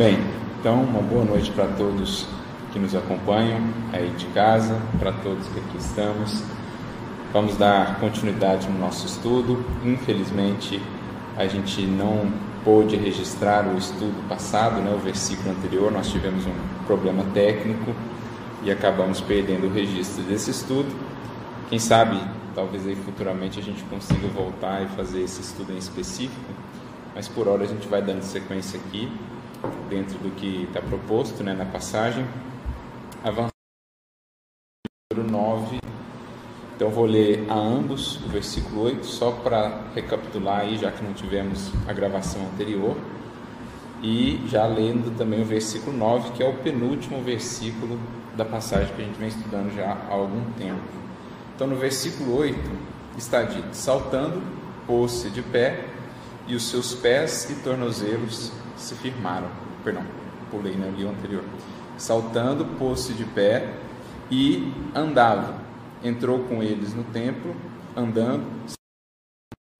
Bem, 0.00 0.16
então 0.58 0.82
uma 0.82 1.02
boa 1.02 1.26
noite 1.26 1.50
para 1.50 1.66
todos 1.66 2.26
que 2.72 2.78
nos 2.78 2.94
acompanham 2.94 3.60
aí 3.92 4.08
de 4.16 4.24
casa, 4.28 4.80
para 4.98 5.12
todos 5.12 5.46
que 5.48 5.60
aqui 5.60 5.76
estamos. 5.76 6.42
Vamos 7.34 7.54
dar 7.58 8.00
continuidade 8.00 8.66
no 8.66 8.78
nosso 8.78 9.04
estudo. 9.04 9.62
Infelizmente, 9.84 10.80
a 11.36 11.46
gente 11.46 11.82
não 11.82 12.32
pôde 12.64 12.96
registrar 12.96 13.66
o 13.66 13.76
estudo 13.76 14.26
passado, 14.26 14.80
né, 14.80 14.90
o 14.90 14.98
versículo 14.98 15.50
anterior, 15.50 15.92
nós 15.92 16.08
tivemos 16.08 16.46
um 16.46 16.84
problema 16.86 17.22
técnico 17.34 17.94
e 18.62 18.70
acabamos 18.70 19.20
perdendo 19.20 19.66
o 19.66 19.70
registro 19.70 20.22
desse 20.22 20.50
estudo. 20.50 20.88
Quem 21.68 21.78
sabe, 21.78 22.18
talvez 22.54 22.86
aí 22.86 22.96
futuramente 22.96 23.60
a 23.60 23.62
gente 23.62 23.82
consiga 23.82 24.28
voltar 24.28 24.82
e 24.82 24.86
fazer 24.96 25.20
esse 25.20 25.42
estudo 25.42 25.74
em 25.74 25.76
específico, 25.76 26.54
mas 27.14 27.28
por 27.28 27.46
hora 27.46 27.64
a 27.64 27.66
gente 27.66 27.86
vai 27.86 28.00
dando 28.00 28.22
sequência 28.22 28.80
aqui, 28.80 29.12
dentro 29.88 30.18
do 30.18 30.30
que 30.30 30.64
está 30.64 30.80
proposto 30.80 31.42
né, 31.42 31.54
na 31.54 31.64
passagem. 31.64 32.26
Avançando 33.22 33.50
número 35.12 35.30
9, 35.30 35.78
então 36.80 36.88
vou 36.88 37.04
ler 37.04 37.44
a 37.50 37.54
ambos 37.54 38.16
o 38.24 38.28
versículo 38.28 38.84
8, 38.84 39.04
só 39.04 39.32
para 39.32 39.82
recapitular 39.94 40.60
aí, 40.60 40.78
já 40.78 40.90
que 40.90 41.04
não 41.04 41.12
tivemos 41.12 41.70
a 41.86 41.92
gravação 41.92 42.40
anterior. 42.46 42.96
E 44.02 44.42
já 44.46 44.66
lendo 44.66 45.14
também 45.18 45.42
o 45.42 45.44
versículo 45.44 45.94
9, 45.94 46.30
que 46.30 46.42
é 46.42 46.48
o 46.48 46.54
penúltimo 46.54 47.22
versículo 47.22 48.00
da 48.34 48.46
passagem 48.46 48.94
que 48.94 49.02
a 49.02 49.04
gente 49.04 49.18
vem 49.18 49.28
estudando 49.28 49.76
já 49.76 49.92
há 49.92 50.14
algum 50.14 50.42
tempo. 50.52 50.80
Então, 51.54 51.66
no 51.66 51.76
versículo 51.76 52.38
8 52.38 52.58
está 53.18 53.42
dito: 53.42 53.74
Saltando, 53.74 54.42
pôs-se 54.86 55.28
de 55.28 55.42
pé, 55.42 55.84
e 56.46 56.54
os 56.54 56.70
seus 56.70 56.94
pés 56.94 57.50
e 57.50 57.56
tornozelos 57.56 58.52
se 58.80 58.94
firmaram. 58.94 59.48
Perdão, 59.84 60.04
pulei 60.50 60.76
na 60.76 60.86
né, 60.86 61.08
anterior. 61.08 61.44
Saltando, 61.96 62.64
pôs-se 62.78 63.12
de 63.12 63.24
pé 63.24 63.74
e 64.30 64.72
andava. 64.94 65.58
Entrou 66.02 66.40
com 66.40 66.62
eles 66.62 66.94
no 66.94 67.04
templo, 67.04 67.54
andando 67.96 68.46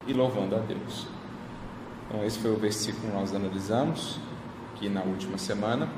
e 0.07 0.13
louvando 0.13 0.57
a 0.57 0.59
Deus. 0.59 1.07
Então, 2.07 2.25
esse 2.25 2.39
foi 2.39 2.51
o 2.51 2.57
versículo 2.57 3.09
que 3.09 3.17
nós 3.17 3.35
analisamos 3.35 4.19
aqui 4.75 4.89
na 4.89 5.03
última 5.03 5.39
semana. 5.39 5.89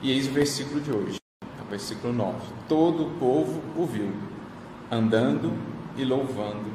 E 0.00 0.12
eis 0.12 0.28
o 0.28 0.32
versículo 0.32 0.80
de 0.80 0.92
hoje, 0.92 1.18
o 1.42 1.70
versículo 1.70 2.12
9. 2.12 2.38
Todo 2.68 3.06
o 3.06 3.10
povo 3.18 3.60
o 3.76 3.84
viu, 3.84 4.12
andando 4.90 5.52
e 5.96 6.04
louvando 6.04 6.70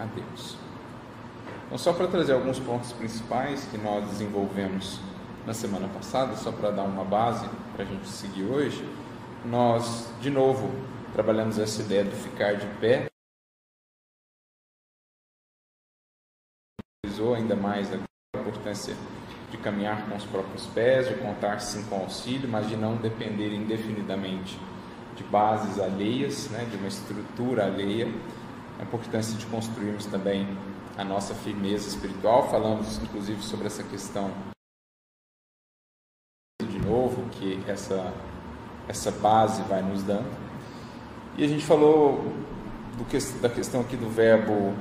a 0.00 0.04
Deus. 0.06 0.61
Então, 1.72 1.78
só 1.78 1.94
para 1.94 2.06
trazer 2.06 2.34
alguns 2.34 2.58
pontos 2.58 2.92
principais 2.92 3.64
que 3.64 3.78
nós 3.78 4.04
desenvolvemos 4.04 5.00
na 5.46 5.54
semana 5.54 5.88
passada, 5.88 6.36
só 6.36 6.52
para 6.52 6.70
dar 6.70 6.82
uma 6.82 7.02
base 7.02 7.48
para 7.74 7.84
a 7.84 7.86
gente 7.86 8.06
seguir 8.08 8.44
hoje, 8.44 8.86
nós, 9.46 10.06
de 10.20 10.28
novo, 10.28 10.70
trabalhamos 11.14 11.58
essa 11.58 11.80
ideia 11.80 12.04
do 12.04 12.10
ficar 12.10 12.56
de 12.56 12.66
pé. 12.78 13.06
ainda 17.36 17.56
mais 17.56 17.88
a 17.90 17.98
importância 18.38 18.94
de 19.50 19.56
caminhar 19.56 20.06
com 20.06 20.16
os 20.16 20.24
próprios 20.24 20.66
pés, 20.66 21.08
de 21.08 21.14
contar 21.14 21.60
sim 21.60 21.82
com 21.84 21.96
auxílio, 21.96 22.48
mas 22.50 22.68
de 22.68 22.76
não 22.76 22.96
depender 22.96 23.54
indefinidamente 23.54 24.58
de 25.16 25.24
bases 25.24 25.80
alheias, 25.80 26.50
né, 26.50 26.66
de 26.70 26.76
uma 26.76 26.88
estrutura 26.88 27.64
alheia. 27.64 28.12
A 28.78 28.82
importância 28.82 29.38
de 29.38 29.46
construirmos 29.46 30.04
também 30.06 30.46
a 31.02 31.04
nossa 31.04 31.34
firmeza 31.34 31.88
espiritual. 31.88 32.48
Falamos 32.48 32.98
inclusive 33.02 33.42
sobre 33.42 33.66
essa 33.66 33.82
questão 33.82 34.30
de 36.62 36.78
novo 36.78 37.28
que 37.30 37.60
essa 37.68 38.12
essa 38.88 39.10
base 39.10 39.62
vai 39.62 39.82
nos 39.82 40.02
dando. 40.02 40.30
E 41.36 41.44
a 41.44 41.48
gente 41.48 41.64
falou 41.64 42.22
do, 42.96 43.40
da 43.40 43.48
questão 43.48 43.80
aqui 43.80 43.96
do 43.96 44.08
verbo 44.08 44.74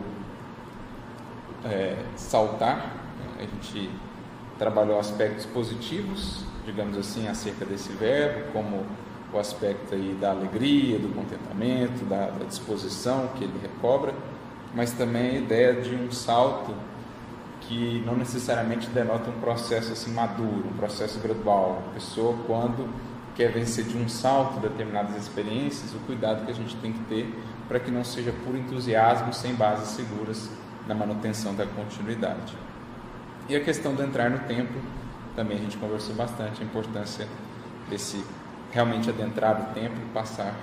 é, 1.65 2.03
saltar. 2.15 2.95
A 3.37 3.41
gente 3.41 3.89
trabalhou 4.57 4.99
aspectos 4.99 5.45
positivos, 5.45 6.43
digamos 6.65 6.97
assim, 6.97 7.27
acerca 7.27 7.65
desse 7.65 7.91
verbo, 7.93 8.51
como 8.51 8.85
o 9.33 9.39
aspecto 9.39 9.95
aí 9.95 10.15
da 10.19 10.31
alegria, 10.31 10.99
do 10.99 11.13
contentamento, 11.13 12.03
da, 12.05 12.29
da 12.31 12.45
disposição 12.45 13.29
que 13.29 13.43
ele 13.43 13.59
recobra, 13.61 14.13
mas 14.73 14.91
também 14.91 15.31
a 15.31 15.39
ideia 15.39 15.81
de 15.81 15.95
um 15.95 16.11
salto 16.11 16.73
que 17.61 18.03
não 18.05 18.15
necessariamente 18.15 18.89
denota 18.89 19.29
um 19.29 19.39
processo 19.39 19.93
assim 19.93 20.11
maduro, 20.11 20.65
um 20.69 20.77
processo 20.77 21.19
gradual. 21.19 21.83
A 21.89 21.93
pessoa 21.93 22.37
quando 22.45 22.89
quer 23.35 23.51
vencer 23.51 23.85
de 23.85 23.97
um 23.97 24.09
salto 24.09 24.59
determinadas 24.59 25.15
experiências, 25.15 25.93
o 25.93 25.99
cuidado 25.99 26.45
que 26.45 26.51
a 26.51 26.55
gente 26.55 26.75
tem 26.77 26.91
que 26.91 27.03
ter 27.05 27.33
para 27.67 27.79
que 27.79 27.89
não 27.89 28.03
seja 28.03 28.33
por 28.45 28.55
entusiasmo 28.55 29.33
sem 29.33 29.53
bases 29.53 29.89
seguras 29.89 30.49
na 30.87 30.93
manutenção 30.93 31.55
da 31.55 31.65
continuidade. 31.65 32.53
E 33.47 33.55
a 33.55 33.61
questão 33.61 33.93
do 33.95 34.03
entrar 34.03 34.29
no 34.29 34.39
templo, 34.39 34.81
também 35.35 35.57
a 35.57 35.61
gente 35.61 35.77
conversou 35.77 36.13
bastante, 36.15 36.61
a 36.61 36.65
importância 36.65 37.27
desse 37.89 38.23
realmente 38.71 39.09
adentrar 39.09 39.61
o 39.61 39.73
templo 39.73 40.01
e 40.03 40.13
passar 40.13 40.53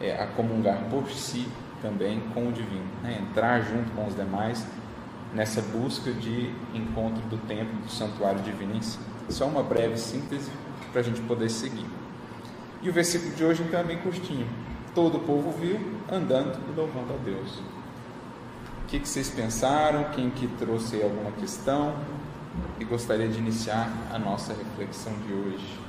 é, 0.00 0.20
a 0.20 0.26
comungar 0.26 0.78
por 0.90 1.10
si 1.10 1.48
também 1.80 2.20
com 2.34 2.48
o 2.48 2.52
divino, 2.52 2.86
né? 3.02 3.18
entrar 3.20 3.60
junto 3.60 3.90
com 3.92 4.06
os 4.06 4.14
demais 4.14 4.66
nessa 5.34 5.60
busca 5.60 6.10
de 6.12 6.50
encontro 6.72 7.22
do 7.28 7.36
templo, 7.46 7.74
do 7.80 7.90
santuário 7.90 8.40
divino 8.40 8.74
em 8.74 8.82
si. 8.82 8.98
Só 9.28 9.46
uma 9.46 9.62
breve 9.62 9.96
síntese 9.98 10.50
para 10.92 11.00
a 11.00 11.04
gente 11.04 11.20
poder 11.22 11.50
seguir. 11.50 11.86
E 12.82 12.88
o 12.88 12.92
versículo 12.92 13.34
de 13.34 13.44
hoje 13.44 13.62
então 13.62 13.80
é 13.80 13.84
bem 13.84 13.98
curtinho. 13.98 14.46
Todo 14.94 15.18
o 15.18 15.20
povo 15.20 15.50
viu 15.50 15.78
andando 16.10 16.58
e 16.68 16.76
louvando 16.76 17.12
a 17.12 17.16
Deus. 17.24 17.58
O 18.82 18.86
que, 18.88 19.00
que 19.00 19.08
vocês 19.08 19.28
pensaram? 19.28 20.04
Quem 20.14 20.30
que 20.30 20.46
trouxe 20.46 21.02
alguma 21.02 21.32
questão? 21.32 21.94
E 22.78 22.84
gostaria 22.84 23.28
de 23.28 23.38
iniciar 23.38 23.90
a 24.12 24.18
nossa 24.18 24.54
reflexão 24.54 25.12
de 25.26 25.32
hoje. 25.32 25.85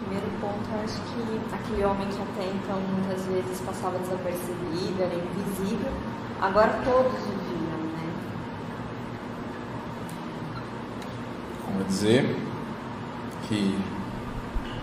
Primeiro 0.00 0.30
ponto, 0.40 0.70
eu 0.70 0.80
acho 0.84 1.00
que 1.02 1.54
aquele 1.54 1.84
homem 1.84 2.08
que 2.08 2.22
até 2.22 2.46
então 2.50 2.80
muitas 2.80 3.24
vezes 3.26 3.60
passava 3.60 3.98
desapercebido, 3.98 5.02
era 5.02 5.14
invisível, 5.14 5.92
agora 6.40 6.72
todos 6.84 7.12
o 7.12 7.32
viam, 7.32 7.78
né? 7.92 8.14
Como 11.64 11.84
dizer 11.84 12.24
que 13.48 13.76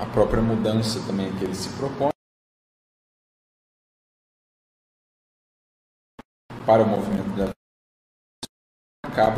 a 0.01 0.05
própria 0.05 0.41
mudança 0.41 0.99
também 1.07 1.33
que 1.37 1.45
ele 1.45 1.55
se 1.55 1.69
propõe 1.77 2.09
para 6.65 6.83
o 6.83 6.87
movimento 6.87 7.35
da 7.37 7.51
acaba 9.05 9.37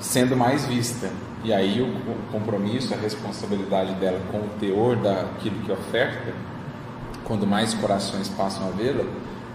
sendo 0.00 0.36
mais 0.36 0.66
vista. 0.66 1.08
E 1.44 1.52
aí 1.52 1.82
o 1.82 2.30
compromisso, 2.30 2.94
a 2.94 2.96
responsabilidade 2.96 3.94
dela 3.94 4.20
com 4.30 4.38
o 4.38 4.48
teor 4.60 4.96
daquilo 4.96 5.60
que 5.64 5.72
oferta, 5.72 6.32
quando 7.24 7.46
mais 7.46 7.74
corações 7.74 8.28
passam 8.28 8.68
a 8.68 8.70
vê-la, 8.70 9.04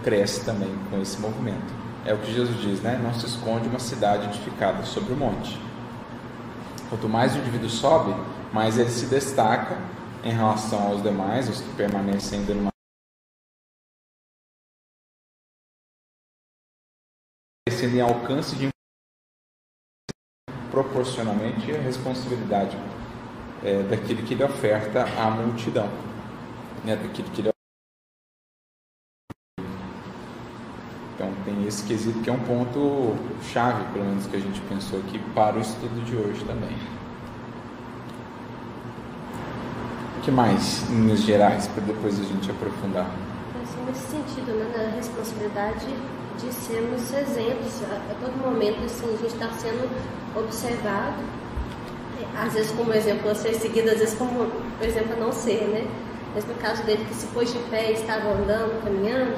cresce 0.02 0.44
também 0.44 0.74
com 0.90 1.00
esse 1.00 1.18
movimento. 1.18 1.72
É 2.04 2.12
o 2.12 2.18
que 2.18 2.32
Jesus 2.32 2.60
diz, 2.60 2.80
né? 2.80 3.00
Não 3.02 3.14
se 3.14 3.26
esconde 3.26 3.68
uma 3.68 3.78
cidade 3.78 4.26
edificada 4.26 4.84
sobre 4.84 5.12
o 5.14 5.16
monte. 5.16 5.58
Quanto 6.90 7.08
mais 7.08 7.34
o 7.34 7.38
indivíduo 7.38 7.68
sobe, 7.70 8.14
mais 8.52 8.78
ele 8.78 8.90
se 8.90 9.06
destaca 9.06 9.78
em 10.22 10.32
relação 10.32 10.88
aos 10.88 11.02
demais, 11.02 11.48
os 11.48 11.60
que 11.60 11.74
permanecem 11.74 12.40
ainda 12.40 12.54
numa 12.54 12.68
em 17.80 18.00
alcance 18.00 18.56
de 18.56 18.68
proporcionalmente 20.82 21.72
a 21.72 21.78
responsabilidade 21.80 22.76
é, 23.64 23.82
daquilo 23.82 24.22
que 24.22 24.34
ele 24.34 24.44
oferta 24.44 25.04
à 25.18 25.28
multidão, 25.28 25.88
né, 26.84 26.94
daquilo 26.94 27.28
que 27.30 27.40
ele 27.40 27.48
Então 31.14 31.32
tem 31.44 31.66
esse 31.66 31.82
quesito 31.84 32.20
que 32.20 32.30
é 32.30 32.32
um 32.32 32.38
ponto 32.38 33.16
chave, 33.42 33.84
pelo 33.92 34.04
menos 34.04 34.26
que 34.26 34.36
a 34.36 34.40
gente 34.40 34.60
pensou 34.62 35.00
aqui 35.00 35.18
para 35.34 35.56
o 35.56 35.60
estudo 35.60 36.04
de 36.04 36.14
hoje 36.14 36.44
também. 36.44 36.76
O 40.16 40.20
que 40.20 40.30
mais, 40.30 40.88
em 40.90 41.00
linhas 41.02 41.22
gerais, 41.22 41.66
para 41.66 41.82
depois 41.82 42.20
a 42.20 42.22
gente 42.22 42.48
aprofundar? 42.48 43.10
Assim, 43.60 43.84
nesse 43.84 44.06
sentido, 44.06 44.52
né, 44.52 44.72
da 44.76 44.94
responsabilidade 44.94 45.86
de 46.38 46.52
sermos 46.52 47.12
exemplos. 47.12 47.82
A, 47.90 48.12
a 48.12 48.14
todo 48.20 48.36
momento 48.42 48.84
assim, 48.84 49.06
a 49.06 49.16
gente 49.16 49.34
está 49.34 49.50
sendo 49.52 49.88
observado, 50.36 51.22
é, 52.20 52.42
às 52.42 52.54
vezes 52.54 52.70
como 52.72 52.92
exemplo 52.94 53.30
a 53.30 53.34
ser 53.34 53.54
seguido, 53.54 53.90
às 53.90 53.98
vezes 53.98 54.14
como 54.14 54.50
exemplo 54.80 55.14
a 55.14 55.16
não 55.16 55.32
ser, 55.32 55.62
né? 55.68 55.86
Mas 56.34 56.46
no 56.46 56.54
caso 56.54 56.82
dele 56.84 57.04
que 57.08 57.14
se 57.14 57.26
pôs 57.28 57.52
de 57.52 57.58
pé, 57.70 57.92
estava 57.92 58.30
andando, 58.30 58.82
caminhando, 58.82 59.36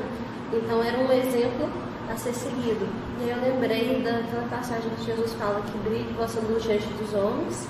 então 0.52 0.82
era 0.82 0.98
um 0.98 1.10
exemplo 1.10 1.68
a 2.10 2.16
ser 2.16 2.34
seguido. 2.34 2.86
E 3.20 3.28
eu 3.28 3.36
lembrei 3.40 4.02
daquela 4.02 4.46
passagem 4.48 4.90
que 4.98 5.04
Jesus 5.06 5.32
fala 5.34 5.62
que 5.62 5.78
brilhe 5.78 6.12
vossa 6.14 6.40
luz 6.40 6.62
diante 6.62 6.86
dos 6.94 7.14
homens, 7.14 7.66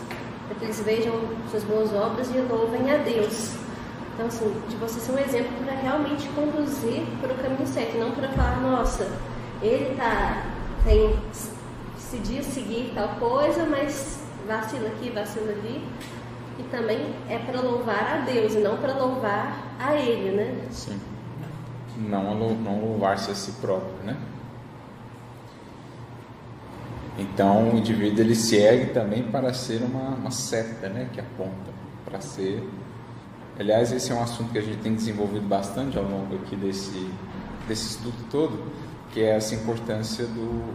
para 0.46 0.58
que 0.58 0.64
eles 0.64 0.80
vejam 0.80 1.14
suas 1.50 1.62
boas 1.64 1.92
obras 1.92 2.28
e 2.34 2.38
louvem 2.38 2.90
a 2.90 2.96
Deus. 2.98 3.52
Então, 4.14 4.26
assim, 4.26 4.52
de 4.68 4.76
você 4.76 5.00
ser 5.00 5.12
um 5.12 5.18
exemplo 5.18 5.52
para 5.64 5.74
realmente 5.74 6.28
conduzir 6.28 7.02
para 7.20 7.32
o 7.32 7.36
caminho 7.36 7.66
certo, 7.66 7.96
não 7.98 8.10
para 8.10 8.28
falar, 8.28 8.60
nossa, 8.60 9.10
ele 9.62 9.94
tá, 9.96 10.44
tem, 10.84 11.16
decidiu 11.94 12.42
seguir 12.42 12.92
tal 12.94 13.08
coisa, 13.20 13.64
mas 13.64 14.20
vacila 14.46 14.88
aqui, 14.88 15.10
vacila 15.10 15.52
ali. 15.52 15.84
E 16.58 16.62
também 16.64 17.14
é 17.28 17.38
para 17.38 17.60
louvar 17.60 18.18
a 18.18 18.30
Deus 18.30 18.54
e 18.54 18.58
não 18.58 18.76
para 18.76 18.92
louvar 18.92 19.76
a 19.78 19.94
Ele, 19.94 20.36
né? 20.36 20.66
Sim. 20.70 21.00
Não, 21.96 22.34
não 22.34 22.80
louvar-se 22.80 23.30
a 23.30 23.34
si 23.34 23.52
próprio, 23.52 23.94
né? 24.04 24.16
Então 27.18 27.70
o 27.70 27.76
indivíduo 27.76 28.20
ele 28.20 28.34
segue 28.34 28.92
também 28.92 29.22
para 29.22 29.52
ser 29.52 29.82
uma, 29.82 30.14
uma 30.14 30.30
seta, 30.30 30.88
né? 30.88 31.08
Que 31.12 31.20
aponta 31.20 31.70
para 32.04 32.20
ser. 32.20 32.66
Aliás, 33.60 33.92
esse 33.92 34.10
é 34.10 34.14
um 34.14 34.22
assunto 34.22 34.52
que 34.52 34.58
a 34.58 34.62
gente 34.62 34.78
tem 34.78 34.94
desenvolvido 34.94 35.46
bastante 35.46 35.98
ao 35.98 36.04
longo 36.04 36.34
aqui 36.34 36.56
desse, 36.56 37.10
desse 37.68 37.90
estudo 37.90 38.16
todo, 38.30 38.58
que 39.12 39.20
é 39.20 39.36
essa 39.36 39.54
importância 39.54 40.24
do, 40.24 40.72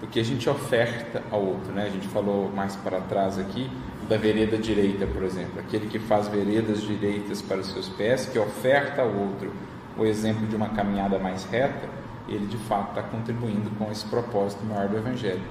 do 0.00 0.06
que 0.06 0.18
a 0.18 0.24
gente 0.24 0.48
oferta 0.48 1.22
ao 1.30 1.44
outro, 1.44 1.70
né? 1.70 1.84
A 1.84 1.90
gente 1.90 2.08
falou 2.08 2.50
mais 2.50 2.74
para 2.76 2.98
trás 3.02 3.38
aqui 3.38 3.70
da 4.08 4.16
vereda 4.16 4.56
direita, 4.56 5.06
por 5.06 5.22
exemplo, 5.22 5.60
aquele 5.60 5.86
que 5.86 5.98
faz 5.98 6.28
veredas 6.28 6.80
direitas 6.80 7.42
para 7.42 7.58
os 7.58 7.70
seus 7.70 7.90
pés, 7.90 8.24
que 8.24 8.38
oferta 8.38 9.02
ao 9.02 9.14
outro 9.14 9.52
o 9.98 10.06
exemplo 10.06 10.46
de 10.46 10.56
uma 10.56 10.70
caminhada 10.70 11.18
mais 11.18 11.44
reta, 11.44 11.90
ele 12.26 12.46
de 12.46 12.56
fato 12.56 12.88
está 12.98 13.02
contribuindo 13.02 13.68
com 13.76 13.92
esse 13.92 14.06
propósito 14.06 14.64
maior 14.64 14.88
do 14.88 14.96
Evangelho. 14.96 15.44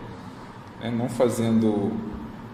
Né? 0.82 0.90
Não 0.90 1.08
fazendo 1.08 1.92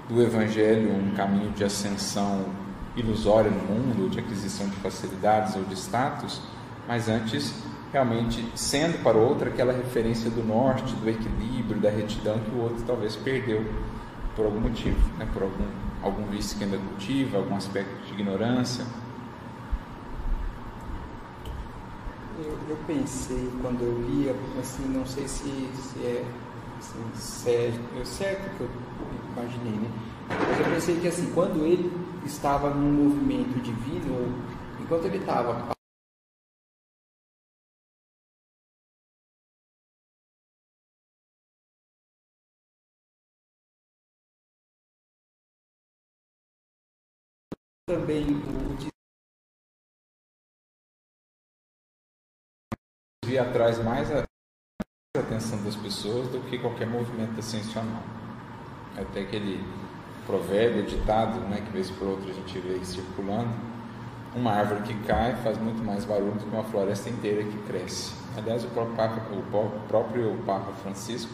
do 0.10 0.22
Evangelho 0.22 0.92
um 0.92 1.12
caminho 1.12 1.52
de 1.52 1.64
ascensão 1.64 2.63
ilusória 2.96 3.50
no 3.50 3.62
mundo, 3.62 4.10
de 4.10 4.20
aquisição 4.20 4.68
de 4.68 4.76
facilidades 4.78 5.56
ou 5.56 5.64
de 5.64 5.74
status, 5.74 6.42
mas 6.88 7.10
antes 7.10 7.54
realmente 7.92 8.44
sendo 8.56 9.02
para 9.04 9.16
o 9.16 9.22
outro 9.22 9.48
aquela 9.48 9.72
referência 9.72 10.30
do 10.30 10.44
norte, 10.44 10.96
do 10.96 11.08
equilíbrio, 11.08 11.80
da 11.80 11.92
retidão 11.92 12.40
que 12.40 12.52
o 12.52 12.62
outro 12.64 12.84
talvez 12.86 13.16
perdeu 13.16 13.64
por 14.36 14.46
algum 14.46 14.60
motivo, 14.60 14.98
né? 15.18 15.28
por 15.32 15.44
algum, 15.44 15.66
algum 16.02 16.26
vício 16.26 16.58
que 16.58 16.64
ainda 16.64 16.78
cultiva, 16.78 17.38
algum 17.38 17.56
aspecto 17.56 17.94
de 18.08 18.14
ignorância. 18.14 18.84
Eu, 22.40 22.58
eu 22.68 22.78
pensei 22.88 23.52
quando 23.62 23.82
eu 23.82 24.02
lia, 24.10 24.36
assim, 24.60 24.88
não 24.88 25.06
sei 25.06 25.28
se, 25.28 25.44
se 25.44 26.00
é 26.00 26.26
assim, 26.80 27.00
certo, 27.14 27.80
é 28.02 28.06
certo 28.06 28.58
que 28.58 28.62
eu 28.62 28.70
imaginei, 29.38 29.72
né? 29.72 29.90
Mas 30.28 30.60
eu 30.60 30.66
pensei 30.74 30.96
que 31.00 31.08
assim, 31.08 31.32
quando 31.34 31.64
ele 31.64 31.92
estava 32.26 32.70
num 32.74 32.92
movimento 32.92 33.62
divino, 33.62 34.34
enquanto 34.80 35.06
ele 35.06 35.18
estava 35.18 35.74
também 47.86 48.26
o 48.26 48.94
devia 53.24 53.44
atrás 53.44 53.84
mais 53.84 54.10
a 54.12 54.26
atenção 55.18 55.64
das 55.64 55.76
pessoas 55.76 56.28
do 56.30 56.42
que 56.50 56.60
qualquer 56.60 56.88
movimento 56.88 57.40
ascensional. 57.40 58.04
Até 58.96 59.22
aquele 59.22 59.58
provérbio, 60.26 60.84
ditado, 60.84 61.40
né, 61.50 61.62
que 61.66 61.72
vez 61.72 61.90
por 61.92 62.08
outra 62.08 62.32
a 62.32 62.34
gente 62.34 62.60
vê 62.60 62.84
circulando, 62.84 63.50
uma 64.36 64.52
árvore 64.52 64.82
que 64.82 64.94
cai 65.06 65.36
faz 65.44 65.58
muito 65.58 65.84
mais 65.84 66.06
barulho 66.06 66.32
do 66.32 66.40
que 66.40 66.56
uma 66.56 66.64
floresta 66.64 67.10
inteira 67.10 67.44
que 67.44 67.58
cresce. 67.68 68.14
Aliás, 68.36 68.64
o 68.64 68.68
próprio 68.70 68.96
Papa, 68.96 69.22
o 69.32 69.88
próprio 69.88 70.36
Papa 70.46 70.72
Francisco 70.82 71.32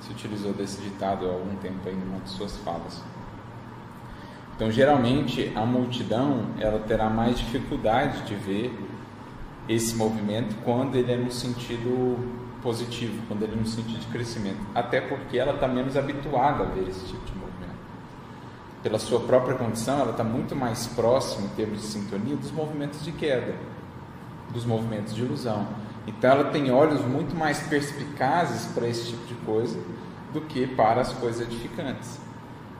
se 0.00 0.12
utilizou 0.12 0.52
desse 0.52 0.80
ditado 0.82 1.26
há 1.26 1.32
algum 1.32 1.56
tempo 1.56 1.80
aí 1.86 1.94
em 1.94 2.02
uma 2.02 2.20
de 2.20 2.30
suas 2.30 2.56
falas. 2.58 3.02
Então, 4.54 4.70
geralmente, 4.70 5.52
a 5.54 5.64
multidão 5.64 6.46
ela 6.58 6.78
terá 6.80 7.10
mais 7.10 7.38
dificuldade 7.38 8.22
de 8.22 8.34
ver 8.34 8.72
esse 9.68 9.94
movimento 9.94 10.54
quando 10.64 10.96
ele 10.96 11.12
é 11.12 11.16
no 11.16 11.30
sentido 11.30 12.18
positivo, 12.62 13.22
quando 13.28 13.42
ele 13.42 13.52
é 13.52 13.56
no 13.56 13.66
sentido 13.66 14.00
de 14.00 14.06
crescimento. 14.06 14.58
Até 14.74 15.00
porque 15.00 15.38
ela 15.38 15.54
está 15.54 15.68
menos 15.68 15.96
habituada 15.96 16.64
a 16.64 16.66
ver 16.66 16.88
esse 16.88 17.04
tipo 17.06 17.24
de 17.24 17.32
movimento. 17.32 17.45
Pela 18.86 19.00
sua 19.00 19.18
própria 19.18 19.56
condição, 19.56 19.98
ela 19.98 20.12
está 20.12 20.22
muito 20.22 20.54
mais 20.54 20.86
próxima, 20.86 21.46
em 21.46 21.56
termos 21.56 21.80
de 21.80 21.86
sintonia, 21.88 22.36
dos 22.36 22.52
movimentos 22.52 23.04
de 23.04 23.10
queda, 23.10 23.56
dos 24.50 24.64
movimentos 24.64 25.12
de 25.12 25.22
ilusão. 25.24 25.66
Então, 26.06 26.30
ela 26.30 26.44
tem 26.52 26.70
olhos 26.70 27.04
muito 27.04 27.34
mais 27.34 27.58
perspicazes 27.66 28.72
para 28.72 28.86
esse 28.86 29.08
tipo 29.08 29.26
de 29.26 29.34
coisa 29.44 29.76
do 30.32 30.40
que 30.40 30.68
para 30.68 31.00
as 31.00 31.12
coisas 31.14 31.40
edificantes. 31.40 32.20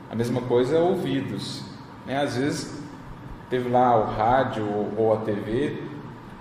A 0.09 0.15
mesma 0.15 0.39
coisa, 0.39 0.79
ouvidos. 0.79 1.61
Né? 2.05 2.23
Às 2.23 2.37
vezes, 2.37 2.81
teve 3.49 3.67
lá 3.67 3.97
o 3.97 4.05
rádio 4.05 4.65
ou 4.95 5.13
a 5.13 5.17
TV, 5.17 5.83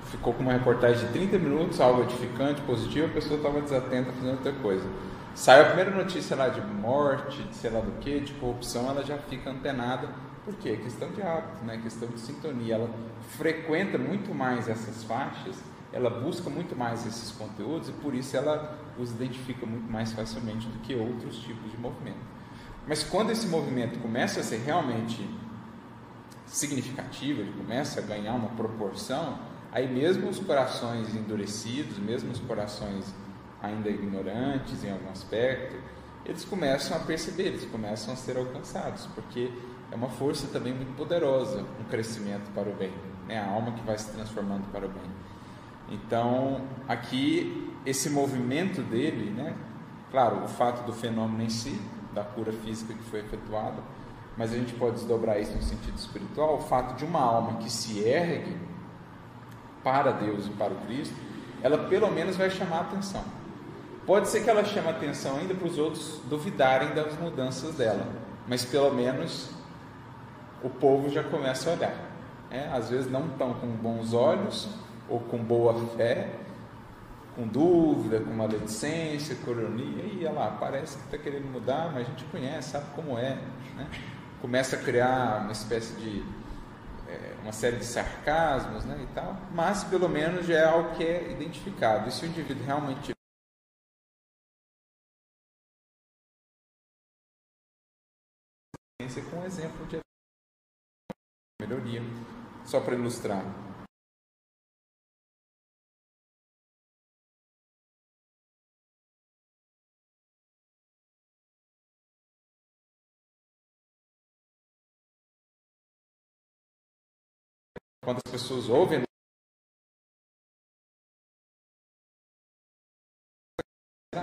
ficou 0.04 0.32
com 0.32 0.44
uma 0.44 0.52
reportagem 0.52 1.08
de 1.08 1.12
30 1.12 1.38
minutos, 1.40 1.80
algo 1.80 2.02
edificante, 2.02 2.60
positivo, 2.60 3.06
a 3.06 3.10
pessoa 3.10 3.36
estava 3.36 3.60
desatenta 3.60 4.12
fazendo 4.12 4.30
outra 4.30 4.52
coisa. 4.62 4.86
Sai 5.36 5.60
a 5.60 5.66
primeira 5.66 5.90
notícia 5.90 6.34
lá 6.34 6.48
de 6.48 6.62
morte, 6.62 7.42
de 7.42 7.54
sei 7.54 7.70
lá 7.70 7.80
do 7.80 7.92
que, 8.00 8.20
de 8.20 8.32
corrupção, 8.32 8.88
ela 8.88 9.04
já 9.04 9.18
fica 9.18 9.50
antenada. 9.50 10.08
Por 10.46 10.54
quê? 10.54 10.70
É 10.70 10.76
questão 10.76 11.10
de 11.12 11.20
hábito, 11.20 11.62
né? 11.62 11.76
questão 11.76 12.08
de 12.08 12.18
sintonia. 12.18 12.76
Ela 12.76 12.88
frequenta 13.36 13.98
muito 13.98 14.34
mais 14.34 14.66
essas 14.66 15.04
faixas, 15.04 15.62
ela 15.92 16.08
busca 16.08 16.48
muito 16.48 16.74
mais 16.74 17.06
esses 17.06 17.32
conteúdos 17.32 17.90
e 17.90 17.92
por 17.92 18.14
isso 18.14 18.34
ela 18.34 18.78
os 18.98 19.10
identifica 19.10 19.66
muito 19.66 19.92
mais 19.92 20.10
facilmente 20.10 20.68
do 20.68 20.78
que 20.78 20.94
outros 20.94 21.36
tipos 21.40 21.70
de 21.70 21.76
movimento. 21.76 22.24
Mas 22.88 23.04
quando 23.04 23.30
esse 23.30 23.46
movimento 23.46 24.00
começa 24.00 24.40
a 24.40 24.42
ser 24.42 24.62
realmente 24.64 25.28
significativo, 26.46 27.42
ele 27.42 27.52
começa 27.52 28.00
a 28.00 28.02
ganhar 28.02 28.32
uma 28.32 28.48
proporção, 28.56 29.38
Aí 29.76 29.86
mesmo 29.86 30.30
os 30.30 30.38
corações 30.38 31.14
endurecidos, 31.14 31.98
mesmo 31.98 32.32
os 32.32 32.38
corações 32.38 33.12
ainda 33.62 33.88
ignorantes 33.88 34.84
em 34.84 34.90
algum 34.90 35.10
aspecto, 35.10 35.76
eles 36.24 36.44
começam 36.44 36.96
a 36.96 37.00
perceber, 37.00 37.44
eles 37.44 37.64
começam 37.66 38.12
a 38.12 38.16
ser 38.16 38.36
alcançados, 38.36 39.06
porque 39.14 39.50
é 39.90 39.94
uma 39.94 40.08
força 40.08 40.48
também 40.48 40.74
muito 40.74 40.96
poderosa, 40.96 41.64
um 41.80 41.84
crescimento 41.84 42.50
para 42.52 42.68
o 42.68 42.74
bem, 42.74 42.92
né? 43.28 43.38
a 43.38 43.48
alma 43.48 43.72
que 43.72 43.80
vai 43.82 43.96
se 43.96 44.10
transformando 44.10 44.70
para 44.72 44.86
o 44.86 44.88
bem. 44.88 45.10
Então, 45.88 46.62
aqui, 46.88 47.72
esse 47.86 48.10
movimento 48.10 48.82
dele, 48.82 49.30
né? 49.30 49.54
claro, 50.10 50.42
o 50.42 50.48
fato 50.48 50.84
do 50.84 50.92
fenômeno 50.92 51.44
em 51.44 51.48
si, 51.48 51.80
da 52.12 52.24
cura 52.24 52.52
física 52.52 52.92
que 52.92 53.04
foi 53.04 53.20
efetuada, 53.20 53.80
mas 54.36 54.52
a 54.52 54.56
gente 54.56 54.74
pode 54.74 54.96
desdobrar 54.96 55.40
isso 55.40 55.54
no 55.54 55.62
sentido 55.62 55.96
espiritual, 55.96 56.56
o 56.56 56.60
fato 56.60 56.96
de 56.96 57.04
uma 57.04 57.20
alma 57.20 57.58
que 57.58 57.70
se 57.70 58.00
ergue 58.00 58.56
para 59.84 60.10
Deus 60.10 60.46
e 60.46 60.50
para 60.50 60.72
o 60.72 60.76
Cristo, 60.78 61.14
ela 61.62 61.78
pelo 61.88 62.10
menos 62.10 62.36
vai 62.36 62.50
chamar 62.50 62.78
a 62.78 62.80
atenção. 62.80 63.35
Pode 64.06 64.28
ser 64.28 64.44
que 64.44 64.48
ela 64.48 64.64
chame 64.64 64.88
atenção 64.88 65.36
ainda 65.36 65.52
para 65.52 65.66
os 65.66 65.78
outros 65.78 66.20
duvidarem 66.26 66.94
das 66.94 67.18
mudanças 67.18 67.74
dela, 67.74 68.06
mas 68.46 68.64
pelo 68.64 68.94
menos 68.94 69.50
o 70.62 70.70
povo 70.70 71.08
já 71.10 71.24
começa 71.24 71.70
a 71.70 71.72
olhar. 71.72 71.94
Né? 72.48 72.70
Às 72.72 72.88
vezes 72.88 73.10
não 73.10 73.26
estão 73.26 73.54
com 73.54 73.66
bons 73.66 74.14
olhos 74.14 74.68
ou 75.08 75.18
com 75.18 75.38
boa 75.38 75.74
fé, 75.96 76.30
com 77.34 77.48
dúvida, 77.48 78.20
com 78.20 78.30
maledicência, 78.30 79.36
coronia, 79.44 80.04
e 80.04 80.18
olha 80.20 80.32
lá, 80.32 80.56
parece 80.58 80.96
que 80.98 81.04
está 81.04 81.18
querendo 81.18 81.50
mudar, 81.50 81.90
mas 81.92 82.06
a 82.06 82.10
gente 82.10 82.24
conhece, 82.26 82.70
sabe 82.70 82.86
como 82.94 83.18
é. 83.18 83.36
Né? 83.74 83.88
Começa 84.40 84.76
a 84.76 84.78
criar 84.78 85.40
uma 85.42 85.52
espécie 85.52 85.94
de 85.94 86.24
é, 87.08 87.34
uma 87.42 87.52
série 87.52 87.76
de 87.76 87.84
sarcasmos 87.84 88.84
né, 88.84 88.98
e 89.02 89.06
tal, 89.14 89.36
mas 89.52 89.82
pelo 89.82 90.08
menos 90.08 90.46
já 90.46 90.54
é 90.54 90.64
algo 90.64 90.94
que 90.94 91.02
é 91.02 91.32
identificado. 91.32 92.08
E 92.08 92.12
se 92.12 92.24
o 92.24 92.28
indivíduo 92.28 92.64
realmente 92.64 93.15
com 99.30 99.36
um 99.36 99.44
exemplo 99.44 99.86
de 99.86 100.00
melhoria, 101.60 102.00
só 102.66 102.80
para 102.80 102.94
ilustrar. 102.94 103.44
Quando 118.04 118.18
as 118.24 118.32
pessoas 118.32 118.68
ouvem 118.68 119.06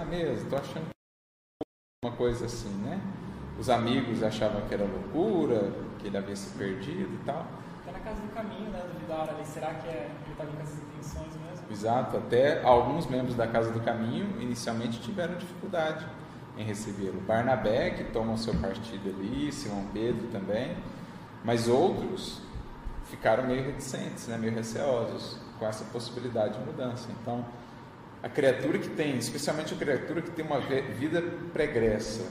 mesmo, 0.05 0.43
estou 0.43 0.59
achando 0.59 0.89
uma 2.03 2.15
coisa 2.15 2.45
assim, 2.45 2.69
né? 2.83 3.32
Os 3.59 3.69
amigos 3.69 4.23
achavam 4.23 4.61
que 4.61 4.73
era 4.73 4.83
loucura, 4.83 5.71
que 5.99 6.07
ele 6.07 6.17
havia 6.17 6.35
se 6.35 6.49
perdido 6.57 7.13
e 7.13 7.25
tal. 7.25 7.45
Até 7.81 7.91
na 7.91 7.99
casa 7.99 8.21
do 8.21 8.33
caminho, 8.33 8.69
né? 8.71 8.81
Duvidaram 8.93 9.35
ali, 9.35 9.45
será 9.45 9.73
que 9.75 9.87
é, 9.87 10.09
ele 10.23 10.31
estava 10.31 10.51
com 10.51 10.61
essas 10.61 10.79
intenções 10.79 11.27
mesmo? 11.27 11.71
Exato, 11.71 12.17
até 12.17 12.63
alguns 12.63 13.07
membros 13.07 13.35
da 13.35 13.47
Casa 13.47 13.71
do 13.71 13.79
Caminho 13.79 14.41
inicialmente 14.41 14.99
tiveram 15.01 15.35
dificuldade 15.35 16.05
em 16.57 16.63
recebê-lo. 16.63 17.21
Barnabé, 17.21 17.91
que 17.91 18.03
toma 18.05 18.33
o 18.33 18.37
seu 18.37 18.53
partido 18.55 19.09
ali, 19.09 19.51
Simão 19.51 19.85
Pedro 19.93 20.27
também, 20.27 20.75
mas 21.43 21.67
outros 21.67 22.41
ficaram 23.05 23.45
meio 23.45 23.63
reticentes, 23.63 24.27
né, 24.27 24.37
meio 24.37 24.53
receosos 24.53 25.37
com 25.57 25.65
essa 25.65 25.83
possibilidade 25.85 26.57
de 26.57 26.65
mudança. 26.65 27.09
Então, 27.21 27.45
a 28.21 28.29
criatura 28.29 28.77
que 28.79 28.89
tem, 28.89 29.17
especialmente 29.17 29.73
a 29.73 29.77
criatura 29.77 30.21
que 30.21 30.31
tem 30.31 30.45
uma 30.45 30.59
vida 30.59 31.21
pregressa, 31.51 32.25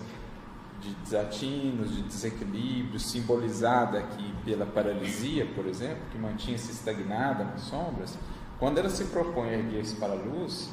de 0.83 0.93
desatinos, 0.97 1.95
de 1.95 2.03
desequilíbrio, 2.03 2.99
simbolizada 2.99 3.99
aqui 3.99 4.35
pela 4.45 4.67
paralisia, 4.67 5.47
por 5.55 5.67
exemplo, 5.67 6.03
que 6.11 6.19
mantinha-se 6.19 6.73
estagnada 6.73 7.45
nas 7.45 7.63
sombras, 7.63 8.19
quando 8.59 8.79
ela 8.79 8.89
se 8.89 9.05
propõe 9.05 9.51
a 9.51 9.53
erguer-se 9.53 9.95
para 9.97 10.13
a 10.13 10.17
luz, 10.17 10.71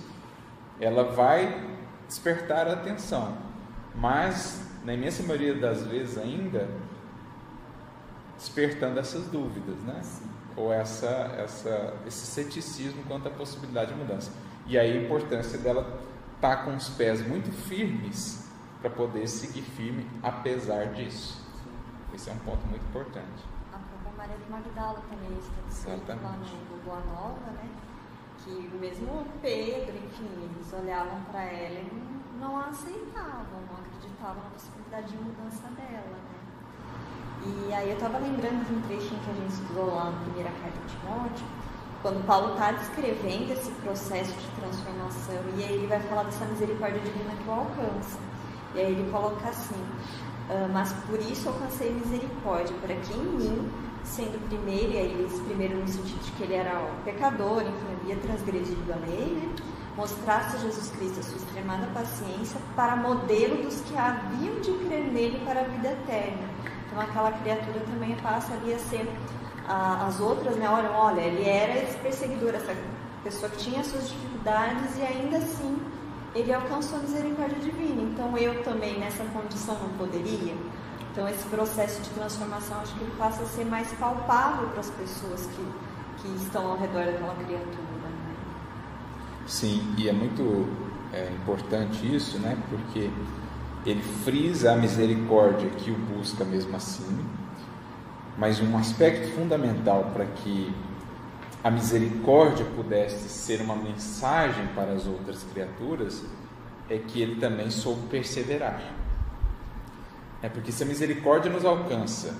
ela 0.81 1.03
vai 1.03 1.77
despertar 2.07 2.67
a 2.67 2.73
atenção, 2.73 3.37
mas 3.95 4.67
na 4.83 4.93
imensa 4.93 5.21
maioria 5.23 5.53
das 5.53 5.85
vezes 5.85 6.17
ainda 6.17 6.67
despertando 8.35 8.99
essas 8.99 9.27
dúvidas, 9.27 9.77
né? 9.83 10.01
Ou 10.55 10.73
essa, 10.73 11.07
essa, 11.37 11.93
esse 12.07 12.25
ceticismo 12.25 13.03
quanto 13.07 13.27
à 13.27 13.31
possibilidade 13.31 13.93
de 13.93 13.99
mudança. 13.99 14.31
E 14.65 14.77
aí 14.77 14.97
a 14.97 15.01
importância 15.01 15.57
dela 15.59 15.99
estar 16.35 16.57
tá 16.57 16.63
com 16.63 16.75
os 16.75 16.89
pés 16.89 17.25
muito 17.27 17.51
firmes 17.51 18.48
para 18.81 18.89
poder 18.89 19.27
seguir 19.27 19.61
firme 19.61 20.07
apesar 20.23 20.93
disso. 20.93 21.45
Esse 22.13 22.29
é 22.29 22.33
um 22.33 22.39
ponto 22.39 22.65
muito 22.67 22.83
importante. 22.85 23.43
A 23.73 23.77
própria 23.77 24.11
Maria 24.17 24.37
de 24.37 24.49
Magdala 24.49 25.01
também 25.09 25.37
está 25.37 25.61
descrito 25.67 26.23
lá 26.23 26.37
no 26.37 26.83
Boa 26.83 26.99
Nova, 27.13 27.51
né? 27.51 27.69
Que 28.43 28.51
mesmo 28.79 29.25
Pedro, 29.41 29.95
enfim, 29.95 30.29
eles 30.41 30.73
olhavam 30.73 31.21
para 31.31 31.43
ela 31.43 31.79
e 31.79 32.19
não 32.39 32.57
a 32.57 32.67
aceitavam, 32.67 33.59
não 33.67 33.77
acreditavam 33.85 34.43
na 34.43 34.49
possibilidade 34.51 35.07
de 35.07 35.17
mudança 35.17 35.67
dela, 35.75 36.17
né? 36.17 36.39
E 37.45 37.73
aí 37.73 37.89
eu 37.89 37.95
estava 37.95 38.17
lembrando 38.17 38.65
de 38.65 38.73
um 38.73 38.81
trechinho 38.81 39.19
que 39.21 39.31
a 39.31 39.33
gente 39.33 39.53
estudou 39.53 39.93
lá 39.93 40.11
na 40.11 40.19
primeira 40.21 40.49
carta 40.51 40.77
de 40.79 40.95
Timóteo, 40.95 41.45
quando 42.01 42.25
Paulo 42.25 42.53
está 42.53 42.71
descrevendo 42.71 43.51
esse 43.51 43.71
processo 43.71 44.33
de 44.33 44.47
transformação, 44.59 45.35
e 45.57 45.63
aí 45.63 45.73
ele 45.73 45.87
vai 45.87 45.99
falar 46.01 46.23
dessa 46.23 46.45
misericórdia 46.45 47.01
divina 47.01 47.35
que 47.35 47.49
o 47.49 47.51
alcança. 47.51 48.19
E 48.75 48.79
aí 48.79 48.91
ele 48.91 49.11
coloca 49.11 49.49
assim: 49.49 49.83
ah, 50.49 50.67
Mas 50.71 50.93
por 51.07 51.19
isso 51.19 51.49
alcancei 51.49 51.91
misericórdia, 51.91 52.75
para 52.81 52.95
que 52.95 53.13
em 53.13 53.23
mim, 53.23 53.71
sendo 54.03 54.39
primeiro, 54.47 54.91
e 54.91 54.97
aí 54.97 55.11
ele 55.11 55.27
diz 55.27 55.39
primeiro 55.41 55.77
no 55.77 55.87
sentido 55.87 56.23
de 56.23 56.31
que 56.31 56.43
ele 56.43 56.55
era 56.55 56.79
o 56.79 57.03
pecador, 57.03 57.61
enfim, 57.61 57.97
havia 58.01 58.15
transgredido 58.17 58.93
a 58.93 58.95
lei, 58.95 59.25
né? 59.33 59.55
mostrasse 59.99 60.55
a 60.55 60.59
Jesus 60.59 60.91
Cristo 60.91 61.19
a 61.19 61.23
sua 61.23 61.37
extremada 61.37 61.85
paciência 61.87 62.57
para 62.73 62.95
modelo 62.95 63.61
dos 63.63 63.81
que 63.81 63.97
haviam 63.97 64.61
de 64.61 64.71
crer 64.85 65.11
nele 65.11 65.41
para 65.45 65.59
a 65.59 65.63
vida 65.63 65.89
eterna. 65.89 66.47
Então 66.87 67.01
aquela 67.01 67.31
criatura 67.33 67.81
também 67.81 68.15
passa 68.17 68.53
ali 68.53 68.73
a 68.73 68.79
ser 68.79 69.07
as 69.67 70.19
outras, 70.19 70.55
né? 70.55 70.67
Olham, 70.69 70.95
olha, 70.95 71.21
ele 71.21 71.47
era 71.47 71.83
esse 71.83 71.97
perseguidor, 71.97 72.55
essa 72.55 72.75
pessoa 73.23 73.51
que 73.51 73.57
tinha 73.57 73.83
suas 73.83 74.09
dificuldades 74.09 74.97
e 74.97 75.01
ainda 75.01 75.37
assim 75.37 75.78
ele 76.35 76.53
alcançou 76.53 76.99
a 76.99 77.01
misericórdia 77.01 77.59
divina. 77.59 78.01
Então 78.01 78.37
eu 78.37 78.63
também 78.63 78.99
nessa 78.99 79.23
condição 79.25 79.75
não 79.79 79.89
poderia. 79.97 80.55
Então 81.11 81.27
esse 81.27 81.47
processo 81.47 82.01
de 82.01 82.09
transformação 82.11 82.79
acho 82.81 82.93
que 82.95 83.03
ele 83.03 83.13
passa 83.17 83.43
a 83.43 83.45
ser 83.45 83.65
mais 83.65 83.91
palpável 83.93 84.67
para 84.69 84.79
as 84.79 84.89
pessoas 84.91 85.47
que, 85.47 86.21
que 86.21 86.43
estão 86.43 86.71
ao 86.71 86.77
redor 86.77 87.05
daquela 87.05 87.35
criatura. 87.35 87.89
Sim, 89.47 89.95
e 89.97 90.07
é 90.07 90.13
muito 90.13 90.67
é, 91.11 91.27
importante 91.31 92.15
isso, 92.15 92.37
né? 92.37 92.55
Porque 92.69 93.09
ele 93.83 94.03
frisa 94.23 94.73
a 94.73 94.75
misericórdia 94.75 95.69
que 95.71 95.89
o 95.89 95.95
busca 95.95 96.45
mesmo 96.45 96.75
assim, 96.75 97.25
mas 98.37 98.61
um 98.61 98.77
aspecto 98.77 99.33
fundamental 99.35 100.11
para 100.13 100.25
que 100.25 100.71
a 101.61 101.69
misericórdia 101.69 102.65
pudesse 102.75 103.27
ser 103.27 103.59
uma 103.59 103.75
mensagem 103.75 104.65
para 104.67 104.91
as 104.93 105.05
outras 105.05 105.43
criaturas 105.43 106.23
é 106.89 106.97
que 106.97 107.21
ele 107.21 107.35
também 107.35 107.69
soube 107.69 108.07
perseverar. 108.07 108.81
É 110.41 110.47
porque 110.47 110.71
se 110.71 110.83
a 110.83 110.85
misericórdia 110.85 111.51
nos 111.51 111.65
alcança 111.65 112.33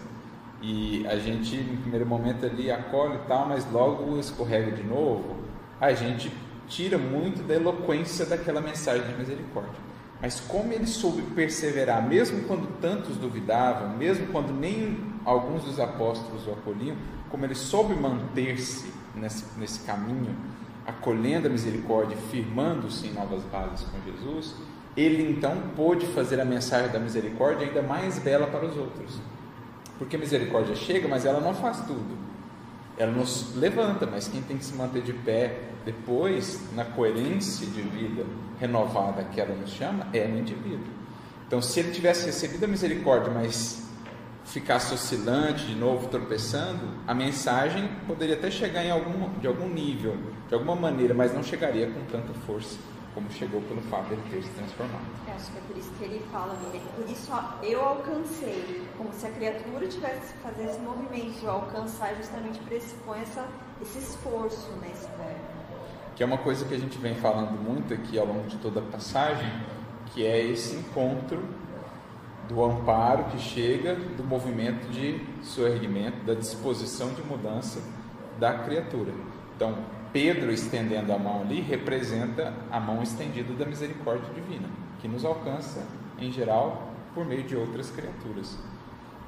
e 0.61 1.05
a 1.05 1.17
gente 1.17 1.57
no 1.57 1.81
primeiro 1.81 2.05
momento 2.05 2.45
ali 2.45 2.71
acolhe 2.71 3.15
e 3.15 3.27
tal, 3.27 3.45
mas 3.45 3.69
logo 3.69 4.17
escorrega 4.17 4.71
de 4.71 4.83
novo, 4.83 5.35
a 5.81 5.91
gente 5.93 6.31
tira 6.69 6.97
muito 6.97 7.43
da 7.43 7.55
eloquência 7.55 8.25
daquela 8.25 8.61
mensagem 8.61 9.05
de 9.05 9.13
misericórdia. 9.15 9.89
Mas 10.21 10.39
como 10.39 10.71
ele 10.71 10.87
soube 10.87 11.21
perseverar, 11.33 12.07
mesmo 12.07 12.43
quando 12.43 12.67
tantos 12.79 13.17
duvidavam, 13.17 13.97
mesmo 13.97 14.27
quando 14.27 14.53
nem 14.53 14.97
alguns 15.25 15.63
dos 15.65 15.77
apóstolos 15.79 16.47
o 16.47 16.51
acolhiam, 16.51 16.95
como 17.29 17.45
ele 17.45 17.55
soube 17.55 17.93
manter-se 17.93 18.98
nesse, 19.19 19.45
nesse 19.57 19.81
caminho, 19.81 20.35
acolhendo 20.85 21.47
a 21.47 21.49
misericórdia, 21.51 22.17
firmando-se 22.31 23.07
em 23.07 23.13
novas 23.13 23.43
bases 23.43 23.85
com 23.89 23.99
Jesus, 24.11 24.55
ele 24.97 25.31
então 25.31 25.55
pôde 25.75 26.05
fazer 26.07 26.41
a 26.41 26.45
mensagem 26.45 26.91
da 26.91 26.99
misericórdia 26.99 27.67
ainda 27.67 27.81
mais 27.81 28.17
bela 28.19 28.47
para 28.47 28.65
os 28.65 28.75
outros. 28.75 29.19
Porque 29.97 30.15
a 30.15 30.19
misericórdia 30.19 30.75
chega, 30.75 31.07
mas 31.07 31.25
ela 31.25 31.39
não 31.39 31.53
faz 31.53 31.81
tudo. 31.81 32.17
Ela 32.97 33.11
nos 33.11 33.55
levanta, 33.55 34.05
mas 34.05 34.27
quem 34.27 34.41
tem 34.41 34.57
que 34.57 34.65
se 34.65 34.73
manter 34.73 35.01
de 35.01 35.13
pé, 35.13 35.59
depois, 35.85 36.61
na 36.75 36.83
coerência 36.83 37.65
de 37.67 37.81
vida 37.81 38.25
renovada 38.59 39.23
que 39.23 39.39
ela 39.39 39.55
nos 39.55 39.69
chama, 39.69 40.07
é 40.11 40.25
o 40.25 40.37
indivíduo. 40.37 40.99
Então, 41.47 41.61
se 41.61 41.79
ele 41.79 41.91
tivesse 41.91 42.25
recebido 42.25 42.65
a 42.65 42.67
misericórdia, 42.67 43.31
mas 43.33 43.88
ficasse 44.51 44.93
oscilante, 44.93 45.65
de 45.65 45.75
novo 45.75 46.07
tropeçando, 46.07 46.85
a 47.07 47.13
mensagem 47.13 47.87
poderia 48.07 48.35
até 48.35 48.49
chegar 48.49 48.83
em 48.83 48.91
algum, 48.91 49.29
de 49.39 49.47
algum 49.47 49.69
nível, 49.69 50.17
de 50.47 50.53
alguma 50.53 50.75
maneira, 50.75 51.13
mas 51.13 51.33
não 51.33 51.43
chegaria 51.43 51.89
com 51.89 52.03
tanta 52.05 52.33
força 52.45 52.77
como 53.13 53.29
chegou 53.31 53.61
pelo 53.63 53.81
fato 53.81 54.07
de 54.07 54.13
ele 54.13 54.23
ter 54.29 54.43
se 54.43 54.49
transformado. 54.51 55.03
Eu 55.27 55.33
acho 55.33 55.51
que 55.51 55.57
é 55.57 55.61
por 55.61 55.77
isso 55.77 55.91
que 55.97 56.03
ele 56.03 56.25
fala, 56.31 56.53
né? 56.53 56.79
por 56.95 57.09
isso 57.09 57.31
eu 57.63 57.81
alcancei, 57.81 58.81
como 58.97 59.11
se 59.11 59.25
a 59.25 59.31
criatura 59.31 59.87
tivesse 59.87 60.33
que 60.33 60.39
fazer 60.39 60.65
esse 60.65 60.79
movimento, 60.79 61.49
alcançar 61.49 62.15
justamente 62.15 62.59
pressupõe 62.59 63.19
essa, 63.21 63.47
esse 63.81 63.97
esforço, 63.99 64.71
né, 64.81 64.89
esse 64.93 65.07
verbo 65.17 65.59
que 66.15 66.23
é 66.23 66.25
uma 66.25 66.37
coisa 66.37 66.65
que 66.65 66.73
a 66.73 66.77
gente 66.77 66.97
vem 66.97 67.15
falando 67.15 67.51
muito 67.51 67.93
aqui 67.93 68.19
ao 68.19 68.25
longo 68.25 68.45
de 68.45 68.57
toda 68.57 68.81
a 68.81 68.83
passagem, 68.83 69.49
que 70.07 70.25
é 70.25 70.37
esse 70.37 70.75
encontro 70.75 71.47
do 72.49 72.63
amparo 72.65 73.25
que 73.25 73.37
chega 73.37 73.95
do 73.95 74.23
movimento 74.23 74.89
de 74.89 75.21
soerguimento, 75.43 76.25
da 76.25 76.33
disposição 76.33 77.13
de 77.13 77.21
mudança 77.21 77.79
da 78.39 78.53
criatura. 78.53 79.13
Então, 79.55 79.77
Pedro 80.11 80.51
estendendo 80.51 81.13
a 81.13 81.19
mão 81.19 81.41
ali 81.41 81.61
representa 81.61 82.51
a 82.71 82.79
mão 82.79 83.03
estendida 83.03 83.53
da 83.53 83.65
misericórdia 83.65 84.33
divina, 84.33 84.67
que 84.99 85.07
nos 85.07 85.23
alcança, 85.23 85.85
em 86.17 86.31
geral, 86.31 86.91
por 87.13 87.23
meio 87.23 87.43
de 87.43 87.55
outras 87.55 87.91
criaturas. 87.91 88.57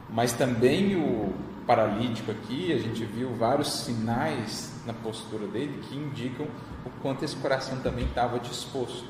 Mas 0.10 0.34
também 0.34 0.96
o 0.96 1.32
paralítico 1.68 2.32
aqui, 2.32 2.74
a 2.74 2.80
gente 2.80 3.06
viu 3.06 3.36
vários 3.36 3.72
sinais 3.72 4.74
na 4.86 4.94
postura 4.94 5.46
dele 5.46 5.80
que 5.84 5.96
indicam 5.96 6.48
o 6.84 6.90
quanto 7.02 7.24
esse 7.24 7.36
coração 7.36 7.78
também 7.82 8.06
estava 8.06 8.40
disposto, 8.40 9.08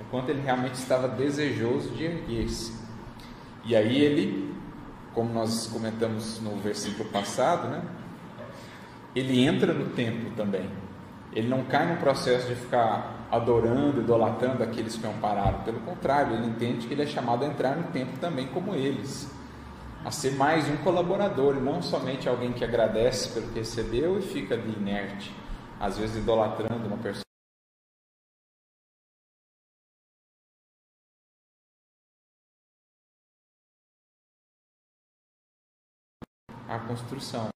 o 0.00 0.04
quanto 0.10 0.30
ele 0.30 0.42
realmente 0.42 0.74
estava 0.74 1.06
desejoso 1.06 1.90
de 1.90 2.04
erguer-se. 2.04 2.81
E 3.64 3.76
aí 3.76 4.00
ele, 4.00 4.54
como 5.14 5.32
nós 5.32 5.66
comentamos 5.66 6.40
no 6.40 6.56
versículo 6.56 7.08
passado, 7.10 7.68
né? 7.68 7.82
Ele 9.14 9.44
entra 9.44 9.72
no 9.72 9.90
templo 9.90 10.30
também. 10.36 10.68
Ele 11.32 11.48
não 11.48 11.64
cai 11.64 11.86
no 11.86 11.98
processo 11.98 12.48
de 12.48 12.54
ficar 12.54 13.26
adorando, 13.30 14.00
idolatrando 14.00 14.62
aqueles 14.62 14.96
que 14.96 15.06
o 15.06 15.10
ampararam. 15.10 15.60
Pelo 15.60 15.80
contrário, 15.80 16.34
ele 16.34 16.46
entende 16.46 16.86
que 16.86 16.94
ele 16.94 17.02
é 17.02 17.06
chamado 17.06 17.44
a 17.44 17.48
entrar 17.48 17.76
no 17.76 17.84
templo 17.84 18.18
também 18.18 18.46
como 18.48 18.74
eles 18.74 19.30
a 20.04 20.10
ser 20.10 20.32
mais 20.32 20.68
um 20.68 20.76
colaborador, 20.78 21.56
e 21.56 21.60
não 21.60 21.80
somente 21.80 22.28
alguém 22.28 22.52
que 22.52 22.64
agradece 22.64 23.28
pelo 23.28 23.48
que 23.48 23.60
recebeu 23.60 24.18
e 24.18 24.22
fica 24.22 24.54
ali 24.54 24.74
inerte, 24.76 25.32
às 25.78 25.96
vezes 25.96 26.16
idolatrando 26.16 26.86
uma 26.86 26.96
pessoa. 26.96 27.31
A 36.72 36.78
construção. 36.88 37.48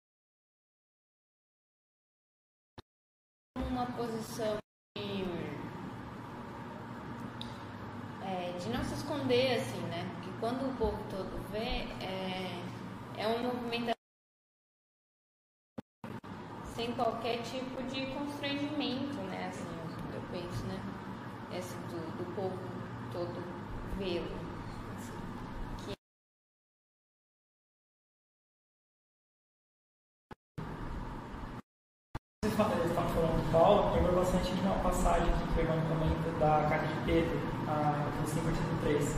Uma 3.56 3.86
posição 3.96 4.58
de 8.58 8.94
esconder 8.94 9.58
assim, 9.58 9.80
né? 9.88 10.04
Porque 10.14 10.30
quando 10.38 10.68
o 10.68 10.76
povo 10.76 10.98
todo 11.08 11.50
vê, 11.50 11.86
é, 12.04 12.62
é 13.16 13.28
um 13.28 13.42
movimento 13.44 13.96
sem 16.74 16.92
qualquer 16.92 17.42
tipo 17.42 17.82
de 17.84 18.06
constrangimento, 18.12 19.16
né? 19.30 19.48
Assim, 19.48 19.64
eu 20.14 20.20
penso, 20.30 20.64
né? 20.66 20.78
Esse 21.56 21.74
do, 21.88 22.18
do 22.18 22.34
povo 22.34 22.58
todo 23.12 23.40
vê-lo. 23.96 24.45
Você 32.56 32.62
está 32.62 33.02
falando 33.12 33.36
de 33.36 33.52
Paulo, 33.52 33.92
lembra 33.92 34.12
bastante 34.12 34.50
de 34.50 34.60
uma 34.64 34.76
passagem 34.76 35.28
que 35.28 35.60
o 35.60 35.62
irmão 35.62 35.76
comenta 35.92 36.24
da 36.40 36.64
carta 36.64 36.86
de 36.88 36.96
Pedro, 37.04 37.36
capítulo 37.68 38.28
5, 38.32 38.46
versículo 38.48 38.76
3, 38.80 39.16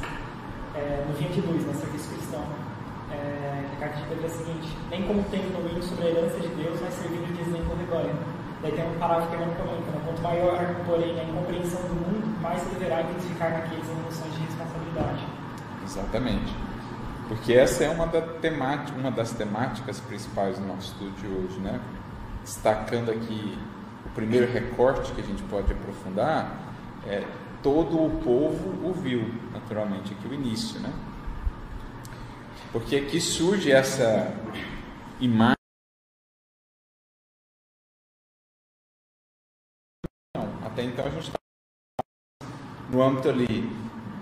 é, 0.74 1.04
no 1.06 1.14
fim 1.14 1.30
de 1.30 1.40
luz, 1.46 1.62
no 1.62 1.72
serviço 1.78 2.10
cristão. 2.18 2.42
É, 3.14 3.62
a 3.62 3.76
carta 3.78 3.94
de 3.94 4.06
Pedro 4.10 4.24
é 4.24 4.26
a 4.26 4.34
seguinte: 4.34 4.68
Nem 4.90 5.06
como 5.06 5.22
tem 5.30 5.54
domínio 5.54 5.80
sobre 5.84 6.06
a 6.06 6.10
herança 6.10 6.40
de 6.40 6.48
Deus, 6.48 6.82
mas 6.82 6.94
servindo 6.94 7.30
de 7.30 7.40
exemplo 7.46 7.78
vergonha. 7.78 8.10
Daí 8.60 8.72
tem 8.72 8.90
um 8.90 8.98
parágrafo 8.98 9.30
que 9.30 9.36
o 9.36 9.38
irmão 9.38 9.54
comenta: 9.54 9.86
né? 9.86 10.00
Quanto 10.02 10.20
maior, 10.20 10.58
porém, 10.84 11.14
a 11.14 11.22
incompreensão 11.22 11.82
do 11.86 11.94
mundo, 11.94 12.42
mais 12.42 12.60
deverá 12.74 13.02
identificar 13.06 13.50
naqueles 13.50 13.86
em 13.86 14.02
noções 14.02 14.34
de 14.34 14.40
responsabilidade. 14.50 15.22
Exatamente. 15.86 16.50
Porque 17.28 17.52
essa 17.52 17.84
é 17.84 17.88
uma, 17.88 18.08
da 18.08 18.20
temática, 18.20 18.98
uma 18.98 19.12
das 19.12 19.30
temáticas 19.30 20.00
principais 20.00 20.58
do 20.58 20.66
nosso 20.66 20.90
estudo 20.90 21.14
de 21.22 21.28
hoje, 21.28 21.60
né? 21.60 21.78
Destacando 22.48 23.10
aqui 23.10 23.58
o 24.06 24.08
primeiro 24.14 24.50
recorte 24.50 25.12
que 25.12 25.20
a 25.20 25.24
gente 25.24 25.42
pode 25.44 25.70
aprofundar, 25.70 26.74
é, 27.06 27.22
todo 27.62 28.02
o 28.02 28.22
povo 28.22 28.88
o 28.88 28.92
viu, 28.94 29.22
naturalmente, 29.52 30.14
aqui 30.14 30.26
o 30.26 30.32
início, 30.32 30.80
né? 30.80 30.90
Porque 32.72 32.96
aqui 32.96 33.20
surge 33.20 33.70
essa 33.70 34.32
imagem. 35.20 35.54
Até 40.64 40.84
então 40.84 41.04
a 41.04 41.10
gente 41.10 41.28
está 41.28 41.38
no 42.90 43.02
âmbito 43.02 43.28
ali 43.28 43.70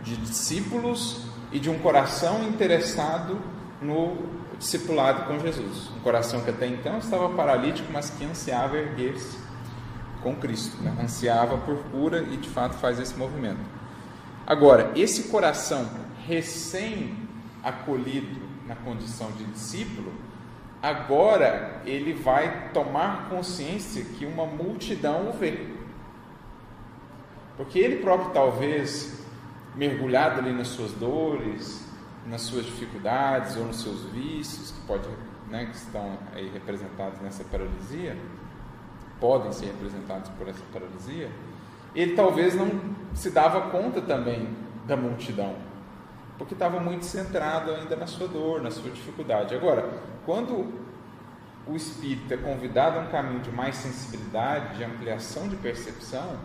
de 0.02 0.16
discípulos 0.16 1.26
e 1.52 1.60
de 1.60 1.70
um 1.70 1.78
coração 1.78 2.42
interessado 2.48 3.40
no 3.80 4.16
discipulado 4.58 5.24
com 5.24 5.38
Jesus. 5.38 5.90
Um 5.96 6.00
coração 6.00 6.40
que 6.42 6.50
até 6.50 6.66
então 6.66 6.98
estava 6.98 7.28
paralítico, 7.30 7.92
mas 7.92 8.10
que 8.10 8.24
ansiava 8.24 8.76
erguer-se 8.76 9.38
com 10.22 10.34
Cristo, 10.34 10.82
né? 10.82 10.96
ansiava 11.00 11.58
por 11.58 11.76
cura 11.90 12.22
e 12.22 12.36
de 12.36 12.48
fato 12.48 12.74
faz 12.76 12.98
esse 12.98 13.16
movimento. 13.16 13.60
Agora, 14.46 14.92
esse 14.96 15.24
coração 15.24 15.88
recém 16.26 17.16
acolhido 17.62 18.40
na 18.66 18.74
condição 18.74 19.30
de 19.32 19.44
discípulo, 19.44 20.12
agora 20.82 21.82
ele 21.84 22.12
vai 22.12 22.70
tomar 22.72 23.28
consciência 23.28 24.04
que 24.04 24.24
uma 24.24 24.46
multidão 24.46 25.30
o 25.30 25.32
vê. 25.32 25.68
Porque 27.56 27.78
ele 27.78 27.96
próprio, 27.96 28.30
talvez, 28.30 29.24
mergulhado 29.74 30.40
ali 30.40 30.52
nas 30.52 30.68
suas 30.68 30.92
dores, 30.92 31.85
nas 32.26 32.42
suas 32.42 32.64
dificuldades 32.64 33.56
ou 33.56 33.64
nos 33.64 33.80
seus 33.80 34.02
vícios, 34.10 34.72
que, 34.72 34.80
pode, 34.86 35.08
né, 35.48 35.66
que 35.66 35.76
estão 35.76 36.18
aí 36.34 36.50
representados 36.52 37.20
nessa 37.20 37.44
paralisia, 37.44 38.16
podem 39.20 39.52
ser 39.52 39.66
representados 39.66 40.30
por 40.30 40.48
essa 40.48 40.62
paralisia, 40.72 41.30
ele 41.94 42.14
talvez 42.14 42.54
não 42.54 42.68
se 43.14 43.30
dava 43.30 43.70
conta 43.70 44.02
também 44.02 44.48
da 44.86 44.96
multidão, 44.96 45.54
porque 46.36 46.52
estava 46.52 46.78
muito 46.80 47.04
centrado 47.04 47.70
ainda 47.72 47.96
na 47.96 48.06
sua 48.06 48.28
dor, 48.28 48.60
na 48.60 48.70
sua 48.70 48.90
dificuldade. 48.90 49.54
Agora, 49.54 49.88
quando 50.26 50.86
o 51.66 51.74
espírito 51.74 52.32
é 52.32 52.36
convidado 52.36 52.98
a 52.98 53.02
um 53.02 53.06
caminho 53.06 53.40
de 53.40 53.50
mais 53.50 53.76
sensibilidade, 53.76 54.76
de 54.76 54.84
ampliação 54.84 55.48
de 55.48 55.56
percepção, 55.56 56.36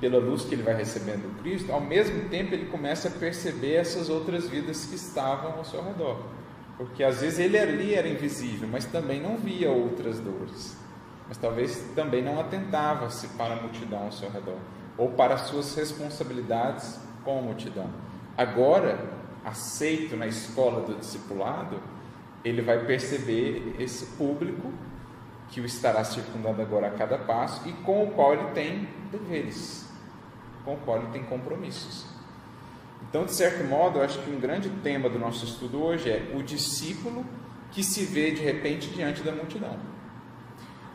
pela 0.00 0.18
luz 0.18 0.44
que 0.44 0.54
ele 0.54 0.62
vai 0.62 0.74
recebendo 0.74 1.30
do 1.30 1.42
Cristo, 1.42 1.70
ao 1.70 1.80
mesmo 1.80 2.28
tempo 2.30 2.54
ele 2.54 2.66
começa 2.66 3.08
a 3.08 3.10
perceber 3.10 3.74
essas 3.74 4.08
outras 4.08 4.48
vidas 4.48 4.86
que 4.86 4.94
estavam 4.94 5.58
ao 5.58 5.64
seu 5.64 5.84
redor. 5.84 6.24
Porque 6.78 7.04
às 7.04 7.20
vezes 7.20 7.38
ele 7.38 7.58
ali 7.58 7.94
era 7.94 8.08
invisível, 8.08 8.66
mas 8.66 8.86
também 8.86 9.20
não 9.20 9.36
via 9.36 9.70
outras 9.70 10.18
dores. 10.18 10.76
Mas 11.28 11.36
talvez 11.36 11.76
também 11.94 12.22
não 12.22 12.40
atentava-se 12.40 13.28
para 13.28 13.52
a 13.52 13.56
multidão 13.60 14.04
ao 14.04 14.12
seu 14.12 14.30
redor, 14.30 14.56
ou 14.96 15.10
para 15.10 15.34
as 15.34 15.42
suas 15.42 15.74
responsabilidades 15.74 16.98
com 17.22 17.38
a 17.38 17.42
multidão. 17.42 17.90
Agora, 18.36 18.98
aceito 19.44 20.16
na 20.16 20.26
escola 20.26 20.80
do 20.80 20.94
discipulado, 20.94 21.78
ele 22.42 22.62
vai 22.62 22.86
perceber 22.86 23.76
esse 23.78 24.06
público 24.16 24.72
que 25.50 25.60
o 25.60 25.66
estará 25.66 26.02
circundando 26.04 26.62
agora 26.62 26.86
a 26.86 26.90
cada 26.90 27.18
passo 27.18 27.68
e 27.68 27.72
com 27.72 28.04
o 28.04 28.10
qual 28.12 28.32
ele 28.32 28.50
tem 28.54 28.88
deveres 29.12 29.89
com 30.64 30.74
o 30.74 30.76
qual 30.78 30.98
ele 30.98 31.08
tem 31.08 31.22
compromissos. 31.24 32.06
Então, 33.08 33.24
de 33.24 33.32
certo 33.32 33.64
modo, 33.64 33.98
eu 33.98 34.02
acho 34.02 34.18
que 34.20 34.30
um 34.30 34.38
grande 34.38 34.68
tema 34.82 35.08
do 35.08 35.18
nosso 35.18 35.44
estudo 35.44 35.82
hoje 35.82 36.10
é 36.10 36.32
o 36.34 36.42
discípulo 36.42 37.24
que 37.72 37.82
se 37.82 38.04
vê 38.04 38.30
de 38.30 38.42
repente 38.42 38.88
diante 38.90 39.22
da 39.22 39.32
multidão. 39.32 39.76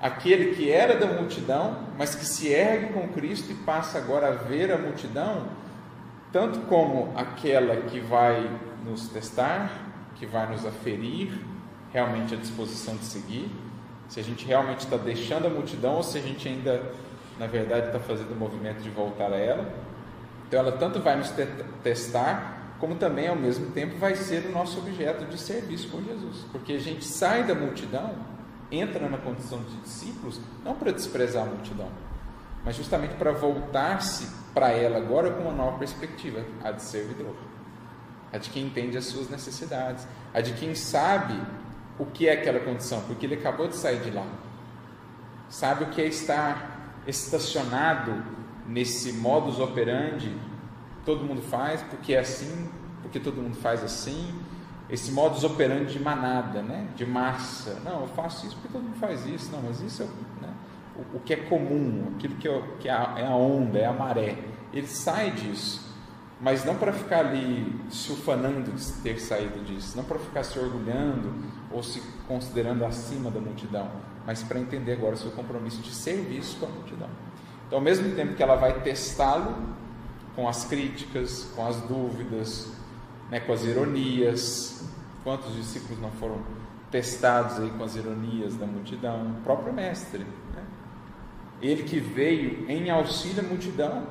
Aquele 0.01 0.55
que 0.55 0.69
era 0.69 0.97
da 0.97 1.07
multidão, 1.07 1.87
mas 1.97 2.13
que 2.15 2.25
se 2.25 2.47
ergue 2.49 2.93
com 2.93 3.07
Cristo 3.09 3.51
e 3.51 3.55
passa 3.55 3.97
agora 3.97 4.27
a 4.27 4.31
ver 4.31 4.71
a 4.71 4.77
multidão, 4.77 5.47
tanto 6.31 6.59
como 6.67 7.11
aquela 7.17 7.75
que 7.77 7.99
vai 7.99 8.49
nos 8.85 9.07
testar, 9.07 9.71
que 10.15 10.25
vai 10.25 10.49
nos 10.49 10.65
aferir 10.65 11.31
realmente 11.91 12.33
a 12.33 12.37
disposição 12.37 12.95
de 12.97 13.05
seguir, 13.05 13.49
se 14.07 14.19
a 14.19 14.23
gente 14.23 14.45
realmente 14.45 14.81
está 14.81 14.97
deixando 14.97 15.47
a 15.47 15.49
multidão 15.49 15.95
ou 15.95 16.03
se 16.03 16.17
a 16.17 16.21
gente 16.21 16.47
ainda 16.47 16.93
na 17.39 17.47
verdade 17.47 17.87
está 17.87 17.99
fazendo 17.99 18.31
o 18.31 18.35
movimento 18.35 18.81
de 18.81 18.89
voltar 18.89 19.31
a 19.31 19.37
ela. 19.37 19.67
Então 20.47 20.59
ela 20.59 20.71
tanto 20.73 20.99
vai 20.99 21.15
nos 21.15 21.33
testar, 21.83 22.75
como 22.79 22.95
também 22.95 23.27
ao 23.27 23.35
mesmo 23.35 23.71
tempo 23.71 23.97
vai 23.97 24.15
ser 24.15 24.45
o 24.45 24.51
nosso 24.51 24.77
objeto 24.79 25.25
de 25.25 25.37
serviço 25.37 25.89
com 25.89 26.01
Jesus. 26.01 26.45
Porque 26.51 26.73
a 26.73 26.79
gente 26.79 27.03
sai 27.03 27.43
da 27.43 27.55
multidão, 27.55 28.13
entra 28.71 29.09
na 29.09 29.17
condição 29.17 29.59
de 29.63 29.75
discípulos, 29.77 30.39
não 30.63 30.75
para 30.75 30.91
desprezar 30.91 31.43
a 31.43 31.47
multidão, 31.47 31.89
mas 32.63 32.75
justamente 32.75 33.15
para 33.15 33.31
voltar-se 33.31 34.29
para 34.53 34.69
ela 34.69 34.97
agora 34.97 35.31
com 35.31 35.43
uma 35.43 35.51
nova 35.51 35.77
perspectiva, 35.77 36.43
a 36.63 36.71
de 36.71 36.81
servidor. 36.81 37.35
A 38.31 38.37
de 38.37 38.49
quem 38.49 38.65
entende 38.65 38.97
as 38.97 39.05
suas 39.05 39.29
necessidades, 39.29 40.07
a 40.33 40.41
de 40.41 40.53
quem 40.53 40.75
sabe 40.75 41.39
o 41.97 42.05
que 42.05 42.27
é 42.27 42.33
aquela 42.33 42.59
condição, 42.59 43.01
porque 43.01 43.25
ele 43.25 43.35
acabou 43.35 43.67
de 43.67 43.75
sair 43.75 43.99
de 44.01 44.11
lá. 44.11 44.25
Sabe 45.49 45.85
o 45.85 45.87
que 45.87 46.01
é 46.01 46.07
estar 46.07 46.74
estacionado 47.07 48.23
nesse 48.67 49.13
modus 49.13 49.59
operandi, 49.59 50.35
todo 51.05 51.23
mundo 51.23 51.41
faz 51.41 51.81
porque 51.83 52.13
é 52.13 52.19
assim, 52.19 52.69
porque 53.01 53.19
todo 53.19 53.41
mundo 53.41 53.55
faz 53.55 53.83
assim, 53.83 54.33
esse 54.89 55.11
modus 55.11 55.43
operandi 55.43 55.93
de 55.93 55.99
manada, 55.99 56.61
né? 56.61 56.87
de 56.95 57.05
massa. 57.05 57.79
Não, 57.83 58.01
eu 58.01 58.07
faço 58.07 58.45
isso 58.45 58.55
porque 58.55 58.69
todo 58.69 58.83
mundo 58.83 58.97
faz 58.99 59.25
isso, 59.25 59.51
não, 59.51 59.61
mas 59.61 59.81
isso 59.81 60.03
é 60.03 60.05
né? 60.41 60.53
o, 60.95 61.17
o, 61.17 61.19
que 61.19 61.33
é 61.33 61.37
comum, 61.37 62.11
aquilo 62.15 62.35
que, 62.35 62.47
é, 62.47 62.63
que 62.79 62.89
é, 62.89 62.91
a, 62.91 63.15
é 63.17 63.25
a 63.25 63.35
onda, 63.35 63.79
é 63.79 63.85
a 63.85 63.93
maré. 63.93 64.37
Ele 64.73 64.87
sai 64.87 65.31
disso, 65.31 65.93
mas 66.39 66.65
não 66.65 66.75
para 66.75 66.91
ficar 66.91 67.19
ali 67.19 67.79
se 67.89 68.11
ufanando 68.11 68.71
de 68.71 68.91
ter 69.01 69.19
saído 69.19 69.63
disso, 69.63 69.95
não 69.95 70.03
para 70.03 70.19
ficar 70.19 70.43
se 70.43 70.59
orgulhando 70.59 71.33
ou 71.71 71.81
se 71.81 72.01
considerando 72.27 72.85
acima 72.85 73.31
da 73.31 73.39
multidão, 73.39 73.89
mas 74.25 74.43
para 74.43 74.59
entender 74.59 74.93
agora 74.93 75.15
o 75.15 75.17
seu 75.17 75.31
compromisso 75.31 75.81
de 75.81 75.93
serviço 75.93 76.57
com 76.57 76.65
a 76.65 76.69
multidão. 76.69 77.09
Então, 77.67 77.79
ao 77.79 77.83
mesmo 77.83 78.15
tempo 78.15 78.33
que 78.33 78.43
ela 78.43 78.55
vai 78.55 78.79
testá-lo 78.81 79.55
com 80.35 80.47
as 80.47 80.65
críticas, 80.65 81.51
com 81.55 81.65
as 81.65 81.77
dúvidas, 81.81 82.71
né, 83.29 83.39
com 83.39 83.53
as 83.53 83.63
ironias, 83.63 84.87
quantos 85.23 85.55
discípulos 85.55 85.99
não 85.99 86.11
foram 86.11 86.39
testados 86.91 87.59
aí 87.59 87.69
com 87.71 87.83
as 87.83 87.95
ironias 87.95 88.55
da 88.55 88.65
multidão? 88.65 89.31
O 89.39 89.43
próprio 89.43 89.73
mestre, 89.73 90.25
né? 90.53 90.63
ele 91.61 91.83
que 91.83 91.99
veio 91.99 92.69
em 92.69 92.89
auxílio 92.89 93.43
à 93.43 93.47
multidão, 93.47 94.07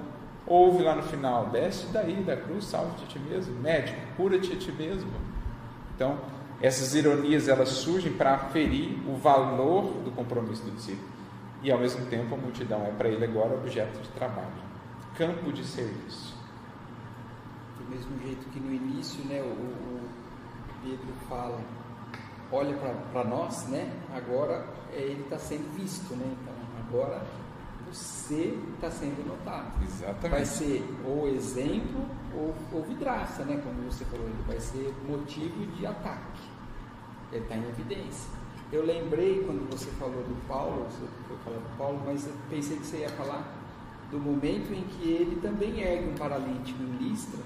ouve 0.46 0.82
lá 0.82 0.94
no 0.94 1.02
final: 1.02 1.46
desce 1.46 1.86
daí 1.92 2.22
da 2.22 2.36
cruz, 2.36 2.64
salve-te 2.64 3.04
a 3.04 3.06
ti 3.06 3.18
mesmo, 3.18 3.54
médico, 3.60 3.98
cura-te 4.16 4.52
a 4.52 4.56
ti 4.56 4.72
mesmo. 4.72 5.10
Então, 5.94 6.18
essas 6.60 6.94
ironias 6.94 7.48
elas 7.48 7.68
surgem 7.68 8.12
para 8.12 8.34
aferir 8.34 8.98
o 9.08 9.16
valor 9.16 9.92
do 10.04 10.10
compromisso 10.10 10.62
do 10.62 10.70
discípulo. 10.70 11.08
E 11.62 11.70
ao 11.70 11.78
mesmo 11.78 12.06
tempo 12.06 12.34
a 12.34 12.38
multidão 12.38 12.84
é 12.86 12.90
para 12.90 13.08
ele 13.08 13.24
agora 13.24 13.54
objeto 13.54 14.00
de 14.00 14.08
trabalho, 14.10 14.48
campo 15.16 15.52
de 15.52 15.64
serviço. 15.64 16.36
Do 17.78 17.90
mesmo 17.90 18.18
jeito 18.22 18.48
que 18.50 18.60
no 18.60 18.72
início, 18.72 19.24
né, 19.24 19.40
o, 19.40 19.46
o 19.46 20.00
Pedro 20.82 21.12
fala, 21.28 21.60
olha 22.52 22.76
para 23.12 23.24
nós, 23.24 23.66
né? 23.68 23.90
Agora 24.14 24.66
é, 24.92 25.00
ele 25.00 25.22
está 25.22 25.38
sendo 25.38 25.74
visto, 25.74 26.14
né? 26.14 26.36
Então 26.42 26.54
agora 26.86 27.22
você 27.90 28.58
está 28.74 28.90
sendo 28.90 29.26
notado. 29.26 29.82
Exatamente. 29.82 30.30
Vai 30.30 30.44
ser 30.44 30.84
o 31.06 31.26
exemplo 31.28 32.06
ou, 32.36 32.54
ou 32.72 32.82
vidraça, 32.82 33.44
né? 33.44 33.60
Como 33.64 33.90
você 33.90 34.04
falou, 34.04 34.26
ele 34.26 34.42
vai 34.46 34.60
ser 34.60 34.94
motivo 35.08 35.66
de 35.66 35.86
ataque. 35.86 36.42
Ele 37.32 37.42
está 37.42 37.56
em 37.56 37.68
evidência. 37.68 38.30
Eu 38.72 38.84
lembrei 38.84 39.44
quando 39.44 39.68
você 39.70 39.90
falou 39.92 40.22
do 40.22 40.48
Paulo, 40.48 40.84
você 40.84 41.06
foi 41.28 41.36
falar 41.38 41.58
do 41.58 41.76
Paulo, 41.76 42.02
mas 42.04 42.26
eu 42.26 42.34
pensei 42.50 42.76
que 42.76 42.86
você 42.86 42.98
ia 42.98 43.08
falar 43.10 43.52
do 44.10 44.18
momento 44.18 44.72
em 44.72 44.82
que 44.84 45.08
ele 45.08 45.40
também 45.40 45.80
ergue 45.80 46.10
um 46.10 46.14
paralítico 46.14 46.82
em 46.82 46.96
Listra 46.96 47.40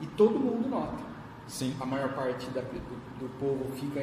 e 0.00 0.06
todo 0.06 0.38
mundo 0.38 0.68
nota. 0.68 1.04
Sim. 1.46 1.76
A 1.80 1.86
maior 1.86 2.12
parte 2.14 2.50
da, 2.50 2.60
do, 2.60 3.18
do 3.18 3.38
povo 3.38 3.70
fica 3.76 4.00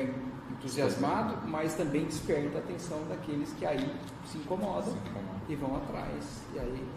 entusiasmado, 0.52 1.48
mas 1.48 1.76
também 1.76 2.06
desperta 2.06 2.58
a 2.58 2.62
atenção 2.62 3.00
daqueles 3.10 3.52
que 3.54 3.66
aí 3.66 3.94
se 4.26 4.38
incomodam, 4.38 4.84
se 4.84 4.98
incomodam. 4.98 5.42
e 5.50 5.56
vão 5.56 5.76
atrás. 5.76 6.44
E 6.54 6.60
aí 6.60 6.88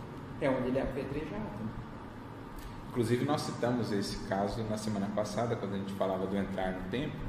é 0.40 0.50
onde 0.50 0.68
ele 0.68 0.78
é 0.78 0.82
apedrejado. 0.82 1.75
Inclusive 2.96 3.26
nós 3.26 3.42
citamos 3.42 3.92
esse 3.92 4.26
caso 4.26 4.64
na 4.70 4.78
semana 4.78 5.06
passada, 5.14 5.54
quando 5.54 5.74
a 5.74 5.76
gente 5.76 5.92
falava 5.92 6.26
do 6.26 6.34
entrar 6.34 6.72
no 6.72 6.88
templo, 6.88 7.20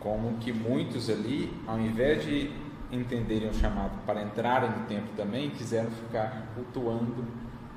como 0.00 0.36
que 0.38 0.52
muitos 0.52 1.08
ali, 1.08 1.48
ao 1.64 1.78
invés 1.78 2.24
de 2.24 2.50
entenderem 2.90 3.48
o 3.48 3.54
chamado 3.54 3.92
para 4.04 4.20
entrarem 4.20 4.68
no 4.70 4.84
templo 4.86 5.10
também, 5.16 5.50
quiseram 5.50 5.92
ficar 5.92 6.48
cultuando 6.56 7.24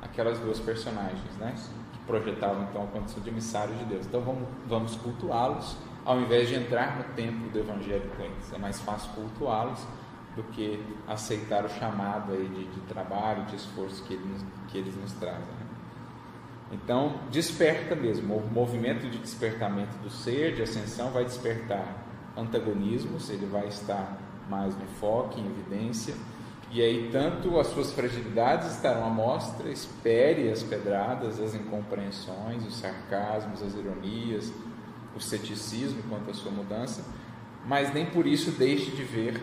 aquelas 0.01 0.39
duas 0.39 0.59
personagens, 0.59 1.21
né? 1.37 1.53
Que 1.93 1.99
projetavam 1.99 2.63
então 2.63 2.85
a 2.85 2.87
condição 2.87 3.21
de 3.21 3.29
emissários 3.29 3.77
de 3.77 3.85
Deus. 3.85 4.07
Então 4.07 4.21
vamos, 4.21 4.47
vamos 4.65 4.95
cultuá-los 4.95 5.77
ao 6.03 6.19
invés 6.19 6.49
de 6.49 6.55
entrar 6.55 6.97
no 6.97 7.03
templo 7.13 7.47
do 7.51 7.59
Evangelho 7.59 8.09
com 8.17 8.23
eles. 8.23 8.51
É 8.51 8.57
mais 8.57 8.81
fácil 8.81 9.11
cultuá-los 9.11 9.85
do 10.35 10.41
que 10.45 10.83
aceitar 11.07 11.63
o 11.63 11.69
chamado 11.69 12.33
aí 12.33 12.47
de, 12.47 12.65
de 12.65 12.81
trabalho, 12.87 13.45
de 13.45 13.55
esforço 13.55 14.03
que, 14.05 14.15
ele, 14.15 14.35
que 14.67 14.79
eles 14.79 14.95
nos 14.99 15.13
trazem. 15.13 15.45
Né? 15.59 15.66
Então, 16.71 17.19
desperta 17.31 17.95
mesmo. 17.95 18.35
O 18.35 18.51
movimento 18.51 19.09
de 19.09 19.17
despertamento 19.17 19.97
do 19.99 20.09
ser, 20.09 20.55
de 20.55 20.63
ascensão, 20.63 21.11
vai 21.11 21.23
despertar 21.23 22.05
antagonismos, 22.35 23.29
ele 23.29 23.45
vai 23.45 23.67
estar 23.67 24.17
mais 24.49 24.75
no 24.77 24.85
foco, 24.99 25.39
em 25.39 25.45
evidência. 25.45 26.13
E 26.69 26.81
aí, 26.81 27.09
tanto 27.11 27.57
as 27.59 27.67
suas 27.67 27.93
fragilidades 27.93 28.71
estarão 28.71 29.05
à 29.05 29.09
mostra, 29.09 29.69
espere 29.69 30.49
as 30.49 30.61
pedradas, 30.61 31.39
as 31.39 31.55
incompreensões, 31.55 32.65
os 32.65 32.75
sarcasmos, 32.75 33.63
as 33.63 33.73
ironias, 33.73 34.51
o 35.15 35.19
ceticismo 35.19 36.03
quanto 36.09 36.29
à 36.29 36.33
sua 36.33 36.51
mudança, 36.51 37.03
mas 37.65 37.93
nem 37.93 38.05
por 38.05 38.27
isso 38.27 38.51
deixe 38.51 38.91
de 38.91 39.03
ver 39.03 39.41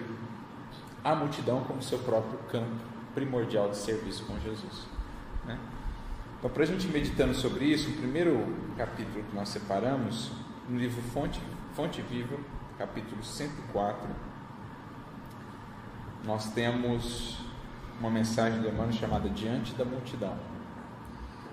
a 1.02 1.14
multidão 1.14 1.64
como 1.64 1.82
seu 1.82 1.98
próprio 1.98 2.38
campo 2.50 2.76
primordial 3.14 3.70
de 3.70 3.76
serviço 3.76 4.24
com 4.24 4.38
Jesus. 4.40 4.86
Né? 5.44 5.58
Então, 6.44 6.52
para 6.52 6.64
a 6.64 6.66
gente 6.66 6.86
meditando 6.88 7.32
sobre 7.32 7.64
isso, 7.64 7.88
o 7.88 7.94
primeiro 7.94 8.54
capítulo 8.76 9.24
que 9.24 9.34
nós 9.34 9.48
separamos, 9.48 10.30
no 10.68 10.78
livro 10.78 11.00
Fonte, 11.00 11.40
Fonte 11.72 12.02
Viva, 12.02 12.36
capítulo 12.76 13.24
104, 13.24 14.06
nós 16.22 16.52
temos 16.52 17.38
uma 17.98 18.10
mensagem 18.10 18.60
de 18.60 18.68
Emmanuel 18.68 18.92
chamada 18.92 19.26
Diante 19.30 19.72
da 19.72 19.86
Multidão. 19.86 20.36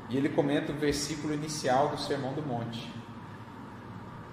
E 0.10 0.18
ele 0.18 0.28
comenta 0.28 0.74
o 0.74 0.76
versículo 0.76 1.34
inicial 1.34 1.88
do 1.88 1.98
Sermão 1.98 2.34
do 2.34 2.42
Monte. 2.42 2.94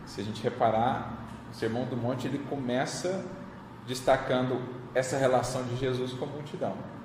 Se 0.07 0.21
a 0.21 0.25
gente 0.25 0.43
reparar, 0.43 1.25
o 1.53 1.55
Sermão 1.55 1.85
do 1.85 1.97
Monte 1.97 2.27
ele 2.27 2.39
começa 2.51 3.25
destacando 3.87 4.61
essa 4.93 5.17
relação 5.17 5.63
de 5.63 5.77
Jesus 5.77 6.15
com 6.15 6.25
a 6.25 6.29
multidão. 6.29 6.98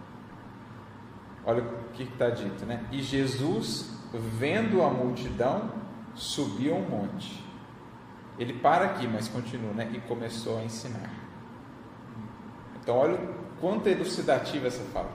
Olha 1.46 1.62
o 1.62 1.90
que 1.94 2.04
está 2.04 2.30
dito, 2.30 2.66
né? 2.66 2.86
E 2.92 3.02
Jesus, 3.02 3.92
vendo 4.14 4.82
a 4.82 4.90
multidão, 4.90 5.72
subiu 6.16 6.76
um 6.76 6.90
monte. 6.90 7.44
Ele 8.40 8.54
para 8.54 8.86
aqui, 8.86 9.08
mas 9.08 9.28
continua, 9.28 9.74
né? 9.74 9.90
E 9.94 10.00
começou 10.02 10.58
a 10.60 10.64
ensinar. 10.64 11.12
Então, 12.82 12.98
olha 12.98 13.20
quanto 13.60 13.88
é 13.88 13.92
elucidativa 13.92 14.68
essa 14.68 14.84
fala. 14.92 15.12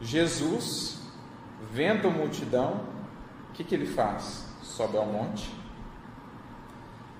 Jesus, 0.00 1.00
vendo 1.72 2.08
a 2.08 2.10
multidão, 2.10 2.84
o 3.50 3.52
que, 3.52 3.64
que 3.64 3.74
ele 3.74 3.86
faz? 3.86 4.46
Sobe 4.62 4.96
ao 4.96 5.06
monte. 5.06 5.54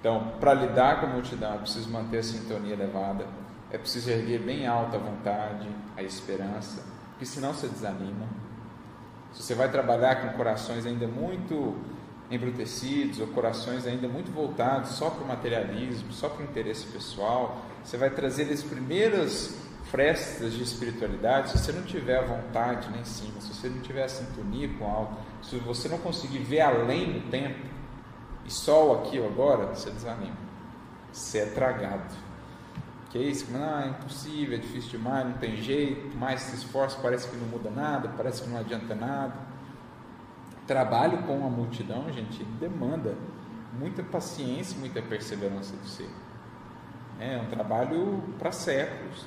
Então, 0.01 0.33
para 0.39 0.55
lidar 0.55 1.01
com 1.01 1.07
a 1.07 1.09
multidão, 1.09 1.55
é 1.55 1.59
preciso 1.59 1.91
manter 1.91 2.19
a 2.19 2.23
sintonia 2.23 2.75
elevada, 2.75 3.27
é 3.71 3.79
preciso 3.79 4.11
erguer 4.11 4.41
bem 4.41 4.67
alta 4.67 4.97
a 4.97 5.01
vontade, 5.01 5.69
a 5.97 6.03
esperança, 6.03 6.85
porque 7.17 7.25
senão 7.25 7.55
você 7.55 7.67
desanima. 7.67 8.29
Se 9.33 9.43
você 9.43 9.55
vai 9.55 9.71
trabalhar 9.71 10.17
com 10.17 10.37
corações 10.37 10.85
ainda 10.85 11.09
muito 11.09 11.75
embrutecidos 12.31 13.21
ou 13.21 13.27
corações 13.29 13.87
ainda 13.87 14.07
muito 14.07 14.31
voltados 14.31 14.91
só 14.91 15.09
para 15.09 15.25
o 15.25 15.27
materialismo, 15.27 16.13
só 16.13 16.29
para 16.29 16.43
o 16.43 16.45
interesse 16.45 16.85
pessoal, 16.87 17.65
você 17.83 17.97
vai 17.97 18.11
trazer 18.11 18.53
as 18.53 18.63
primeiras 18.63 19.57
frestas 19.91 20.53
de 20.53 20.63
espiritualidade, 20.63 21.53
se 21.53 21.59
você 21.59 21.73
não 21.73 21.85
tiver 21.85 22.19
a 22.19 22.23
vontade 22.23 22.91
lá 22.91 22.99
em 22.99 23.05
cima, 23.05 23.41
se 23.41 23.55
você 23.55 23.69
não 23.69 23.81
tiver 23.81 24.05
a 24.05 24.09
sintonia 24.09 24.69
com 24.79 24.85
algo, 24.85 25.17
se 25.41 25.57
você 25.59 25.89
não 25.89 25.99
conseguir 25.99 26.41
ver 26.41 26.61
além 26.61 27.13
do 27.13 27.31
tempo, 27.31 27.65
e 28.45 28.53
só 28.53 28.95
aqui 28.95 29.25
agora, 29.25 29.67
você 29.67 29.91
desanima. 29.91 30.37
Você 31.13 31.39
é 31.39 31.47
tragado. 31.47 32.26
Que 33.17 33.23
é 33.23 33.27
isso? 33.29 33.47
Ah, 33.55 33.85
é 33.87 33.89
impossível, 33.89 34.59
é 34.59 34.61
difícil 34.61 34.91
demais, 34.91 35.27
não 35.27 35.39
tem 35.39 35.57
jeito, 35.57 36.15
mais 36.19 36.43
se 36.43 36.57
esforça, 36.57 36.99
parece 37.01 37.27
que 37.29 37.37
não 37.37 37.47
muda 37.47 37.71
nada, 37.71 38.13
parece 38.15 38.43
que 38.43 38.51
não 38.51 38.59
adianta 38.59 38.95
nada. 38.95 39.35
Trabalho 40.67 41.23
com 41.23 41.47
a 41.47 41.49
multidão, 41.49 42.13
gente, 42.13 42.45
demanda 42.61 43.17
muita 43.79 44.03
paciência, 44.03 44.79
muita 44.79 45.01
perseverança 45.01 45.75
do 45.77 45.87
ser. 45.89 46.11
É 47.19 47.39
um 47.39 47.47
trabalho 47.47 48.23
para 48.39 48.53
séculos. 48.53 49.25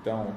Então, 0.00 0.34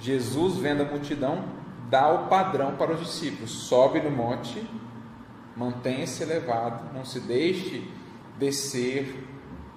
Jesus, 0.00 0.56
vendo 0.56 0.82
a 0.82 0.84
multidão, 0.84 1.44
dá 1.88 2.10
o 2.10 2.26
padrão 2.26 2.74
para 2.74 2.92
os 2.92 2.98
discípulos: 2.98 3.52
sobe 3.52 4.00
no 4.00 4.10
monte, 4.10 4.68
mantenha-se 5.56 6.24
elevado, 6.24 6.92
não 6.92 7.04
se 7.04 7.20
deixe 7.20 7.88
descer, 8.36 9.24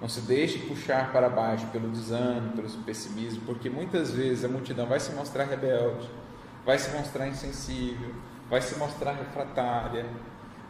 não 0.02 0.08
se 0.08 0.20
deixe 0.22 0.58
puxar 0.58 1.12
para 1.12 1.28
baixo 1.30 1.68
pelo 1.68 1.88
desânimo, 1.88 2.54
pelo 2.54 2.68
pessimismo, 2.82 3.42
porque 3.46 3.70
muitas 3.70 4.10
vezes 4.10 4.44
a 4.44 4.48
multidão 4.48 4.84
vai 4.84 4.98
se 4.98 5.12
mostrar 5.12 5.44
rebelde, 5.44 6.10
vai 6.66 6.76
se 6.76 6.90
mostrar 6.90 7.28
insensível, 7.28 8.12
vai 8.50 8.60
se 8.60 8.76
mostrar 8.80 9.12
refratária, 9.12 10.04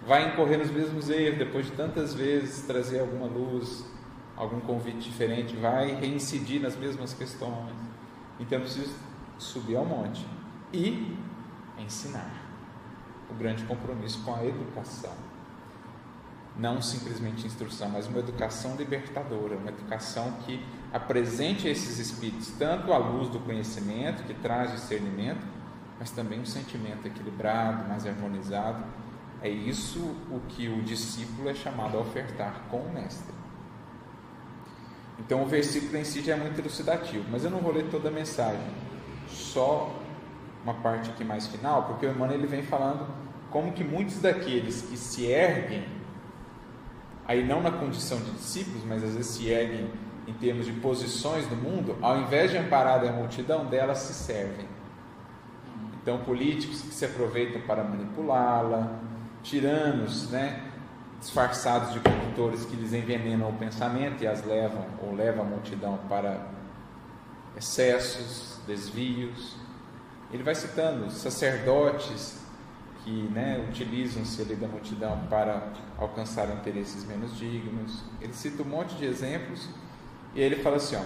vai 0.07 0.29
incorrer 0.29 0.59
nos 0.59 0.71
mesmos 0.71 1.09
erros 1.09 1.38
depois 1.38 1.64
de 1.64 1.73
tantas 1.73 2.12
vezes 2.12 2.66
trazer 2.66 3.01
alguma 3.01 3.25
luz, 3.25 3.87
algum 4.37 4.61
convite 4.61 4.99
diferente, 4.99 5.57
vai 5.57 5.95
reincidir 5.95 6.61
nas 6.61 6.77
mesmas 6.77 7.14
questões. 7.14 7.73
Então 8.38 8.59
eu 8.59 8.64
preciso 8.64 8.95
subir 9.38 9.77
ao 9.77 9.87
monte 9.87 10.27
e 10.75 11.16
ensinar. 11.79 12.31
O 13.31 13.35
grande 13.35 13.64
compromisso 13.64 14.23
com 14.25 14.35
a 14.35 14.45
educação. 14.45 15.32
Não 16.57 16.83
simplesmente 16.83 17.47
instrução, 17.47 17.88
mas 17.88 18.07
uma 18.07 18.19
educação 18.19 18.77
libertadora, 18.77 19.57
uma 19.57 19.71
educação 19.71 20.33
que 20.45 20.65
apresente 20.93 21.67
a 21.67 21.71
esses 21.71 21.99
espíritos 21.99 22.49
tanto 22.59 22.93
a 22.93 22.99
luz 22.99 23.29
do 23.31 23.41
conhecimento, 23.41 24.23
que 24.25 24.35
traz 24.35 24.73
discernimento, 24.73 25.41
mas 25.99 26.11
também 26.11 26.41
um 26.41 26.45
sentimento 26.45 27.07
equilibrado, 27.07 27.88
mais 27.88 28.07
harmonizado. 28.07 28.85
É 29.41 29.49
isso 29.49 29.99
o 30.31 30.41
que 30.49 30.69
o 30.69 30.83
discípulo 30.83 31.49
é 31.49 31.55
chamado 31.55 31.97
a 31.97 32.01
ofertar 32.01 32.62
com 32.71 32.79
o 32.79 32.93
mestre. 32.93 33.33
Então 35.19 35.43
o 35.43 35.47
versículo 35.47 35.97
em 35.97 36.05
si 36.05 36.21
já 36.23 36.35
é 36.35 36.37
muito 36.37 36.61
elucidativo, 36.61 37.25
mas 37.31 37.45
eu 37.45 37.51
não 37.51 37.61
vou 37.61 37.73
ler 37.73 37.88
toda 37.91 38.09
a 38.09 38.12
mensagem, 38.12 38.67
só 39.29 39.95
uma 40.62 40.75
parte 40.75 41.11
aqui 41.11 41.25
mais 41.25 41.47
final, 41.47 41.85
porque 41.85 42.07
o 42.07 42.11
Emmanuel 42.11 42.38
ele 42.38 42.47
vem 42.47 42.62
falando 42.62 43.07
como 43.51 43.73
que 43.73 43.85
muitos 43.85 44.21
daqueles 44.21 44.83
que 44.83 44.97
se 44.97 45.27
erguem, 45.27 45.85
aí 47.27 47.45
não 47.45 47.63
na 47.63 47.71
condição 47.71 48.19
de 48.19 48.31
discípulos, 48.33 48.83
mas 48.85 49.03
às 49.03 49.15
vezes 49.15 49.33
se 49.33 49.49
erguem 49.49 49.91
em 50.27 50.33
termos 50.35 50.67
de 50.67 50.73
posições 50.73 51.49
no 51.51 51.57
mundo, 51.57 51.97
ao 52.01 52.19
invés 52.19 52.51
de 52.51 52.57
amparar 52.57 53.05
a 53.05 53.13
multidão, 53.13 53.67
delas 53.67 53.99
se 53.99 54.15
servem. 54.15 54.67
Então, 56.01 56.19
políticos 56.19 56.83
que 56.83 56.95
se 56.95 57.05
aproveitam 57.05 57.61
para 57.63 57.85
manipulá-la, 57.85 58.99
tiranos, 59.43 60.31
né, 60.31 60.69
disfarçados 61.21 61.93
de 61.93 62.01
condutores 62.01 62.65
que 62.65 62.75
lhes 62.75 62.93
envenenam 62.93 63.49
o 63.49 63.53
pensamento 63.53 64.23
e 64.23 64.27
as 64.27 64.45
levam 64.45 64.85
ou 65.01 65.15
levam 65.15 65.45
a 65.45 65.49
multidão 65.49 65.99
para 66.09 66.47
excessos, 67.57 68.61
desvios. 68.67 69.57
Ele 70.33 70.43
vai 70.43 70.55
citando 70.55 71.11
sacerdotes 71.11 72.41
que 73.05 73.29
né, 73.33 73.65
utilizam-se 73.69 74.45
da 74.45 74.67
multidão 74.67 75.21
para 75.29 75.73
alcançar 76.03 76.49
interesses 76.51 77.05
menos 77.05 77.37
dignos. 77.37 78.03
Ele 78.21 78.33
cita 78.33 78.62
um 78.62 78.67
monte 78.67 78.95
de 78.97 79.05
exemplos 79.05 79.69
e 80.35 80.41
ele 80.41 80.57
fala 80.57 80.77
assim: 80.77 80.97
ó, 80.97 81.03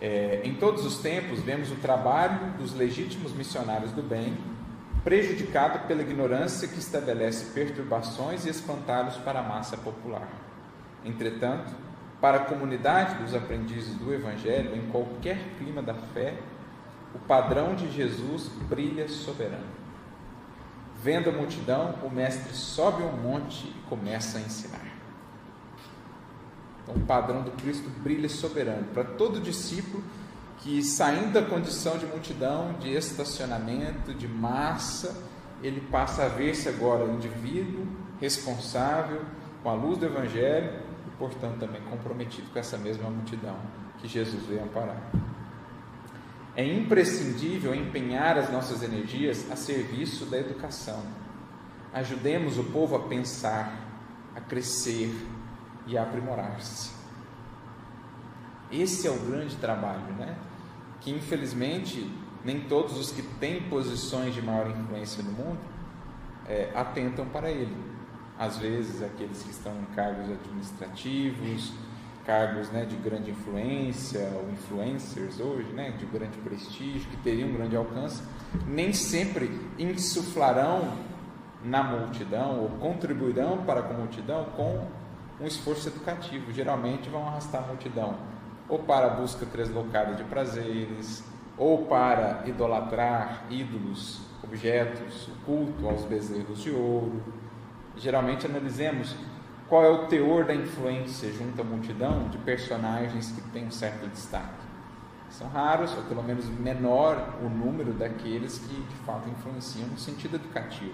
é, 0.00 0.42
em 0.44 0.54
todos 0.54 0.84
os 0.84 0.98
tempos 0.98 1.40
vemos 1.40 1.70
o 1.70 1.76
trabalho 1.76 2.52
dos 2.58 2.74
legítimos 2.74 3.32
missionários 3.32 3.92
do 3.92 4.02
bem 4.02 4.36
prejudicado 5.04 5.86
pela 5.86 6.02
ignorância 6.02 6.68
que 6.68 6.78
estabelece 6.78 7.52
perturbações 7.52 8.46
e 8.46 8.48
espantalhos 8.48 9.16
para 9.16 9.40
a 9.40 9.42
massa 9.42 9.76
popular. 9.76 10.28
Entretanto, 11.04 11.72
para 12.20 12.38
a 12.38 12.44
comunidade 12.44 13.16
dos 13.16 13.34
aprendizes 13.34 13.96
do 13.96 14.14
Evangelho, 14.14 14.76
em 14.76 14.86
qualquer 14.90 15.38
clima 15.58 15.82
da 15.82 15.94
fé, 15.94 16.34
o 17.14 17.18
padrão 17.18 17.74
de 17.74 17.90
Jesus 17.90 18.46
brilha 18.68 19.08
soberano. 19.08 19.81
Vendo 21.02 21.30
a 21.30 21.32
multidão, 21.32 21.96
o 22.04 22.08
mestre 22.08 22.54
sobe 22.54 23.02
um 23.02 23.16
monte 23.16 23.66
e 23.66 23.88
começa 23.88 24.38
a 24.38 24.40
ensinar. 24.40 24.86
Então, 26.82 26.94
o 26.94 27.00
padrão 27.00 27.42
do 27.42 27.50
Cristo 27.52 27.88
brilha 28.00 28.28
soberano 28.28 28.84
para 28.94 29.02
todo 29.02 29.40
discípulo 29.40 30.02
que, 30.58 30.80
saindo 30.80 31.32
da 31.32 31.42
condição 31.42 31.98
de 31.98 32.06
multidão, 32.06 32.74
de 32.74 32.92
estacionamento, 32.92 34.14
de 34.14 34.28
massa, 34.28 35.16
ele 35.60 35.80
passa 35.80 36.24
a 36.24 36.28
ver-se 36.28 36.68
agora 36.68 37.04
indivíduo 37.10 37.84
responsável 38.20 39.22
com 39.60 39.70
a 39.70 39.74
luz 39.74 39.98
do 39.98 40.06
Evangelho 40.06 40.82
e, 41.06 41.10
portanto, 41.18 41.58
também 41.58 41.80
comprometido 41.82 42.48
com 42.52 42.58
essa 42.60 42.78
mesma 42.78 43.10
multidão 43.10 43.56
que 43.98 44.06
Jesus 44.06 44.44
veio 44.46 44.62
amparar. 44.62 45.02
É 46.54 46.64
imprescindível 46.64 47.74
empenhar 47.74 48.36
as 48.36 48.50
nossas 48.50 48.82
energias 48.82 49.50
a 49.50 49.56
serviço 49.56 50.26
da 50.26 50.38
educação. 50.38 51.02
Ajudemos 51.92 52.58
o 52.58 52.64
povo 52.64 52.96
a 52.96 53.00
pensar, 53.00 53.74
a 54.34 54.40
crescer 54.40 55.14
e 55.86 55.96
a 55.96 56.02
aprimorar-se. 56.02 56.92
Esse 58.70 59.06
é 59.06 59.10
o 59.10 59.18
grande 59.18 59.56
trabalho, 59.56 60.12
né? 60.14 60.36
Que 61.00 61.10
infelizmente 61.10 62.10
nem 62.44 62.60
todos 62.60 62.98
os 62.98 63.12
que 63.12 63.22
têm 63.22 63.62
posições 63.68 64.34
de 64.34 64.42
maior 64.42 64.68
influência 64.70 65.22
no 65.22 65.32
mundo 65.32 65.60
é, 66.46 66.70
atentam 66.74 67.26
para 67.26 67.50
ele. 67.50 67.76
Às 68.38 68.58
vezes, 68.58 69.02
aqueles 69.02 69.42
que 69.42 69.50
estão 69.50 69.72
em 69.80 69.94
cargos 69.94 70.28
administrativos, 70.30 71.72
cargos 72.24 72.70
né, 72.70 72.84
de 72.84 72.96
grande 72.96 73.30
influência, 73.30 74.30
ou 74.34 74.50
influencers 74.50 75.40
hoje, 75.40 75.72
né, 75.72 75.90
de 75.92 76.06
grande 76.06 76.38
prestígio, 76.38 77.08
que 77.10 77.16
teriam 77.18 77.48
um 77.48 77.52
grande 77.52 77.76
alcance, 77.76 78.22
nem 78.66 78.92
sempre 78.92 79.60
insuflarão 79.78 80.92
na 81.64 81.82
multidão 81.82 82.60
ou 82.60 82.68
contribuirão 82.78 83.64
para 83.64 83.82
com 83.82 83.94
a 83.94 83.96
multidão 83.98 84.44
com 84.56 84.86
um 85.40 85.46
esforço 85.46 85.88
educativo. 85.88 86.52
Geralmente 86.52 87.08
vão 87.08 87.26
arrastar 87.26 87.64
a 87.64 87.66
multidão 87.66 88.16
ou 88.68 88.78
para 88.78 89.06
a 89.06 89.10
busca 89.10 89.44
translocada 89.44 90.14
de 90.14 90.24
prazeres, 90.24 91.22
ou 91.58 91.84
para 91.86 92.42
idolatrar 92.46 93.44
ídolos, 93.50 94.20
objetos, 94.42 95.28
o 95.28 95.44
culto 95.44 95.86
aos 95.86 96.04
bezerros 96.04 96.62
de 96.62 96.70
ouro. 96.70 97.22
Geralmente 97.96 98.46
analisemos 98.46 99.14
qual 99.72 99.86
é 99.86 99.88
o 99.88 100.06
teor 100.06 100.44
da 100.44 100.54
influência 100.54 101.32
junto 101.32 101.58
à 101.58 101.64
multidão 101.64 102.28
de 102.28 102.36
personagens 102.36 103.32
que 103.32 103.40
têm 103.52 103.64
um 103.64 103.70
certo 103.70 104.06
destaque. 104.06 104.66
São 105.30 105.48
raros, 105.48 105.96
ou 105.96 106.02
pelo 106.02 106.22
menos 106.22 106.44
menor, 106.44 107.38
o 107.40 107.48
número 107.48 107.94
daqueles 107.94 108.58
que 108.58 108.74
de 108.74 108.94
fato 108.96 109.30
influenciam 109.30 109.88
no 109.88 109.96
sentido 109.96 110.36
educativo. 110.36 110.92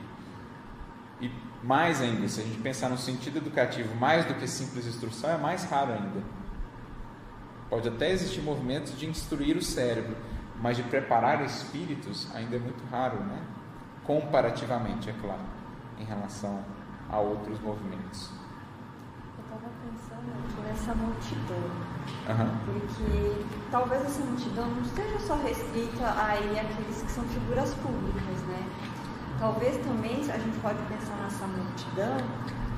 E 1.21 1.29
mais 1.61 2.01
ainda, 2.01 2.29
se 2.29 2.41
a 2.41 2.45
gente 2.45 2.61
pensar 2.61 2.89
no 2.89 2.97
sentido 2.97 3.39
educativo 3.39 3.97
mais 3.97 4.25
do 4.27 4.35
que 4.35 4.47
simples 4.47 4.87
instrução, 4.87 5.29
é 5.29 5.37
mais 5.37 5.65
raro 5.65 5.95
ainda. 5.95 6.23
Pode 7.69 7.89
até 7.89 8.13
existir 8.13 8.43
movimentos 8.43 8.97
de 8.97 9.09
instruir 9.09 9.57
o 9.57 9.61
cérebro, 9.61 10.17
mas 10.63 10.77
de 10.77 10.85
preparar 10.85 11.45
espíritos 11.45 12.29
ainda 12.33 12.55
é 12.55 12.61
muito 12.61 12.85
raro, 12.89 13.19
né? 13.25 13.43
Comparativamente, 14.05 15.11
é 15.11 15.15
claro, 15.21 15.43
em 15.99 16.05
relação 16.05 16.65
a 17.11 17.19
outros 17.19 17.61
movimentos 17.61 18.38
nessa 20.65 20.95
multidão. 20.95 21.71
Uhum. 22.29 22.59
Porque 22.65 23.45
talvez 23.71 24.03
essa 24.05 24.23
multidão 24.23 24.67
não 24.67 24.83
esteja 24.83 25.19
só 25.21 25.37
restrita 25.37 26.15
aí 26.17 26.59
àqueles 26.59 27.03
que 27.03 27.11
são 27.11 27.25
figuras 27.25 27.75
públicas, 27.75 28.43
né? 28.49 28.67
Talvez 29.39 29.77
também 29.85 30.21
a 30.31 30.39
gente 30.39 30.59
pode 30.61 30.79
pensar 30.89 31.17
nessa 31.23 31.47
multidão 31.47 32.17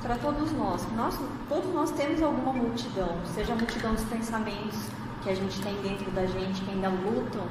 para 0.03 0.17
todos 0.17 0.53
nós. 0.53 0.87
nós. 0.97 1.19
Todos 1.49 1.73
nós 1.75 1.91
temos 1.93 2.23
alguma 2.23 2.53
multidão, 2.53 3.17
seja 3.27 3.53
a 3.53 3.57
multidão 3.57 3.95
dos 3.95 4.05
pensamentos 4.05 4.79
que 5.23 5.31
a 5.31 5.35
gente 5.35 5.61
tem 5.63 5.75
dentro 5.83 6.11
da 6.13 6.27
gente, 6.27 6.61
que 6.63 6.71
ainda 6.71 6.89
lutam 6.89 7.47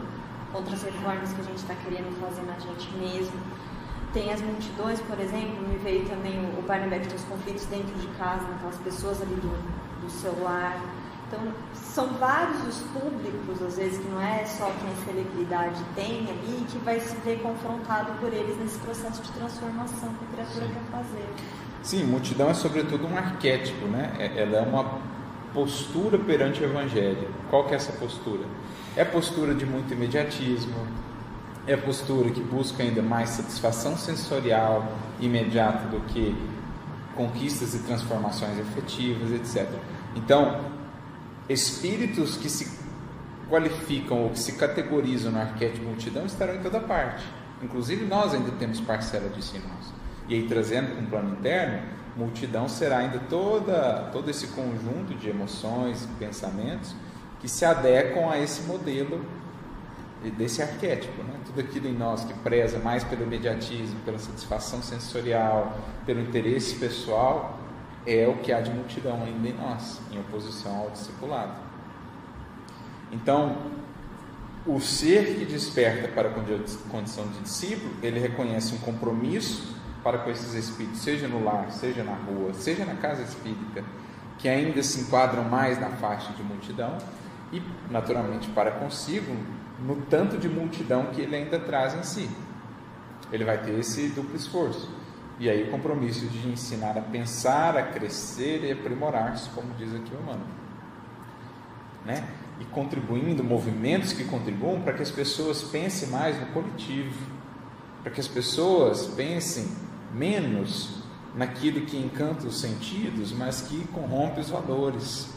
contra 0.51 0.73
as 0.73 0.83
reformas 0.83 1.31
que 1.33 1.41
a 1.41 1.43
gente 1.43 1.57
está 1.57 1.75
querendo 1.75 2.19
fazer 2.19 2.41
na 2.41 2.57
gente 2.57 2.91
mesmo 2.97 3.39
tem 4.13 4.33
as 4.33 4.41
multidões, 4.41 4.99
por 5.01 5.19
exemplo, 5.19 5.67
me 5.67 5.77
veio 5.77 6.07
também 6.07 6.39
o, 6.39 6.59
o 6.59 6.63
Barnabé 6.63 6.99
que 6.99 7.07
tem 7.07 7.15
os 7.15 7.23
conflitos 7.25 7.65
dentro 7.65 7.93
de 7.99 8.07
casa, 8.17 8.45
aquelas 8.55 8.77
pessoas 8.77 9.21
ali 9.21 9.35
do, 9.35 9.49
do 10.01 10.09
celular. 10.09 10.79
Então, 11.27 11.39
são 11.73 12.07
vários 12.13 12.65
os 12.67 12.81
públicos, 12.87 13.61
às 13.61 13.77
vezes, 13.77 13.99
que 13.99 14.07
não 14.07 14.21
é 14.21 14.45
só 14.45 14.65
quem 14.65 14.91
a 14.91 15.05
celebridade 15.05 15.83
tem 15.95 16.27
ali, 16.29 16.65
que 16.67 16.77
vai 16.79 16.99
se 16.99 17.15
ver 17.17 17.41
confrontado 17.41 18.11
por 18.19 18.33
eles 18.33 18.57
nesse 18.57 18.79
processo 18.79 19.21
de 19.21 19.31
transformação 19.33 20.09
que 20.13 20.25
a 20.25 20.45
criatura 20.45 20.65
Sim. 20.65 20.73
quer 20.73 20.97
fazer. 20.97 21.29
Sim, 21.83 22.03
multidão 22.05 22.49
é 22.49 22.53
sobretudo 22.53 23.07
um 23.07 23.15
arquétipo, 23.17 23.85
né? 23.87 24.13
É, 24.17 24.41
ela 24.41 24.57
é 24.57 24.61
uma 24.61 24.99
postura 25.53 26.17
perante 26.17 26.61
o 26.61 26.63
Evangelho. 26.63 27.27
Qual 27.49 27.65
que 27.65 27.73
é 27.73 27.75
essa 27.75 27.93
postura? 27.93 28.43
É 28.95 29.05
postura 29.05 29.53
de 29.53 29.65
muito 29.65 29.93
imediatismo, 29.93 30.75
é 31.67 31.77
postura 31.77 32.31
que 32.31 32.41
busca 32.41 32.81
ainda 32.81 33.01
mais 33.01 33.29
satisfação 33.29 33.95
sensorial 33.95 34.91
imediata 35.19 35.87
do 35.87 35.99
que 36.07 36.35
conquistas 37.19 37.75
e 37.75 37.79
transformações 37.79 38.57
efetivas, 38.57 39.29
etc. 39.33 39.69
Então, 40.15 40.61
espíritos 41.49 42.37
que 42.37 42.49
se 42.49 42.79
qualificam 43.49 44.23
ou 44.23 44.29
que 44.29 44.39
se 44.39 44.53
categorizam 44.53 45.33
no 45.33 45.41
arquétipo 45.41 45.85
multidão 45.85 46.25
estarão 46.25 46.55
em 46.55 46.61
toda 46.61 46.79
parte. 46.79 47.25
Inclusive 47.61 48.05
nós 48.05 48.33
ainda 48.33 48.51
temos 48.53 48.79
parcela 48.79 49.27
disso 49.27 49.57
em 49.57 49.59
nós. 49.59 49.93
E 50.29 50.35
aí 50.35 50.47
trazendo 50.47 50.93
para 50.93 51.01
um 51.01 51.05
plano 51.07 51.33
interno, 51.33 51.81
multidão 52.15 52.69
será 52.69 52.99
ainda 52.99 53.19
toda 53.29 54.09
todo 54.13 54.29
esse 54.29 54.47
conjunto 54.47 55.13
de 55.19 55.29
emoções, 55.29 56.07
pensamentos 56.17 56.95
que 57.41 57.49
se 57.49 57.65
adequam 57.65 58.29
a 58.29 58.39
esse 58.39 58.61
modelo 58.61 59.25
desse 60.37 60.61
arquétipo, 60.61 61.23
né? 61.23 61.33
tudo 61.45 61.61
aquilo 61.61 61.87
em 61.87 61.93
nós 61.93 62.25
que 62.25 62.33
preza 62.33 62.77
mais 62.79 63.03
pelo 63.03 63.23
imediatismo, 63.23 63.99
pela 64.01 64.19
satisfação 64.19 64.81
sensorial, 64.81 65.77
pelo 66.05 66.19
interesse 66.19 66.75
pessoal, 66.75 67.57
é 68.05 68.27
o 68.27 68.35
que 68.37 68.51
há 68.51 68.59
de 68.59 68.71
multidão 68.71 69.23
ainda 69.23 69.47
em 69.47 69.53
nós, 69.53 70.01
em 70.11 70.19
oposição 70.19 70.75
ao 70.77 70.89
discipulado. 70.89 71.53
Então, 73.11 73.57
o 74.65 74.79
ser 74.79 75.35
que 75.35 75.45
desperta 75.45 76.07
para 76.09 76.29
a 76.29 76.33
condição 76.89 77.27
de 77.27 77.39
discípulo, 77.39 77.91
ele 78.03 78.19
reconhece 78.19 78.75
um 78.75 78.77
compromisso 78.79 79.75
para 80.03 80.19
com 80.19 80.29
esses 80.29 80.53
espíritos, 80.53 80.99
seja 80.99 81.27
no 81.27 81.43
lar, 81.43 81.71
seja 81.71 82.03
na 82.03 82.13
rua, 82.13 82.53
seja 82.53 82.85
na 82.85 82.95
casa 82.95 83.23
espírita, 83.23 83.83
que 84.37 84.47
ainda 84.47 84.81
se 84.83 85.01
enquadram 85.01 85.43
mais 85.43 85.79
na 85.79 85.89
faixa 85.89 86.31
de 86.33 86.43
multidão, 86.43 86.97
e, 87.51 87.61
naturalmente, 87.89 88.47
para 88.49 88.71
consigo 88.71 89.35
no 89.85 89.95
tanto 90.09 90.37
de 90.37 90.49
multidão 90.49 91.07
que 91.07 91.21
ele 91.21 91.35
ainda 91.35 91.59
traz 91.59 91.95
em 91.95 92.03
si. 92.03 92.29
Ele 93.31 93.43
vai 93.43 93.57
ter 93.57 93.77
esse 93.79 94.09
duplo 94.09 94.35
esforço. 94.35 94.89
E 95.39 95.49
aí 95.49 95.63
o 95.63 95.71
compromisso 95.71 96.27
de 96.27 96.49
ensinar 96.49 96.97
a 96.97 97.01
pensar, 97.01 97.77
a 97.77 97.83
crescer 97.83 98.63
e 98.63 98.71
aprimorar-se, 98.71 99.49
como 99.51 99.73
diz 99.75 99.93
aqui 99.93 100.13
o 100.13 100.19
Emmanuel. 100.19 100.47
Né? 102.05 102.27
E 102.59 102.65
contribuindo, 102.65 103.43
movimentos 103.43 104.11
que 104.11 104.25
contribuam 104.25 104.81
para 104.81 104.93
que 104.93 105.01
as 105.01 105.11
pessoas 105.11 105.61
pensem 105.61 106.09
mais 106.09 106.37
no 106.39 106.47
coletivo, 106.47 107.17
para 108.03 108.11
que 108.11 108.19
as 108.19 108.27
pessoas 108.27 109.05
pensem 109.07 109.69
menos 110.13 111.03
naquilo 111.35 111.85
que 111.85 111.95
encanta 111.95 112.47
os 112.47 112.59
sentidos, 112.59 113.31
mas 113.31 113.61
que 113.61 113.87
corrompe 113.93 114.41
os 114.41 114.49
valores. 114.49 115.29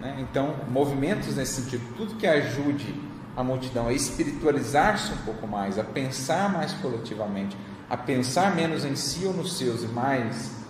Né? 0.00 0.16
Então, 0.18 0.56
movimentos 0.68 1.36
nesse 1.36 1.62
sentido, 1.62 1.84
tudo 1.96 2.16
que 2.16 2.26
ajude 2.26 2.92
a 3.36 3.42
multidão 3.42 3.88
a 3.88 3.92
espiritualizar-se 3.92 5.12
um 5.12 5.18
pouco 5.18 5.46
mais, 5.46 5.78
a 5.78 5.84
pensar 5.84 6.52
mais 6.52 6.72
coletivamente, 6.74 7.56
a 7.88 7.96
pensar 7.96 8.54
menos 8.54 8.84
em 8.84 8.94
si 8.96 9.24
ou 9.26 9.32
nos 9.32 9.56
seus 9.56 9.82
e 9.82 9.86
mais 9.88 10.62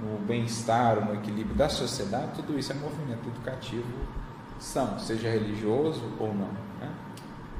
no 0.00 0.18
bem-estar 0.26 1.04
no 1.04 1.14
equilíbrio 1.14 1.56
da 1.56 1.68
sociedade, 1.68 2.32
tudo 2.36 2.58
isso 2.58 2.72
é 2.72 2.74
movimento 2.74 3.28
educativo 3.28 3.86
são, 4.58 4.98
seja 4.98 5.30
religioso 5.30 6.02
ou 6.18 6.28
não. 6.28 6.48
Né? 6.80 6.92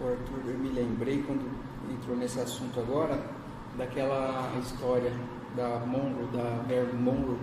Arthur, 0.01 0.51
eu 0.51 0.59
me 0.59 0.69
lembrei 0.71 1.23
quando 1.23 1.49
entrou 1.91 2.17
nesse 2.17 2.41
assunto 2.41 2.79
agora 2.81 3.19
daquela 3.77 4.53
história 4.59 5.13
da 5.57 5.81
Monroe, 5.87 6.27
da 6.33 6.63
Mary 6.63 6.95
Monroe, 6.95 7.39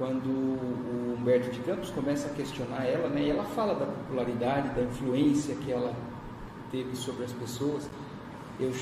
quando 0.00 0.30
o 0.30 1.14
Humberto 1.18 1.50
de 1.50 1.60
Campos 1.60 1.90
começa 1.90 2.26
a 2.26 2.32
questionar 2.32 2.86
ela, 2.86 3.06
né, 3.10 3.22
e 3.22 3.30
ela 3.30 3.44
fala 3.44 3.74
da 3.74 3.84
popularidade, 3.84 4.74
da 4.74 4.80
influência 4.80 5.54
que 5.56 5.70
ela 5.70 5.94
teve 6.70 6.96
sobre 6.96 7.24
as 7.24 7.32
pessoas. 7.34 7.86
Eu 8.58 8.72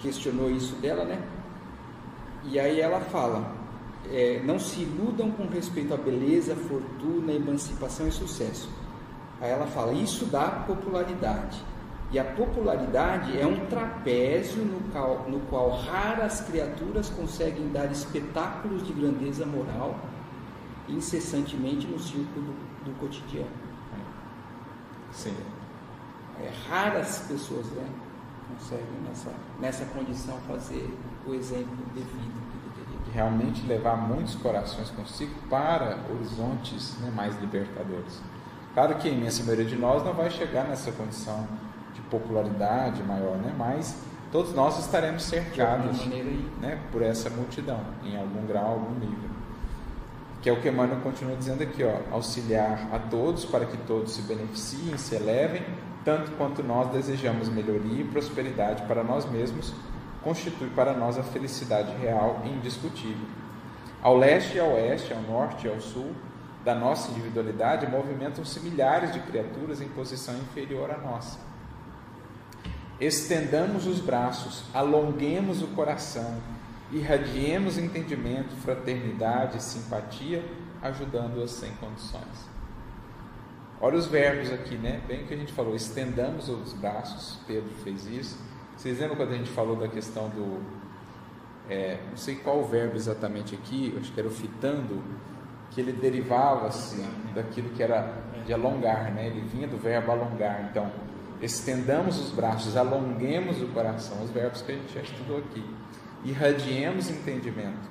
questionou 0.00 0.50
isso 0.50 0.74
dela, 0.76 1.04
né? 1.04 1.22
E 2.42 2.58
aí 2.58 2.80
ela 2.80 3.00
fala: 3.00 3.54
é, 4.10 4.42
não 4.42 4.58
se 4.58 4.82
iludam 4.82 5.30
com 5.30 5.46
respeito 5.46 5.94
à 5.94 5.96
beleza, 5.96 6.56
fortuna, 6.56 7.32
emancipação 7.32 8.08
e 8.08 8.12
sucesso. 8.12 8.68
Aí 9.40 9.50
ela 9.52 9.68
fala: 9.68 9.92
isso 9.92 10.26
dá 10.26 10.50
popularidade. 10.66 11.64
E 12.12 12.18
a 12.18 12.24
popularidade 12.24 13.38
é 13.40 13.46
um 13.46 13.64
trapézio 13.66 14.62
no 14.64 14.80
qual, 14.92 15.24
no 15.30 15.40
qual 15.48 15.70
raras 15.70 16.42
criaturas 16.42 17.08
conseguem 17.08 17.68
dar 17.72 17.90
espetáculos 17.90 18.86
de 18.86 18.92
grandeza 18.92 19.46
moral 19.46 19.98
incessantemente 20.88 21.86
no 21.86 21.98
círculo 21.98 22.46
do, 22.84 22.84
do 22.84 22.98
cotidiano. 22.98 23.48
Sim. 25.10 25.34
É, 26.38 26.50
raras 26.68 27.24
pessoas 27.28 27.66
né, 27.72 27.86
conseguem 28.52 29.00
nessa, 29.08 29.30
nessa 29.58 29.84
condição 29.86 30.38
fazer 30.46 30.94
o 31.26 31.34
exemplo 31.34 31.76
devido 31.94 32.42
realmente 33.12 33.66
levar 33.66 33.96
muitos 33.96 34.34
corações 34.36 34.90
consigo 34.90 35.34
para 35.48 35.98
horizontes 36.10 36.96
né, 36.98 37.12
mais 37.14 37.38
libertadores. 37.40 38.20
Claro 38.74 38.94
que 38.96 39.08
a 39.08 39.12
imensa 39.12 39.42
maioria 39.42 39.66
de 39.66 39.76
nós 39.76 40.02
não 40.02 40.14
vai 40.14 40.30
chegar 40.30 40.64
nessa 40.64 40.90
condição 40.92 41.46
de 41.94 42.00
popularidade 42.02 43.02
maior, 43.02 43.36
né? 43.36 43.54
mas 43.56 43.96
todos 44.30 44.54
nós 44.54 44.78
estaremos 44.78 45.24
cercados 45.24 46.04
né, 46.60 46.80
por 46.90 47.02
essa 47.02 47.28
multidão, 47.30 47.80
em 48.02 48.16
algum 48.16 48.46
grau, 48.46 48.70
algum 48.70 48.94
nível. 48.98 49.30
Que 50.40 50.48
é 50.48 50.52
o 50.52 50.60
que 50.60 50.68
Emmanuel 50.68 51.00
continua 51.02 51.36
dizendo 51.36 51.62
aqui, 51.62 51.84
ó, 51.84 52.14
auxiliar 52.14 52.88
a 52.92 52.98
todos 52.98 53.44
para 53.44 53.64
que 53.64 53.76
todos 53.76 54.12
se 54.12 54.22
beneficiem, 54.22 54.96
se 54.96 55.14
elevem, 55.14 55.62
tanto 56.04 56.32
quanto 56.32 56.62
nós 56.62 56.88
desejamos 56.88 57.48
melhoria 57.48 58.00
e 58.00 58.04
prosperidade 58.04 58.82
para 58.86 59.04
nós 59.04 59.24
mesmos 59.30 59.72
constitui 60.22 60.70
para 60.70 60.94
nós 60.94 61.18
a 61.18 61.22
felicidade 61.22 61.94
real 61.96 62.42
e 62.44 62.48
indiscutível. 62.48 63.26
Ao 64.02 64.16
leste 64.16 64.56
e 64.56 64.60
ao 64.60 64.72
oeste, 64.72 65.12
ao 65.12 65.20
norte 65.22 65.66
e 65.66 65.70
ao 65.70 65.80
sul 65.80 66.12
da 66.64 66.74
nossa 66.74 67.10
individualidade, 67.10 67.90
movimentam-se 67.90 68.60
milhares 68.60 69.12
de 69.12 69.20
criaturas 69.20 69.80
em 69.80 69.88
posição 69.88 70.34
inferior 70.36 70.90
à 70.90 70.98
nossa. 70.98 71.38
Estendamos 73.04 73.86
os 73.86 74.00
braços, 74.00 74.64
alonguemos 74.72 75.62
o 75.62 75.68
coração, 75.68 76.38
irradiemos 76.92 77.76
entendimento, 77.76 78.54
fraternidade 78.62 79.62
simpatia, 79.62 80.44
ajudando-as 80.80 81.50
sem 81.50 81.72
condições. 81.72 82.50
Olha 83.80 83.96
os 83.96 84.06
verbos 84.06 84.52
aqui, 84.52 84.76
né? 84.76 85.00
Bem 85.08 85.26
que 85.26 85.34
a 85.34 85.36
gente 85.36 85.52
falou, 85.52 85.74
estendamos 85.74 86.48
os 86.48 86.72
braços, 86.74 87.38
Pedro 87.46 87.70
fez 87.82 88.06
isso 88.06 88.52
vocês 88.82 88.98
lembram 88.98 89.16
quando 89.16 89.32
a 89.32 89.36
gente 89.36 89.50
falou 89.50 89.76
da 89.76 89.86
questão 89.86 90.28
do. 90.28 90.60
É, 91.70 91.98
não 92.10 92.16
sei 92.16 92.34
qual 92.34 92.58
o 92.58 92.64
verbo 92.64 92.96
exatamente 92.96 93.54
aqui, 93.54 93.96
acho 93.96 94.12
que 94.12 94.18
era 94.18 94.28
o 94.28 94.32
fitando, 94.32 95.00
que 95.70 95.80
ele 95.80 95.92
derivava 95.92 96.66
assim, 96.66 97.06
daquilo 97.32 97.70
que 97.70 97.80
era 97.80 98.12
de 98.44 98.52
alongar, 98.52 99.12
né? 99.12 99.28
ele 99.28 99.40
vinha 99.42 99.68
do 99.68 99.76
verbo 99.76 100.10
alongar. 100.10 100.66
Então, 100.68 100.90
estendamos 101.42 102.20
os 102.20 102.30
braços, 102.30 102.76
alonguemos 102.76 103.60
o 103.60 103.66
coração, 103.68 104.22
os 104.22 104.30
verbos 104.30 104.62
que 104.62 104.72
a 104.72 104.74
gente 104.76 104.94
já 104.94 105.02
estudou 105.02 105.38
aqui. 105.38 105.64
Irradiemos 106.24 107.10
entendimento, 107.10 107.90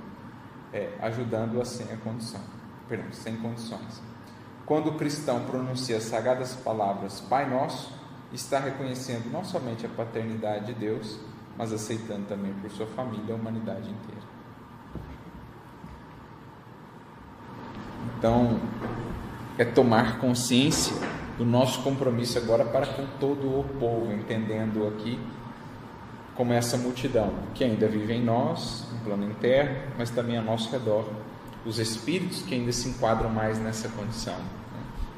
é, 0.71 0.89
ajudando-a 1.01 1.65
sem 1.65 1.91
a 1.91 1.97
condição, 1.97 2.39
perdão, 2.87 3.11
sem 3.11 3.35
condições. 3.35 4.01
Quando 4.65 4.87
o 4.87 4.93
cristão 4.95 5.43
pronuncia 5.43 5.97
as 5.97 6.03
sagradas 6.03 6.55
palavras 6.55 7.19
Pai 7.19 7.49
Nosso, 7.49 7.91
está 8.31 8.57
reconhecendo 8.57 9.29
não 9.29 9.43
somente 9.43 9.85
a 9.85 9.89
paternidade 9.89 10.67
de 10.67 10.73
Deus, 10.73 11.19
mas 11.57 11.73
aceitando 11.73 12.27
também 12.27 12.53
por 12.53 12.71
sua 12.71 12.87
família 12.87 13.35
a 13.35 13.37
humanidade 13.37 13.89
inteira. 13.89 14.21
Então, 18.17 18.61
é 19.57 19.65
tomar 19.65 20.19
consciência 20.19 20.95
do 21.37 21.45
nosso 21.45 21.81
compromisso 21.81 22.37
agora 22.37 22.65
para 22.65 22.85
com 22.87 23.05
todo 23.19 23.47
o 23.47 23.65
povo, 23.79 24.11
entendendo 24.11 24.87
aqui 24.87 25.19
como 26.35 26.53
essa 26.53 26.77
multidão 26.77 27.33
que 27.53 27.63
ainda 27.63 27.87
vive 27.87 28.13
em 28.13 28.23
nós, 28.23 28.87
no 28.91 28.99
plano 28.99 29.25
interno, 29.29 29.75
mas 29.97 30.09
também 30.09 30.37
a 30.37 30.41
nosso 30.41 30.71
redor, 30.71 31.07
os 31.65 31.79
espíritos 31.79 32.41
que 32.41 32.55
ainda 32.55 32.71
se 32.71 32.89
enquadram 32.89 33.29
mais 33.29 33.59
nessa 33.59 33.89
condição 33.89 34.35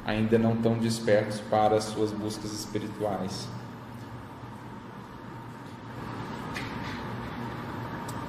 ainda 0.04 0.38
não 0.38 0.54
estão 0.54 0.76
despertos 0.76 1.40
para 1.40 1.76
as 1.76 1.84
suas 1.84 2.12
buscas 2.12 2.52
espirituais. 2.52 3.48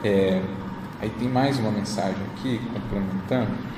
É, 0.04 0.41
aí 1.02 1.10
tem 1.10 1.28
mais 1.28 1.60
uma 1.60 1.71
mensagem 1.71 2.21
aqui, 2.34 2.62
complementando. 2.74 3.74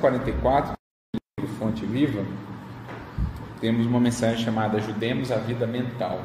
No 0.00 0.08
144, 0.08 0.72
livro 1.38 1.54
Fonte 1.58 1.84
Viva, 1.84 2.24
temos 3.60 3.84
uma 3.84 4.00
mensagem 4.00 4.42
chamada 4.42 4.78
Ajudemos 4.78 5.30
a 5.30 5.36
Vida 5.36 5.66
Mental, 5.66 6.22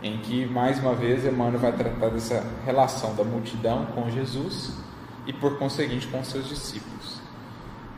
em 0.00 0.18
que, 0.18 0.46
mais 0.46 0.78
uma 0.78 0.94
vez, 0.94 1.24
Emmanuel 1.24 1.58
vai 1.58 1.72
tratar 1.72 2.10
dessa 2.10 2.40
relação 2.64 3.16
da 3.16 3.24
multidão 3.24 3.84
com 3.86 4.08
Jesus 4.08 4.78
e, 5.26 5.32
por 5.32 5.58
conseguinte, 5.58 6.06
com 6.06 6.22
seus 6.22 6.48
discípulos. 6.48 7.20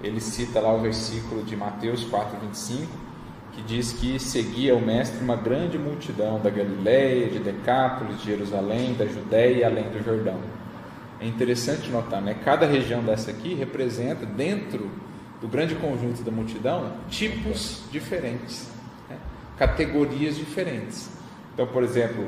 Ele 0.03 0.19
cita 0.19 0.61
lá 0.61 0.73
o 0.73 0.81
versículo 0.81 1.43
de 1.43 1.55
Mateus 1.55 2.03
4,25, 2.07 2.87
que 3.53 3.61
diz 3.61 3.93
que 3.93 4.19
seguia 4.19 4.75
o 4.75 4.81
Mestre 4.81 5.23
uma 5.23 5.37
grande 5.37 5.77
multidão 5.77 6.41
da 6.41 6.49
Galiléia, 6.49 7.29
de 7.29 7.39
Decápolis, 7.39 8.19
de 8.21 8.31
Jerusalém, 8.31 8.95
da 8.95 9.05
Judéia 9.05 9.59
e 9.59 9.65
além 9.65 9.91
do 9.91 10.03
Jordão 10.03 10.41
é 11.21 11.27
interessante 11.27 11.91
notar, 11.91 12.23
né? 12.23 12.35
Cada 12.43 12.67
região 12.67 13.03
dessa 13.03 13.31
aqui 13.31 13.55
representa, 13.55 14.25
dentro 14.25 14.91
do 15.41 15.47
grande 15.47 15.75
conjunto 15.75 16.23
da 16.23 16.31
multidão, 16.31 16.93
tipos 17.09 17.83
diferentes, 17.91 18.71
né? 19.09 19.17
categorias 19.59 20.37
diferentes. 20.37 21.11
Então, 21.53 21.67
por 21.67 21.83
exemplo, 21.83 22.27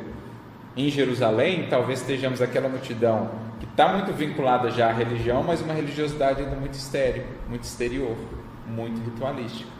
em 0.77 0.91
Jerusalém, 0.91 1.69
talvez 1.71 2.01
estejamos 2.01 2.43
aquela 2.43 2.69
multidão 2.69 3.31
que 3.59 3.67
está 3.67 3.89
muito 3.93 4.13
vinculada 4.13 4.71
já 4.71 4.91
à 4.91 4.93
religião, 4.93 5.43
mas 5.43 5.63
uma 5.63 5.73
religiosidade 5.73 6.43
ainda 6.43 6.57
muito 6.57 6.75
estéril, 6.75 7.25
muito 7.49 7.65
exterior, 7.65 8.17
muito 8.67 9.03
ritualística. 9.03 9.71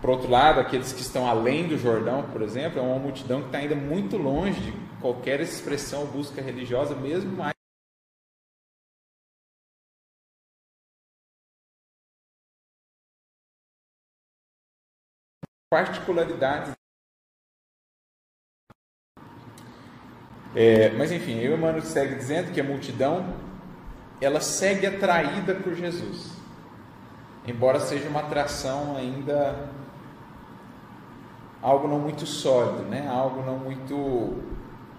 Por 0.00 0.10
outro 0.10 0.30
lado, 0.30 0.60
aqueles 0.60 0.92
que 0.92 1.00
estão 1.00 1.26
além 1.26 1.66
do 1.66 1.76
Jordão, 1.76 2.22
por 2.32 2.40
exemplo, 2.40 2.78
é 2.78 2.82
uma 2.82 2.98
multidão 2.98 3.40
que 3.40 3.46
está 3.46 3.58
ainda 3.58 3.74
muito 3.74 4.16
longe 4.16 4.60
de 4.60 4.72
qualquer 5.00 5.40
expressão 5.40 6.00
ou 6.00 6.06
busca 6.06 6.40
religiosa, 6.40 6.94
mesmo 6.94 7.36
mais 7.36 7.57
particularidades. 15.70 16.72
É, 20.54 20.90
mas 20.90 21.12
enfim, 21.12 21.46
o 21.46 21.54
Emmanuel 21.54 21.82
segue 21.82 22.14
dizendo 22.14 22.52
que 22.52 22.60
a 22.60 22.64
multidão 22.64 23.34
ela 24.20 24.40
segue 24.40 24.86
atraída 24.86 25.54
por 25.54 25.74
Jesus, 25.74 26.32
embora 27.46 27.78
seja 27.78 28.08
uma 28.08 28.20
atração 28.20 28.96
ainda 28.96 29.70
algo 31.62 31.86
não 31.86 31.98
muito 31.98 32.26
sólido, 32.26 32.82
né? 32.84 33.06
Algo 33.08 33.42
não 33.42 33.58
muito 33.58 34.42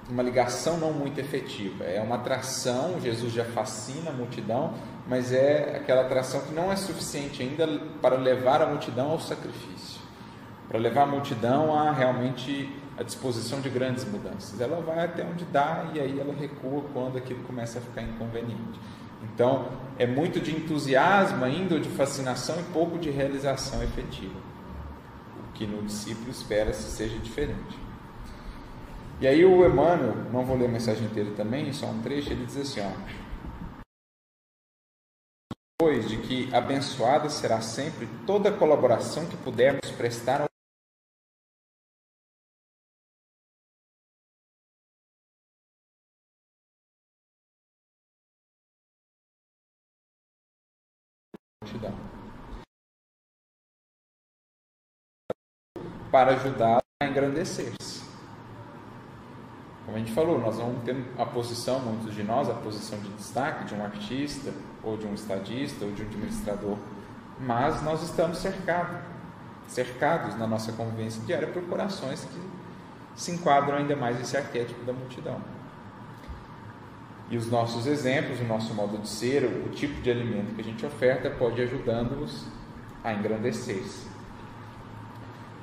uma 0.08 0.24
ligação 0.24 0.78
não 0.78 0.94
muito 0.94 1.20
efetiva. 1.20 1.84
É 1.84 2.02
uma 2.02 2.16
atração, 2.16 3.00
Jesus 3.02 3.34
já 3.34 3.46
fascina 3.46 4.12
a 4.12 4.14
multidão, 4.14 4.74
mas 5.08 5.32
é 5.34 5.76
aquela 5.78 6.02
atração 6.02 6.42
que 6.42 6.54
não 6.54 6.72
é 6.72 6.76
suficiente 6.76 7.44
ainda 7.44 7.68
para 8.02 8.16
levar 8.16 8.62
a 8.62 8.68
multidão 8.68 9.12
ao 9.12 9.20
sacrifício 9.20 9.99
para 10.70 10.80
levar 10.80 11.04
a 11.04 11.08
multidão 11.08 11.78
a 11.78 11.92
realmente 11.92 12.72
a 12.98 13.04
disposição 13.04 13.60
de 13.60 13.70
grandes 13.70 14.06
mudanças. 14.06 14.62
Ela 14.62 14.80
vai 14.82 15.04
até 15.04 15.26
onde 15.26 15.44
dá 15.46 15.90
e 15.94 16.00
aí 16.00 16.20
ela 16.20 16.34
recua 16.34 16.84
quando 16.94 17.18
aquilo 17.18 17.44
começa 17.44 17.80
a 17.80 17.82
ficar 17.82 18.04
inconveniente. 18.04 18.80
Então, 19.24 19.70
é 19.98 20.06
muito 20.06 20.40
de 20.40 20.56
entusiasmo 20.56 21.44
ainda, 21.44 21.76
ou 21.76 21.82
de 21.82 21.90
fascinação 21.90 22.60
e 22.60 22.64
pouco 22.72 22.98
de 22.98 23.10
realização 23.10 23.82
efetiva. 23.84 24.40
O 25.40 25.54
que 25.54 25.66
no 25.66 25.82
discípulo 25.84 26.30
espera-se 26.30 26.90
seja 26.92 27.18
diferente. 27.18 27.78
E 29.20 29.28
aí 29.28 29.44
o 29.44 29.66
Emmanuel, 29.66 30.16
não 30.32 30.46
vou 30.46 30.58
ler 30.58 30.66
a 30.66 30.70
mensagem 30.70 31.06
inteira 31.06 31.32
também, 31.36 31.74
só 31.74 31.88
um 31.88 32.02
trecho, 32.02 32.32
ele 32.32 32.46
diz 32.46 32.58
assim, 32.58 32.82
ó, 32.82 32.92
Pois 35.82 36.10
de 36.10 36.18
que 36.18 36.54
abençoada 36.54 37.30
será 37.30 37.62
sempre 37.62 38.08
toda 38.28 38.52
colaboração 38.52 39.26
que 39.26 39.38
pudermos 39.38 39.90
prestar 39.92 40.42
ao 40.42 40.49
Para 56.12 56.32
ajudá-lo 56.32 56.82
a 57.02 57.06
engrandecer-se. 57.06 58.04
Como 59.86 59.98
a 59.98 60.00
gente 60.00 60.12
falou, 60.12 60.40
nós 60.40 60.58
vamos 60.58 60.84
ter 60.84 60.96
a 61.18 61.26
posição, 61.26 61.80
muitos 61.80 62.14
de 62.14 62.24
nós, 62.24 62.50
a 62.50 62.54
posição 62.54 63.00
de 63.00 63.10
destaque 63.10 63.66
de 63.66 63.74
um 63.74 63.84
artista, 63.84 64.54
ou 64.84 64.98
de 64.98 65.08
um 65.08 65.14
estadista, 65.14 65.86
ou 65.86 65.92
de 65.92 66.04
um 66.04 66.06
administrador, 66.06 66.78
mas 67.40 67.82
nós 67.82 68.04
estamos 68.04 68.38
cercados, 68.38 68.98
cercados 69.68 70.38
na 70.38 70.46
nossa 70.46 70.72
convivência 70.74 71.22
diária 71.26 71.48
por 71.48 71.64
corações 71.64 72.26
que 72.26 72.42
se 73.16 73.32
enquadram 73.32 73.78
ainda 73.78 73.96
mais 73.96 74.18
nesse 74.18 74.36
arquétipo 74.36 74.84
da 74.84 74.94
multidão. 74.94 75.40
E 77.30 77.38
os 77.38 77.50
nossos 77.50 77.86
exemplos, 77.86 78.40
o 78.40 78.44
nosso 78.44 78.74
modo 78.74 78.98
de 78.98 79.08
ser, 79.08 79.46
o 79.46 79.70
tipo 79.70 80.02
de 80.02 80.10
alimento 80.10 80.56
que 80.56 80.62
a 80.62 80.64
gente 80.64 80.86
oferta 80.86 81.30
pode 81.30 81.62
ajudando-nos 81.62 82.46
a 83.04 83.14
engrandecer-se. 83.14 84.09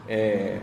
É, 0.09 0.61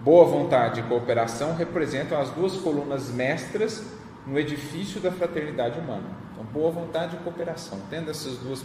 boa 0.00 0.24
vontade 0.24 0.80
e 0.80 0.82
cooperação 0.84 1.54
representam 1.54 2.20
as 2.20 2.30
duas 2.30 2.56
colunas 2.56 3.10
mestras 3.10 3.84
no 4.26 4.38
edifício 4.38 5.00
da 5.00 5.10
fraternidade 5.10 5.78
humana. 5.78 6.10
Então, 6.32 6.44
boa 6.44 6.70
vontade 6.70 7.16
e 7.16 7.18
cooperação. 7.20 7.78
Tendo 7.88 8.10
essas 8.10 8.38
duas 8.38 8.64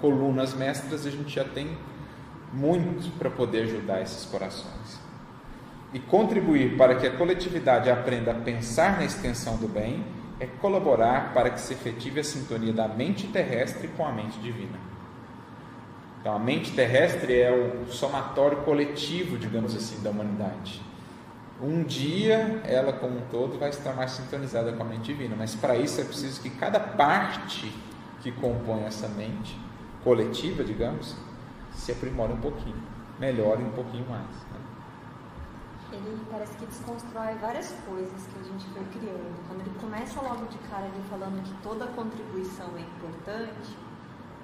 colunas 0.00 0.54
mestras, 0.54 1.06
a 1.06 1.10
gente 1.10 1.34
já 1.34 1.44
tem 1.44 1.76
muito 2.52 3.10
para 3.18 3.30
poder 3.30 3.62
ajudar 3.62 4.00
esses 4.02 4.24
corações 4.24 5.06
e 5.92 5.98
contribuir 6.00 6.76
para 6.76 6.94
que 6.96 7.06
a 7.06 7.16
coletividade 7.16 7.90
aprenda 7.90 8.32
a 8.32 8.34
pensar 8.34 8.98
na 8.98 9.04
extensão 9.04 9.56
do 9.56 9.68
bem 9.68 10.04
é 10.38 10.46
colaborar 10.46 11.32
para 11.32 11.50
que 11.50 11.60
se 11.60 11.72
efetive 11.72 12.20
a 12.20 12.24
sintonia 12.24 12.72
da 12.72 12.86
mente 12.86 13.26
terrestre 13.28 13.88
com 13.88 14.06
a 14.06 14.12
mente 14.12 14.38
divina. 14.38 14.78
Então, 16.26 16.34
a 16.34 16.40
mente 16.40 16.72
terrestre 16.72 17.38
é 17.38 17.52
o 17.52 17.86
somatório 17.86 18.56
coletivo, 18.62 19.38
digamos 19.38 19.76
assim, 19.76 20.02
da 20.02 20.10
humanidade. 20.10 20.82
Um 21.62 21.84
dia, 21.84 22.62
ela 22.64 22.92
como 22.92 23.18
um 23.18 23.20
todo 23.30 23.56
vai 23.60 23.68
estar 23.68 23.92
mais 23.92 24.10
sintonizada 24.10 24.72
com 24.72 24.82
a 24.82 24.86
mente 24.86 25.04
divina, 25.04 25.36
mas 25.38 25.54
para 25.54 25.76
isso 25.76 26.00
é 26.00 26.04
preciso 26.04 26.42
que 26.42 26.50
cada 26.50 26.80
parte 26.80 27.72
que 28.22 28.32
compõe 28.32 28.82
essa 28.86 29.06
mente 29.06 29.56
coletiva, 30.02 30.64
digamos, 30.64 31.14
se 31.72 31.92
aprimore 31.92 32.32
um 32.32 32.40
pouquinho, 32.40 32.82
melhore 33.20 33.62
um 33.62 33.70
pouquinho 33.70 34.04
mais 34.08 34.46
ele 35.92 36.26
parece 36.30 36.56
que 36.58 36.66
desconstrói 36.66 37.34
várias 37.40 37.72
coisas 37.86 38.26
que 38.26 38.38
a 38.38 38.42
gente 38.42 38.66
foi 38.68 38.84
criando. 38.92 39.48
Quando 39.48 39.60
ele 39.60 39.78
começa 39.80 40.20
logo 40.20 40.46
de 40.46 40.58
cara 40.68 40.84
ali 40.84 41.02
falando 41.08 41.42
que 41.42 41.54
toda 41.62 41.86
contribuição 41.88 42.70
é 42.76 42.80
importante, 42.80 43.76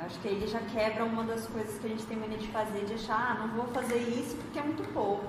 acho 0.06 0.18
que 0.20 0.28
aí 0.28 0.34
ele 0.34 0.46
já 0.46 0.60
quebra 0.60 1.04
uma 1.04 1.24
das 1.24 1.46
coisas 1.46 1.78
que 1.78 1.86
a 1.86 1.90
gente 1.90 2.04
tem 2.06 2.16
mania 2.16 2.38
de 2.38 2.48
fazer, 2.48 2.84
de 2.84 2.94
achar, 2.94 3.36
ah, 3.36 3.46
não 3.46 3.48
vou 3.54 3.66
fazer 3.68 3.98
isso 3.98 4.36
porque 4.36 4.58
é 4.58 4.62
muito 4.62 4.82
pouco, 4.92 5.26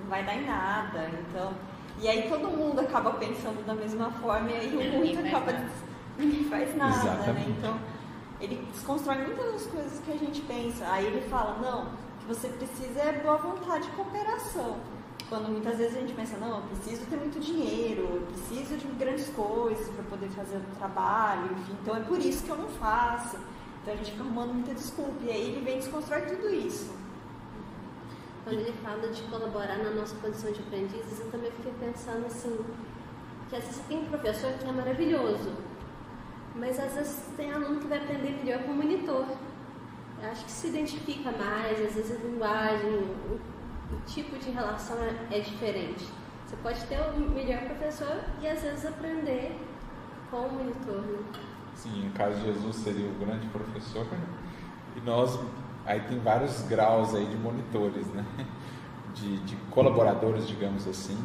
não 0.00 0.08
vai 0.08 0.24
dar 0.24 0.34
em 0.36 0.46
nada. 0.46 1.10
Então, 1.28 1.52
e 2.00 2.08
aí 2.08 2.28
todo 2.28 2.48
mundo 2.48 2.80
acaba 2.80 3.12
pensando 3.14 3.64
da 3.66 3.74
mesma 3.74 4.10
forma 4.12 4.50
e 4.50 4.56
aí 4.56 4.76
o 4.76 4.98
muito 4.98 5.18
acaba 5.26 5.52
ninguém 6.18 6.44
faz 6.44 6.76
nada, 6.76 7.32
né? 7.32 7.46
Então, 7.48 7.78
ele 8.40 8.66
desconstrói 8.72 9.18
muitas 9.18 9.52
das 9.52 9.66
coisas 9.66 10.00
que 10.00 10.12
a 10.12 10.16
gente 10.16 10.40
pensa. 10.42 10.86
Aí 10.88 11.06
ele 11.06 11.20
fala, 11.28 11.58
não, 11.58 11.84
o 11.84 12.18
que 12.20 12.26
você 12.26 12.48
precisa 12.48 13.00
é 13.00 13.20
boa 13.22 13.36
vontade 13.36 13.88
e 13.88 13.90
cooperação. 13.92 14.76
Quando 15.28 15.48
muitas 15.48 15.78
vezes 15.78 15.96
a 15.96 16.00
gente 16.00 16.12
pensa, 16.14 16.36
não, 16.38 16.56
eu 16.56 16.62
preciso 16.62 17.06
ter 17.06 17.16
muito 17.16 17.38
dinheiro, 17.38 18.02
eu 18.02 18.22
preciso 18.22 18.76
de 18.76 18.86
grandes 18.98 19.28
coisas 19.28 19.88
para 19.90 20.02
poder 20.04 20.28
fazer 20.30 20.56
o 20.56 20.76
trabalho, 20.76 21.52
enfim, 21.52 21.76
então 21.80 21.96
é 21.96 22.00
por 22.00 22.18
isso 22.18 22.42
que 22.42 22.50
eu 22.50 22.56
não 22.56 22.68
faço. 22.68 23.36
Então 23.82 23.94
a 23.94 23.96
gente 23.96 24.12
fica 24.12 24.22
arrumando 24.22 24.54
muita 24.54 24.74
desculpa. 24.74 25.22
E 25.22 25.30
aí 25.30 25.52
ele 25.52 25.64
vem 25.64 25.78
desconstruir 25.78 26.26
tudo 26.26 26.52
isso. 26.52 26.92
Quando 28.44 28.58
ele 28.60 28.72
fala 28.82 29.08
de 29.08 29.22
colaborar 29.22 29.78
na 29.78 29.90
nossa 29.90 30.14
posição 30.16 30.52
de 30.52 30.60
aprendizes, 30.60 31.20
eu 31.20 31.30
também 31.30 31.50
fiquei 31.52 31.72
pensando 31.78 32.26
assim, 32.26 32.58
que 33.48 33.56
às 33.56 33.64
vezes 33.64 33.82
tem 33.86 33.98
um 33.98 34.06
professor 34.06 34.52
que 34.54 34.66
é 34.66 34.72
maravilhoso, 34.72 35.52
mas 36.54 36.80
às 36.80 36.94
vezes 36.94 37.22
tem 37.36 37.52
aluno 37.52 37.80
que 37.80 37.86
vai 37.86 37.98
aprender 37.98 38.30
melhor 38.42 38.62
com 38.62 38.72
o 38.72 38.76
monitor. 38.76 39.26
Eu 40.22 40.30
acho 40.30 40.44
que 40.44 40.50
se 40.50 40.68
identifica 40.68 41.30
mais, 41.32 41.80
às 41.80 41.94
vezes 41.94 42.12
a 42.12 42.26
linguagem, 42.26 42.90
o 42.90 44.00
tipo 44.06 44.38
de 44.38 44.50
relação 44.50 44.96
é, 45.02 45.36
é 45.36 45.40
diferente. 45.40 46.06
Você 46.46 46.56
pode 46.56 46.84
ter 46.86 46.98
o 46.98 47.20
melhor 47.30 47.60
professor 47.60 48.20
e 48.40 48.48
às 48.48 48.62
vezes 48.62 48.86
aprender 48.86 49.56
com 50.30 50.38
o 50.38 50.52
monitor. 50.52 51.02
Né? 51.02 51.49
Sim, 51.80 52.04
no 52.04 52.10
caso 52.10 52.36
de 52.40 52.44
Jesus 52.44 52.76
seria 52.76 53.06
o 53.06 53.14
grande 53.14 53.46
professor 53.46 54.06
e 54.94 55.00
nós 55.00 55.38
aí 55.86 55.98
tem 56.00 56.18
vários 56.18 56.60
graus 56.68 57.14
aí 57.14 57.24
de 57.24 57.36
monitores, 57.36 58.06
né? 58.08 58.24
De, 59.12 59.38
de 59.38 59.56
colaboradores, 59.72 60.46
digamos 60.46 60.86
assim. 60.86 61.18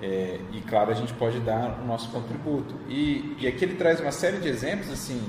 É, 0.00 0.40
e 0.50 0.62
claro, 0.62 0.90
a 0.90 0.94
gente 0.94 1.12
pode 1.12 1.38
dar 1.40 1.78
o 1.82 1.86
nosso 1.86 2.10
contributo. 2.10 2.74
E, 2.88 3.36
e 3.38 3.46
aqui 3.46 3.66
ele 3.66 3.74
traz 3.74 4.00
uma 4.00 4.10
série 4.10 4.38
de 4.38 4.48
exemplos, 4.48 4.90
assim, 4.90 5.22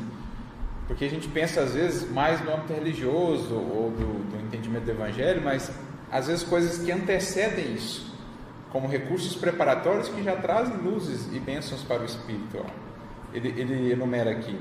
porque 0.88 1.04
a 1.04 1.10
gente 1.10 1.28
pensa 1.28 1.60
às 1.60 1.74
vezes 1.74 2.10
mais 2.10 2.40
no 2.44 2.54
âmbito 2.54 2.72
religioso 2.72 3.54
ou 3.54 3.92
do, 3.92 4.32
do 4.32 4.46
entendimento 4.46 4.86
do 4.86 4.92
evangelho, 4.92 5.42
mas 5.44 5.70
às 6.10 6.28
vezes 6.28 6.42
coisas 6.44 6.78
que 6.78 6.90
antecedem 6.90 7.74
isso, 7.74 8.16
como 8.72 8.88
recursos 8.88 9.36
preparatórios 9.36 10.08
que 10.08 10.24
já 10.24 10.38
trazem 10.38 10.78
luzes 10.78 11.28
e 11.34 11.40
bênçãos 11.40 11.84
para 11.84 12.02
o 12.02 12.06
espírito. 12.06 12.66
Ele, 13.34 13.50
ele 13.50 13.92
enumera 13.92 14.32
aqui: 14.32 14.60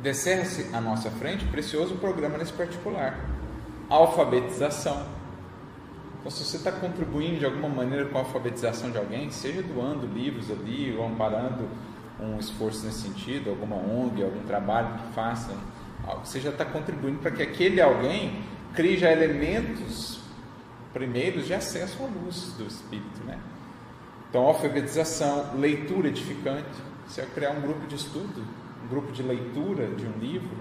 descerra-se 0.00 0.74
à 0.74 0.80
nossa 0.80 1.10
frente 1.10 1.44
precioso 1.46 1.96
programa 1.96 2.38
nesse 2.38 2.52
particular, 2.52 3.18
alfabetização. 3.88 5.06
Então, 6.18 6.30
se 6.30 6.44
você 6.44 6.58
está 6.58 6.70
contribuindo 6.70 7.38
de 7.38 7.46
alguma 7.46 7.68
maneira 7.68 8.04
com 8.06 8.18
a 8.18 8.20
alfabetização 8.20 8.90
de 8.90 8.98
alguém, 8.98 9.30
seja 9.30 9.62
doando 9.62 10.06
livros 10.06 10.50
ali, 10.50 10.94
ou 10.94 11.06
amparando 11.06 11.66
um 12.20 12.38
esforço 12.38 12.84
nesse 12.84 13.00
sentido, 13.00 13.48
alguma 13.50 13.76
ONG, 13.76 14.22
algum 14.22 14.42
trabalho 14.42 14.98
que 14.98 15.14
faça, 15.14 15.56
você 16.22 16.38
já 16.40 16.50
está 16.50 16.64
contribuindo 16.64 17.18
para 17.20 17.30
que 17.30 17.42
aquele 17.42 17.80
alguém 17.80 18.42
crie 18.74 18.98
já 18.98 19.10
elementos 19.10 20.20
primeiros 20.92 21.46
de 21.46 21.54
acesso 21.54 22.02
à 22.02 22.06
luz 22.06 22.54
do 22.58 22.66
Espírito. 22.66 23.24
Né? 23.24 23.38
Então, 24.28 24.42
alfabetização, 24.42 25.56
leitura 25.56 26.08
edificante. 26.08 26.89
Você 27.10 27.22
vai 27.22 27.30
criar 27.30 27.50
um 27.50 27.60
grupo 27.60 27.88
de 27.88 27.96
estudo, 27.96 28.46
um 28.84 28.88
grupo 28.88 29.10
de 29.10 29.20
leitura 29.20 29.88
de 29.88 30.06
um 30.06 30.12
livro, 30.20 30.56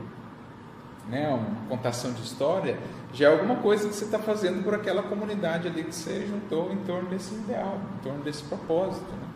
né, 1.08 1.30
uma 1.30 1.68
contação 1.70 2.12
de 2.12 2.24
história, 2.24 2.80
já 3.14 3.30
é 3.30 3.32
alguma 3.32 3.58
coisa 3.58 3.88
que 3.88 3.94
você 3.94 4.06
está 4.06 4.18
fazendo 4.18 4.64
por 4.64 4.74
aquela 4.74 5.04
comunidade 5.04 5.68
ali 5.68 5.84
que 5.84 5.94
você 5.94 6.26
juntou 6.26 6.72
em 6.72 6.78
torno 6.78 7.08
desse 7.08 7.36
ideal, 7.36 7.80
em 8.00 8.04
torno 8.04 8.24
desse 8.24 8.42
propósito. 8.44 9.12
Né? 9.12 9.28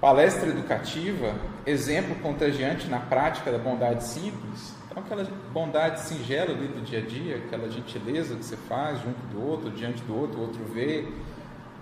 Palestra 0.00 0.48
educativa, 0.48 1.34
exemplo 1.66 2.14
contagiante 2.22 2.88
na 2.88 3.00
prática 3.00 3.50
da 3.50 3.58
bondade 3.58 4.04
simples, 4.04 4.74
então, 4.88 5.02
aquela 5.02 5.24
bondade 5.52 6.00
singela 6.02 6.52
ali 6.52 6.68
do 6.68 6.84
dia 6.84 6.98
a 6.98 7.02
dia, 7.02 7.36
aquela 7.36 7.68
gentileza 7.68 8.36
que 8.36 8.44
você 8.44 8.56
faz 8.56 9.00
junto 9.02 9.18
do 9.32 9.44
outro, 9.44 9.70
diante 9.70 10.02
do 10.02 10.14
outro, 10.14 10.38
o 10.38 10.42
outro 10.42 10.62
vê, 10.64 11.08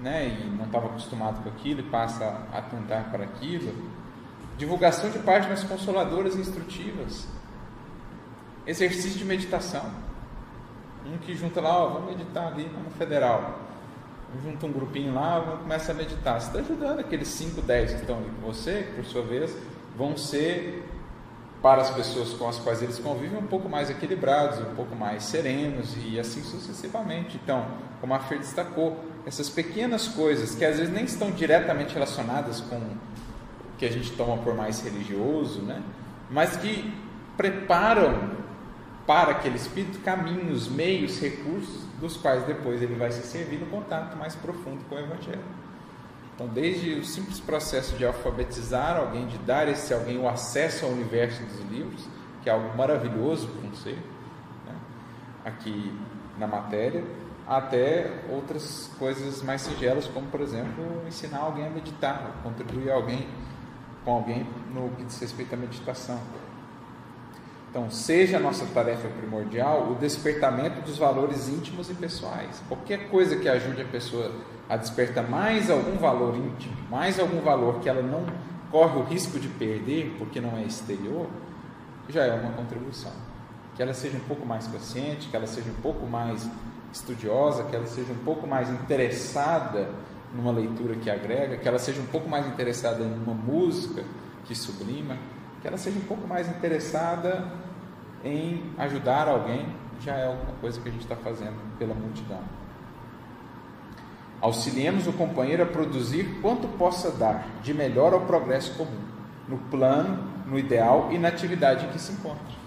né, 0.01 0.29
e 0.29 0.51
não 0.57 0.65
estava 0.65 0.87
acostumado 0.87 1.43
com 1.43 1.49
aquilo 1.49 1.81
e 1.81 1.83
passa 1.85 2.25
a 2.53 2.59
atentar 2.59 3.11
para 3.11 3.25
aquilo. 3.25 3.73
Divulgação 4.57 5.11
de 5.11 5.19
páginas 5.21 5.65
consoladoras 5.65 6.35
e 6.35 6.41
instrutivas. 6.41 7.27
Exercício 8.67 9.19
de 9.19 9.25
meditação. 9.25 9.85
Um 11.07 11.19
que 11.19 11.35
junta 11.35 11.61
lá, 11.61 11.79
ó, 11.79 11.89
vamos 11.89 12.11
meditar 12.11 12.49
ali 12.49 12.65
no 12.65 12.91
federal. 12.93 13.59
Junta 14.43 14.67
um 14.67 14.73
grupinho 14.73 15.15
lá, 15.15 15.41
vamos 15.41 15.63
começar 15.63 15.93
a 15.93 15.95
meditar. 15.95 16.41
Você 16.41 16.47
está 16.49 16.59
ajudando 16.61 17.01
aqueles 17.01 17.29
5, 17.29 17.63
10 17.63 17.95
que 17.95 18.01
estão 18.01 18.19
ali 18.19 18.31
com 18.31 18.47
você, 18.47 18.85
que 18.85 18.97
por 18.97 19.05
sua 19.05 19.23
vez 19.23 19.57
vão 19.97 20.17
ser 20.17 20.87
para 21.63 21.83
as 21.83 21.91
pessoas 21.91 22.33
com 22.35 22.49
as 22.49 22.59
quais 22.59 22.83
eles 22.83 22.99
convivem 22.99 23.39
um 23.39 23.47
pouco 23.47 23.69
mais 23.69 23.91
equilibrados, 23.91 24.61
um 24.61 24.75
pouco 24.75 24.95
mais 24.95 25.25
serenos 25.25 25.95
e 25.97 26.19
assim 26.19 26.43
sucessivamente. 26.43 27.39
Então, 27.43 27.67
como 28.01 28.15
a 28.15 28.19
Fer 28.21 28.39
destacou, 28.39 28.99
essas 29.27 29.49
pequenas 29.49 30.09
coisas 30.09 30.55
que 30.55 30.65
às 30.65 30.79
vezes 30.79 30.93
nem 30.93 31.05
estão 31.05 31.31
diretamente 31.31 31.95
relacionadas 31.95 32.61
com 32.61 32.77
o 32.77 32.97
que 33.79 33.85
a 33.85 33.93
gente 33.93 34.13
toma 34.13 34.39
por 34.39 34.55
mais 34.55 34.81
religioso, 34.81 35.61
né? 35.63 35.83
mas 36.31 36.57
que 36.57 36.93
preparam 37.37 38.31
para 39.07 39.33
aquele 39.33 39.57
espírito 39.57 39.99
caminhos, 40.01 40.69
meios, 40.69 41.19
recursos 41.21 41.85
dos 42.01 42.17
quais 42.17 42.45
depois 42.45 42.83
ele 42.83 42.95
vai 42.95 43.11
se 43.11 43.23
servir 43.23 43.59
no 43.59 43.67
contato 43.67 44.17
mais 44.17 44.35
profundo 44.35 44.85
com 44.89 44.95
o 44.95 44.99
Evangelho. 44.99 45.45
Então, 46.35 46.49
desde 46.49 46.95
o 46.95 47.05
simples 47.05 47.39
processo 47.41 47.97
de 47.97 48.07
alfabetizar 48.07 48.97
alguém, 48.97 49.27
de 49.27 49.37
dar 49.39 49.67
a 49.67 49.71
esse 49.71 49.93
alguém 49.93 50.19
o 50.19 50.29
acesso 50.29 50.87
ao 50.87 50.93
universo 50.93 51.43
dos 51.43 51.61
livros, 51.71 52.09
que 52.43 52.49
é 52.49 52.53
algo 52.53 52.75
maravilhoso 52.77 53.49
para 53.49 53.69
um 53.69 53.75
ser, 53.75 53.99
né? 54.67 54.75
aqui 55.45 55.93
na 56.39 56.47
matéria, 56.47 57.05
até 57.51 58.09
outras 58.31 58.89
coisas 58.97 59.43
mais 59.43 59.63
singelas, 59.63 60.07
como 60.07 60.29
por 60.29 60.41
exemplo 60.41 61.03
ensinar 61.09 61.41
alguém 61.41 61.67
a 61.67 61.71
meditar, 61.71 62.41
contribuir 62.45 62.93
alguém 62.93 63.27
com 64.05 64.13
alguém 64.13 64.47
no 64.73 64.89
que 64.91 65.03
diz 65.03 65.19
respeito 65.19 65.53
à 65.53 65.57
meditação. 65.57 66.21
Então, 67.69 67.91
seja 67.91 68.37
a 68.37 68.41
nossa 68.41 68.65
tarefa 68.67 69.09
primordial 69.09 69.91
o 69.91 69.97
despertamento 69.97 70.81
dos 70.83 70.97
valores 70.97 71.49
íntimos 71.49 71.91
e 71.91 71.95
pessoais. 71.95 72.63
Qualquer 72.69 73.09
coisa 73.11 73.35
que 73.35 73.49
ajude 73.49 73.83
a 73.83 73.85
pessoa 73.85 74.31
a 74.69 74.77
despertar 74.77 75.29
mais 75.29 75.69
algum 75.69 75.97
valor 75.97 76.37
íntimo, 76.37 76.77
mais 76.89 77.19
algum 77.19 77.41
valor 77.41 77.81
que 77.81 77.89
ela 77.89 78.03
não 78.03 78.27
corre 78.71 78.97
o 78.97 79.03
risco 79.03 79.41
de 79.41 79.49
perder 79.49 80.15
porque 80.19 80.41
não 80.41 80.57
é 80.57 80.63
exterior, 80.63 81.27
já 82.09 82.25
é 82.25 82.33
uma 82.33 82.53
contribuição. 82.53 83.13
Que 83.75 83.83
ela 83.83 83.93
seja 83.93 84.17
um 84.17 84.21
pouco 84.29 84.47
mais 84.47 84.69
paciente, 84.69 85.29
que 85.29 85.37
ela 85.37 85.49
seja 85.49 85.69
um 85.69 85.83
pouco 85.83 86.07
mais 86.07 86.49
estudiosa, 86.93 87.65
que 87.65 87.77
ela 87.77 87.87
seja 87.87 88.13
um 88.13 88.25
pouco 88.25 88.47
mais 88.47 88.69
interessada 88.71 89.89
numa 90.35 90.53
leitura 90.53 90.95
que 90.95 91.11
agrega, 91.11 91.57
que 91.57 91.67
ela 91.67 91.79
seja 91.79 92.01
um 92.01 92.07
pouco 92.07 92.29
mais 92.29 92.47
interessada 92.47 93.03
em 93.03 93.15
uma 93.15 93.35
música 93.35 94.05
que 94.45 94.55
sublima, 94.55 95.17
que 95.61 95.69
ela 95.69 95.77
seja 95.77 95.99
um 95.99 96.05
pouco 96.05 96.27
mais 96.27 96.49
interessada 96.49 97.51
em 98.25 98.63
ajudar 98.79 99.29
alguém, 99.29 99.67
já 100.01 100.15
é 100.15 100.27
alguma 100.27 100.53
coisa 100.61 100.81
que 100.81 100.89
a 100.89 100.93
gente 100.93 101.03
está 101.03 101.17
fazendo 101.17 101.57
pela 101.79 101.95
multidão. 101.95 102.41
Auxiliemos 104.41 105.07
o 105.07 105.13
companheiro 105.13 105.63
a 105.63 105.67
produzir 105.67 106.39
quanto 106.41 106.67
possa 106.79 107.11
dar 107.11 107.47
de 107.63 107.75
melhor 107.75 108.15
ao 108.15 108.23
progresso 108.23 108.75
comum, 108.75 109.01
no 109.47 109.59
plano, 109.59 110.25
no 110.47 110.59
ideal 110.59 111.09
e 111.13 111.19
na 111.19 111.29
atividade 111.29 111.87
em 111.87 111.91
que 111.91 111.99
se 111.99 112.13
encontra. 112.13 112.60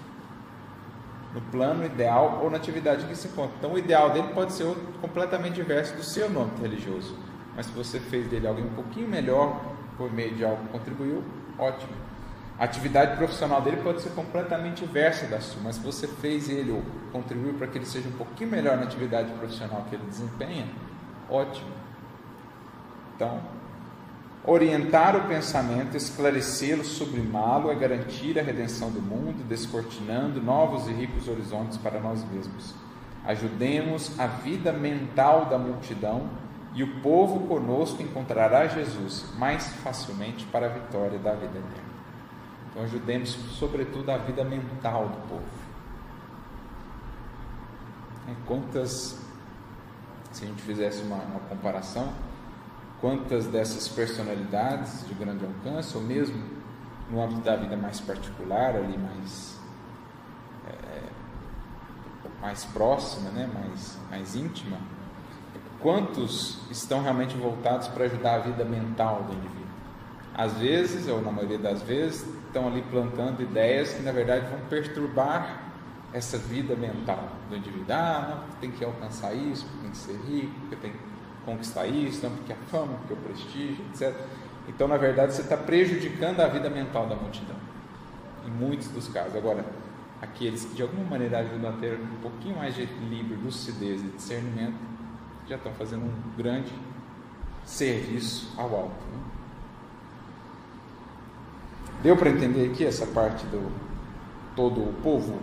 No 1.34 1.42
plano 1.42 1.86
ideal 1.86 2.42
ou 2.44 2.50
na 2.50 2.58
atividade 2.58 3.06
que 3.06 3.16
se 3.16 3.28
encontra. 3.28 3.56
Então, 3.58 3.74
o 3.74 3.78
ideal 3.78 4.12
dele 4.12 4.28
pode 4.34 4.54
ser 4.54 4.66
completamente 5.02 5.56
diverso 5.56 5.96
do 5.96 6.04
seu 6.04 6.30
nome 6.30 6.52
religioso, 6.62 7.18
mas 7.56 7.66
se 7.66 7.72
você 7.72 8.00
fez 8.00 8.28
dele 8.28 8.48
alguém 8.48 8.66
um 8.66 8.74
pouquinho 8.74 9.08
melhor 9.08 9.60
por 9.98 10.12
meio 10.12 10.36
de 10.36 10.46
algo 10.46 10.64
que 10.64 10.70
contribuiu, 10.70 11.24
ótimo. 11.58 11.92
A 12.58 12.66
atividade 12.66 13.18
profissional 13.18 13.62
dele 13.62 13.78
pode 13.78 14.02
ser 14.02 14.12
completamente 14.12 14.86
diversa 14.86 15.26
da 15.26 15.42
sua, 15.42 15.62
mas 15.64 15.76
se 15.76 15.82
você 15.82 16.08
fez 16.08 16.50
ele 16.50 16.72
ou 16.72 16.84
contribuiu 17.12 17.56
para 17.56 17.66
que 17.66 17.80
ele 17.80 17.86
seja 17.86 18.08
um 18.08 18.14
pouquinho 18.14 18.52
melhor 18.52 18.78
na 18.78 18.84
atividade 18.84 19.32
profissional 19.34 19.86
que 19.90 19.96
ele 19.96 20.06
desempenha, 20.06 20.68
ótimo. 21.30 21.72
Então, 23.16 23.42
orientar 24.46 25.16
o 25.16 25.28
pensamento, 25.28 25.96
esclarecê-lo, 25.96 26.84
sublimá-lo 26.84 27.72
é 27.72 27.76
garantir 27.76 28.38
a 28.38 28.44
redenção 28.44 28.92
do 28.92 29.02
mundo, 29.02 29.44
descortinando 29.48 30.42
novos 30.42 30.88
e 30.88 30.92
ricos 30.92 31.28
horizontes 31.28 31.78
para 31.78 32.00
nós 32.00 32.24
mesmos. 32.30 32.74
Ajudemos 33.26 34.20
a 34.20 34.28
vida 34.28 34.74
mental 34.74 35.46
da 35.46 35.58
multidão 35.58 36.30
e 36.76 36.84
o 36.84 37.00
povo 37.02 37.48
conosco 37.48 38.02
encontrará 38.02 38.68
Jesus 38.68 39.26
mais 39.38 39.68
facilmente 39.76 40.46
para 40.46 40.66
a 40.66 40.70
vitória 40.70 41.18
da 41.20 41.34
vida 41.34 41.60
eterna. 41.60 41.94
Então, 42.70 42.84
ajudemos, 42.84 43.30
sobretudo, 43.30 44.10
a 44.10 44.18
vida 44.18 44.44
mental 44.44 45.08
do 45.08 45.28
povo. 45.30 45.64
Quantas, 48.48 49.20
se 50.32 50.44
a 50.44 50.48
gente 50.48 50.62
fizesse 50.64 51.04
uma, 51.04 51.18
uma 51.18 51.40
comparação, 51.42 52.12
quantas 53.04 53.48
dessas 53.48 53.90
personalidades 53.90 55.06
de 55.06 55.14
grande 55.14 55.46
alcance, 55.46 55.98
ou 55.98 56.02
mesmo 56.02 56.42
no 57.12 57.22
âmbito 57.22 57.42
da 57.42 57.58
vida 57.58 57.76
mais 57.76 58.00
particular, 58.00 58.78
ali 58.78 58.98
mais, 58.98 59.60
é, 60.70 61.02
mais 62.40 62.64
próxima, 62.64 63.30
né, 63.32 63.50
mais, 63.54 64.00
mais 64.10 64.36
íntima, 64.38 64.78
quantos 65.82 66.62
estão 66.72 67.04
realmente 67.04 67.36
voltados 67.36 67.90
para 67.90 68.06
ajudar 68.06 68.36
a 68.36 68.40
vida 68.40 68.64
mental 68.64 69.24
do 69.24 69.34
indivíduo? 69.34 69.68
Às 70.34 70.54
vezes, 70.54 71.06
ou 71.10 71.22
na 71.22 71.30
maioria 71.30 71.60
das 71.60 71.82
vezes, 71.82 72.26
estão 72.46 72.68
ali 72.68 72.82
plantando 72.84 73.44
ideias 73.44 73.94
que 73.94 74.02
na 74.02 74.14
verdade 74.14 74.48
vão 74.48 74.62
perturbar 74.70 75.62
essa 76.14 76.38
vida 76.38 76.74
mental 76.74 77.28
do 77.50 77.58
indivíduo. 77.58 77.94
Ah, 77.94 78.30
não, 78.30 78.60
tem 78.62 78.72
que 78.72 78.86
alcançar 78.86 79.34
isso, 79.34 79.66
porque 79.66 79.82
tem 79.82 79.92
que 79.92 79.98
ser 79.98 80.18
rico, 80.26 80.54
porque 80.62 80.76
tem 80.78 80.92
que 80.94 81.13
conquistar 81.46 81.86
isso, 81.88 82.24
não, 82.24 82.36
porque 82.36 82.54
a 82.54 82.56
fama, 82.56 82.94
porque 83.00 83.14
o 83.14 83.18
prestígio, 83.18 83.86
etc. 83.94 84.16
Então, 84.68 84.88
na 84.88 84.98
verdade, 84.98 85.34
você 85.34 85.42
está 85.42 85.58
prejudicando 85.58 86.40
a 86.40 86.48
vida 86.48 86.70
mental 86.70 87.08
da 87.08 87.16
multidão, 87.16 87.56
em 88.48 88.50
muitos 88.50 88.88
dos 88.90 89.08
casos. 89.08 89.36
Agora, 89.36 89.66
aqueles 90.22 90.66
que 90.66 90.76
de 90.76 90.82
alguma 90.82 91.04
maneira 91.04 91.40
ajudam 91.40 91.70
a 91.70 91.74
ter 91.74 92.00
um 92.00 92.22
pouquinho 92.22 92.58
mais 92.58 92.74
de 92.76 92.84
equilíbrio, 92.84 93.40
lucidez 93.44 94.02
e 94.02 94.08
discernimento, 94.08 94.78
já 95.48 95.58
estão 95.58 95.74
fazendo 95.74 96.06
um 96.06 96.38
grande 96.38 96.72
serviço 97.66 98.54
ao 98.58 98.74
alto. 98.74 99.04
Né? 99.12 99.20
Deu 102.02 102.16
para 102.16 102.30
entender 102.30 102.72
aqui 102.72 102.86
essa 102.86 103.06
parte 103.08 103.46
do 103.48 103.72
todo 104.56 104.82
o 104.82 104.94
povo? 105.02 105.40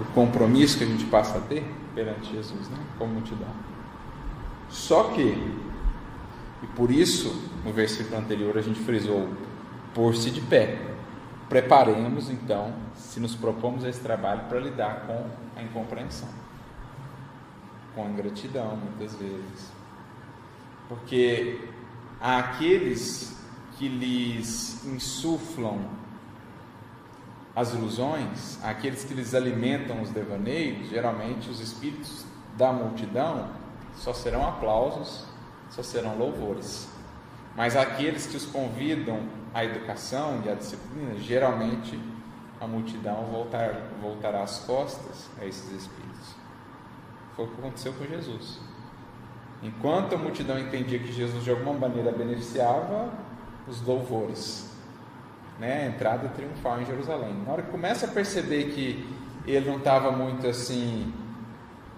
O 0.00 0.04
compromisso 0.12 0.78
que 0.78 0.84
a 0.84 0.86
gente 0.86 1.04
passa 1.04 1.38
a 1.38 1.40
ter 1.40 1.64
perante 1.94 2.32
Jesus, 2.32 2.68
né? 2.68 2.78
como 2.98 3.14
multidão. 3.14 3.48
Só 4.68 5.04
que, 5.04 5.22
e 6.62 6.66
por 6.74 6.90
isso, 6.90 7.50
no 7.64 7.72
versículo 7.72 8.18
anterior 8.18 8.58
a 8.58 8.60
gente 8.60 8.80
frisou, 8.80 9.28
por-se 9.94 10.30
de 10.30 10.40
pé. 10.40 10.78
Preparemos 11.48 12.28
então, 12.28 12.74
se 12.96 13.20
nos 13.20 13.34
propomos 13.34 13.84
esse 13.84 14.00
trabalho, 14.00 14.48
para 14.48 14.58
lidar 14.58 15.06
com 15.06 15.26
a 15.56 15.62
incompreensão, 15.62 16.28
com 17.94 18.04
a 18.04 18.08
ingratidão, 18.08 18.76
muitas 18.76 19.14
vezes. 19.14 19.72
Porque 20.88 21.60
àqueles 22.20 23.38
que 23.78 23.88
lhes 23.88 24.84
insuflam 24.84 25.78
as 27.54 27.72
ilusões, 27.72 28.58
àqueles 28.64 29.04
que 29.04 29.14
lhes 29.14 29.34
alimentam 29.34 30.02
os 30.02 30.10
devaneios, 30.10 30.88
geralmente 30.88 31.48
os 31.48 31.60
espíritos 31.60 32.24
da 32.56 32.72
multidão 32.72 33.50
só 33.96 34.12
serão 34.12 34.46
aplausos, 34.46 35.24
só 35.70 35.82
serão 35.82 36.18
louvores. 36.18 36.88
Mas 37.56 37.76
aqueles 37.76 38.26
que 38.26 38.36
os 38.36 38.44
convidam 38.44 39.20
à 39.52 39.64
educação 39.64 40.42
e 40.44 40.50
à 40.50 40.54
disciplina, 40.54 41.16
geralmente 41.20 41.98
a 42.60 42.66
multidão 42.66 43.24
voltar, 43.26 43.72
voltará 44.02 44.42
as 44.42 44.60
costas 44.60 45.28
a 45.40 45.44
esses 45.44 45.70
espíritos. 45.70 46.34
Foi 47.36 47.44
o 47.44 47.48
que 47.48 47.60
aconteceu 47.60 47.92
com 47.92 48.04
Jesus. 48.04 48.60
Enquanto 49.62 50.14
a 50.14 50.18
multidão 50.18 50.58
entendia 50.58 50.98
que 50.98 51.12
Jesus 51.12 51.44
de 51.44 51.50
alguma 51.50 51.72
maneira 51.72 52.10
beneficiava, 52.10 53.12
os 53.68 53.80
louvores, 53.80 54.73
né? 55.58 55.88
entrada 55.88 56.28
triunfal 56.28 56.80
em 56.80 56.86
Jerusalém. 56.86 57.34
Na 57.46 57.52
hora 57.52 57.62
que 57.62 57.70
começa 57.70 58.06
a 58.06 58.08
perceber 58.08 58.72
que 58.72 59.06
ele 59.46 59.68
não 59.68 59.78
estava 59.78 60.10
muito 60.10 60.46
assim 60.46 61.12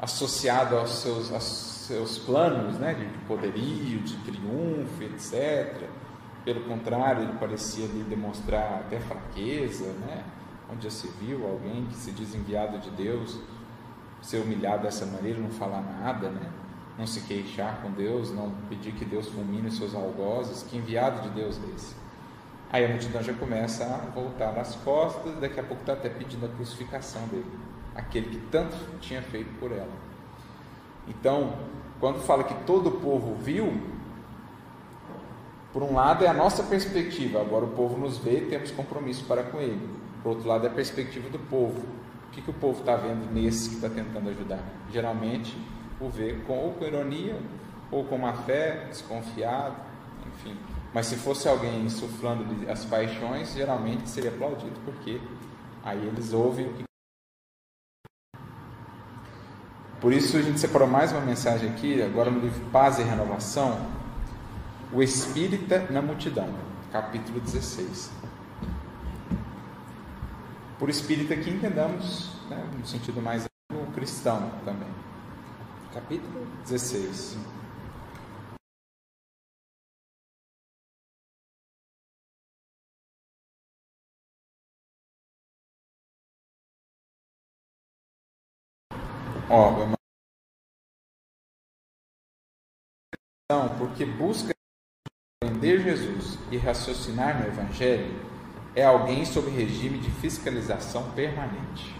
associado 0.01 0.77
aos 0.77 0.91
seus, 0.91 1.33
aos 1.33 1.45
seus 1.45 2.19
planos 2.19 2.79
né? 2.79 2.95
de 2.95 3.07
poderio, 3.27 4.01
de 4.01 4.17
triunfo, 4.19 5.03
etc. 5.03 5.89
Pelo 6.45 6.61
contrário, 6.61 7.23
ele 7.23 7.33
parecia 7.39 7.85
ali 7.85 8.05
demonstrar 8.05 8.81
até 8.81 9.01
fraqueza, 9.01 9.87
né? 10.07 10.25
onde 10.73 10.85
já 10.85 10.91
se 10.91 11.09
viu 11.21 11.47
alguém 11.47 11.87
que 11.87 11.97
se 11.97 12.11
diz 12.11 12.35
enviado 12.35 12.79
de 12.79 12.91
Deus 12.91 13.39
ser 14.21 14.39
humilhado 14.39 14.83
dessa 14.83 15.07
maneira, 15.07 15.39
não 15.39 15.51
falar 15.51 15.83
nada, 15.83 16.29
né? 16.29 16.51
não 16.99 17.07
se 17.07 17.21
queixar 17.23 17.81
com 17.83 17.91
Deus, 17.91 18.33
não 18.33 18.51
pedir 18.69 18.93
que 18.93 19.05
Deus 19.05 19.29
fulmine 19.29 19.71
seus 19.71 19.95
algozes, 19.95 20.63
que 20.63 20.77
enviado 20.77 21.21
de 21.23 21.31
Deus 21.31 21.59
é 21.59 21.75
esse? 21.77 21.95
Aí 22.71 22.85
a 22.85 22.89
multidão 22.89 23.23
já 23.23 23.33
começa 23.33 23.85
a 23.85 24.11
voltar 24.11 24.59
as 24.59 24.75
costas, 24.77 25.39
daqui 25.39 25.61
a 25.61 25.63
pouco 25.63 25.83
está 25.83 25.93
até 25.93 26.09
pedindo 26.09 26.47
a 26.47 26.49
crucificação 26.49 27.23
dele, 27.29 27.47
aquele 27.95 28.29
que 28.29 28.39
tanto 28.51 28.77
tinha 29.01 29.23
feito 29.23 29.51
por 29.61 29.71
ela. 29.71 29.93
Então, 31.07 31.55
quando 32.01 32.21
fala 32.21 32.43
que 32.45 32.55
todo 32.65 32.89
o 32.89 32.93
povo 33.01 33.37
viu, 33.37 33.81
por 35.73 35.83
um 35.83 35.95
lado 35.95 36.25
é 36.25 36.29
a 36.29 36.35
nossa 36.35 36.63
perspectiva, 36.65 37.41
agora 37.41 37.65
o 37.65 37.69
povo 37.69 37.99
nos 37.99 38.19
vê 38.19 38.39
e 38.39 38.47
temos 38.47 38.71
compromisso 38.71 39.25
para 39.25 39.43
com 39.45 39.61
ele. 39.61 39.89
Por 40.23 40.31
outro 40.31 40.49
lado 40.49 40.67
é 40.67 40.71
a 40.71 40.73
perspectiva 40.73 41.29
do 41.29 41.39
povo. 41.39 41.81
O 42.27 42.31
que, 42.33 42.43
que 42.43 42.51
o 42.51 42.55
povo 42.55 42.81
está 42.81 42.97
vendo 42.97 43.33
nesse 43.33 43.69
que 43.69 43.75
está 43.77 43.89
tentando 43.89 44.29
ajudar? 44.31 44.59
Geralmente 44.91 45.57
o 46.01 46.09
ver 46.09 46.43
com, 46.47 46.59
ou 46.59 46.73
com 46.73 46.85
ironia, 46.85 47.39
ou 47.91 48.05
com 48.05 48.19
má 48.19 48.33
fé, 48.33 48.87
desconfiado, 48.89 49.77
enfim. 50.27 50.57
Mas 50.97 51.09
se 51.09 51.17
fosse 51.17 51.47
alguém 51.47 51.85
insuflando 51.85 52.71
as 52.71 52.87
paixões, 52.87 53.53
geralmente 53.53 54.09
seria 54.09 54.31
aplaudido, 54.31 54.81
porque 54.83 55.21
aí 55.85 55.99
eles 56.07 56.33
ouvem 56.33 56.69
o 56.69 56.73
que. 56.73 56.85
Por 60.01 60.11
isso 60.11 60.39
a 60.39 60.41
gente 60.41 60.59
separou 60.59 60.89
mais 60.89 61.13
uma 61.13 61.21
mensagem 61.21 61.69
aqui, 61.69 62.01
agora 62.01 62.31
no 62.31 62.41
livro 62.41 62.65
Paz 62.71 62.99
e 62.99 63.03
Renovação, 63.03 63.79
o 64.91 65.03
Espírita 65.03 65.87
na 65.91 66.01
Multidão, 66.01 66.49
capítulo 66.91 67.41
16. 67.41 68.11
Por 70.79 70.89
espírita 70.89 71.37
que 71.37 71.51
entendamos, 71.51 72.31
né, 72.49 72.71
no 72.75 72.87
sentido 72.87 73.21
mais 73.21 73.45
cristão 73.95 74.51
também 74.65 74.89
capítulo 75.93 76.47
16. 76.63 77.37
Ó, 89.49 89.87
porque 93.79 94.05
busca 94.05 94.53
entender 95.41 95.83
Jesus 95.83 96.37
e 96.51 96.57
raciocinar 96.57 97.41
no 97.41 97.47
Evangelho 97.47 98.13
é 98.75 98.85
alguém 98.85 99.25
sob 99.25 99.49
regime 99.49 99.99
de 99.99 100.11
fiscalização 100.11 101.13
permanente. 101.13 101.95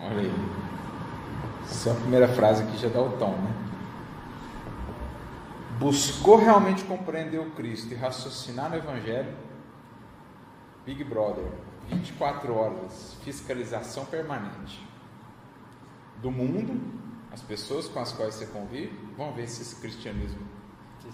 Olha 0.00 0.20
aí. 0.20 0.32
Essa 1.64 1.90
é 1.90 1.92
a 1.92 1.96
primeira 1.96 2.28
frase 2.28 2.64
que 2.64 2.78
já 2.78 2.88
dá 2.88 3.02
o 3.02 3.18
tom, 3.18 3.32
né? 3.32 3.54
Buscou 5.78 6.36
realmente 6.36 6.82
compreender 6.84 7.38
o 7.38 7.50
Cristo 7.50 7.92
e 7.92 7.94
raciocinar 7.94 8.70
no 8.70 8.76
Evangelho? 8.76 9.36
Big 10.86 11.04
Brother, 11.04 11.44
24 11.88 12.54
horas, 12.54 13.18
fiscalização 13.22 14.06
permanente 14.06 14.91
do 16.22 16.30
mundo 16.30 16.80
as 17.32 17.42
pessoas 17.42 17.88
com 17.88 17.98
as 17.98 18.12
quais 18.12 18.34
você 18.34 18.46
convive 18.46 18.96
vão 19.16 19.32
ver 19.32 19.48
se 19.48 19.62
esse 19.62 19.76
cristianismo 19.76 20.46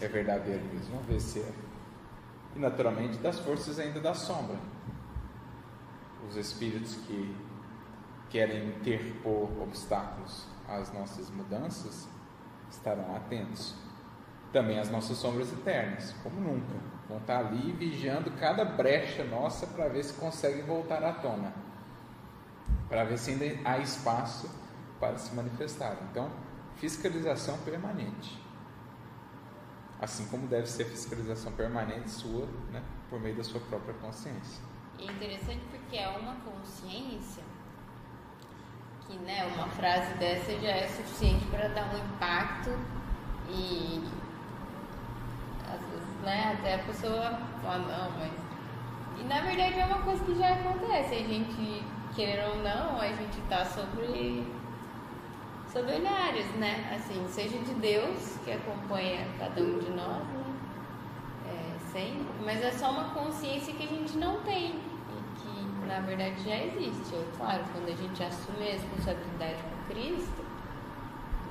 é 0.00 0.06
verdadeiro 0.06 0.64
mesmo, 0.66 0.96
vão 0.96 1.02
ver 1.02 1.20
se 1.20 1.40
é. 1.40 1.52
E 2.54 2.58
naturalmente 2.58 3.18
das 3.18 3.38
forças 3.40 3.78
ainda 3.78 4.00
da 4.00 4.12
sombra. 4.14 4.58
Os 6.28 6.36
espíritos 6.36 6.96
que 7.06 7.34
querem 8.28 8.68
interpor 8.68 9.48
obstáculos 9.62 10.46
às 10.68 10.92
nossas 10.92 11.30
mudanças 11.30 12.06
estarão 12.70 13.16
atentos. 13.16 13.74
Também 14.52 14.78
as 14.78 14.90
nossas 14.90 15.16
sombras 15.16 15.52
eternas, 15.52 16.14
como 16.22 16.40
nunca. 16.40 16.74
Vão 17.08 17.18
estar 17.18 17.38
ali 17.38 17.72
vigiando 17.72 18.30
cada 18.32 18.64
brecha 18.64 19.24
nossa 19.24 19.66
para 19.68 19.88
ver 19.88 20.04
se 20.04 20.12
conseguem 20.14 20.64
voltar 20.64 21.02
à 21.02 21.12
tona. 21.12 21.54
Para 22.88 23.04
ver 23.04 23.18
se 23.18 23.30
ainda 23.30 23.46
há 23.64 23.78
espaço 23.78 24.50
para 24.98 25.16
se 25.18 25.34
manifestar. 25.34 25.96
Então, 26.10 26.30
fiscalização 26.76 27.58
permanente. 27.58 28.40
Assim 30.00 30.26
como 30.26 30.46
deve 30.46 30.68
ser 30.68 30.84
fiscalização 30.84 31.52
permanente 31.52 32.10
sua, 32.10 32.46
né, 32.72 32.82
por 33.10 33.20
meio 33.20 33.36
da 33.36 33.42
sua 33.42 33.60
própria 33.60 33.94
consciência. 33.94 34.62
É 34.98 35.04
interessante 35.04 35.62
porque 35.70 35.96
é 35.96 36.08
uma 36.08 36.36
consciência 36.36 37.42
que, 39.06 39.16
né, 39.18 39.46
uma 39.56 39.66
frase 39.68 40.14
dessa 40.14 40.52
já 40.60 40.70
é 40.70 40.86
suficiente 40.88 41.44
para 41.46 41.68
dar 41.68 41.94
um 41.94 41.98
impacto 41.98 42.70
e 43.48 44.04
às 45.66 45.80
vezes, 45.80 46.20
né, 46.22 46.56
até 46.58 46.74
a 46.74 46.78
pessoa 46.84 47.38
fala, 47.62 47.78
não, 47.78 48.18
mas 48.18 48.48
e 49.20 49.24
na 49.24 49.40
verdade 49.40 49.80
é 49.80 49.84
uma 49.84 50.02
coisa 50.02 50.24
que 50.24 50.34
já 50.36 50.52
acontece, 50.52 51.14
a 51.14 51.22
gente, 51.26 51.84
querer 52.14 52.44
ou 52.50 52.56
não, 52.62 53.00
a 53.00 53.08
gente 53.08 53.40
está 53.40 53.64
sobre 53.64 54.46
sob 55.72 55.92
olhares, 55.92 56.46
né? 56.56 56.94
Assim, 56.94 57.26
seja 57.28 57.58
de 57.58 57.74
Deus, 57.74 58.36
que 58.44 58.52
acompanha 58.52 59.26
cada 59.38 59.60
um 59.60 59.78
de 59.78 59.90
nós, 59.90 60.24
né? 60.26 60.48
É, 61.46 62.14
mas 62.44 62.62
é 62.62 62.70
só 62.70 62.90
uma 62.90 63.10
consciência 63.10 63.74
que 63.74 63.84
a 63.84 63.86
gente 63.86 64.16
não 64.18 64.40
tem 64.42 64.76
e 64.76 65.40
que, 65.40 65.86
na 65.86 66.00
verdade, 66.00 66.42
já 66.44 66.56
existe. 66.56 67.14
É 67.14 67.24
claro, 67.36 67.64
quando 67.72 67.88
a 67.88 67.96
gente 67.96 68.22
assume 68.22 68.68
a 68.68 68.72
responsabilidade 68.72 69.62
com 69.62 69.92
Cristo, 69.92 70.44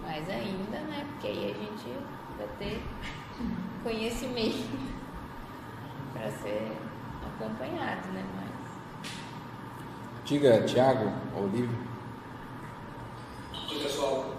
mais 0.02 0.30
ainda, 0.30 0.80
né? 0.80 1.06
Porque 1.12 1.28
aí 1.28 1.52
a 1.52 1.64
gente 1.64 2.00
vai 2.38 2.48
ter 2.60 2.82
conhecimento 3.84 4.70
para 6.14 6.32
ser 6.32 6.72
acompanhado, 7.26 8.08
né? 8.14 8.24
Mas... 8.36 9.12
Diga, 10.24 10.64
Tiago, 10.64 11.12
Olívio. 11.36 11.88
Oi, 13.70 13.80
pessoal. 13.80 14.34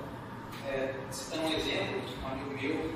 É, 0.67 0.95
citando 1.11 1.49
um 1.49 1.53
exemplo, 1.53 2.01
um 2.23 2.29
amigo 2.29 2.51
meu, 2.51 2.91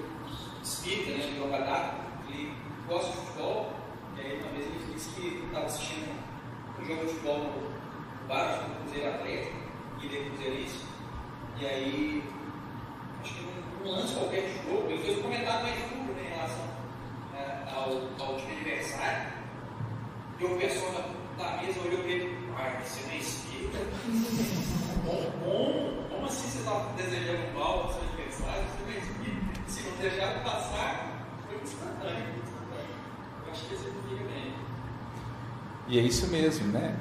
espírita, 0.63 1.11
né, 1.19 1.31
de 1.31 1.39
Logadá, 1.39 1.95
ele 2.29 2.55
gosta 2.93 3.11
de 3.11 3.17
futebol, 3.17 3.73
e 4.17 4.21
aí 4.21 4.39
uma 4.39 4.53
vez 4.53 4.67
ele 4.67 4.93
disse 4.93 5.09
que 5.15 5.45
estava 5.47 5.65
assistindo 5.65 6.13
um 6.79 6.85
jogo 6.85 7.07
de 7.07 7.13
futebol 7.13 7.39
no 7.39 8.29
bar, 8.29 8.69
no 8.69 8.85
Cruzeiro 8.85 9.15
Atlético, 9.15 9.57
e 10.01 10.07
ele 10.07 10.19
é 10.19 10.29
cruzeirense, 10.29 10.85
e 11.59 11.67
aí, 11.67 12.25
acho 13.23 13.35
que 13.35 13.49
num, 13.83 13.91
lance 13.91 14.15
qualquer 14.15 14.43
de 14.43 14.55
jogo, 14.57 14.91
ele 14.91 15.03
fez 15.03 15.19
um 15.19 15.23
comentário 15.23 15.63
mais 15.63 15.77
duro 15.89 16.13
né, 16.13 16.23
em 16.23 16.35
relação 16.35 16.65
né, 17.33 17.67
ao, 17.75 18.27
ao 18.27 18.37
time 18.37 18.53
adversário, 18.61 19.33
e 20.39 20.45
o 20.45 20.59
pessoal 20.59 20.93
da, 20.93 21.45
da 21.45 21.63
mesa 21.63 21.81
olhou 21.81 21.99
para 21.99 22.11
ele, 22.11 22.39
ah, 22.59 22.83
você 22.85 23.07
não 23.07 23.13
é 23.13 23.17
espírita? 23.17 23.79
bom, 25.07 25.33
bom, 25.41 26.09
como 26.11 26.27
assim 26.27 26.51
você 26.51 26.59
está 26.59 26.93
desejando 26.97 27.59
mal 27.59 27.85
ao 27.85 27.93
seu 27.93 28.03
adversário? 28.03 28.65
Você 28.65 28.85
vai 28.85 28.99
espírita? 28.99 29.71
Se 29.71 29.83
não 29.83 29.97
deixar 29.97 30.45
passar, 30.45 31.27
foi 31.47 31.57
instantâneo. 31.63 32.52
E 35.89 35.99
é 35.99 36.03
isso 36.03 36.27
mesmo, 36.29 36.73
né? 36.73 36.95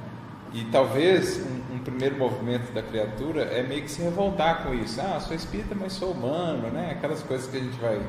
E 0.54 0.66
talvez 0.66 1.40
um, 1.40 1.76
um, 1.76 1.80
primeiro 1.80 2.18
movimento 2.18 2.74
da 2.74 2.84
criatura 2.84 3.44
é 3.44 3.64
meio 3.64 3.84
que 3.84 3.92
se 3.92 4.02
revoltar 4.02 4.64
com 4.64 4.74
isso. 4.74 5.00
Ah, 5.00 5.20
sou 5.20 5.36
espírita, 5.36 5.74
mas 5.74 5.94
sou 5.94 6.12
humano, 6.12 6.70
né? 6.70 6.92
Aquelas 6.92 7.24
coisas 7.24 7.48
que 7.48 7.58
a 7.58 7.60
gente 7.62 7.80
vai. 7.80 8.02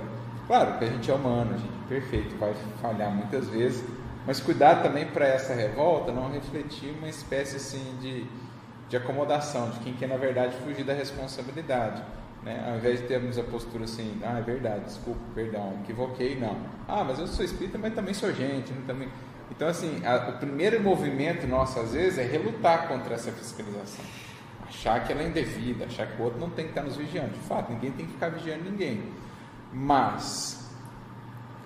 Claro 0.46 0.78
que 0.78 0.84
a 0.84 0.88
gente 0.88 1.10
é 1.10 1.14
humano, 1.14 1.54
a 1.54 1.58
gente 1.58 1.72
é 1.72 1.88
perfeito, 1.88 2.36
vai 2.36 2.52
falhar 2.80 3.12
muitas 3.12 3.48
vezes, 3.48 3.84
mas 4.26 4.40
cuidar 4.40 4.82
também 4.82 5.06
para 5.06 5.26
essa 5.26 5.54
revolta 5.54 6.10
não 6.10 6.32
refletir 6.32 6.90
uma 6.98 7.08
espécie 7.08 7.56
assim 7.56 7.96
de 8.00 8.26
de 8.92 8.96
acomodação, 8.98 9.70
de 9.70 9.80
quem 9.80 9.94
quer, 9.94 10.06
na 10.06 10.18
verdade, 10.18 10.54
fugir 10.62 10.84
da 10.84 10.92
responsabilidade. 10.92 12.02
Né? 12.42 12.64
Ao 12.68 12.76
invés 12.76 13.00
de 13.00 13.06
termos 13.06 13.38
a 13.38 13.42
postura 13.44 13.84
assim, 13.84 14.20
ah, 14.22 14.38
é 14.38 14.42
verdade, 14.42 14.84
desculpa, 14.84 15.20
perdão, 15.34 15.78
equivoquei, 15.82 16.38
não. 16.38 16.56
Ah, 16.88 17.04
mas 17.04 17.18
eu 17.18 17.26
sou 17.26 17.44
espírita, 17.44 17.78
mas 17.78 17.94
também 17.94 18.12
sou 18.14 18.32
gente. 18.32 18.72
Também... 18.86 19.08
Então, 19.50 19.68
assim, 19.68 20.04
a, 20.04 20.30
o 20.30 20.38
primeiro 20.38 20.80
movimento 20.82 21.46
nosso, 21.46 21.78
às 21.78 21.92
vezes, 21.92 22.18
é 22.18 22.24
relutar 22.24 22.88
contra 22.88 23.14
essa 23.14 23.30
fiscalização. 23.30 24.04
Achar 24.66 25.04
que 25.04 25.12
ela 25.12 25.22
é 25.22 25.28
indevida, 25.28 25.84
achar 25.84 26.06
que 26.06 26.20
o 26.20 26.24
outro 26.24 26.40
não 26.40 26.50
tem 26.50 26.64
que 26.64 26.70
estar 26.72 26.82
nos 26.82 26.96
vigiando. 26.96 27.30
De 27.30 27.40
fato, 27.40 27.72
ninguém 27.72 27.92
tem 27.92 28.06
que 28.06 28.12
ficar 28.12 28.30
vigiando 28.30 28.64
ninguém. 28.64 29.04
Mas 29.72 30.62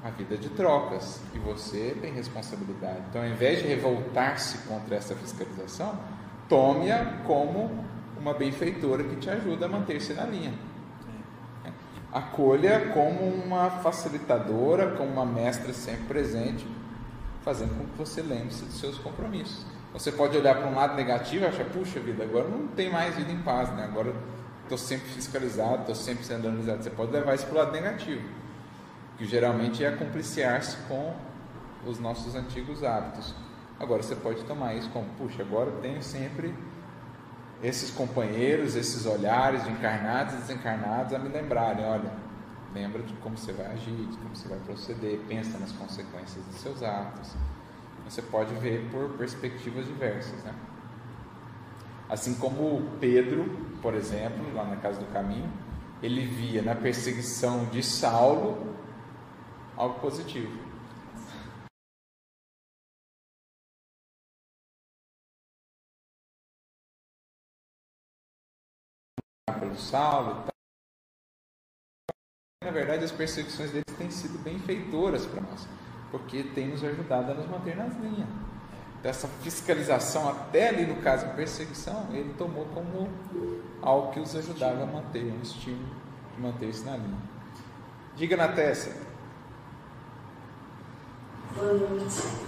a 0.05 0.11
vida 0.11 0.35
é 0.35 0.39
de 0.39 0.51
trocas 0.51 1.21
e 1.35 1.39
você 1.39 1.97
tem 2.01 2.13
responsabilidade. 2.13 3.01
Então, 3.09 3.23
ao 3.23 3.29
invés 3.29 3.61
de 3.61 3.69
revoltar-se 3.69 4.59
contra 4.69 4.97
essa 4.97 5.15
fiscalização, 5.15 5.99
tome-a 6.49 7.23
como 7.27 7.85
uma 8.27 8.35
benfeitora 8.35 9.05
que 9.05 9.15
te 9.17 9.31
ajuda 9.31 9.67
a 9.67 9.69
manter-se 9.69 10.13
na 10.13 10.25
linha. 10.25 10.53
Acolha 12.13 12.91
como 12.93 13.21
uma 13.21 13.71
facilitadora, 13.71 14.97
como 14.97 15.13
uma 15.13 15.25
mestra 15.25 15.73
sempre 15.73 16.07
presente, 16.07 16.67
fazendo 17.43 17.79
com 17.79 17.85
que 17.85 17.97
você 17.97 18.23
lembre-se 18.23 18.65
dos 18.65 18.81
seus 18.81 18.99
compromissos. 18.99 19.65
Você 19.93 20.11
pode 20.11 20.37
olhar 20.37 20.57
para 20.57 20.67
um 20.67 20.75
lado 20.75 20.97
negativo 20.97 21.45
e 21.45 21.47
achar, 21.47 21.67
puxa 21.67 22.01
vida, 22.01 22.25
agora 22.25 22.49
não 22.49 22.67
tem 22.69 22.91
mais 22.91 23.15
vida 23.15 23.31
em 23.31 23.41
paz, 23.43 23.71
né? 23.75 23.85
agora 23.85 24.13
estou 24.65 24.77
sempre 24.77 25.09
fiscalizado, 25.11 25.83
estou 25.83 25.95
sempre 25.95 26.25
sendo 26.25 26.49
analisado. 26.49 26.83
Você 26.83 26.91
pode 26.91 27.13
levar 27.13 27.35
isso 27.35 27.47
para 27.47 27.55
o 27.55 27.59
lado 27.59 27.73
negativo, 27.73 28.29
que 29.17 29.25
geralmente 29.25 29.85
é 29.85 29.91
compliciar-se 29.93 30.77
com 30.89 31.15
os 31.87 32.01
nossos 32.01 32.35
antigos 32.35 32.83
hábitos. 32.83 33.35
Agora 33.79 34.03
você 34.03 34.17
pode 34.17 34.43
tomar 34.45 34.75
isso 34.75 34.91
como, 34.91 35.07
puxa, 35.17 35.43
agora 35.43 35.71
eu 35.71 35.81
tenho 35.81 36.03
sempre 36.03 36.53
esses 37.63 37.91
companheiros, 37.91 38.77
esses 38.77 39.07
olhares 39.07 39.65
de 39.65 39.71
encarnados 39.71 40.35
e 40.35 40.37
desencarnados 40.39 41.15
a 41.15 41.19
me 41.19 41.29
lembrarem, 41.29 41.85
olha, 41.85 42.13
lembra 42.75 43.03
de 43.03 43.15
como 43.15 43.37
você 43.37 43.53
vai 43.53 43.67
agir, 43.67 43.95
de 43.95 44.17
como 44.19 44.35
você 44.35 44.49
vai 44.49 44.59
proceder, 44.59 45.19
pensa 45.27 45.59
nas 45.59 45.73
consequências 45.73 46.45
dos 46.45 46.57
seus 46.57 46.83
atos. 46.83 47.35
Você 48.09 48.23
pode 48.23 48.55
ver 48.55 48.89
por 48.91 49.11
perspectivas 49.17 49.87
diversas, 49.87 50.43
né? 50.45 50.55
Assim 52.09 52.35
como 52.35 52.83
Pedro, 53.01 53.45
por 53.83 53.95
exemplo, 53.95 54.55
lá 54.55 54.65
na 54.65 54.77
casa 54.77 55.01
do 55.01 55.07
caminho, 55.13 55.51
ele 56.03 56.25
via 56.25 56.63
na 56.63 56.75
perseguição 56.75 57.65
de 57.67 57.83
Saulo 57.83 58.77
algo 59.77 59.99
positivo. 59.99 60.66
Pelo 69.55 69.77
Saulo 69.77 70.31
e 70.31 70.35
tal. 70.35 70.47
Na 72.65 72.71
verdade, 72.73 73.05
as 73.05 73.13
perseguições 73.13 73.71
deles 73.71 73.97
têm 73.97 74.11
sido 74.11 74.43
benfeitoras 74.43 75.25
para 75.27 75.41
nós, 75.41 75.69
porque 76.11 76.43
tem 76.43 76.69
nos 76.69 76.83
ajudado 76.83 77.31
a 77.31 77.35
nos 77.35 77.47
manter 77.47 77.77
nas 77.77 77.95
linhas. 77.97 78.29
Dessa 79.03 79.29
fiscalização, 79.29 80.29
até 80.29 80.71
ali 80.71 80.85
no 80.85 81.01
caso 81.01 81.29
de 81.29 81.35
perseguição, 81.35 82.09
ele 82.13 82.35
tomou 82.35 82.67
como 82.75 83.09
algo 83.81 84.11
que 84.11 84.19
os 84.19 84.35
ajudava 84.35 84.83
a 84.83 84.87
manter, 84.87 85.33
um 85.33 85.41
estímulo 85.43 85.95
de 86.35 86.43
manter-se 86.43 86.85
na 86.85 86.97
linha. 86.97 87.19
Diga 88.17 88.37
na 88.37 88.49
testa. 88.49 88.91
Boa 91.55 91.73
noite. 91.73 92.47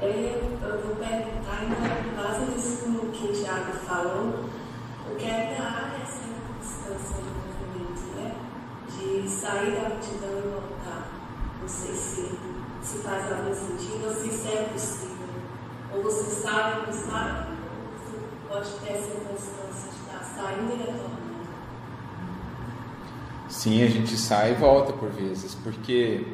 Eu, 0.00 0.10
eu 0.10 0.86
vou 0.86 0.96
perguntar 0.96 1.64
em 1.64 2.14
base 2.14 2.52
nisso 2.52 3.10
que 3.10 3.26
o 3.26 3.32
Tiago 3.32 3.72
falou 3.72 4.48
Porque 5.04 5.24
ainda 5.24 5.60
há 5.60 5.97
distância 6.94 7.22
diferente, 7.46 8.02
né? 8.16 8.34
De 8.88 9.28
sair 9.28 9.72
da 9.72 9.88
multidão 9.90 10.38
e 10.38 10.48
voltar. 10.48 11.08
Não 11.60 11.68
sei 11.68 11.94
se, 11.94 12.38
se 12.82 12.98
faz 12.98 13.30
algum 13.32 13.54
sentido 13.54 14.06
ou 14.06 14.14
se 14.14 14.28
isso 14.28 14.48
é 14.48 14.68
possível. 14.72 15.28
Ou 15.94 16.02
você 16.02 16.30
sabe, 16.30 16.86
não 16.86 16.92
sabe, 16.92 17.48
ou 17.48 17.98
você 17.98 18.18
pode 18.48 18.70
ter 18.80 18.92
essa 18.92 19.20
constância 19.20 19.90
de 19.90 19.96
estar 19.96 20.24
saindo 20.24 20.72
e 20.72 20.76
retornando. 20.76 21.18
Sim, 23.48 23.82
a 23.82 23.88
gente 23.88 24.16
sai 24.16 24.52
e 24.52 24.54
volta 24.54 24.92
por 24.92 25.10
vezes, 25.10 25.54
porque 25.54 26.26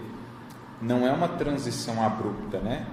não 0.83 1.07
é 1.07 1.13
uma 1.13 1.29
transição 1.29 2.03
abrupta, 2.05 2.59
né? 2.59 2.87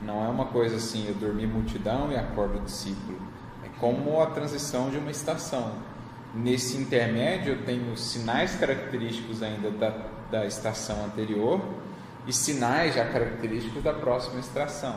Não 0.00 0.24
é 0.24 0.28
uma 0.28 0.46
coisa 0.46 0.76
assim, 0.76 1.08
eu 1.08 1.14
dormi 1.14 1.46
multidão 1.46 2.10
e 2.12 2.16
acordo 2.16 2.60
discípulo. 2.60 3.18
É 3.64 3.68
como 3.80 4.20
a 4.20 4.26
transição 4.26 4.90
de 4.90 4.98
uma 4.98 5.10
estação. 5.10 5.72
Nesse 6.34 6.76
intermédio, 6.76 7.54
eu 7.54 7.62
tenho 7.64 7.96
sinais 7.96 8.56
característicos 8.56 9.40
ainda 9.40 9.70
da, 9.70 9.94
da 10.32 10.46
estação 10.46 11.04
anterior 11.04 11.60
e 12.26 12.32
sinais 12.32 12.96
já 12.96 13.04
característicos 13.04 13.82
da 13.84 13.92
próxima 13.92 14.40
estação. 14.40 14.96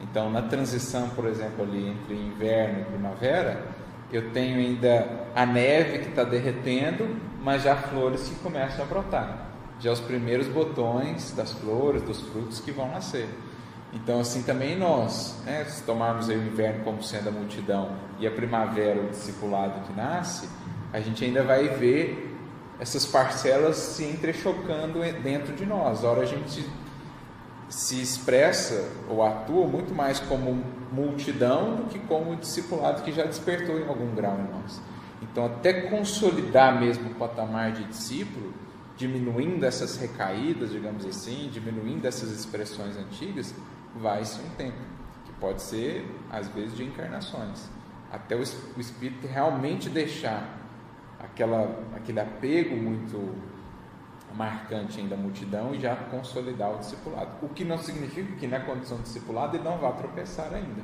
Então, 0.00 0.30
na 0.30 0.40
transição, 0.40 1.10
por 1.10 1.26
exemplo, 1.26 1.64
ali 1.64 1.86
entre 1.86 2.14
inverno 2.14 2.80
e 2.80 2.84
primavera, 2.84 3.62
eu 4.10 4.30
tenho 4.30 4.56
ainda 4.56 5.26
a 5.34 5.44
neve 5.44 5.98
que 5.98 6.08
está 6.08 6.24
derretendo, 6.24 7.14
mas 7.42 7.62
já 7.62 7.76
flores 7.76 8.28
que 8.28 8.34
começam 8.36 8.82
a 8.82 8.88
brotar. 8.88 9.48
Já 9.78 9.92
os 9.92 10.00
primeiros 10.00 10.48
botões 10.48 11.32
das 11.32 11.52
flores, 11.52 12.02
dos 12.02 12.22
frutos 12.22 12.58
que 12.58 12.72
vão 12.72 12.88
nascer. 12.90 13.28
Então, 13.92 14.20
assim 14.20 14.42
também 14.42 14.78
nós, 14.78 15.36
né, 15.44 15.64
se 15.64 15.82
tomarmos 15.82 16.28
o 16.28 16.32
inverno 16.32 16.84
como 16.84 17.02
sendo 17.02 17.28
a 17.28 17.32
multidão 17.32 17.90
e 18.18 18.26
a 18.26 18.30
primavera 18.30 19.00
o 19.00 19.08
discipulado 19.08 19.80
que 19.86 19.92
nasce, 19.92 20.48
a 20.92 21.00
gente 21.00 21.24
ainda 21.24 21.42
vai 21.42 21.68
ver 21.68 22.36
essas 22.78 23.04
parcelas 23.04 23.76
se 23.76 24.04
entrechocando 24.04 25.00
dentro 25.22 25.54
de 25.54 25.66
nós. 25.66 26.02
Ora, 26.02 26.22
a 26.22 26.26
gente 26.26 26.66
se 27.68 28.00
expressa 28.00 28.90
ou 29.08 29.24
atua 29.24 29.66
muito 29.66 29.94
mais 29.94 30.18
como 30.18 30.64
multidão 30.90 31.76
do 31.76 31.84
que 31.84 31.98
como 32.00 32.34
discipulado 32.34 33.02
que 33.02 33.12
já 33.12 33.24
despertou 33.24 33.78
em 33.78 33.86
algum 33.86 34.12
grau 34.14 34.38
em 34.38 34.52
nós. 34.52 34.80
Então, 35.22 35.46
até 35.46 35.82
consolidar 35.82 36.80
mesmo 36.80 37.10
o 37.10 37.14
patamar 37.14 37.72
de 37.72 37.84
discípulo, 37.84 38.52
diminuindo 38.96 39.64
essas 39.64 39.96
recaídas, 39.96 40.70
digamos 40.70 41.06
assim, 41.06 41.48
diminuindo 41.52 42.06
essas 42.06 42.30
expressões 42.32 42.96
antigas, 42.96 43.54
vai-se 43.94 44.40
um 44.40 44.50
tempo, 44.56 44.78
que 45.24 45.32
pode 45.34 45.62
ser, 45.62 46.04
às 46.30 46.48
vezes, 46.48 46.76
de 46.76 46.82
encarnações, 46.82 47.68
até 48.10 48.34
o 48.34 48.42
espírito 48.42 49.26
realmente 49.26 49.88
deixar 49.88 50.59
aquela, 51.22 51.78
aquele 51.94 52.20
apego 52.20 52.76
muito 52.76 53.34
marcante 54.34 55.00
ainda 55.00 55.16
da 55.16 55.22
multidão 55.22 55.74
e 55.74 55.80
já 55.80 55.94
consolidar 55.96 56.74
o 56.74 56.78
discipulado. 56.78 57.30
O 57.42 57.48
que 57.48 57.64
não 57.64 57.78
significa 57.78 58.36
que 58.36 58.46
na 58.46 58.60
condição 58.60 58.98
de 58.98 59.04
discipulado 59.04 59.56
ele 59.56 59.64
não 59.64 59.78
vá 59.78 59.92
tropeçar 59.92 60.52
ainda, 60.52 60.82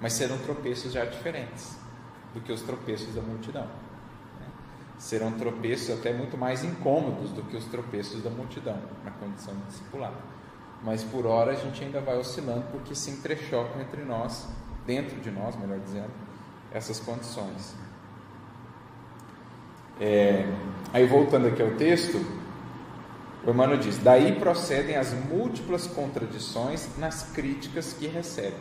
mas 0.00 0.12
serão 0.12 0.38
tropeços 0.38 0.92
já 0.92 1.04
diferentes 1.04 1.78
do 2.34 2.40
que 2.40 2.52
os 2.52 2.62
tropeços 2.62 3.14
da 3.14 3.22
multidão. 3.22 3.64
Né? 3.64 4.46
Serão 4.98 5.32
tropeços 5.32 5.98
até 5.98 6.12
muito 6.12 6.36
mais 6.36 6.64
incômodos 6.64 7.30
do 7.30 7.42
que 7.42 7.56
os 7.56 7.64
tropeços 7.66 8.22
da 8.22 8.30
multidão 8.30 8.78
na 9.04 9.10
condição 9.12 9.54
de 9.54 9.62
discipulado 9.66 10.16
mas 10.82 11.02
por 11.04 11.26
hora 11.26 11.52
a 11.52 11.54
gente 11.54 11.84
ainda 11.84 12.00
vai 12.00 12.16
oscilando 12.16 12.64
porque 12.70 12.94
se 12.94 13.10
entrechocam 13.10 13.80
entre 13.82 14.02
nós, 14.02 14.48
dentro 14.86 15.20
de 15.20 15.30
nós, 15.30 15.56
melhor 15.56 15.78
dizendo, 15.78 16.10
essas 16.72 16.98
condições. 17.00 17.74
É, 20.00 20.46
aí 20.92 21.06
voltando 21.06 21.46
aqui 21.46 21.60
ao 21.60 21.72
texto, 21.72 22.18
o 23.46 23.50
Emmanuel 23.50 23.78
diz: 23.78 23.98
daí 23.98 24.38
procedem 24.38 24.96
as 24.96 25.12
múltiplas 25.12 25.86
contradições 25.86 26.88
nas 26.98 27.30
críticas 27.32 27.92
que 27.92 28.06
recebe. 28.06 28.56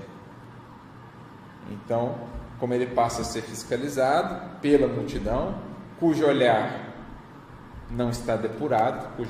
Então, 1.71 2.15
como 2.59 2.73
ele 2.73 2.87
passa 2.87 3.21
a 3.21 3.25
ser 3.25 3.41
fiscalizado 3.41 4.59
pela 4.59 4.87
multidão, 4.87 5.61
cujo 5.99 6.25
olhar 6.25 6.93
não 7.89 8.09
está 8.09 8.35
depurado, 8.35 9.15
cujo 9.15 9.29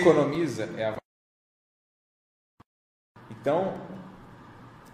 Economiza 0.00 0.64
é 0.76 0.84
a 0.84 0.96
então 3.30 3.80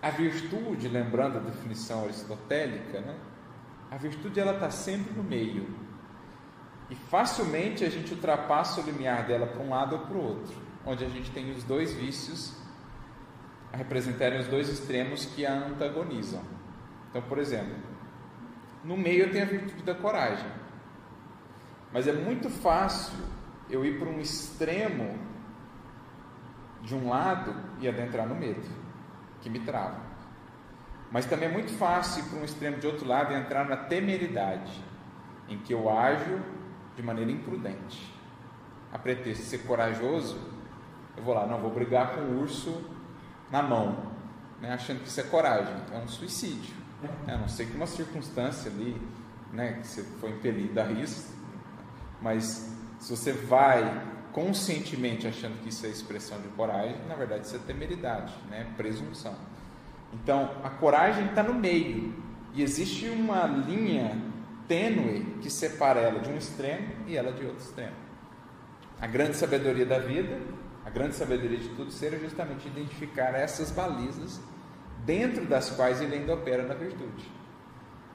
a 0.01 0.11
virtude, 0.11 0.89
lembrando 0.89 1.39
a 1.39 1.41
definição 1.41 2.05
aristotélica, 2.05 3.01
né? 3.01 3.19
a 3.91 3.97
virtude 3.97 4.39
ela 4.39 4.55
está 4.55 4.71
sempre 4.71 5.15
no 5.15 5.23
meio 5.23 5.67
e 6.91 6.95
facilmente 6.95 7.85
a 7.85 7.91
gente 7.91 8.13
ultrapassa 8.13 8.81
o 8.81 8.85
limiar 8.85 9.27
dela 9.27 9.47
para 9.47 9.63
um 9.63 9.71
lado 9.71 9.97
ou 9.97 10.03
para 10.03 10.17
o 10.17 10.23
outro, 10.23 10.55
onde 10.85 11.05
a 11.05 11.09
gente 11.09 11.31
tem 11.31 11.51
os 11.53 11.65
dois 11.65 11.93
vícios 11.93 12.55
a 13.73 13.77
representarem 13.77 14.39
os 14.39 14.47
dois 14.47 14.69
extremos 14.69 15.25
que 15.27 15.45
a 15.45 15.53
antagonizam. 15.53 16.43
Então, 17.11 17.23
por 17.23 17.39
exemplo, 17.39 17.77
no 18.83 18.97
meio 18.97 19.31
tenho 19.33 19.45
a 19.45 19.49
virtude 19.49 19.83
da 19.83 19.95
coragem. 19.95 20.51
Mas 21.93 22.07
é 22.07 22.13
muito 22.13 22.51
fácil 22.51 23.19
eu 23.75 23.85
ir 23.85 23.99
para 23.99 24.09
um 24.09 24.21
extremo 24.21 25.19
de 26.83 26.95
um 26.95 27.09
lado 27.09 27.55
e 27.81 27.89
adentrar 27.89 28.27
no 28.27 28.35
medo, 28.35 28.63
que 29.41 29.51
me 29.51 29.61
trava. 29.61 30.01
Mas 31.11 31.27
também 31.27 31.49
é 31.49 31.53
muito 31.53 31.73
fácil 31.73 32.25
ir 32.25 32.29
para 32.29 32.39
um 32.39 32.45
extremo 32.45 32.79
de 32.79 32.87
outro 32.87 33.07
lado 33.07 33.33
e 33.33 33.37
entrar 33.37 33.69
na 33.69 33.77
temeridade, 33.77 34.83
em 35.49 35.59
que 35.59 35.73
eu 35.73 35.91
ajo 35.91 36.41
de 36.97 37.03
maneira 37.03 37.31
imprudente. 37.31 38.13
A 38.93 38.99
pretexto 38.99 39.43
de 39.43 39.49
ser 39.49 39.59
corajoso, 39.67 40.39
eu 41.17 41.23
vou 41.23 41.35
lá, 41.35 41.47
não, 41.47 41.59
vou 41.59 41.71
brigar 41.71 42.15
com 42.15 42.21
o 42.21 42.41
urso 42.41 42.85
na 43.51 43.63
mão, 43.63 44.13
né, 44.61 44.73
achando 44.73 45.01
que 45.01 45.09
isso 45.09 45.21
é 45.21 45.25
coragem. 45.25 45.75
É 45.93 45.99
um 45.99 46.09
suicídio. 46.09 46.75
É, 47.27 47.33
a 47.33 47.39
não 47.39 47.49
ser 47.49 47.67
que 47.67 47.77
uma 47.77 47.87
circunstância 47.87 48.71
ali, 48.71 49.01
né, 49.53 49.75
que 49.75 49.87
você 49.87 50.03
foi 50.21 50.31
impelido 50.31 50.81
a 50.81 50.91
isso, 50.91 51.35
mas 52.23 52.75
se 53.05 53.15
você 53.15 53.33
vai 53.33 54.03
conscientemente 54.33 55.27
achando 55.27 55.61
que 55.63 55.69
isso 55.69 55.85
é 55.85 55.91
expressão 55.91 56.41
de 56.41 56.49
coragem, 56.49 56.97
na 57.07 57.15
verdade 57.15 57.45
isso 57.45 57.55
é 57.55 57.59
temeridade, 57.59 58.33
né, 58.49 58.67
presunção. 58.79 59.35
Então, 60.15 60.51
a 60.65 60.71
coragem 60.71 61.27
está 61.27 61.43
no 61.43 61.53
meio 61.53 62.15
e 62.55 62.63
existe 62.63 63.11
uma 63.11 63.45
linha 63.45 64.17
tênue 64.67 65.37
que 65.43 65.51
separa 65.51 66.01
ela 66.01 66.19
de 66.19 66.31
um 66.31 66.37
extremo 66.39 66.89
e 67.07 67.15
ela 67.15 67.31
de 67.31 67.45
outro 67.45 67.63
extremo. 67.63 67.95
A 68.99 69.07
grande 69.07 69.37
sabedoria 69.37 69.85
da 69.85 69.99
vida, 69.99 70.41
a 70.87 70.89
grande 70.89 71.15
sabedoria 71.15 71.59
de 71.59 71.69
tudo 71.71 71.91
ser 71.91 72.15
é 72.15 72.19
justamente 72.19 72.67
identificar 72.69 73.35
essas 73.35 73.71
balizas 73.71 74.41
dentro 75.05 75.45
das 75.45 75.69
quais 75.69 76.01
ele 76.01 76.15
ainda 76.15 76.33
opera 76.33 76.63
na 76.63 76.73
virtude, 76.73 77.31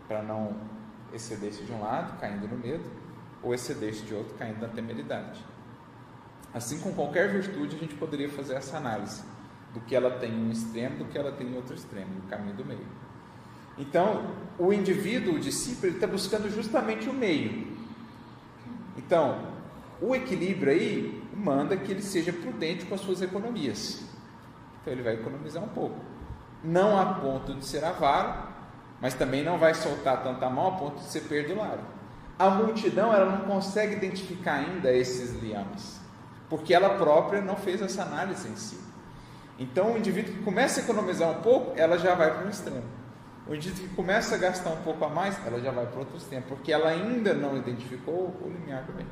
para 0.08 0.24
não 0.24 0.58
exceder-se 1.14 1.62
de 1.62 1.72
um 1.72 1.80
lado, 1.80 2.20
caindo 2.20 2.48
no 2.48 2.58
medo, 2.58 3.09
ou 3.42 3.54
exceder-se 3.54 4.04
de 4.04 4.14
outro, 4.14 4.36
caindo 4.36 4.60
na 4.60 4.68
temeridade. 4.68 5.44
Assim, 6.54 6.80
com 6.80 6.94
qualquer 6.94 7.30
virtude, 7.30 7.76
a 7.76 7.80
gente 7.80 7.96
poderia 7.96 8.30
fazer 8.30 8.56
essa 8.56 8.78
análise 8.78 9.24
do 9.74 9.80
que 9.82 9.96
ela 9.96 10.12
tem 10.12 10.32
em 10.32 10.48
um 10.48 10.52
extremo, 10.52 10.98
do 10.98 11.06
que 11.06 11.18
ela 11.18 11.32
tem 11.32 11.48
em 11.48 11.56
outro 11.56 11.76
extremo, 11.76 12.14
no 12.16 12.22
caminho 12.24 12.56
do 12.56 12.66
meio. 12.66 12.88
Então, 13.78 14.36
o 14.58 14.74
indivíduo, 14.74 15.36
o 15.36 15.40
discípulo, 15.40 15.94
está 15.94 16.08
buscando 16.08 16.50
justamente 16.50 17.08
o 17.08 17.14
meio. 17.14 17.78
Então, 18.98 19.54
o 20.02 20.16
equilíbrio 20.16 20.74
aí 20.74 21.24
manda 21.34 21.78
que 21.78 21.92
ele 21.92 22.02
seja 22.02 22.34
prudente 22.34 22.86
com 22.86 22.96
as 22.96 23.02
suas 23.02 23.22
economias. 23.22 24.04
Então, 24.82 24.92
ele 24.92 25.04
vai 25.04 25.14
economizar 25.14 25.64
um 25.64 25.70
pouco 25.70 26.10
não 26.64 27.00
a 27.00 27.14
ponto 27.16 27.54
de 27.54 27.66
ser 27.66 27.84
avaro, 27.84 28.50
mas 29.02 29.14
também 29.14 29.44
não 29.44 29.58
vai 29.58 29.74
soltar 29.74 30.24
tanta 30.24 30.50
mão 30.50 30.68
a 30.68 30.72
ponto 30.72 30.98
de 30.98 31.06
ser 31.06 31.22
perdulário. 31.22 31.84
A 32.40 32.50
multidão 32.50 33.14
ela 33.14 33.26
não 33.26 33.42
consegue 33.42 33.96
identificar 33.98 34.54
ainda 34.54 34.90
esses 34.94 35.32
liames, 35.42 36.00
porque 36.50 36.74
ela 36.74 36.92
própria 36.92 37.42
não 37.42 37.58
fez 37.58 37.82
essa 37.82 38.04
análise 38.04 38.48
em 38.48 38.56
si. 38.56 38.80
Então, 39.60 39.94
o 39.94 39.98
indivíduo 39.98 40.34
que 40.34 40.44
começa 40.44 40.80
a 40.80 40.84
economizar 40.84 41.30
um 41.30 41.42
pouco, 41.42 41.78
ela 41.78 41.98
já 41.98 42.16
vai 42.16 42.34
para 42.34 42.46
um 42.46 42.50
extremo. 42.50 42.86
O 43.46 43.54
indivíduo 43.54 43.90
que 43.90 43.96
começa 43.96 44.36
a 44.36 44.38
gastar 44.38 44.70
um 44.70 44.82
pouco 44.84 45.04
a 45.04 45.10
mais, 45.10 45.38
ela 45.46 45.60
já 45.60 45.70
vai 45.70 45.86
para 45.86 46.00
outro 46.00 46.16
extremo, 46.16 46.46
porque 46.48 46.72
ela 46.72 46.88
ainda 46.88 47.34
não 47.34 47.58
identificou 47.58 48.34
o 48.42 48.48
limiar 48.48 48.84
do 48.84 48.94
bem. 48.94 49.06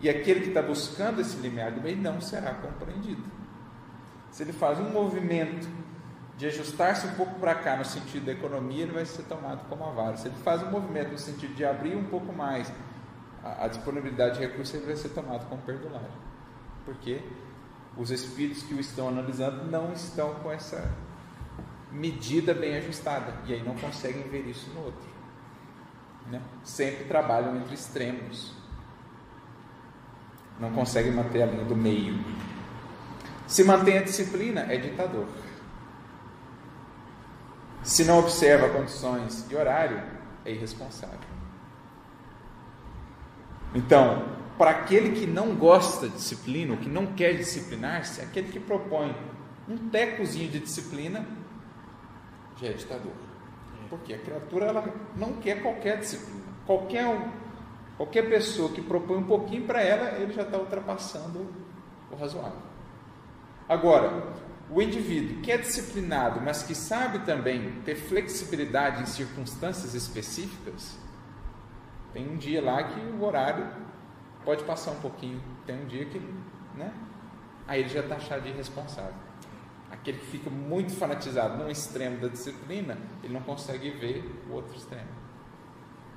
E 0.00 0.08
aquele 0.08 0.40
que 0.40 0.48
está 0.48 0.60
buscando 0.60 1.20
esse 1.20 1.36
limiar 1.36 1.70
do 1.70 1.80
bem 1.80 1.94
não 1.94 2.20
será 2.20 2.54
compreendido. 2.54 3.22
Se 4.32 4.42
ele 4.42 4.52
faz 4.52 4.80
um 4.80 4.90
movimento 4.90 5.68
de 6.36 6.46
ajustar-se 6.46 7.06
um 7.06 7.14
pouco 7.14 7.38
para 7.38 7.54
cá 7.54 7.76
no 7.76 7.84
sentido 7.84 8.26
da 8.26 8.32
economia, 8.32 8.82
ele 8.82 8.92
vai 8.92 9.06
ser 9.06 9.22
tomado 9.24 9.68
como 9.68 9.84
avaro. 9.84 10.16
Se 10.18 10.28
ele 10.28 10.36
faz 10.42 10.62
um 10.62 10.70
movimento 10.70 11.12
no 11.12 11.18
sentido 11.18 11.54
de 11.54 11.64
abrir 11.64 11.96
um 11.96 12.04
pouco 12.04 12.32
mais 12.32 12.72
a, 13.42 13.64
a 13.64 13.68
disponibilidade 13.68 14.38
de 14.38 14.40
recursos, 14.40 14.74
ele 14.74 14.86
vai 14.86 14.96
ser 14.96 15.10
tomado 15.10 15.48
como 15.48 15.62
perdulário. 15.62 16.08
Porque 16.84 17.22
os 17.96 18.10
espíritos 18.10 18.62
que 18.64 18.74
o 18.74 18.80
estão 18.80 19.08
analisando 19.08 19.64
não 19.70 19.92
estão 19.92 20.34
com 20.36 20.50
essa 20.50 20.92
medida 21.92 22.52
bem 22.52 22.76
ajustada 22.76 23.32
e 23.46 23.54
aí 23.54 23.62
não 23.62 23.76
conseguem 23.76 24.24
ver 24.24 24.46
isso 24.48 24.68
no 24.70 24.86
outro. 24.86 25.08
Né? 26.30 26.42
Sempre 26.64 27.04
trabalham 27.04 27.56
entre 27.56 27.74
extremos. 27.74 28.52
Não 30.58 30.72
conseguem 30.72 31.12
manter 31.12 31.42
a 31.42 31.46
linha 31.46 31.64
do 31.64 31.76
meio. 31.76 32.18
Se 33.46 33.62
mantém 33.62 33.98
a 33.98 34.02
disciplina, 34.02 34.62
é 34.62 34.76
ditador. 34.76 35.28
Se 37.84 38.02
não 38.02 38.18
observa 38.18 38.70
condições 38.70 39.46
e 39.50 39.54
horário, 39.54 40.02
é 40.44 40.52
irresponsável. 40.52 41.18
Então, 43.74 44.24
para 44.56 44.70
aquele 44.70 45.10
que 45.10 45.26
não 45.26 45.54
gosta 45.54 46.08
de 46.08 46.14
disciplina, 46.14 46.72
ou 46.72 46.78
que 46.78 46.88
não 46.88 47.06
quer 47.06 47.34
disciplinar-se, 47.34 48.22
aquele 48.22 48.50
que 48.50 48.58
propõe 48.58 49.14
um 49.68 49.76
tecozinho 49.90 50.50
de 50.50 50.60
disciplina, 50.60 51.26
já 52.56 52.68
é 52.68 52.72
ditador. 52.72 53.12
Porque 53.90 54.14
a 54.14 54.18
criatura 54.18 54.66
ela 54.66 54.84
não 55.14 55.34
quer 55.34 55.62
qualquer 55.62 55.98
disciplina. 55.98 56.42
Qualquer, 56.66 57.04
qualquer 57.98 58.30
pessoa 58.30 58.72
que 58.72 58.80
propõe 58.80 59.18
um 59.18 59.24
pouquinho 59.24 59.66
para 59.66 59.82
ela, 59.82 60.18
ele 60.18 60.32
já 60.32 60.42
está 60.42 60.56
ultrapassando 60.56 61.46
o 62.10 62.16
razoável. 62.16 62.62
Agora, 63.68 64.32
o 64.74 64.82
indivíduo 64.82 65.40
que 65.40 65.52
é 65.52 65.56
disciplinado, 65.56 66.40
mas 66.40 66.64
que 66.64 66.74
sabe 66.74 67.20
também 67.20 67.80
ter 67.84 67.94
flexibilidade 67.94 69.02
em 69.02 69.06
circunstâncias 69.06 69.94
específicas, 69.94 70.98
tem 72.12 72.28
um 72.28 72.36
dia 72.36 72.60
lá 72.60 72.82
que 72.82 72.98
o 72.98 73.22
horário 73.22 73.68
pode 74.44 74.64
passar 74.64 74.90
um 74.90 75.00
pouquinho, 75.00 75.40
tem 75.64 75.80
um 75.80 75.86
dia 75.86 76.04
que, 76.06 76.18
né? 76.74 76.92
Aí 77.68 77.82
ele 77.82 77.88
já 77.88 78.00
está 78.00 78.16
achado 78.16 78.42
de 78.42 78.48
irresponsável. 78.48 79.14
Aquele 79.92 80.18
que 80.18 80.26
fica 80.26 80.50
muito 80.50 80.92
fanatizado 80.92 81.56
num 81.56 81.70
extremo 81.70 82.18
da 82.18 82.26
disciplina, 82.26 82.98
ele 83.22 83.32
não 83.32 83.42
consegue 83.42 83.90
ver 83.90 84.24
o 84.50 84.54
outro 84.54 84.76
extremo. 84.76 85.08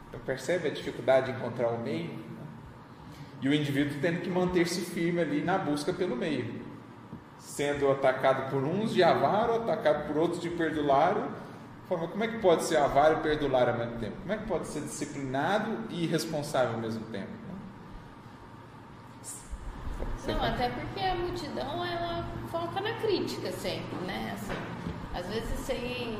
Então 0.09 0.19
percebe 0.21 0.67
a 0.67 0.71
dificuldade 0.71 1.31
de 1.31 1.37
encontrar 1.37 1.69
o 1.69 1.77
meio? 1.77 2.09
Né? 2.09 2.47
E 3.39 3.49
o 3.49 3.53
indivíduo 3.53 3.99
tendo 4.01 4.21
que 4.21 4.31
manter-se 4.31 4.81
firme 4.81 5.21
ali 5.21 5.43
na 5.43 5.59
busca 5.59 5.93
pelo 5.93 6.15
meio 6.15 6.66
sendo 7.47 7.89
atacado 7.89 8.51
por 8.51 8.61
uns 8.63 8.93
de 8.93 9.01
avaro, 9.01 9.55
atacado 9.55 10.05
por 10.05 10.17
outros 10.17 10.41
de 10.41 10.49
perdulário. 10.49 11.23
Como 11.87 12.21
é 12.21 12.27
que 12.27 12.39
pode 12.39 12.65
ser 12.65 12.75
avaro 12.75 13.19
e 13.19 13.21
perdulário 13.21 13.71
ao 13.71 13.79
mesmo 13.79 13.97
tempo? 13.97 14.17
Como 14.17 14.33
é 14.33 14.37
que 14.37 14.45
pode 14.45 14.67
ser 14.67 14.81
disciplinado 14.81 15.85
e 15.89 16.03
irresponsável 16.03 16.75
ao 16.75 16.81
mesmo 16.81 17.05
tempo? 17.05 17.31
Não, 20.27 20.43
até 20.43 20.69
porque 20.69 20.99
a 20.99 21.15
multidão 21.15 21.85
ela 21.85 22.25
foca 22.51 22.81
na 22.81 22.93
crítica 22.95 23.49
sempre, 23.53 23.95
né? 24.05 24.33
Assim, 24.33 24.53
às 25.15 25.25
vezes 25.27 25.57
sem, 25.61 26.19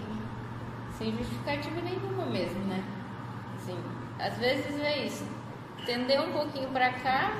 sem 0.97 1.11
justificativa 1.11 1.81
nenhuma 1.81 2.25
mesmo, 2.27 2.63
né? 2.63 2.81
Assim, 3.57 3.77
às 4.17 4.37
vezes 4.37 4.79
é 4.79 5.05
isso. 5.05 5.27
Tender 5.85 6.21
um 6.21 6.31
pouquinho 6.31 6.69
para 6.69 6.93
cá, 6.93 7.33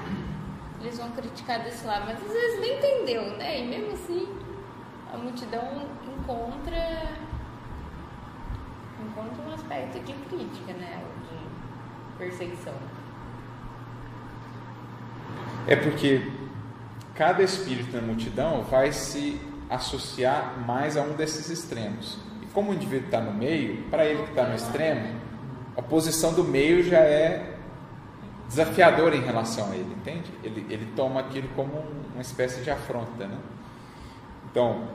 eles 0.81 0.97
vão 0.97 1.11
criticar 1.11 1.63
desse 1.63 1.85
lado, 1.85 2.05
mas 2.05 2.21
às 2.23 2.31
vezes 2.31 2.59
nem 2.59 2.77
entendeu, 2.77 3.37
né? 3.37 3.61
E 3.61 3.67
mesmo 3.67 3.93
assim 3.93 4.27
a 5.13 5.17
multidão 5.17 5.87
encontra 6.05 7.17
encontra 8.99 9.43
um 9.47 9.53
aspecto 9.53 9.99
de 9.99 10.13
crítica, 10.13 10.73
né? 10.73 11.03
De 11.29 12.17
perseguição. 12.17 12.73
É 15.67 15.75
porque 15.75 16.31
cada 17.13 17.43
espírito 17.43 17.95
na 17.95 18.01
multidão 18.01 18.63
vai 18.63 18.91
se 18.91 19.39
associar 19.69 20.57
mais 20.65 20.95
a 20.95 21.01
um 21.01 21.13
desses 21.13 21.49
extremos. 21.49 22.17
E 22.41 22.45
como 22.47 22.71
o 22.71 22.73
indivíduo 22.73 23.07
está 23.07 23.19
no 23.19 23.33
meio, 23.33 23.83
para 23.89 24.05
ele 24.05 24.23
que 24.23 24.29
está 24.29 24.45
no 24.45 24.55
extremo, 24.55 25.19
a 25.75 25.81
posição 25.81 26.33
do 26.33 26.43
meio 26.43 26.83
já 26.83 26.99
é 26.99 27.56
desafiador 28.47 29.13
em 29.13 29.21
relação 29.21 29.71
a 29.71 29.75
ele, 29.75 29.93
entende? 29.93 30.31
Ele, 30.43 30.65
ele 30.69 30.87
toma 30.95 31.19
aquilo 31.19 31.47
como 31.55 31.83
uma 32.13 32.21
espécie 32.21 32.61
de 32.61 32.69
afronta, 32.69 33.27
né? 33.27 33.37
Então, 34.49 34.87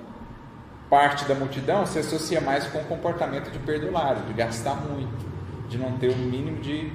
parte 0.89 1.25
da 1.25 1.35
multidão 1.35 1.87
se 1.87 1.99
associa 1.99 2.41
mais 2.41 2.67
com 2.67 2.79
o 2.79 2.85
comportamento 2.85 3.51
de 3.51 3.59
perdulário, 3.59 4.23
de 4.23 4.33
gastar 4.33 4.75
muito, 4.75 5.27
de 5.69 5.79
não 5.79 5.99
ter 5.99 6.09
o 6.09 6.15
um 6.15 6.19
mínimo 6.19 6.61
de 6.61 6.93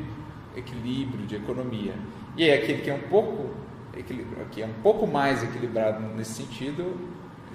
equilíbrio, 0.56 1.26
de 1.26 1.36
economia. 1.36 1.94
E 2.36 2.44
aí 2.44 2.54
aquele 2.54 2.82
que 2.82 2.90
é 2.90 2.94
um 2.94 3.08
pouco 3.10 3.68
que 4.52 4.62
é 4.62 4.66
um 4.66 4.82
pouco 4.84 5.08
mais 5.08 5.44
equilibrado 5.44 6.00
nesse 6.16 6.34
sentido, 6.34 6.96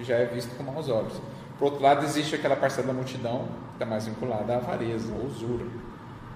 já 0.01 0.15
é 0.15 0.25
visto 0.25 0.55
com 0.57 0.63
maus 0.63 0.89
olhos. 0.89 1.21
Por 1.57 1.65
outro 1.65 1.81
lado, 1.81 2.03
existe 2.03 2.35
aquela 2.35 2.55
parcela 2.55 2.87
da 2.87 2.93
multidão 2.93 3.47
que 3.69 3.75
está 3.75 3.85
mais 3.85 4.05
vinculada 4.05 4.53
à 4.53 4.57
avareza, 4.57 5.13
à 5.13 5.25
usura. 5.25 5.65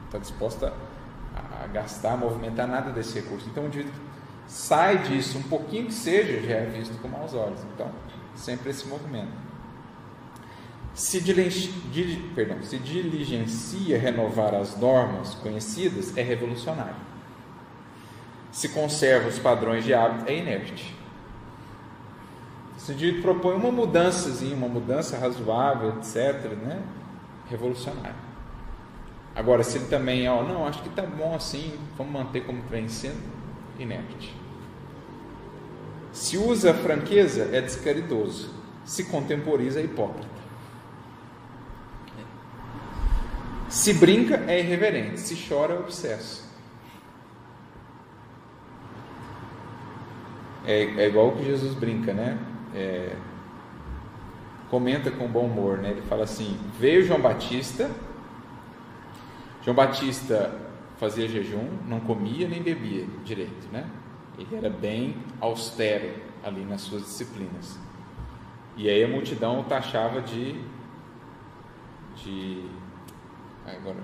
Está 0.06 0.18
disposta 0.20 0.74
gastar, 1.68 2.18
movimentar 2.18 2.68
nada 2.68 2.92
desse 2.92 3.20
recurso. 3.20 3.48
Então, 3.50 3.64
o 3.64 3.68
indivíduo 3.68 3.94
sai 4.48 5.00
disso, 5.00 5.38
um 5.38 5.44
pouquinho 5.44 5.88
que 5.88 5.94
seja, 5.94 6.42
já 6.42 6.56
é 6.56 6.66
visto 6.66 7.00
com 7.02 7.08
maus 7.08 7.34
olhos. 7.34 7.60
Então, 7.74 7.92
sempre 8.36 8.70
esse 8.70 8.88
movimento. 8.88 9.48
Se, 10.94 11.22
perdão, 12.34 12.64
se 12.64 12.80
diligencia 12.80 14.00
renovar 14.00 14.56
as 14.56 14.76
normas 14.78 15.36
conhecidas, 15.36 16.18
é 16.18 16.24
revolucionário. 16.24 16.96
Se 18.52 18.70
conserva 18.70 19.28
os 19.28 19.38
padrões 19.38 19.84
de 19.84 19.94
hábito, 19.94 20.28
é 20.28 20.38
inerte. 20.38 20.96
Se 22.78 23.12
propõe 23.22 23.56
uma 23.56 23.72
mudança, 23.72 24.44
uma 24.46 24.68
mudança 24.68 25.18
razoável, 25.18 25.98
etc., 25.98 26.54
né? 26.54 26.82
revolucionário. 27.50 28.27
Agora, 29.38 29.64
se 29.64 29.78
ele 29.78 29.86
também, 29.86 30.28
ó, 30.28 30.42
não, 30.42 30.66
acho 30.66 30.82
que 30.82 30.90
está 30.90 31.04
bom 31.04 31.36
assim, 31.36 31.72
vamos 31.96 32.12
manter 32.12 32.44
como 32.44 32.60
vem 32.64 32.88
sendo, 32.88 33.22
inerte. 33.78 34.36
Se 36.12 36.40
usa 36.40 36.74
franqueza, 36.74 37.56
é 37.56 37.62
descaridoso. 37.62 38.50
Se 38.84 39.04
contemporiza, 39.04 39.80
é 39.80 39.84
hipócrita. 39.84 40.28
Se 43.70 43.94
brinca, 43.94 44.44
é 44.48 44.60
irreverente. 44.60 45.20
Se 45.20 45.48
chora, 45.48 45.76
é 45.76 45.78
obsesso. 45.78 46.44
É, 50.66 50.82
é 50.82 51.08
igual 51.08 51.34
que 51.34 51.46
Jesus 51.46 51.76
brinca, 51.76 52.12
né? 52.12 52.40
É, 52.74 53.16
comenta 54.72 55.12
com 55.12 55.28
bom 55.28 55.46
humor, 55.46 55.78
né? 55.78 55.92
Ele 55.92 56.02
fala 56.02 56.24
assim: 56.24 56.58
veio 56.80 57.06
João 57.06 57.22
Batista 57.22 57.92
João 59.68 59.76
Batista 59.76 60.58
fazia 60.96 61.28
jejum, 61.28 61.68
não 61.86 62.00
comia 62.00 62.48
nem 62.48 62.64
bebia 62.64 63.06
direito, 63.26 63.68
né? 63.70 63.86
Ele 64.40 64.56
era 64.56 64.70
bem 64.70 65.18
austero 65.42 66.10
ali 66.42 66.64
nas 66.64 66.80
suas 66.80 67.02
disciplinas. 67.02 67.78
E 68.78 68.90
aí 68.90 69.04
a 69.04 69.10
multidão 69.10 69.60
o 69.60 69.66
taxava 69.66 70.22
de. 70.22 70.56
de. 72.16 72.64
Agora, 73.66 73.98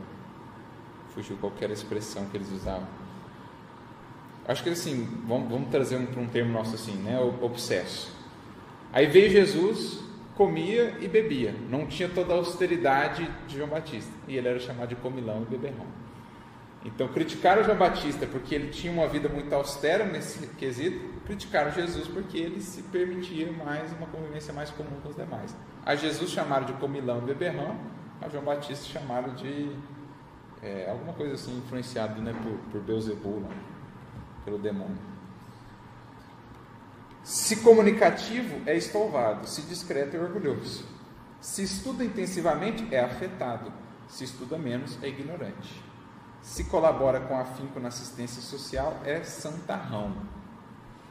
fugiu 1.16 1.38
qualquer 1.38 1.72
expressão 1.72 2.26
que 2.26 2.36
eles 2.36 2.52
usavam. 2.52 2.90
Acho 4.46 4.64
que 4.64 4.70
assim, 4.70 5.08
vamos, 5.26 5.50
vamos 5.50 5.70
trazer 5.70 5.96
um, 5.96 6.24
um 6.24 6.28
termo 6.28 6.52
nosso 6.52 6.76
assim, 6.76 6.98
né? 6.98 7.18
Obsesso. 7.42 8.14
Aí 8.92 9.08
veio 9.08 9.30
Jesus, 9.30 10.04
comia 10.36 10.98
e 11.00 11.08
bebia, 11.08 11.54
não 11.70 11.86
tinha 11.86 12.10
toda 12.10 12.34
a 12.34 12.38
austeridade 12.38 13.30
de 13.48 13.58
João 13.58 13.70
Batista, 13.70 14.12
e 14.28 14.38
ele 14.38 14.48
era 14.48 14.60
chamado 14.60 14.90
de 14.90 14.96
comilão 14.96 15.44
e 15.44 15.46
beberrão. 15.46 15.86
Então 16.86 17.08
criticaram 17.08 17.64
João 17.64 17.78
Batista 17.78 18.28
porque 18.28 18.54
ele 18.54 18.70
tinha 18.70 18.92
uma 18.92 19.08
vida 19.08 19.30
muito 19.30 19.54
austera 19.54 20.06
nesse 20.06 20.48
quesito, 20.56 21.00
criticaram 21.26 21.72
Jesus 21.72 22.08
porque 22.08 22.38
ele 22.38 22.60
se 22.60 22.84
permitia 22.84 23.50
mais 23.54 23.94
uma 23.94 24.08
convivência 24.08 24.54
mais 24.54 24.70
comum 24.70 25.00
com 25.02 25.10
os 25.10 25.16
demais. 25.16 25.56
A 25.86 25.96
Jesus 25.96 26.32
chamaram 26.32 26.66
de 26.66 26.74
comilão 26.74 27.20
e 27.20 27.22
beberrão, 27.22 27.78
a 28.22 28.28
João 28.28 28.44
Batista 28.44 28.86
chamaram 28.86 29.34
de 29.34 29.72
é, 30.62 30.90
alguma 30.90 31.14
coisa 31.14 31.36
assim, 31.36 31.58
influenciado 31.58 32.22
né, 32.22 32.34
por, 32.44 32.82
por 32.82 32.84
pelo 34.44 34.58
demônio. 34.58 35.13
Se 37.24 37.58
comunicativo, 37.58 38.62
é 38.66 38.76
estouvado. 38.76 39.48
Se 39.48 39.62
discreto, 39.62 40.18
é 40.18 40.20
orgulhoso. 40.20 40.86
Se 41.40 41.64
estuda 41.64 42.04
intensivamente, 42.04 42.94
é 42.94 43.00
afetado. 43.00 43.72
Se 44.08 44.26
estuda 44.26 44.58
menos, 44.58 45.02
é 45.02 45.08
ignorante. 45.08 45.82
Se 46.42 46.66
colabora 46.66 47.22
com 47.22 47.38
afinco 47.40 47.80
na 47.80 47.88
assistência 47.88 48.42
social, 48.42 49.00
é 49.06 49.24
santarrão, 49.24 50.14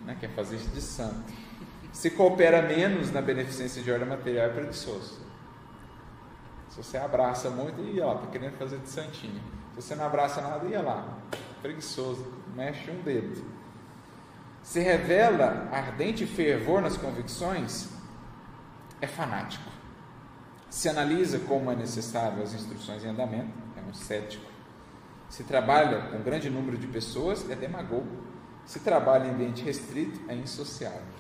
né? 0.04 0.14
quer 0.20 0.28
fazer 0.34 0.56
isso 0.56 0.68
de 0.68 0.82
santo. 0.82 1.32
Se 1.90 2.10
coopera 2.10 2.60
menos 2.60 3.10
na 3.10 3.22
beneficência 3.22 3.82
de 3.82 3.90
ordem 3.90 4.08
material, 4.08 4.46
é 4.46 4.48
preguiçoso. 4.50 5.20
Se 6.68 6.76
você 6.76 6.98
abraça 6.98 7.48
muito, 7.50 7.80
ia 7.80 8.04
lá, 8.04 8.14
está 8.16 8.26
querendo 8.26 8.58
fazer 8.58 8.78
de 8.78 8.88
santinho. 8.88 9.42
Se 9.74 9.82
você 9.82 9.94
não 9.94 10.04
abraça 10.04 10.40
nada, 10.42 10.66
ia 10.66 10.82
lá, 10.82 11.18
preguiçoso, 11.62 12.26
mexe 12.54 12.90
um 12.90 13.02
dedo. 13.02 13.42
Se 14.62 14.80
revela 14.80 15.68
ardente 15.72 16.24
fervor 16.24 16.80
nas 16.80 16.96
convicções, 16.96 17.88
é 19.00 19.06
fanático. 19.06 19.70
Se 20.70 20.88
analisa 20.88 21.38
como 21.40 21.70
é 21.70 21.76
necessário 21.76 22.42
as 22.42 22.54
instruções 22.54 23.04
em 23.04 23.08
andamento, 23.08 23.52
é 23.76 23.80
um 23.82 23.92
cético. 23.92 24.50
Se 25.28 25.44
trabalha 25.44 26.10
com 26.10 26.22
grande 26.22 26.48
número 26.48 26.78
de 26.78 26.86
pessoas, 26.86 27.48
é 27.50 27.56
demagogo. 27.56 28.22
Se 28.64 28.80
trabalha 28.80 29.26
em 29.26 29.30
ambiente 29.30 29.62
restrito, 29.62 30.20
é 30.28 30.34
insociável. 30.34 31.02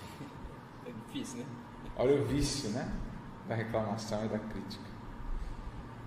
É 0.84 0.90
difícil, 0.90 1.38
né? 1.38 1.46
Olha 1.96 2.20
o 2.20 2.24
vício, 2.24 2.70
né? 2.70 2.90
Da 3.48 3.54
reclamação 3.54 4.24
e 4.24 4.28
da 4.28 4.38
crítica. 4.38 4.84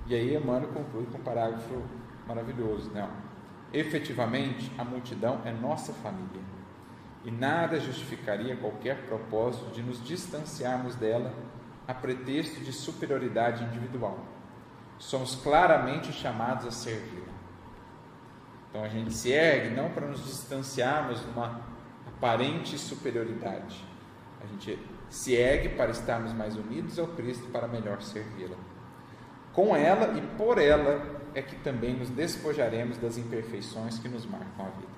E 0.07 0.13
aí 0.13 0.35
Emmanuel 0.35 0.71
conclui 0.73 1.05
com 1.05 1.17
um 1.17 1.21
parágrafo 1.21 1.81
maravilhoso, 2.27 2.91
né? 2.91 3.09
Efetivamente, 3.71 4.71
a 4.77 4.83
multidão 4.83 5.41
é 5.45 5.51
nossa 5.51 5.93
família. 5.93 6.41
E 7.25 7.31
nada 7.31 7.79
justificaria 7.79 8.55
qualquer 8.55 9.07
propósito 9.07 9.71
de 9.71 9.81
nos 9.81 10.01
distanciarmos 10.03 10.95
dela 10.95 11.33
a 11.87 11.93
pretexto 11.93 12.61
de 12.61 12.71
superioridade 12.71 13.63
individual. 13.63 14.19
Somos 14.99 15.35
claramente 15.35 16.13
chamados 16.13 16.67
a 16.67 16.71
servi-la. 16.71 17.33
Então 18.69 18.83
a 18.83 18.87
gente 18.87 19.11
se 19.13 19.31
ergue 19.31 19.75
não 19.75 19.89
para 19.89 20.07
nos 20.07 20.23
distanciarmos 20.23 21.19
de 21.19 21.27
uma 21.27 21.61
aparente 22.07 22.77
superioridade. 22.77 23.83
A 24.43 24.45
gente 24.45 24.77
se 25.09 25.33
ergue 25.33 25.69
para 25.69 25.91
estarmos 25.91 26.31
mais 26.33 26.55
unidos 26.55 26.99
ao 26.99 27.07
Cristo 27.07 27.47
para 27.47 27.67
melhor 27.67 28.01
servi-la. 28.01 28.57
Com 29.53 29.75
ela 29.75 30.17
e 30.17 30.21
por 30.37 30.57
ela 30.57 31.21
é 31.33 31.41
que 31.41 31.55
também 31.57 31.95
nos 31.95 32.09
despojaremos 32.09 32.97
das 32.97 33.17
imperfeições 33.17 33.97
que 33.97 34.07
nos 34.07 34.25
marcam 34.25 34.65
a 34.65 34.69
vida. 34.69 34.94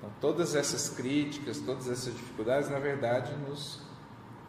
Então, 0.00 0.10
todas 0.20 0.56
essas 0.56 0.88
críticas, 0.88 1.60
todas 1.60 1.88
essas 1.88 2.12
dificuldades, 2.12 2.68
na 2.68 2.80
verdade, 2.80 3.32
nos 3.46 3.80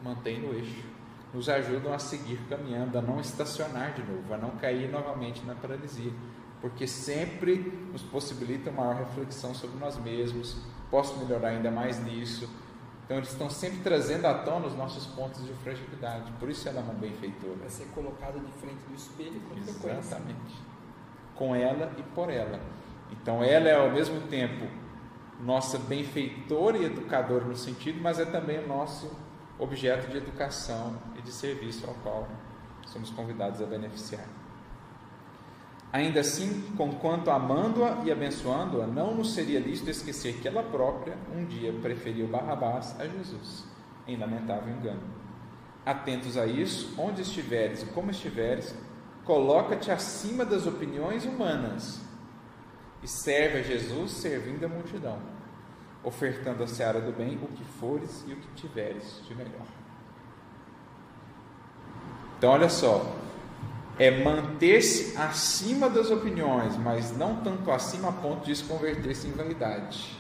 mantêm 0.02 0.40
no 0.40 0.54
eixo 0.54 0.92
nos 1.34 1.48
ajudam 1.48 1.94
a 1.94 2.00
seguir 2.00 2.40
caminhando, 2.50 2.98
a 2.98 3.02
não 3.02 3.20
estacionar 3.20 3.94
de 3.94 4.04
novo, 4.04 4.34
a 4.34 4.38
não 4.38 4.52
cair 4.52 4.90
novamente 4.90 5.44
na 5.46 5.56
paralisia, 5.56 6.12
porque 6.60 6.86
sempre 6.86 7.58
nos 7.92 8.02
possibilita 8.02 8.70
uma 8.70 8.84
maior 8.84 9.00
reflexão 9.00 9.54
sobre 9.54 9.80
nós 9.80 9.98
mesmos, 9.98 10.58
posso 10.90 11.18
melhorar 11.20 11.50
ainda 11.50 11.72
mais 11.72 12.04
nisso. 12.04 12.50
Então 13.06 13.18
eles 13.18 13.32
estão 13.32 13.50
sempre 13.50 13.80
trazendo 13.80 14.26
à 14.26 14.34
tona 14.34 14.68
os 14.68 14.76
nossos 14.76 15.06
pontos 15.08 15.46
de 15.46 15.54
fragilidade, 15.56 16.32
por 16.34 16.50
isso 16.50 16.68
ela 16.68 16.80
é 16.80 16.84
uma 16.84 16.94
benfeitora. 16.94 17.56
Vai 17.60 17.70
ser 17.70 17.86
colocada 17.96 18.40
de 18.40 18.52
frente 18.54 18.80
do 18.88 18.96
espelho 18.96 19.40
com 19.42 19.56
frequência. 19.56 20.00
Exatamente. 20.00 20.56
Com 21.36 21.56
ela 21.56 21.92
e 21.98 22.04
por 22.04 22.30
ela. 22.30 22.60
Então 23.12 23.44
ela 23.44 23.68
é 23.68 23.76
ao 23.76 23.90
mesmo 23.90 24.22
tempo 24.28 24.66
nossa 25.44 25.78
benfeitora 25.78 26.78
e 26.78 26.86
educadora 26.86 27.46
no 27.46 27.56
sentido, 27.56 28.00
mas 28.02 28.20
é 28.20 28.26
também 28.26 28.60
o 28.60 28.68
nosso 28.68 29.12
objeto 29.58 30.10
de 30.10 30.18
educação 30.18 30.96
e 31.18 31.22
de 31.22 31.32
serviço 31.32 31.88
ao 31.88 31.94
qual 31.96 32.28
somos 32.86 33.10
convidados 33.10 33.62
a 33.62 33.66
beneficiar. 33.66 34.26
Ainda 35.94 36.22
assim, 36.22 36.74
conquanto 36.78 37.30
amando-a 37.30 38.02
e 38.06 38.12
abençoando-a, 38.12 38.88
não 38.88 39.14
nos 39.14 39.34
seria 39.34 39.60
lícito 39.60 39.90
esquecer 39.90 40.38
que 40.40 40.48
ela 40.48 40.64
própria 40.64 41.18
um 41.36 41.46
dia 41.46 41.74
preferiu 41.82 42.28
Barrabás 42.28 42.96
a 43.00 43.06
Jesus, 43.06 43.66
em 44.08 44.18
lamentável 44.18 44.74
engano. 44.74 45.02
Atentos 45.86 46.38
a 46.38 46.46
isso, 46.46 46.94
onde 46.98 47.24
estiveres 47.24 47.84
e 47.84 47.88
como 47.88 48.10
estiveres, 48.10 48.74
coloca-te 49.26 49.92
acima 49.92 50.46
das 50.46 50.66
opiniões 50.66 51.26
humanas 51.26 52.00
e 53.02 53.08
serve 53.08 53.60
a 53.60 53.64
Jesus 53.64 54.12
servindo 54.12 54.66
a 54.66 54.68
multidão 54.68 55.20
ofertando 56.04 56.64
a 56.64 56.68
seara 56.68 57.00
do 57.00 57.12
bem 57.12 57.40
o 57.42 57.48
que 57.48 57.64
fores 57.64 58.24
e 58.28 58.34
o 58.34 58.36
que 58.36 58.48
tiveres 58.56 59.22
de 59.28 59.36
melhor. 59.36 59.68
Então, 62.38 62.50
olha 62.52 62.70
só, 62.70 63.16
é 64.00 64.24
manter-se 64.24 65.16
acima 65.16 65.90
das 65.90 66.10
opiniões, 66.10 66.76
mas 66.78 67.16
não 67.16 67.36
tanto 67.38 67.70
acima 67.72 68.10
a 68.10 68.14
ponto 68.14 68.46
de 68.46 68.56
se 68.56 68.64
converter-se 68.64 69.28
em 69.28 69.32
vaidade. 69.32 70.18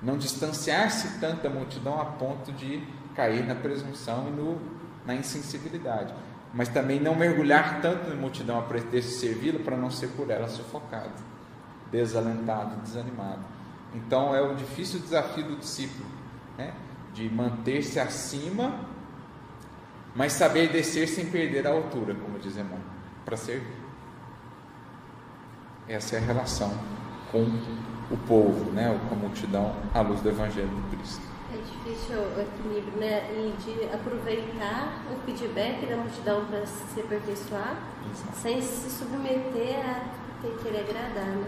Não 0.00 0.16
distanciar-se 0.16 1.18
tanto 1.18 1.42
da 1.42 1.50
multidão 1.50 2.00
a 2.00 2.04
ponto 2.04 2.52
de 2.52 2.86
cair 3.16 3.44
na 3.44 3.54
presunção 3.54 4.28
e 4.28 4.30
no, 4.30 4.60
na 5.04 5.14
insensibilidade. 5.14 6.14
Mas 6.54 6.68
também 6.68 7.00
não 7.00 7.14
mergulhar 7.14 7.80
tanto 7.80 8.08
na 8.08 8.14
multidão 8.14 8.58
a 8.58 8.62
pretexto 8.62 9.10
de 9.10 9.16
servi-la 9.16 9.58
para 9.58 9.76
não 9.76 9.90
ser 9.90 10.08
por 10.08 10.30
ela 10.30 10.48
sufocado, 10.48 11.31
desalentado, 11.92 12.80
desanimado. 12.80 13.44
Então 13.94 14.34
é 14.34 14.40
o 14.40 14.54
difícil 14.54 14.98
desafio 14.98 15.44
do 15.44 15.56
discípulo, 15.56 16.08
né? 16.56 16.74
de 17.12 17.28
manter-se 17.28 18.00
acima, 18.00 18.80
mas 20.14 20.32
saber 20.32 20.72
descer 20.72 21.06
sem 21.06 21.26
perder 21.26 21.66
a 21.66 21.70
altura, 21.70 22.14
como 22.14 22.38
diz 22.38 22.56
irmão, 22.56 22.80
para 23.24 23.36
servir. 23.36 23.82
Essa 25.86 26.16
é 26.16 26.18
a 26.18 26.22
relação 26.22 26.72
com 27.30 27.44
o 28.10 28.16
povo, 28.26 28.70
né? 28.72 28.98
com 29.08 29.14
a 29.14 29.18
multidão, 29.18 29.76
à 29.92 30.00
luz 30.00 30.20
do 30.22 30.30
Evangelho 30.30 30.68
de 30.68 30.96
Cristo. 30.96 31.32
É 31.52 31.56
difícil 31.56 32.16
o 32.16 32.40
equilíbrio, 32.40 32.98
né? 32.98 33.30
E 33.30 33.54
de 33.62 33.84
aproveitar 33.94 35.02
o 35.12 35.26
feedback 35.26 35.84
da 35.84 35.98
multidão 35.98 36.46
para 36.46 36.64
se 36.64 36.98
aperfeiçoar, 36.98 37.76
Exato. 38.10 38.36
sem 38.38 38.62
se 38.62 38.88
submeter 38.88 39.78
a 39.84 40.22
ter 40.40 40.56
querer 40.62 40.80
agradar, 40.80 41.26
né? 41.26 41.46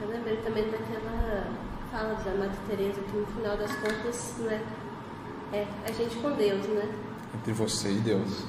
Eu 0.00 0.08
lembrei 0.08 0.36
também 0.38 0.64
daquela 0.70 1.46
fala 1.90 2.14
da 2.14 2.34
Madre 2.34 2.56
Teresa 2.68 3.00
que 3.00 3.16
no 3.16 3.26
final 3.26 3.56
das 3.56 3.72
contas, 3.76 4.34
né, 4.38 4.60
é 5.52 5.66
a 5.88 5.92
gente 5.92 6.16
com 6.16 6.32
Deus, 6.32 6.66
né? 6.66 6.88
Entre 7.34 7.52
você 7.52 7.92
e 7.92 7.98
Deus. 7.98 8.44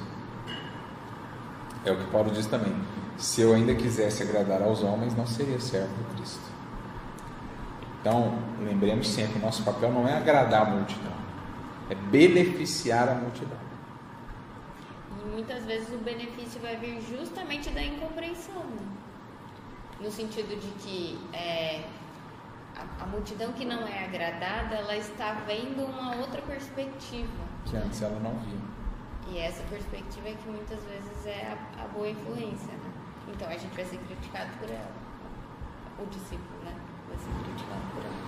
É 1.84 1.92
o 1.92 1.96
que 1.96 2.10
Paulo 2.10 2.30
diz 2.32 2.46
também. 2.46 2.74
Se 3.16 3.40
eu 3.40 3.54
ainda 3.54 3.74
quisesse 3.74 4.22
agradar 4.22 4.60
aos 4.62 4.82
homens, 4.82 5.16
não 5.16 5.26
seria 5.26 5.60
servo 5.60 5.94
de 5.94 6.16
Cristo. 6.16 6.42
Então, 8.00 8.38
lembremos 8.60 9.08
sempre, 9.08 9.38
nosso 9.38 9.62
papel 9.62 9.92
não 9.92 10.06
é 10.06 10.16
agradar 10.16 10.62
a 10.62 10.70
multidão, 10.70 11.12
é 11.90 11.94
beneficiar 11.94 13.08
a 13.08 13.14
multidão. 13.14 13.58
E 15.24 15.28
muitas 15.28 15.64
vezes 15.64 15.88
o 15.92 15.98
benefício 15.98 16.60
vai 16.60 16.76
vir 16.76 17.00
justamente 17.00 17.70
da 17.70 17.82
incompreensão. 17.82 18.62
No 20.00 20.10
sentido 20.10 20.60
de 20.60 20.68
que 20.82 21.18
é, 21.32 21.88
a, 22.76 23.04
a, 23.04 23.06
multidão 23.06 23.52
que 23.52 23.64
não 23.64 23.86
é 23.86 24.04
agradada, 24.04 24.74
ela 24.74 24.96
está 24.96 25.32
vendo 25.46 25.84
uma 25.84 26.16
outra 26.16 26.42
perspectiva. 26.42 27.44
Que 27.64 27.76
antes 27.76 28.02
ela 28.02 28.20
não 28.20 28.38
via. 28.40 28.76
E 29.28 29.38
essa 29.38 29.62
perspectiva 29.64 30.28
é 30.28 30.34
que 30.34 30.48
muitas 30.48 30.78
vezes 30.84 31.26
é 31.26 31.56
a, 31.78 31.84
a 31.84 31.88
boa 31.88 32.08
influência, 32.08 32.72
né? 32.72 32.92
Então 33.28 33.48
a 33.48 33.56
gente 33.56 33.74
vai 33.74 33.84
ser 33.84 33.98
criticado 33.98 34.50
por 34.58 34.70
ela. 34.70 34.92
O 35.98 36.06
discípulo, 36.06 36.62
né? 36.62 36.76
Vai 37.08 37.16
ser 37.16 37.30
criticado 37.44 37.80
por 37.94 38.04
ela. 38.04 38.26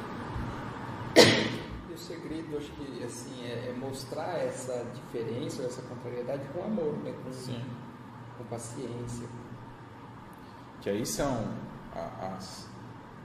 E 1.90 1.92
o 1.92 1.98
segredo, 1.98 2.56
acho 2.56 2.70
que 2.72 3.04
assim, 3.04 3.44
é, 3.44 3.68
é 3.68 3.74
mostrar 3.78 4.38
essa 4.38 4.86
diferença, 4.94 5.64
essa 5.64 5.82
contrariedade 5.82 6.48
com 6.48 6.64
amor, 6.64 6.96
né? 7.04 7.14
com, 7.22 7.30
Sim. 7.30 7.62
com 8.38 8.44
paciência, 8.44 9.28
que 10.81 10.89
aí 10.89 11.05
são 11.05 11.49
as, 12.37 12.68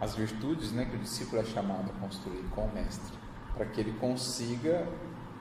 as 0.01 0.15
virtudes 0.15 0.71
né, 0.71 0.85
que 0.85 0.95
o 0.95 0.99
discípulo 0.99 1.41
é 1.41 1.45
chamado 1.45 1.91
a 1.91 1.99
construir 1.99 2.43
com 2.55 2.65
o 2.65 2.73
mestre, 2.73 3.17
para 3.55 3.65
que 3.65 3.79
ele 3.79 3.93
consiga 3.99 4.87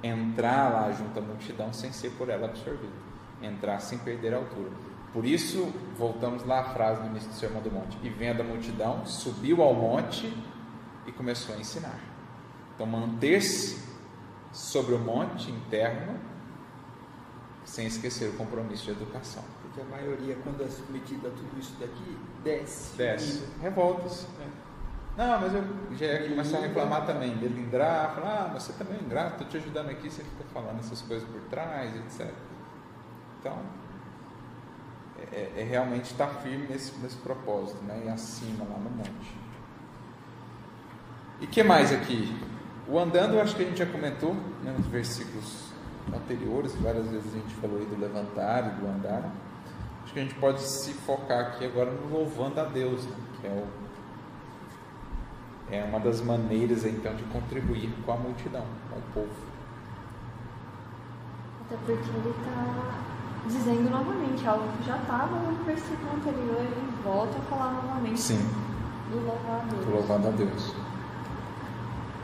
entrar 0.03 0.73
lá 0.73 0.93
junto 0.93 1.19
à 1.19 1.23
multidão 1.23 1.73
sem 1.73 1.93
ser 1.93 2.11
por 2.13 2.29
ela 2.29 2.47
absorvido, 2.47 2.93
entrar 3.41 3.79
sem 3.81 3.99
perder 3.99 4.35
a 4.35 4.39
altura. 4.39 4.71
Por 5.13 5.25
isso, 5.25 5.73
voltamos 5.97 6.45
lá 6.45 6.61
à 6.61 6.65
frase 6.65 7.03
no 7.03 7.09
início 7.09 7.29
do 7.29 7.35
Sermão 7.35 7.63
do 7.63 7.71
Monte: 7.71 7.99
E 8.03 8.09
vendo 8.09 8.41
a 8.41 8.45
multidão, 8.45 9.05
subiu 9.05 9.63
ao 9.63 9.75
monte 9.75 10.35
e 11.07 11.13
começou 11.13 11.55
a 11.55 11.59
ensinar. 11.59 11.99
Então, 12.75 12.87
manter-se 12.87 13.83
sobre 14.53 14.95
o 14.95 14.99
monte 14.99 15.51
interno, 15.51 16.19
sem 17.65 17.87
esquecer 17.87 18.31
o 18.31 18.33
compromisso 18.35 18.85
de 18.85 18.91
educação 18.91 19.45
porque 19.73 19.81
a 19.81 19.85
maioria, 19.85 20.37
quando 20.45 20.63
é 20.63 20.69
submetida 20.69 21.29
a 21.29 21.31
tudo 21.31 21.59
isso 21.59 21.75
daqui, 21.81 22.19
desce. 22.45 22.97
Desce. 22.97 23.49
Revolta-se. 23.63 24.27
É. 24.41 24.63
Não, 25.17 25.41
mas 25.41 25.55
eu 25.55 25.65
já 25.97 26.07
ia 26.07 26.29
começar 26.29 26.59
a 26.59 26.61
reclamar 26.61 27.07
também, 27.07 27.37
delindrar, 27.37 28.15
falar, 28.15 28.45
ah, 28.45 28.51
mas 28.53 28.63
você 28.63 28.73
também 28.75 28.99
é 28.99 29.03
ingrato, 29.03 29.33
estou 29.33 29.47
te 29.49 29.57
ajudando 29.59 29.91
aqui, 29.91 30.11
você 30.11 30.23
fica 30.23 30.45
falando 30.53 30.79
essas 30.79 31.03
coisas 31.03 31.27
por 31.29 31.41
trás, 31.51 31.95
etc. 31.97 32.33
Então, 33.41 33.59
é, 35.33 35.53
é 35.57 35.63
realmente 35.65 36.13
estar 36.13 36.29
firme 36.29 36.67
nesse, 36.69 36.99
nesse 36.99 37.17
propósito, 37.17 37.83
né? 37.85 38.03
E 38.07 38.09
acima 38.09 38.65
lá 38.65 38.79
no 38.79 38.91
monte. 38.91 39.37
E 41.41 41.47
que 41.47 41.63
mais 41.63 41.93
aqui? 41.93 42.35
O 42.87 42.99
andando, 42.99 43.35
eu 43.35 43.41
acho 43.41 43.57
que 43.57 43.63
a 43.63 43.67
gente 43.67 43.79
já 43.79 43.87
comentou 43.87 44.35
né, 44.63 44.75
nos 44.77 44.87
versículos 44.87 45.73
anteriores, 46.15 46.75
várias 46.77 47.07
vezes 47.07 47.33
a 47.35 47.39
gente 47.39 47.55
falou 47.55 47.79
aí 47.79 47.87
do 47.87 47.99
levantar 47.99 48.67
e 48.67 48.81
do 48.81 48.87
andar. 48.87 49.31
Acho 50.13 50.15
que 50.15 50.21
a 50.21 50.23
gente 50.25 50.35
pode 50.35 50.61
se 50.61 50.93
focar 50.93 51.41
aqui 51.41 51.65
agora 51.65 51.91
no 51.91 52.15
louvando 52.15 52.61
a 52.61 52.65
Deus, 52.65 53.07
né, 53.07 53.17
que 53.41 53.47
é, 53.47 53.51
o, 53.51 53.67
é 55.75 55.85
uma 55.85 55.99
das 56.01 56.21
maneiras 56.21 56.85
então 56.85 57.15
de 57.15 57.23
contribuir 57.25 57.91
com 58.05 58.13
a 58.13 58.17
multidão, 58.17 58.67
com 58.91 58.99
o 58.99 59.03
povo. 59.15 59.35
Até 61.65 61.77
porque 61.77 62.11
ele 62.11 62.29
está 62.29 62.93
dizendo 63.47 63.89
novamente 63.89 64.47
algo 64.47 64.69
que 64.77 64.85
já 64.87 64.99
estava 64.99 65.35
no 65.35 65.65
versículo 65.65 66.13
anterior, 66.15 66.61
ele 66.61 66.93
volta 67.03 67.39
a 67.39 67.43
falar 67.43 67.73
novamente 67.73 68.21
Sim. 68.21 68.51
do 69.11 69.17
louvar 69.17 69.63
a 69.63 69.65
Deus. 69.65 69.87
Do 69.87 69.93
louvando 69.93 70.29
a 70.29 70.31
Deus. 70.33 70.75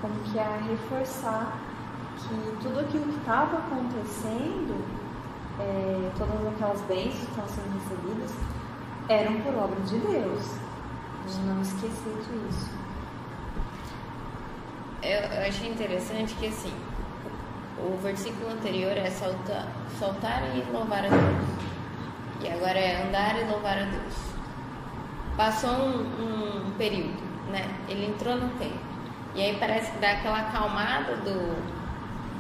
Como 0.02 0.14
que 0.24 0.38
é 0.38 0.60
reforçar 0.68 1.58
que 2.18 2.56
tudo 2.62 2.80
aquilo 2.80 3.04
que 3.04 3.18
estava 3.18 3.56
acontecendo, 3.56 4.97
é, 5.60 6.10
todas 6.16 6.46
aquelas 6.46 6.80
bênçãos 6.82 7.14
que 7.14 7.30
estão 7.30 7.48
sendo 7.48 7.74
recebidas, 7.78 8.30
eram 9.08 9.40
por 9.40 9.54
obra 9.56 9.80
de 9.80 9.98
Deus. 9.98 10.54
Não 11.44 11.60
esquecer 11.60 12.16
disso. 12.16 12.70
Eu, 15.02 15.20
eu 15.20 15.48
achei 15.48 15.68
interessante 15.68 16.34
que 16.34 16.46
assim, 16.46 16.72
o 17.78 17.96
versículo 17.98 18.50
anterior 18.50 18.96
é 18.96 19.10
soltar, 19.10 19.66
soltar 19.98 20.42
e 20.56 20.72
louvar 20.72 21.04
a 21.04 21.08
Deus. 21.08 21.58
E 22.40 22.48
agora 22.48 22.78
é 22.78 23.06
andar 23.06 23.38
e 23.38 23.44
louvar 23.44 23.78
a 23.78 23.84
Deus. 23.84 24.14
Passou 25.36 25.70
um, 25.70 26.66
um 26.66 26.70
período, 26.78 27.22
né? 27.50 27.68
Ele 27.88 28.06
entrou 28.06 28.36
no 28.36 28.48
tempo. 28.58 28.78
E 29.34 29.42
aí 29.42 29.56
parece 29.58 29.92
que 29.92 29.98
dá 29.98 30.12
aquela 30.12 30.40
acalmada 30.40 31.16
do, 31.16 31.77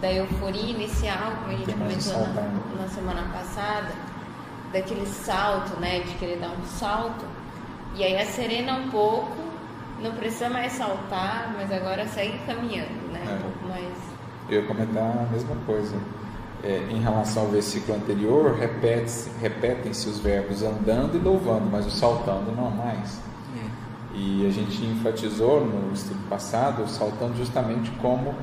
da 0.00 0.12
euforia 0.12 0.70
inicial, 0.70 1.32
como 1.40 1.52
a 1.52 1.56
gente 1.56 1.72
comentou 1.72 2.34
na, 2.34 2.82
na, 2.82 2.88
semana 2.88 3.22
passada, 3.32 3.92
daquele 4.72 5.06
salto, 5.06 5.78
né? 5.80 6.00
De 6.00 6.14
querer 6.14 6.38
dar 6.38 6.50
um 6.50 6.64
salto. 6.66 7.24
E 7.94 8.04
aí 8.04 8.24
serena 8.26 8.74
um 8.74 8.90
pouco, 8.90 9.36
não 10.00 10.12
precisa 10.12 10.48
mais 10.48 10.72
saltar, 10.72 11.52
mas 11.56 11.72
agora 11.72 12.06
sair 12.06 12.40
caminhando, 12.46 13.12
né? 13.12 13.24
É. 13.26 13.34
Um 13.34 13.40
pouco 13.40 13.68
mais 13.68 14.08
eu 14.48 14.62
ia 14.62 14.66
comentar 14.66 15.02
a 15.02 15.30
mesma 15.30 15.54
coisa. 15.66 15.96
É, 16.64 16.88
em 16.90 17.00
relação 17.00 17.44
ao 17.44 17.48
versículo 17.50 17.96
anterior, 17.96 18.56
repetem-se 18.56 20.08
os 20.08 20.18
verbos 20.18 20.62
andando 20.62 21.16
e 21.16 21.18
louvando, 21.20 21.68
mas 21.70 21.86
o 21.86 21.90
saltando 21.90 22.50
não 22.50 22.68
mais. 22.70 23.20
É. 23.56 24.16
E 24.16 24.46
a 24.46 24.50
gente 24.50 24.84
enfatizou 24.84 25.64
no 25.64 25.92
estudo 25.92 26.18
passado 26.28 26.82
o 26.82 26.88
saltando 26.88 27.36
justamente 27.36 27.90
como 28.02 28.34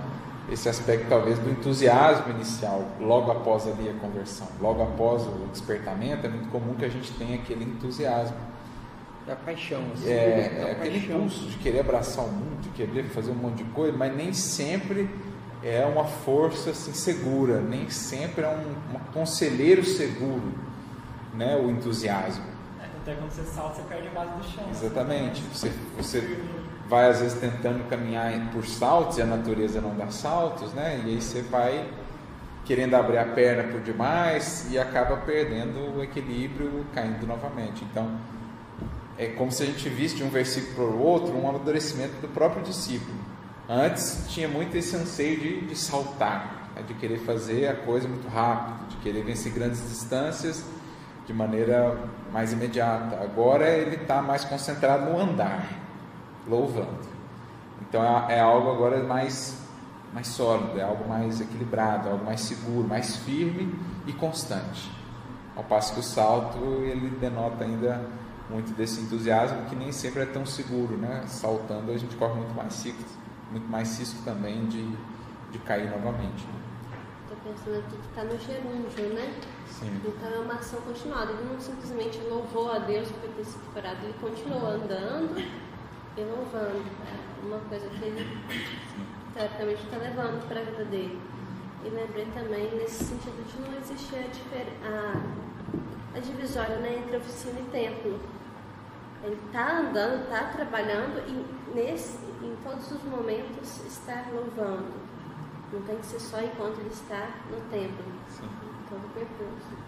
esse 0.50 0.70
aspecto 0.70 1.08
talvez 1.10 1.40
do 1.40 1.50
entusiasmo 1.50 2.32
inicial, 2.32 2.84
logo 3.00 3.32
após 3.32 3.68
ali 3.68 3.90
a 3.90 3.94
conversão, 3.94 4.48
logo 4.62 4.84
após 4.84 5.24
o 5.24 5.48
despertamento, 5.52 6.26
é 6.26 6.30
muito 6.30 6.50
comum 6.50 6.76
que 6.76 6.86
a 6.86 6.90
gente 6.90 7.12
tenha 7.14 7.36
aquele 7.36 7.64
entusiasmo. 7.66 8.38
Da 9.26 9.36
paixão. 9.36 9.82
Assim, 9.94 10.08
é, 10.08 10.68
é 10.68 10.72
aquele 10.72 10.98
impulso 11.00 11.46
de 11.46 11.58
querer 11.58 11.80
abraçar 11.80 12.24
o 12.24 12.28
mundo, 12.28 12.62
de 12.62 12.70
querer 12.70 13.06
fazer 13.06 13.32
um 13.32 13.36
monte 13.36 13.64
de 13.64 13.70
coisa, 13.72 13.98
mas 13.98 14.16
nem 14.16 14.34
sempre 14.34 15.10
é 15.64 15.84
uma 15.84 16.06
força 16.06 16.70
assim, 16.70 16.94
segura, 16.94 17.60
nem 17.60 17.90
sempre 17.90 18.44
é 18.44 18.50
um, 18.50 18.96
um 18.96 19.00
conselheiro 19.12 19.84
seguro, 19.84 20.54
né, 21.34 21.56
o 21.56 21.72
entusiasmo. 21.72 22.46
É, 22.80 22.86
até 22.86 23.16
quando 23.16 23.32
você 23.32 23.44
salta, 23.44 23.82
você 23.82 23.82
perde 23.90 24.08
a 24.10 24.12
base 24.12 24.32
do 24.34 24.44
chão. 24.44 24.64
Exatamente. 24.70 25.42
Você, 25.52 25.72
você 25.98 26.40
vai 26.88 27.10
às 27.10 27.20
vezes 27.20 27.40
tentando 27.40 27.88
caminhar 27.90 28.32
por 28.52 28.66
saltos 28.66 29.18
e 29.18 29.22
a 29.22 29.26
natureza 29.26 29.82
não 29.82 29.96
dá 29.96 30.08
saltos, 30.10 30.74
né? 30.74 31.02
E 31.06 31.10
aí 31.10 31.22
você 31.22 31.42
vai 31.42 31.88
querendo 32.64 32.96
abrir 32.96 33.18
a 33.18 33.26
perna 33.26 33.72
por 33.72 33.82
demais 33.82 34.68
e 34.72 34.78
acaba 34.78 35.18
perdendo 35.18 35.98
o 35.98 36.04
equilíbrio, 36.04 36.86
caindo 36.94 37.26
novamente. 37.28 37.86
Então, 37.90 38.18
é 39.18 39.28
como 39.28 39.52
se 39.52 39.64
a 39.64 39.66
gente 39.66 39.88
visse 39.88 40.16
de 40.16 40.24
um 40.24 40.30
versículo 40.30 40.74
para 40.76 40.98
o 40.98 41.02
outro 41.02 41.36
um 41.36 41.48
amadurecimento 41.48 42.20
do 42.22 42.28
próprio 42.28 42.64
discípulo. 42.64 43.18
Antes 43.70 44.26
tinha 44.30 44.48
muito 44.48 44.76
esse 44.76 44.96
anseio 44.96 45.40
de, 45.40 45.62
de 45.68 45.76
saltar, 45.76 46.70
né? 46.76 46.84
de 46.88 46.94
querer 46.96 47.20
fazer 47.20 47.68
a 47.68 47.76
coisa 47.76 48.08
muito 48.08 48.28
rápido, 48.28 48.90
de 48.90 48.98
querer 48.98 49.24
vencer 49.24 49.52
grandes 49.52 49.82
distâncias 49.88 50.64
de 51.26 51.34
maneira 51.34 51.98
mais 52.32 52.54
imediata. 52.54 53.20
Agora 53.24 53.68
ele 53.68 53.96
está 53.96 54.22
mais 54.22 54.44
concentrado 54.44 55.10
no 55.10 55.20
andar, 55.20 55.68
louvando. 56.48 57.16
Então 57.82 58.04
é, 58.04 58.36
é, 58.36 58.40
algo 58.42 58.72
agora 58.72 59.04
mais, 59.04 59.62
mais 60.14 60.28
sólido, 60.28 60.80
é 60.80 60.84
algo 60.84 61.08
mais 61.08 61.42
equilibrado, 61.42 62.08
é 62.08 62.12
algo 62.12 62.26
mais 62.26 62.42
seguro, 62.42 62.88
mais 62.88 63.18
firme 63.18 63.74
e 64.08 64.14
constante. 64.14 64.92
Ao 65.56 65.64
passo 65.64 65.94
que 65.94 66.00
o 66.00 66.04
salto 66.04 66.60
ele 66.84 67.10
denota 67.10 67.64
ainda 67.64 68.02
muito 68.50 68.76
desse 68.76 69.02
entusiasmo 69.02 69.66
que 69.66 69.76
nem 69.76 69.92
sempre 69.92 70.22
é 70.22 70.26
tão 70.26 70.46
seguro, 70.46 70.98
né? 70.98 71.24
Saltando 71.28 71.92
a 71.92 71.98
gente 71.98 72.16
corre 72.16 72.36
muito 72.36 72.54
mais 72.54 72.74
ciclos 72.74 73.26
muito 73.52 73.68
mais 73.70 73.98
risco 74.00 74.22
também 74.24 74.66
de, 74.66 74.86
de 75.52 75.60
cair 75.60 75.90
novamente. 75.90 76.46
Estou 77.24 77.38
pensando 77.44 77.80
aqui 77.80 77.98
que 77.98 78.08
está 78.08 78.24
no 78.24 78.38
gerúndio, 78.40 79.14
né? 79.14 79.34
Sim. 79.68 80.02
Então 80.06 80.30
é 80.30 80.40
uma 80.40 80.56
ação 80.56 80.80
continuada. 80.82 81.32
Ele 81.32 81.50
não 81.52 81.60
simplesmente 81.60 82.20
louvou 82.30 82.72
a 82.72 82.80
Deus 82.80 83.10
por 83.12 83.30
ter 83.30 83.46
sido 83.46 83.74
curado, 83.74 83.98
ele 84.04 84.14
continuou 84.20 84.68
andando 84.68 85.36
e 86.18 86.22
louvando. 86.24 86.86
É 87.08 87.46
uma 87.46 87.60
coisa 87.70 87.88
que 87.90 88.04
ele 88.04 88.46
teoricamente 89.34 89.84
está 89.84 89.98
levando 89.98 90.48
para 90.48 90.62
a 90.62 90.64
vida 90.64 90.86
dele. 90.86 91.22
E 91.84 91.90
lembrei 91.90 92.26
também 92.34 92.72
nesse 92.76 93.04
sentido 93.04 93.46
de 93.46 93.62
não 93.62 93.78
existir 93.78 94.16
a, 94.18 94.88
a, 94.88 96.18
a 96.18 96.20
divisória 96.20 96.78
né, 96.78 96.98
entre 96.98 97.18
oficina 97.18 97.60
e 97.60 97.64
templo. 97.72 98.20
Ele 99.24 99.40
está 99.48 99.80
andando, 99.80 100.24
está 100.24 100.46
trabalhando 100.46 101.20
e 101.28 101.76
nesse, 101.76 102.18
em 102.42 102.56
todos 102.64 102.92
os 102.92 103.04
momentos 103.04 103.86
estar 103.86 104.28
louvando. 104.34 104.94
Não 105.74 105.82
tem 105.82 105.98
que 105.98 106.06
ser 106.06 106.20
só 106.20 106.40
enquanto 106.42 106.80
ele 106.80 106.90
está 106.90 107.30
no 107.50 107.60
templo. 107.70 108.06
Sim. 108.30 108.50
Todo 108.90 109.04
o 109.04 109.10
percurso. 109.10 109.85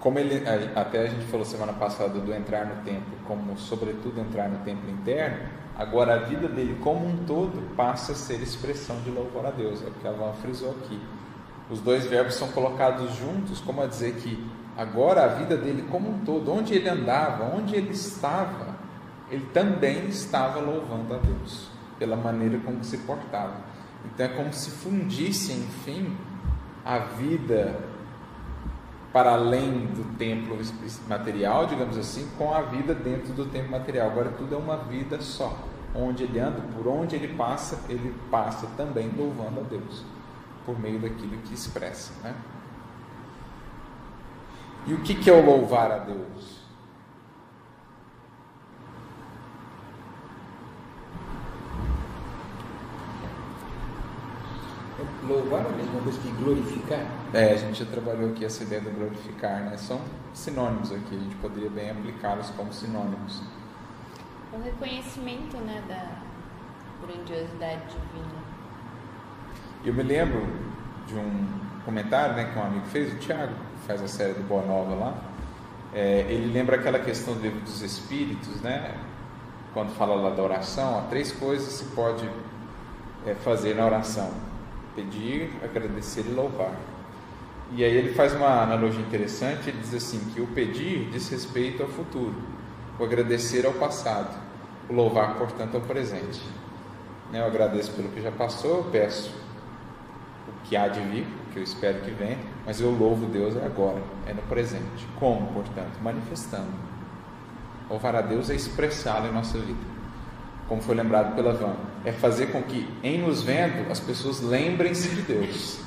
Como 0.00 0.18
ele, 0.18 0.42
até 0.76 1.02
a 1.02 1.06
gente 1.08 1.24
falou 1.26 1.44
semana 1.44 1.72
passada 1.72 2.20
do 2.20 2.32
entrar 2.32 2.66
no 2.66 2.82
templo, 2.84 3.18
como 3.26 3.58
sobretudo 3.58 4.20
entrar 4.20 4.48
no 4.48 4.58
templo 4.58 4.88
interno, 4.90 5.48
agora 5.76 6.14
a 6.14 6.18
vida 6.18 6.48
dele 6.48 6.78
como 6.82 7.04
um 7.04 7.24
todo 7.24 7.74
passa 7.74 8.12
a 8.12 8.14
ser 8.14 8.40
expressão 8.40 9.00
de 9.00 9.10
louvor 9.10 9.44
a 9.46 9.50
Deus, 9.50 9.82
é 9.82 9.88
o 9.88 9.90
que 9.90 10.06
a 10.06 10.12
Van 10.12 10.32
frisou 10.34 10.70
aqui. 10.70 11.00
Os 11.68 11.80
dois 11.80 12.06
verbos 12.06 12.34
são 12.34 12.48
colocados 12.48 13.14
juntos, 13.16 13.60
como 13.60 13.82
a 13.82 13.86
dizer 13.86 14.14
que 14.14 14.42
agora 14.76 15.24
a 15.24 15.28
vida 15.28 15.56
dele 15.56 15.86
como 15.90 16.08
um 16.08 16.20
todo, 16.20 16.52
onde 16.52 16.74
ele 16.74 16.88
andava, 16.88 17.52
onde 17.54 17.74
ele 17.74 17.90
estava, 17.90 18.76
ele 19.28 19.46
também 19.52 20.06
estava 20.06 20.60
louvando 20.60 21.14
a 21.14 21.18
Deus 21.18 21.68
pela 21.98 22.16
maneira 22.16 22.58
como 22.60 22.84
se 22.84 22.98
portava. 22.98 23.56
Então 24.04 24.26
é 24.26 24.28
como 24.28 24.52
se 24.52 24.70
fundisse, 24.70 25.52
enfim, 25.52 26.16
a 26.84 26.98
vida 26.98 27.97
para 29.12 29.32
além 29.32 29.86
do 29.86 30.16
templo 30.16 30.58
material, 31.08 31.66
digamos 31.66 31.96
assim, 31.96 32.28
com 32.36 32.52
a 32.52 32.62
vida 32.62 32.94
dentro 32.94 33.32
do 33.32 33.46
templo 33.46 33.70
material. 33.70 34.10
Agora 34.10 34.30
tudo 34.30 34.54
é 34.54 34.58
uma 34.58 34.76
vida 34.76 35.20
só. 35.20 35.56
Onde 35.94 36.24
ele 36.24 36.38
anda, 36.38 36.60
por 36.76 36.86
onde 36.86 37.16
ele 37.16 37.28
passa, 37.28 37.78
ele 37.88 38.14
passa 38.30 38.66
também 38.76 39.10
louvando 39.16 39.60
a 39.60 39.62
Deus, 39.62 40.04
por 40.66 40.78
meio 40.78 40.98
daquilo 40.98 41.38
que 41.38 41.54
expressa. 41.54 42.12
Né? 42.22 42.34
E 44.86 44.92
o 44.92 45.00
que 45.00 45.28
é 45.28 45.32
o 45.32 45.44
louvar 45.44 45.90
a 45.90 45.98
Deus? 45.98 46.57
Louvar 55.28 55.66
é 55.66 55.68
a 55.68 55.76
mesma 55.76 56.00
coisa 56.00 56.18
que 56.20 56.30
glorificar? 56.42 57.06
É, 57.34 57.52
a 57.52 57.56
gente 57.56 57.84
já 57.84 57.90
trabalhou 57.90 58.30
aqui 58.30 58.46
essa 58.46 58.62
ideia 58.62 58.80
do 58.80 58.90
glorificar, 58.90 59.60
né? 59.60 59.76
São 59.76 60.00
sinônimos 60.32 60.90
aqui, 60.90 61.14
a 61.14 61.18
gente 61.18 61.36
poderia 61.36 61.68
bem 61.68 61.90
aplicá-los 61.90 62.48
como 62.50 62.72
sinônimos. 62.72 63.42
O 64.54 64.58
reconhecimento, 64.62 65.58
né, 65.58 65.82
da 65.86 67.06
grandiosidade 67.06 67.82
divina. 67.88 68.42
Eu 69.84 69.92
me 69.92 70.02
lembro 70.02 70.46
de 71.06 71.14
um 71.14 71.46
comentário, 71.84 72.34
né, 72.34 72.50
que 72.50 72.58
um 72.58 72.62
amigo 72.62 72.86
fez, 72.86 73.12
o 73.12 73.16
Tiago, 73.18 73.52
que 73.52 73.86
faz 73.86 74.02
a 74.02 74.08
série 74.08 74.32
do 74.32 74.48
Boa 74.48 74.64
Nova 74.64 74.94
lá. 74.94 75.14
É, 75.92 76.20
ele 76.30 76.50
lembra 76.50 76.76
aquela 76.76 77.00
questão 77.00 77.34
do 77.34 77.40
livro 77.40 77.60
dos 77.60 77.82
Espíritos, 77.82 78.62
né? 78.62 78.94
Quando 79.74 79.94
fala 79.94 80.14
lá 80.14 80.30
da 80.30 80.42
oração, 80.42 80.98
há 80.98 81.02
três 81.02 81.30
coisas 81.32 81.74
se 81.74 81.84
pode 81.94 82.26
é, 83.26 83.34
fazer 83.34 83.74
na 83.74 83.84
oração 83.84 84.47
pedir, 84.98 85.52
agradecer 85.62 86.24
e 86.26 86.32
louvar. 86.32 86.72
E 87.70 87.84
aí 87.84 87.96
ele 87.96 88.14
faz 88.14 88.34
uma 88.34 88.62
analogia 88.62 89.00
interessante, 89.00 89.68
ele 89.68 89.78
diz 89.78 89.94
assim 89.94 90.18
que 90.34 90.40
o 90.40 90.46
pedir 90.48 91.08
diz 91.10 91.28
respeito 91.28 91.82
ao 91.82 91.88
futuro, 91.88 92.34
o 92.98 93.04
agradecer 93.04 93.64
ao 93.64 93.74
passado, 93.74 94.36
o 94.88 94.92
louvar, 94.92 95.36
portanto, 95.36 95.76
ao 95.76 95.82
presente. 95.82 96.42
Né, 97.30 97.40
eu 97.40 97.46
agradeço 97.46 97.92
pelo 97.92 98.08
que 98.08 98.20
já 98.20 98.32
passou, 98.32 98.78
eu 98.78 98.84
peço 98.84 99.30
o 100.48 100.66
que 100.66 100.76
há 100.76 100.88
de 100.88 101.00
vir, 101.00 101.26
que 101.52 101.58
eu 101.58 101.62
espero 101.62 102.00
que 102.00 102.10
venha, 102.10 102.38
mas 102.66 102.80
eu 102.80 102.90
louvo 102.90 103.26
Deus 103.26 103.56
agora, 103.56 104.02
é 104.26 104.32
no 104.32 104.42
presente. 104.42 105.06
Como, 105.18 105.52
portanto? 105.52 105.98
Manifestando. 106.02 106.88
Louvar 107.88 108.16
a 108.16 108.22
Deus 108.22 108.50
é 108.50 108.54
expressá-lo 108.54 109.28
em 109.28 109.32
nossa 109.32 109.58
vida 109.58 109.97
como 110.68 110.82
foi 110.82 110.94
lembrado 110.94 111.34
pela 111.34 111.54
Van, 111.54 111.76
é 112.04 112.12
fazer 112.12 112.52
com 112.52 112.62
que, 112.62 112.86
em 113.02 113.22
nos 113.22 113.42
vendo, 113.42 113.90
as 113.90 113.98
pessoas 113.98 114.40
lembrem-se 114.40 115.08
de 115.08 115.22
Deus. 115.22 115.80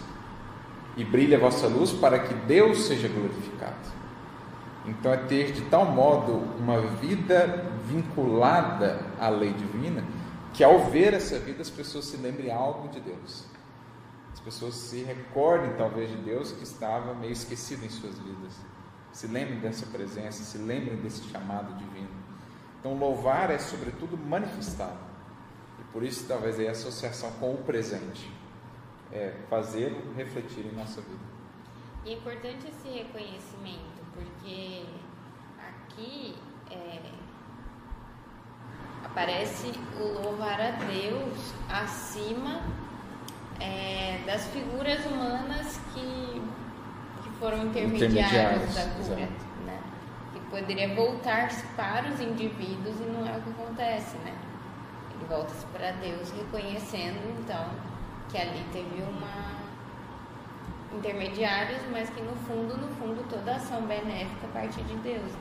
E 0.97 1.05
brilhe 1.05 1.35
a 1.35 1.39
vossa 1.39 1.67
luz 1.67 1.91
para 1.91 2.19
que 2.19 2.33
Deus 2.33 2.85
seja 2.85 3.07
glorificado. 3.07 4.01
Então, 4.85 5.13
é 5.13 5.17
ter 5.17 5.51
de 5.51 5.61
tal 5.61 5.85
modo 5.85 6.33
uma 6.59 6.81
vida 6.81 7.71
vinculada 7.87 9.05
à 9.19 9.29
lei 9.29 9.53
divina, 9.53 10.03
que 10.53 10.63
ao 10.63 10.89
ver 10.89 11.13
essa 11.13 11.37
vida 11.37 11.61
as 11.61 11.69
pessoas 11.69 12.05
se 12.05 12.17
lembrem 12.17 12.51
algo 12.51 12.89
de 12.89 12.99
Deus. 12.99 13.45
As 14.33 14.39
pessoas 14.39 14.73
se 14.73 15.03
recordem, 15.03 15.73
talvez, 15.77 16.09
de 16.09 16.17
Deus 16.17 16.51
que 16.51 16.63
estava 16.63 17.13
meio 17.13 17.33
esquecido 17.33 17.85
em 17.85 17.89
suas 17.89 18.17
vidas. 18.17 18.53
Se 19.11 19.27
lembrem 19.27 19.59
dessa 19.59 19.85
presença, 19.85 20.43
se 20.43 20.57
lembrem 20.57 20.97
desse 20.97 21.23
chamado 21.29 21.77
divino. 21.77 22.20
Então, 22.81 22.97
louvar 22.97 23.51
é, 23.51 23.59
sobretudo, 23.59 24.17
manifestar. 24.17 24.97
E 25.79 25.83
por 25.93 26.01
isso, 26.01 26.27
talvez, 26.27 26.59
é 26.59 26.67
a 26.67 26.71
associação 26.71 27.31
com 27.33 27.53
o 27.53 27.57
presente. 27.57 28.27
É 29.11 29.35
fazê-lo 29.47 30.13
refletir 30.15 30.65
em 30.65 30.75
nossa 30.75 30.99
vida. 30.99 31.19
E 32.03 32.09
é 32.09 32.13
importante 32.13 32.67
esse 32.67 32.89
reconhecimento, 32.89 34.01
porque 34.15 34.83
aqui 35.59 36.35
é, 36.71 36.99
aparece 39.05 39.71
o 39.99 40.23
louvar 40.23 40.59
a 40.59 40.71
Deus 40.71 41.53
acima 41.69 42.61
é, 43.59 44.23
das 44.25 44.47
figuras 44.47 45.05
humanas 45.05 45.79
que, 45.93 46.41
que 47.21 47.29
foram 47.39 47.67
intermediárias 47.67 48.73
da 48.73 48.85
cura. 48.85 49.50
Poderia 50.51 50.93
voltar-se 50.93 51.65
para 51.77 52.09
os 52.09 52.19
indivíduos 52.19 52.99
e 52.99 53.03
não 53.03 53.25
é 53.25 53.37
o 53.37 53.41
que 53.41 53.49
acontece, 53.49 54.17
né? 54.17 54.35
Ele 55.15 55.25
volta-se 55.27 55.65
para 55.67 55.91
Deus, 55.93 56.29
reconhecendo 56.31 57.39
então 57.39 57.65
que 58.29 58.37
ali 58.37 58.63
teve 58.71 59.01
uma 59.01 59.61
intermediários, 60.93 61.81
mas 61.89 62.09
que 62.09 62.21
no 62.21 62.35
fundo, 62.35 62.75
no 62.75 62.89
fundo, 62.95 63.25
toda 63.29 63.55
ação 63.55 63.81
benéfica 63.83 64.45
parte 64.53 64.81
de 64.83 64.95
Deus. 64.97 65.31
Né? 65.31 65.39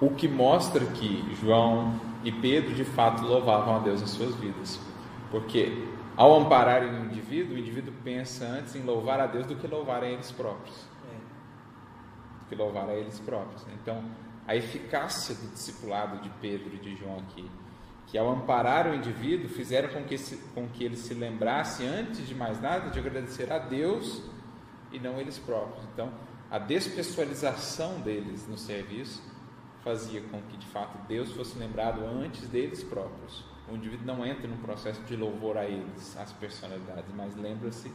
O 0.00 0.10
que 0.10 0.28
mostra 0.28 0.86
que 0.86 1.36
João 1.40 2.00
e 2.22 2.30
Pedro 2.30 2.72
de 2.72 2.84
fato 2.84 3.24
louvavam 3.24 3.76
a 3.76 3.78
Deus 3.80 4.00
em 4.00 4.06
suas 4.06 4.32
vidas, 4.36 4.80
porque 5.28 5.84
ao 6.16 6.40
amparar 6.40 6.82
o 6.82 7.04
indivíduo, 7.04 7.56
o 7.56 7.58
indivíduo 7.58 7.92
pensa 8.04 8.44
antes 8.44 8.76
em 8.76 8.82
louvar 8.82 9.18
a 9.18 9.26
Deus 9.26 9.46
do 9.46 9.56
que 9.56 9.66
louvar 9.66 10.04
a 10.04 10.06
eles 10.06 10.30
próprios 10.30 10.86
que 12.48 12.54
louvar 12.54 12.88
a 12.88 12.94
eles 12.94 13.20
próprios. 13.20 13.64
Então, 13.80 14.04
a 14.46 14.56
eficácia 14.56 15.34
do 15.34 15.52
discipulado 15.52 16.20
de 16.22 16.30
Pedro 16.40 16.74
e 16.74 16.78
de 16.78 16.96
João 16.96 17.18
aqui, 17.18 17.50
que 18.06 18.16
ao 18.16 18.30
amparar 18.30 18.86
o 18.86 18.94
indivíduo, 18.94 19.48
fizeram 19.48 19.90
com 19.90 20.04
que, 20.04 20.16
se, 20.16 20.36
com 20.54 20.66
que 20.68 20.82
ele 20.82 20.96
se 20.96 21.12
lembrasse, 21.12 21.84
antes 21.86 22.26
de 22.26 22.34
mais 22.34 22.60
nada, 22.60 22.88
de 22.90 22.98
agradecer 22.98 23.52
a 23.52 23.58
Deus 23.58 24.22
e 24.90 24.98
não 24.98 25.20
eles 25.20 25.38
próprios. 25.38 25.84
Então, 25.92 26.10
a 26.50 26.58
despessoalização 26.58 28.00
deles 28.00 28.48
no 28.48 28.56
serviço 28.56 29.22
fazia 29.84 30.22
com 30.22 30.40
que, 30.42 30.56
de 30.56 30.66
fato, 30.66 30.96
Deus 31.06 31.30
fosse 31.32 31.58
lembrado 31.58 32.02
antes 32.04 32.48
deles 32.48 32.82
próprios. 32.82 33.44
O 33.70 33.76
indivíduo 33.76 34.06
não 34.06 34.24
entra 34.24 34.48
num 34.48 34.56
processo 34.56 35.02
de 35.02 35.14
louvor 35.14 35.58
a 35.58 35.66
eles, 35.66 36.16
as 36.16 36.32
personalidades, 36.32 37.14
mas 37.14 37.36
lembra-se 37.36 37.92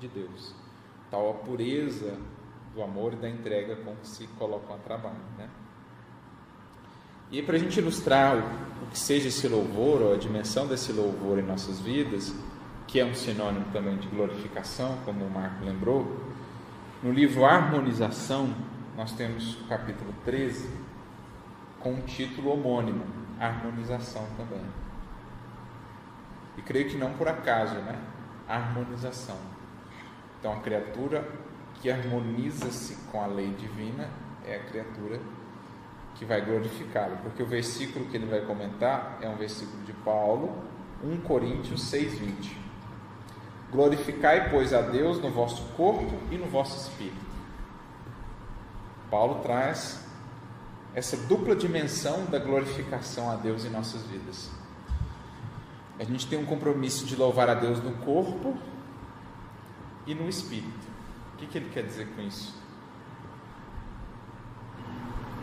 de 0.00 0.08
Deus. 0.08 0.54
Tal 1.10 1.30
a 1.30 1.34
pureza 1.34 2.18
do 2.74 2.82
amor 2.82 3.12
e 3.14 3.16
da 3.16 3.28
entrega 3.28 3.76
com 3.76 3.94
que 3.96 4.06
se 4.06 4.26
colocam 4.38 4.76
a 4.76 4.78
trabalho. 4.78 5.16
Né? 5.36 5.48
E 7.30 7.42
para 7.42 7.56
a 7.56 7.58
gente 7.58 7.78
ilustrar 7.78 8.36
o, 8.36 8.84
o, 8.84 8.86
que 8.90 8.98
seja 8.98 9.28
esse 9.28 9.46
louvor, 9.48 10.02
ou 10.02 10.14
a 10.14 10.16
dimensão 10.16 10.66
desse 10.66 10.92
louvor 10.92 11.38
em 11.38 11.42
nossas 11.42 11.80
vidas, 11.80 12.34
que 12.86 12.98
é 12.98 13.04
um 13.04 13.14
sinônimo 13.14 13.66
também 13.72 13.96
de 13.98 14.08
glorificação, 14.08 14.98
como 15.04 15.24
o 15.24 15.30
Marco 15.30 15.64
lembrou, 15.64 16.20
no 17.02 17.12
livro 17.12 17.44
Harmonização, 17.44 18.52
nós 18.96 19.12
temos 19.12 19.54
o 19.60 19.64
capítulo 19.68 20.12
13, 20.24 20.68
com 21.78 21.92
um 21.94 22.00
título 22.02 22.50
homônimo, 22.50 23.04
Harmonização 23.38 24.26
também. 24.36 24.62
E 26.58 26.62
creio 26.62 26.90
que 26.90 26.98
não 26.98 27.14
por 27.14 27.26
acaso, 27.26 27.76
né? 27.76 27.98
Harmonização. 28.46 29.38
Então, 30.38 30.52
a 30.52 30.56
criatura 30.56 31.26
que 31.80 31.90
harmoniza-se 31.90 32.94
com 33.10 33.22
a 33.22 33.26
lei 33.26 33.50
divina 33.54 34.08
é 34.46 34.56
a 34.56 34.64
criatura 34.64 35.20
que 36.14 36.24
vai 36.24 36.44
glorificá-lo, 36.44 37.16
porque 37.22 37.42
o 37.42 37.46
versículo 37.46 38.04
que 38.06 38.16
ele 38.16 38.26
vai 38.26 38.42
comentar 38.42 39.18
é 39.22 39.28
um 39.28 39.36
versículo 39.36 39.82
de 39.84 39.92
Paulo, 39.92 40.62
1 41.02 41.20
Coríntios 41.22 41.90
6:20. 41.90 42.56
Glorificai, 43.72 44.50
pois, 44.50 44.74
a 44.74 44.82
Deus 44.82 45.20
no 45.22 45.30
vosso 45.30 45.62
corpo 45.76 46.12
e 46.30 46.36
no 46.36 46.46
vosso 46.46 46.76
espírito. 46.76 47.30
Paulo 49.10 49.36
traz 49.42 50.04
essa 50.92 51.16
dupla 51.16 51.54
dimensão 51.54 52.26
da 52.26 52.38
glorificação 52.38 53.30
a 53.30 53.36
Deus 53.36 53.64
em 53.64 53.70
nossas 53.70 54.02
vidas. 54.02 54.50
A 55.98 56.04
gente 56.04 56.26
tem 56.26 56.38
um 56.38 56.44
compromisso 56.44 57.06
de 57.06 57.14
louvar 57.14 57.48
a 57.48 57.54
Deus 57.54 57.82
no 57.82 57.92
corpo 57.98 58.56
e 60.06 60.14
no 60.14 60.28
espírito 60.28 60.89
que, 61.40 61.46
que 61.46 61.58
ele 61.58 61.70
quer 61.70 61.84
dizer 61.84 62.06
com 62.14 62.20
isso? 62.20 62.54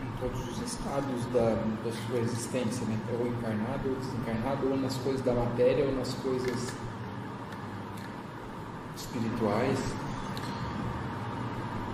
Em 0.00 0.20
todos 0.20 0.48
os 0.48 0.62
estados 0.62 1.26
da, 1.26 1.54
da 1.84 1.92
sua 2.06 2.20
existência, 2.20 2.86
né? 2.86 2.98
ou 3.18 3.26
encarnado 3.26 3.88
ou 3.88 3.96
desencarnado, 3.96 4.70
ou 4.70 4.76
nas 4.76 4.96
coisas 4.98 5.22
da 5.22 5.32
matéria 5.32 5.84
ou 5.84 5.92
nas 5.92 6.14
coisas 6.14 6.72
espirituais. 8.96 9.78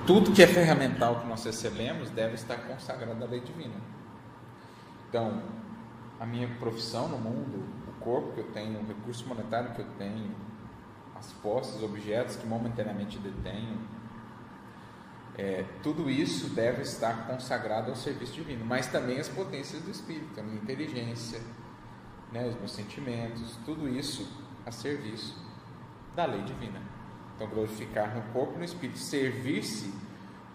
Tudo 0.07 0.33
que 0.33 0.43
é 0.43 0.47
ferramental 0.47 1.21
que 1.21 1.27
nós 1.27 1.43
recebemos 1.45 2.11
deve 2.11 2.35
estar 2.35 2.57
consagrado 2.57 3.25
à 3.25 3.27
lei 3.27 3.41
divina. 3.41 3.77
Então, 5.09 5.43
a 6.21 6.27
minha 6.27 6.49
profissão 6.59 7.09
no 7.09 7.17
mundo, 7.17 7.65
o 7.89 7.93
corpo 8.01 8.33
que 8.33 8.41
eu 8.41 8.53
tenho, 8.53 8.81
o 8.81 8.87
recurso 8.87 9.27
monetário 9.27 9.73
que 9.73 9.81
eu 9.81 9.87
tenho, 9.97 10.31
as 11.15 11.33
posses, 11.35 11.83
objetos 11.83 12.37
que 12.37 12.47
momentaneamente 12.47 13.19
detenho, 13.19 13.79
é, 15.37 15.65
tudo 15.83 16.09
isso 16.09 16.51
deve 16.51 16.83
estar 16.83 17.27
consagrado 17.27 17.91
ao 17.91 17.97
serviço 17.97 18.35
divino, 18.35 18.65
mas 18.65 18.87
também 18.87 19.19
as 19.19 19.29
potências 19.29 19.83
do 19.83 19.91
Espírito, 19.91 20.39
a 20.39 20.43
minha 20.43 20.57
inteligência, 20.57 21.41
né, 22.33 22.47
os 22.47 22.55
meus 22.57 22.73
sentimentos, 22.73 23.57
tudo 23.65 23.89
isso 23.89 24.29
a 24.65 24.71
serviço 24.71 25.37
da 26.15 26.25
lei 26.27 26.43
divina. 26.43 26.81
Então, 27.35 27.49
glorificar 27.49 28.15
no 28.15 28.23
corpo 28.33 28.55
e 28.55 28.59
no 28.59 28.65
Espírito, 28.65 28.99
servir-se 28.99 29.93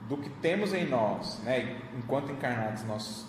do 0.07 0.17
que 0.17 0.29
temos 0.29 0.73
em 0.73 0.87
nós, 0.87 1.39
né? 1.43 1.81
enquanto 1.97 2.31
encarnados, 2.31 2.83
nós, 2.85 3.27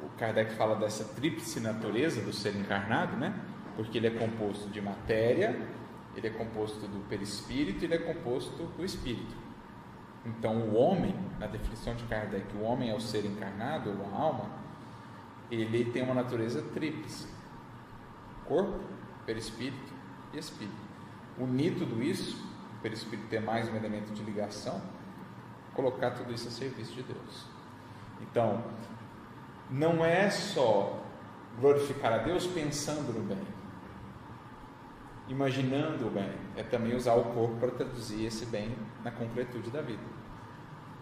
o 0.00 0.08
Kardec 0.18 0.52
fala 0.54 0.74
dessa 0.76 1.04
tríplice 1.04 1.60
natureza 1.60 2.20
do 2.20 2.32
ser 2.32 2.56
encarnado, 2.56 3.16
né? 3.16 3.34
porque 3.76 3.98
ele 3.98 4.08
é 4.08 4.10
composto 4.10 4.68
de 4.68 4.80
matéria, 4.80 5.56
ele 6.16 6.26
é 6.26 6.30
composto 6.30 6.86
do 6.86 7.08
perispírito 7.08 7.82
e 7.82 7.84
ele 7.86 7.94
é 7.94 7.98
composto 7.98 8.64
do 8.64 8.84
espírito. 8.84 9.41
Então, 10.24 10.56
o 10.56 10.74
homem, 10.76 11.14
na 11.38 11.46
definição 11.46 11.94
de 11.94 12.04
Kardec, 12.04 12.56
o 12.56 12.62
homem 12.62 12.90
é 12.90 12.94
o 12.94 13.00
ser 13.00 13.24
encarnado, 13.24 13.90
ou 13.90 14.06
a 14.06 14.22
alma, 14.22 14.46
ele 15.50 15.84
tem 15.90 16.02
uma 16.02 16.14
natureza 16.14 16.62
tríplice: 16.74 17.26
corpo, 18.46 18.80
perispírito 19.26 19.92
e 20.32 20.38
espírito. 20.38 20.82
Unir 21.38 21.76
tudo 21.76 22.02
isso, 22.02 22.36
o 22.78 22.82
perispírito 22.82 23.28
ter 23.28 23.40
mais 23.40 23.68
um 23.68 23.74
elemento 23.74 24.12
de 24.12 24.22
ligação, 24.22 24.80
colocar 25.74 26.12
tudo 26.12 26.32
isso 26.32 26.48
a 26.48 26.50
serviço 26.50 26.92
de 26.92 27.02
Deus. 27.02 27.46
Então, 28.20 28.62
não 29.70 30.04
é 30.04 30.30
só 30.30 31.02
glorificar 31.58 32.12
a 32.12 32.18
Deus 32.18 32.46
pensando 32.46 33.12
no 33.12 33.24
bem, 33.24 33.46
imaginando 35.28 36.06
o 36.06 36.10
bem, 36.10 36.30
é 36.56 36.62
também 36.62 36.94
usar 36.94 37.14
o 37.14 37.24
corpo 37.32 37.56
para 37.56 37.70
traduzir 37.70 38.24
esse 38.24 38.46
bem 38.46 38.76
na 39.02 39.10
concretude 39.10 39.70
da 39.70 39.80
vida. 39.80 40.11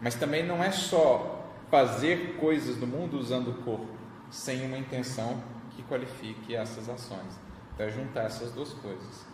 Mas 0.01 0.14
também 0.14 0.44
não 0.44 0.62
é 0.62 0.70
só 0.70 1.47
fazer 1.70 2.36
coisas 2.40 2.77
no 2.78 2.86
mundo 2.86 3.18
usando 3.18 3.48
o 3.48 3.55
corpo, 3.62 3.86
sem 4.31 4.64
uma 4.66 4.78
intenção 4.78 5.43
que 5.70 5.82
qualifique 5.82 6.55
essas 6.55 6.89
ações. 6.89 7.39
Então 7.74 7.86
é 7.86 7.90
juntar 7.90 8.22
essas 8.22 8.51
duas 8.52 8.72
coisas. 8.72 9.27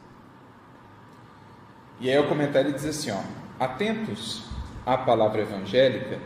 E 1.99 2.11
aí 2.11 2.19
o 2.19 2.29
comentário 2.29 2.73
diz 2.73 2.85
assim, 2.85 3.11
ó, 3.11 3.21
Atentos 3.59 4.45
à 4.85 4.99
palavra 4.99 5.41
evangélica, 5.41 6.21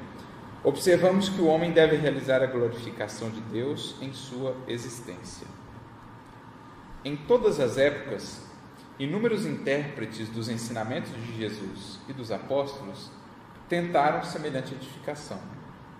observamos 0.64 1.28
que 1.28 1.40
o 1.40 1.46
homem 1.46 1.70
deve 1.70 1.94
realizar 1.96 2.42
a 2.42 2.46
glorificação 2.46 3.30
de 3.30 3.40
Deus 3.42 3.94
em 4.00 4.12
sua 4.12 4.56
existência. 4.66 5.46
Em 7.04 7.16
todas 7.16 7.60
as 7.60 7.78
épocas, 7.78 8.42
inúmeros 8.98 9.46
intérpretes 9.46 10.28
dos 10.28 10.48
ensinamentos 10.48 11.12
de 11.12 11.38
Jesus 11.38 12.00
e 12.08 12.12
dos 12.12 12.32
apóstolos 12.32 13.12
tentaram 13.70 14.22
semelhante 14.22 14.74
edificação, 14.74 15.40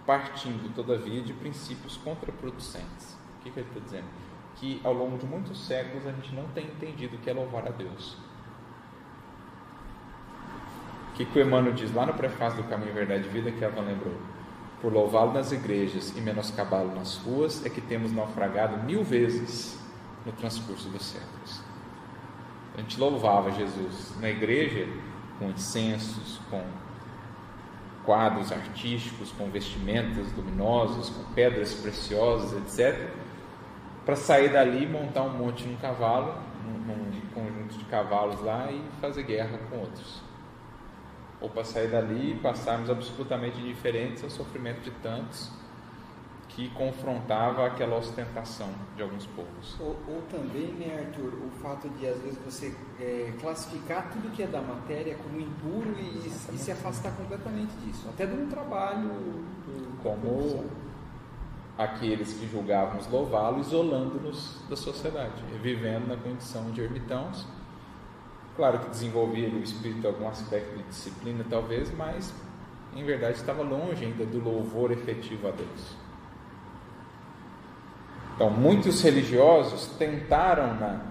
partindo, 0.04 0.74
todavia, 0.74 1.22
de 1.22 1.32
princípios 1.32 1.96
contraproducentes. 1.96 3.16
O 3.38 3.42
que, 3.42 3.50
que 3.50 3.60
ele 3.60 3.68
está 3.68 3.80
dizendo? 3.80 4.08
Que 4.56 4.78
ao 4.84 4.92
longo 4.92 5.16
de 5.16 5.24
muitos 5.24 5.66
séculos 5.66 6.06
a 6.06 6.12
gente 6.12 6.34
não 6.34 6.46
tem 6.48 6.66
entendido 6.66 7.16
o 7.16 7.18
que 7.18 7.30
é 7.30 7.32
louvar 7.32 7.66
a 7.66 7.70
Deus 7.70 8.18
que, 11.20 11.24
que 11.26 11.38
o 11.38 11.42
Emmanuel 11.42 11.74
diz 11.74 11.92
lá 11.94 12.06
no 12.06 12.14
prefácio 12.14 12.62
do 12.62 12.68
Caminho 12.68 12.94
Verdade 12.94 13.26
e 13.26 13.28
Vida 13.28 13.50
que 13.50 13.62
Eva 13.62 13.80
lembrou? 13.80 14.14
Por 14.80 14.92
louvá-lo 14.92 15.34
nas 15.34 15.52
igrejas 15.52 16.16
e 16.16 16.20
menoscabá-lo 16.20 16.94
nas 16.94 17.18
ruas, 17.18 17.64
é 17.66 17.68
que 17.68 17.80
temos 17.80 18.10
naufragado 18.10 18.78
mil 18.84 19.04
vezes 19.04 19.78
no 20.24 20.32
transcurso 20.32 20.88
dos 20.88 21.04
séculos. 21.04 21.62
A 22.74 22.80
gente 22.80 22.98
louvava 22.98 23.50
Jesus 23.50 24.14
na 24.18 24.30
igreja 24.30 24.88
com 25.38 25.50
incensos, 25.50 26.40
com 26.48 26.64
quadros 28.10 28.50
artísticos, 28.50 29.30
com 29.30 29.48
vestimentas 29.50 30.32
luminosas, 30.36 31.10
com 31.10 31.22
pedras 31.32 31.74
preciosas, 31.74 32.52
etc. 32.54 33.08
Para 34.04 34.16
sair 34.16 34.48
dali, 34.48 34.84
montar 34.84 35.22
um 35.22 35.38
monte 35.38 35.64
num 35.64 35.76
cavalo, 35.76 36.34
num, 36.64 37.20
conjunto 37.32 37.78
de 37.78 37.84
cavalos 37.84 38.42
lá 38.42 38.68
e 38.72 38.82
fazer 39.00 39.22
guerra 39.22 39.56
com 39.70 39.78
outros 39.78 40.20
ou 41.40 41.48
para 41.48 41.62
sair 41.62 41.86
dali 41.86 42.32
e 42.32 42.34
passarmos 42.34 42.90
absolutamente 42.90 43.60
indiferentes 43.60 44.24
ao 44.24 44.28
sofrimento 44.28 44.80
de 44.80 44.90
tantos 44.90 45.52
que 46.60 46.68
confrontava 46.74 47.66
aquela 47.66 47.96
ostentação 47.96 48.68
de 48.94 49.02
alguns 49.02 49.24
povos. 49.24 49.80
Ou, 49.80 49.96
ou 50.06 50.22
também, 50.30 50.66
né, 50.72 51.06
Arthur, 51.06 51.32
o 51.46 51.50
fato 51.62 51.88
de 51.88 52.06
às 52.06 52.20
vezes 52.20 52.38
você 52.44 52.76
é, 53.00 53.32
classificar 53.40 54.10
tudo 54.12 54.30
que 54.30 54.42
é 54.42 54.46
da 54.46 54.60
matéria 54.60 55.16
como 55.16 55.40
impuro 55.40 55.96
e, 55.98 56.26
e, 56.54 56.58
se 56.58 56.70
afastar 56.70 57.16
completamente 57.16 57.72
disso, 57.82 58.06
até 58.10 58.26
de 58.26 58.34
um 58.34 58.46
trabalho 58.46 59.08
do, 59.08 60.02
como 60.02 60.66
aqueles 61.78 62.34
que 62.34 62.46
julgávamos 62.46 63.06
louvá-lo, 63.06 63.60
isolando-nos 63.60 64.60
da 64.68 64.76
sociedade, 64.76 65.42
vivendo 65.62 66.08
na 66.08 66.16
condição 66.18 66.70
de 66.72 66.82
ermitãos 66.82 67.46
Claro 68.54 68.80
que 68.80 68.90
desenvolvia 68.90 69.48
o 69.48 69.62
espírito 69.62 70.06
algum 70.06 70.28
aspecto 70.28 70.76
de 70.76 70.82
disciplina, 70.82 71.42
talvez, 71.48 71.90
mas 71.96 72.34
em 72.94 73.02
verdade 73.02 73.38
estava 73.38 73.62
longe 73.62 74.04
ainda 74.04 74.26
do 74.26 74.38
louvor 74.38 74.90
efetivo 74.90 75.48
a 75.48 75.50
Deus. 75.50 75.96
Então, 78.40 78.48
muitos 78.48 79.02
religiosos 79.02 79.88
tentaram 79.98 80.74
na, 80.76 81.02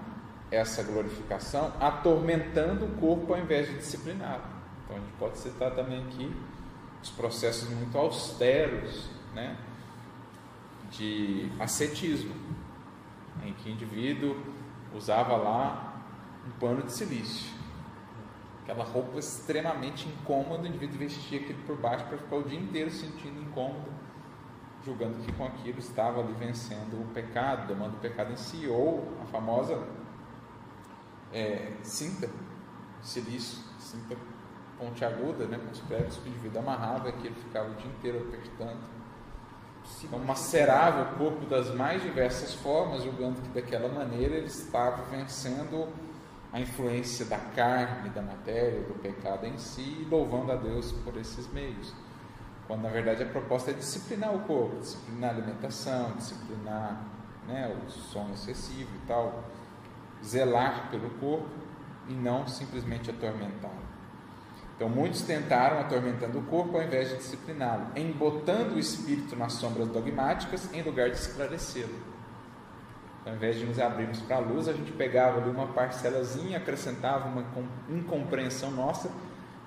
essa 0.49 0.81
glorificação 0.81 1.71
atormentando 1.79 2.85
o 2.85 2.95
corpo 2.95 3.35
ao 3.35 3.39
invés 3.39 3.67
de 3.67 3.75
discipliná-lo. 3.75 4.41
Então, 4.83 4.97
a 4.97 4.99
gente 4.99 5.13
pode 5.19 5.37
citar 5.37 5.69
também 5.75 6.03
aqui 6.05 6.35
os 7.03 7.11
processos 7.11 7.69
muito 7.69 7.95
austeros 7.95 9.07
né, 9.35 9.55
de 10.89 11.51
ascetismo, 11.59 12.33
em 13.45 13.53
que 13.53 13.69
o 13.69 13.73
indivíduo 13.73 14.35
usava 14.95 15.37
lá 15.37 16.01
um 16.47 16.59
pano 16.59 16.81
de 16.81 16.91
silício. 16.91 17.53
Aquela 18.63 18.83
roupa 18.83 19.19
extremamente 19.19 20.09
incômoda, 20.09 20.63
o 20.63 20.67
indivíduo 20.67 20.97
vestia 20.97 21.41
aquilo 21.41 21.59
por 21.67 21.77
baixo 21.77 22.05
para 22.05 22.17
ficar 22.17 22.37
o 22.37 22.43
dia 22.43 22.59
inteiro 22.59 22.89
sentindo 22.89 23.39
incômodo, 23.39 23.98
julgando 24.85 25.17
que 25.23 25.31
com 25.33 25.45
aquilo 25.45 25.79
estava 25.79 26.21
ali 26.21 26.33
vencendo 26.33 27.01
o 27.01 27.07
pecado, 27.13 27.67
domando 27.67 27.97
o 27.97 27.99
pecado 27.99 28.31
em 28.31 28.37
si, 28.37 28.67
ou 28.67 29.07
a 29.21 29.25
famosa 29.25 29.81
é, 31.33 31.73
cinta, 31.83 32.29
silício, 33.01 33.59
cinta 33.79 34.15
pontiaguda, 34.77 35.45
né, 35.45 35.57
com 35.57 35.71
os 35.71 35.79
pregos 35.81 36.17
que 36.17 36.29
o 36.29 36.31
indivíduo 36.31 36.61
amarrava, 36.61 37.11
que 37.11 37.27
ele 37.27 37.35
ficava 37.35 37.69
o 37.69 37.75
dia 37.75 37.91
inteiro 37.91 38.27
apertando. 38.27 38.99
Então, 40.03 40.19
macerava 40.19 41.13
o 41.13 41.17
corpo 41.17 41.45
das 41.45 41.73
mais 41.73 42.01
diversas 42.01 42.53
formas, 42.53 43.03
julgando 43.03 43.41
que 43.41 43.49
daquela 43.49 43.89
maneira 43.89 44.35
ele 44.35 44.47
estava 44.47 45.03
vencendo 45.03 45.87
a 46.51 46.59
influência 46.59 47.25
da 47.25 47.37
carne, 47.37 48.09
da 48.09 48.21
matéria, 48.21 48.81
do 48.81 48.93
pecado 48.99 49.45
em 49.45 49.57
si, 49.57 50.07
louvando 50.09 50.51
a 50.51 50.55
Deus 50.55 50.91
por 50.91 51.17
esses 51.17 51.51
meios. 51.51 51.93
Quando 52.69 52.83
na 52.83 52.89
verdade 52.89 53.23
a 53.23 53.25
proposta 53.25 53.71
é 53.71 53.73
disciplinar 53.73 54.31
o 54.31 54.41
corpo, 54.41 54.77
disciplinar 54.77 55.31
a 55.31 55.33
alimentação, 55.33 56.11
disciplinar 56.11 57.03
né, 57.47 57.75
o 57.75 57.89
sono 57.89 58.31
excessivo 58.35 58.91
e 58.95 59.07
tal, 59.07 59.43
zelar 60.23 60.87
pelo 60.91 61.09
corpo 61.19 61.49
e 62.07 62.13
não 62.13 62.47
simplesmente 62.47 63.09
atormentá-lo. 63.09 63.73
Então 64.75 64.87
muitos 64.87 65.23
tentaram 65.23 65.79
atormentando 65.79 66.37
o 66.37 66.43
corpo 66.43 66.77
ao 66.77 66.83
invés 66.83 67.09
de 67.09 67.17
discipliná-lo, 67.17 67.87
embotando 67.95 68.75
o 68.75 68.79
espírito 68.79 69.35
nas 69.35 69.53
sombras 69.53 69.87
dogmáticas 69.87 70.71
em 70.71 70.83
lugar 70.83 71.09
de 71.09 71.17
esclarecê-lo. 71.17 71.97
Ao 73.25 73.33
invés 73.33 73.57
de 73.57 73.65
nos 73.65 73.79
abrirmos 73.79 74.21
para 74.21 74.35
a 74.35 74.39
luz, 74.39 74.67
a 74.67 74.73
gente 74.73 74.91
pegava 74.91 75.41
ali 75.41 75.49
uma 75.49 75.65
parcelazinha, 75.69 76.57
acrescentava 76.57 77.29
uma 77.29 77.43
incompreensão 77.89 78.69
nossa 78.69 79.09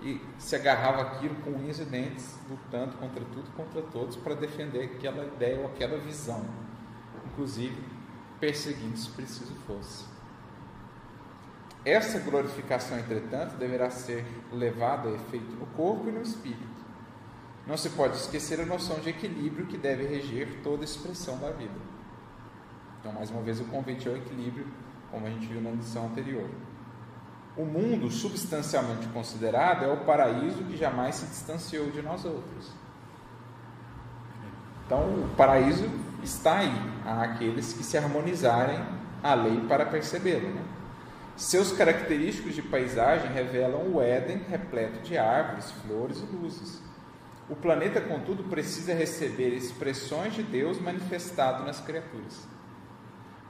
e 0.03 0.21
se 0.39 0.57
agarrava 0.57 1.03
aquilo 1.03 1.37
com 1.37 1.51
unhas 1.51 1.79
e 1.79 1.85
dentes, 1.85 2.39
lutando 2.51 2.97
contra 2.97 3.25
tudo 3.25 3.51
contra 3.57 3.83
todos 3.83 4.17
para 4.17 4.35
defender 4.35 4.97
aquela 4.97 5.25
ideia 5.25 5.61
ou 5.61 5.67
aquela 5.67 5.97
visão, 5.99 6.45
inclusive 7.27 7.81
perseguindo 8.41 8.97
se 8.97 9.09
preciso 9.11 9.55
fosse. 9.67 10.05
Essa 11.85 12.19
glorificação, 12.19 12.99
entretanto, 12.99 13.57
deverá 13.57 13.91
ser 13.91 14.25
levada 14.53 15.09
a 15.09 15.13
efeito 15.13 15.53
no 15.57 15.67
corpo 15.67 16.09
e 16.09 16.13
no 16.13 16.23
espírito. 16.23 16.83
Não 17.67 17.77
se 17.77 17.91
pode 17.91 18.17
esquecer 18.17 18.61
a 18.61 18.67
noção 18.67 18.99
de 19.01 19.11
equilíbrio 19.11 19.67
que 19.67 19.77
deve 19.77 20.05
reger 20.05 20.61
toda 20.63 20.85
expressão 20.85 21.39
da 21.39 21.51
vida. 21.51 21.75
Então, 22.99 23.13
mais 23.13 23.31
uma 23.31 23.43
vez, 23.43 23.61
o 23.61 23.65
convite 23.65 24.09
ao 24.09 24.17
equilíbrio, 24.17 24.67
como 25.11 25.27
a 25.27 25.31
gente 25.31 25.47
viu 25.47 25.61
na 25.61 25.71
lição 25.71 26.07
anterior. 26.07 26.49
O 27.57 27.65
mundo, 27.65 28.11
substancialmente 28.11 29.07
considerado, 29.09 29.85
é 29.85 29.89
o 29.89 30.05
paraíso 30.05 30.65
que 30.65 30.77
jamais 30.77 31.17
se 31.17 31.27
distanciou 31.27 31.91
de 31.91 32.01
nós 32.01 32.25
outros. 32.25 32.73
Então, 34.87 35.01
o 35.01 35.35
paraíso 35.37 35.89
está 36.23 36.59
aí, 36.59 36.73
há 37.05 37.23
aqueles 37.23 37.73
que 37.73 37.85
se 37.85 37.99
harmonizarem 37.99 38.79
à 39.23 39.35
lei 39.35 39.61
para 39.69 39.85
percebê-lo. 39.85 40.49
Né? 40.49 40.63
Seus 41.37 41.73
característicos 41.73 42.55
de 42.55 42.63
paisagem 42.63 43.31
revelam 43.33 43.93
o 43.93 44.01
Éden 44.01 44.39
repleto 44.49 45.01
de 45.01 45.19
árvores, 45.19 45.71
flores 45.71 46.21
e 46.21 46.37
luzes. 46.37 46.83
O 47.49 47.57
planeta, 47.57 48.01
contudo, 48.01 48.45
precisa 48.45 48.95
receber 48.95 49.51
expressões 49.51 50.35
de 50.35 50.43
Deus 50.43 50.81
manifestado 50.81 51.65
nas 51.65 51.81
criaturas. 51.81 52.47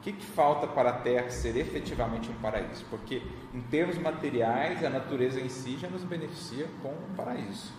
O 0.03 0.05
que, 0.05 0.15
que 0.15 0.27
falta 0.27 0.67
para 0.67 0.91
a 0.91 0.95
Terra 0.95 1.31
ser 1.31 1.57
efetivamente 1.57 2.29
um 2.29 2.35
paraíso? 2.41 2.85
Porque, 2.91 3.23
em 3.55 3.61
termos 3.61 3.97
materiais, 3.99 4.83
a 4.85 4.91
natureza 4.91 5.41
em 5.41 5.49
si 5.49 5.79
já 5.79 5.89
nos 5.89 6.03
beneficia 6.03 6.67
com 6.83 6.89
um 6.89 7.15
paraíso. 7.15 7.73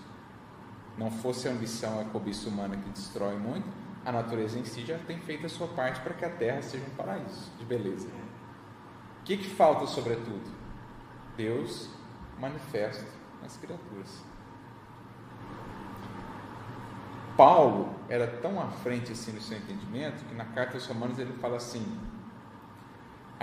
Não 0.98 1.12
fosse 1.12 1.50
a 1.50 1.52
ambição 1.52 1.98
e 1.98 2.04
a 2.04 2.06
cobiça 2.06 2.48
humana 2.48 2.78
que 2.78 2.90
destrói 2.92 3.36
muito, 3.36 3.68
a 4.06 4.12
natureza 4.14 4.58
em 4.58 4.64
si 4.64 4.86
já 4.86 4.98
tem 5.00 5.20
feito 5.20 5.46
a 5.46 5.50
sua 5.50 5.68
parte 5.68 6.00
para 6.00 6.14
que 6.14 6.24
a 6.24 6.30
Terra 6.30 6.62
seja 6.62 6.86
um 6.86 6.96
paraíso 6.96 7.52
de 7.60 7.66
beleza. 7.66 8.08
O 8.08 9.24
que, 9.26 9.36
que 9.36 9.50
falta, 9.50 9.86
sobretudo? 9.86 10.50
Deus 11.36 11.90
manifesto 12.40 13.12
nas 13.42 13.58
criaturas. 13.58 14.24
Paulo 17.36 17.94
era 18.08 18.28
tão 18.28 18.62
à 18.62 18.68
frente 18.68 19.12
assim 19.12 19.34
no 19.34 19.42
seu 19.42 19.58
entendimento 19.58 20.24
que 20.24 20.36
na 20.36 20.46
carta 20.46 20.76
aos 20.76 20.86
Romanos 20.86 21.20
ele 21.20 21.34
fala 21.34 21.58
assim: 21.58 21.84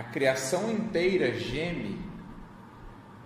a 0.00 0.02
criação 0.02 0.70
inteira 0.70 1.34
geme, 1.34 2.00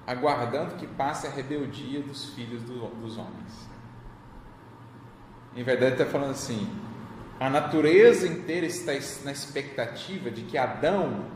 aguardando 0.05 0.75
que 0.75 0.89
passe 0.89 1.25
a 1.25 1.31
rebeldia 1.31 2.01
dos 2.01 2.31
filhos 2.31 2.65
do, 2.65 2.89
dos 3.01 3.17
homens. 3.17 3.69
Em 5.55 5.63
verdade, 5.63 5.93
está 5.93 6.05
falando 6.05 6.33
assim: 6.33 6.69
a 7.39 7.49
natureza 7.49 8.27
inteira 8.27 8.67
está 8.67 8.91
na 9.25 9.31
expectativa 9.31 10.33
de 10.33 10.43
que 10.43 10.59
Adão, 10.59 11.27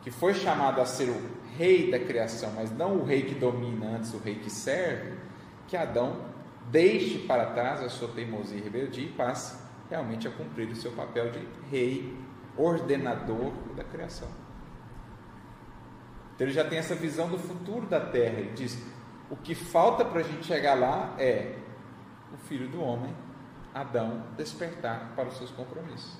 que 0.00 0.12
foi 0.12 0.32
chamado 0.32 0.80
a 0.80 0.86
ser 0.86 1.08
o 1.10 1.20
rei 1.58 1.90
da 1.90 1.98
criação, 1.98 2.52
mas 2.54 2.70
não 2.70 2.98
o 2.98 3.04
rei 3.04 3.22
que 3.22 3.34
domina, 3.34 3.96
antes 3.96 4.14
o 4.14 4.18
rei 4.18 4.36
que 4.36 4.48
serve, 4.48 5.18
que 5.66 5.76
Adão 5.76 6.24
deixe 6.70 7.18
para 7.26 7.46
trás 7.46 7.82
a 7.82 7.88
sua 7.88 8.06
teimosia 8.06 8.58
e 8.58 8.62
rebeldia 8.62 9.06
e 9.06 9.12
passe 9.12 9.56
realmente 9.90 10.28
a 10.28 10.30
cumprir 10.30 10.68
o 10.68 10.76
seu 10.76 10.92
papel 10.92 11.32
de 11.32 11.40
rei, 11.68 12.16
ordenador 12.56 13.50
da 13.74 13.82
criação. 13.82 14.28
Então 16.34 16.46
ele 16.46 16.52
já 16.52 16.64
tem 16.64 16.78
essa 16.78 16.94
visão 16.94 17.28
do 17.28 17.38
futuro 17.38 17.86
da 17.86 18.00
terra. 18.00 18.38
Ele 18.38 18.52
diz: 18.52 18.78
O 19.30 19.36
que 19.36 19.54
falta 19.54 20.04
para 20.04 20.20
a 20.20 20.24
gente 20.24 20.44
chegar 20.44 20.74
lá 20.74 21.14
é 21.18 21.56
o 22.32 22.36
filho 22.36 22.68
do 22.68 22.80
homem, 22.80 23.14
Adão, 23.74 24.24
despertar 24.36 25.12
para 25.14 25.28
os 25.28 25.36
seus 25.36 25.50
compromissos 25.50 26.16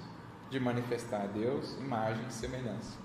de 0.52 0.60
manifestar 0.60 1.22
a 1.22 1.26
Deus, 1.26 1.78
imagem 1.78 2.26
e 2.28 2.32
semelhança. 2.32 2.98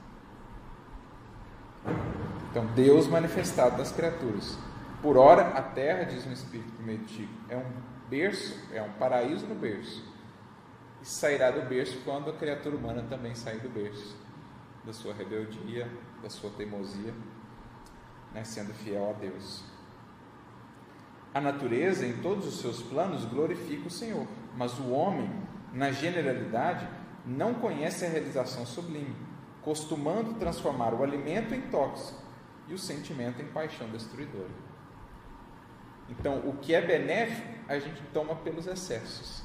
Então, 2.51 2.65
Deus 2.75 3.07
manifestado 3.07 3.77
nas 3.77 3.89
criaturas. 3.89 4.57
Por 5.01 5.15
ora, 5.15 5.43
a 5.49 5.61
terra, 5.61 6.03
diz 6.03 6.27
um 6.27 6.33
espírito 6.33 6.69
prometido, 6.73 7.31
é 7.47 7.55
um 7.55 7.65
berço, 8.09 8.59
é 8.73 8.81
um 8.81 8.91
paraíso 8.93 9.47
no 9.47 9.55
berço. 9.55 10.03
E 11.01 11.05
sairá 11.05 11.51
do 11.51 11.61
berço 11.69 12.01
quando 12.03 12.29
a 12.29 12.33
criatura 12.33 12.75
humana 12.75 13.05
também 13.09 13.33
sair 13.33 13.59
do 13.59 13.69
berço, 13.69 14.17
da 14.87 14.93
sua 14.93 15.13
rebeldia, 15.13 15.91
da 16.23 16.29
sua 16.29 16.49
teimosia, 16.49 17.13
né, 18.33 18.43
sendo 18.45 18.73
fiel 18.73 19.09
a 19.09 19.13
Deus. 19.13 19.63
A 21.33 21.41
natureza, 21.41 22.07
em 22.07 22.21
todos 22.21 22.47
os 22.47 22.61
seus 22.61 22.81
planos, 22.81 23.25
glorifica 23.25 23.87
o 23.87 23.91
Senhor, 23.91 24.25
mas 24.55 24.79
o 24.79 24.89
homem, 24.89 25.29
na 25.73 25.91
generalidade, 25.91 26.87
não 27.25 27.53
conhece 27.53 28.05
a 28.05 28.09
realização 28.09 28.65
sublime, 28.65 29.13
costumando 29.61 30.35
transformar 30.35 30.93
o 30.93 31.03
alimento 31.03 31.53
em 31.53 31.61
tóxico 31.69 32.21
e 32.69 32.73
o 32.73 32.79
sentimento 32.79 33.41
em 33.41 33.47
paixão 33.47 33.89
destruidora. 33.89 34.67
Então, 36.09 36.47
o 36.47 36.55
que 36.57 36.73
é 36.73 36.81
benéfico, 36.81 37.47
a 37.67 37.77
gente 37.77 38.01
toma 38.13 38.33
pelos 38.37 38.65
excessos. 38.65 39.43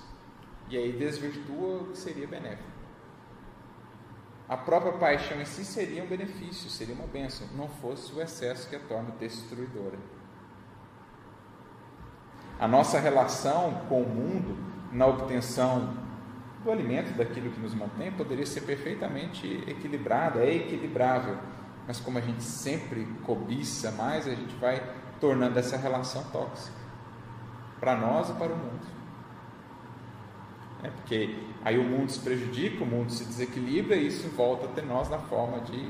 E 0.69 0.77
aí 0.77 0.93
desvirtua 0.93 1.83
o 1.83 1.87
que 1.89 1.99
seria 1.99 2.29
benéfico. 2.29 2.72
A 4.49 4.57
própria 4.57 4.93
paixão 4.93 5.41
em 5.41 5.45
si 5.45 5.65
seria 5.65 6.03
um 6.03 6.07
benefício, 6.07 6.69
seria 6.69 6.95
uma 6.95 7.07
bênção, 7.07 7.47
não 7.57 7.69
fosse 7.69 8.13
o 8.13 8.21
excesso 8.21 8.69
que 8.69 8.77
a 8.77 8.81
torna 8.81 9.11
destruidora. 9.19 9.99
A 12.59 12.69
nossa 12.69 12.99
relação 13.01 13.87
com 13.89 14.03
o 14.03 14.09
mundo, 14.09 14.57
na 14.93 15.07
obtenção 15.07 15.97
do 16.63 16.71
alimento, 16.71 17.17
daquilo 17.17 17.51
que 17.51 17.61
nos 17.61 17.75
mantém, 17.75 18.13
poderia 18.13 18.47
ser 18.47 18.61
perfeitamente 18.63 19.65
equilibrada, 19.67 20.41
é 20.41 20.55
equilibrável. 20.55 21.37
Mas 21.87 21.99
como 21.99 22.19
a 22.19 22.21
gente 22.21 22.43
sempre 22.43 23.05
cobiça 23.25 23.91
mais, 23.93 24.29
a 24.29 24.35
gente 24.35 24.55
vai 24.57 24.81
tornando 25.21 25.59
essa 25.59 25.77
relação 25.77 26.23
tóxica 26.25 26.77
para 27.81 27.97
nós 27.97 28.31
e 28.31 28.35
para 28.35 28.53
o 28.53 28.57
mundo. 28.57 28.87
É 30.85 30.89
porque 30.89 31.52
aí 31.65 31.79
o 31.79 31.85
mundo 31.85 32.11
se 32.11 32.21
prejudica, 32.21 32.83
o 32.83 32.87
mundo 32.87 33.11
se 33.11 33.25
desequilibra 33.25 33.97
e 33.97 34.07
isso 34.07 34.29
volta 34.31 34.67
até 34.67 34.83
nós 34.83 35.09
na 35.09 35.19
forma 35.19 35.61
de 35.61 35.89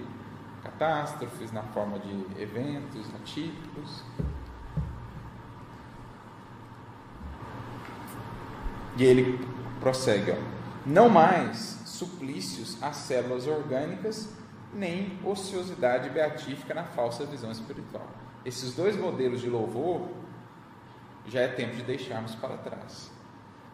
catástrofes, 0.63 1.53
na 1.53 1.63
forma 1.63 1.99
de 1.99 2.43
eventos 2.43 3.07
atípicos. 3.15 4.03
E 8.97 9.05
ele 9.05 9.39
prossegue, 9.81 10.33
ó 10.33 10.63
não 10.85 11.09
mais 11.09 11.81
suplícios 11.85 12.83
às 12.83 12.97
células 12.97 13.47
orgânicas, 13.47 14.29
nem 14.75 15.19
ociosidade 15.25 16.11
beatífica 16.11 16.75
na 16.75 16.85
falsa 16.85 17.25
visão 17.25 17.53
espiritual. 17.53 18.09
Esses 18.45 18.75
dois 18.75 18.97
modelos 18.97 19.41
de 19.41 19.49
louvor 19.49 20.09
já 21.27 21.43
é 21.43 21.49
tempo 21.49 21.77
de 21.77 21.83
deixarmos 21.83 22.35
para 22.35 22.57
trás. 22.57 23.12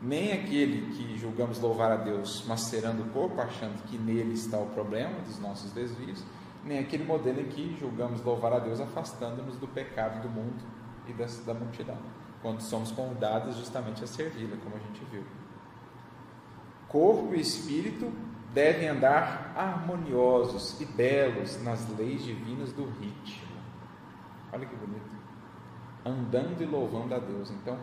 Nem 0.00 0.32
aquele 0.32 0.94
que 0.94 1.18
julgamos 1.18 1.58
louvar 1.58 1.90
a 1.90 1.96
Deus 1.96 2.44
macerando 2.46 3.02
o 3.02 3.08
corpo, 3.10 3.40
achando 3.40 3.82
que 3.84 3.98
nele 3.98 4.34
está 4.34 4.58
o 4.58 4.66
problema 4.66 5.20
dos 5.20 5.40
nossos 5.40 5.72
desvios, 5.72 6.22
nem 6.64 6.78
aquele 6.78 7.04
modelo 7.04 7.40
em 7.40 7.48
que 7.48 7.76
julgamos 7.78 8.22
louvar 8.22 8.52
a 8.52 8.58
Deus 8.58 8.80
afastando-nos 8.80 9.56
do 9.56 9.66
pecado 9.66 10.22
do 10.22 10.28
mundo 10.28 10.62
e 11.08 11.12
da, 11.12 11.54
multidão, 11.54 11.96
quando 12.42 12.60
somos 12.60 12.92
convidados 12.92 13.56
justamente 13.56 14.04
a 14.04 14.06
servi-la, 14.06 14.56
como 14.58 14.76
a 14.76 14.78
gente 14.78 15.04
viu. 15.10 15.24
Corpo 16.86 17.34
e 17.34 17.40
espírito 17.40 18.12
devem 18.52 18.88
andar 18.88 19.52
harmoniosos 19.56 20.80
e 20.80 20.84
belos 20.84 21.62
nas 21.62 21.88
leis 21.98 22.22
divinas 22.22 22.72
do 22.72 22.84
ritmo. 22.84 23.58
Olha 24.52 24.66
que 24.66 24.76
bonito. 24.76 25.18
Andando 26.04 26.62
e 26.62 26.66
louvando 26.66 27.14
a 27.14 27.18
Deus. 27.18 27.50
Então, 27.50 27.78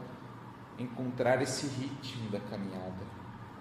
encontrar 0.77 1.41
esse 1.41 1.67
ritmo 1.67 2.29
da 2.29 2.39
caminhada, 2.39 3.03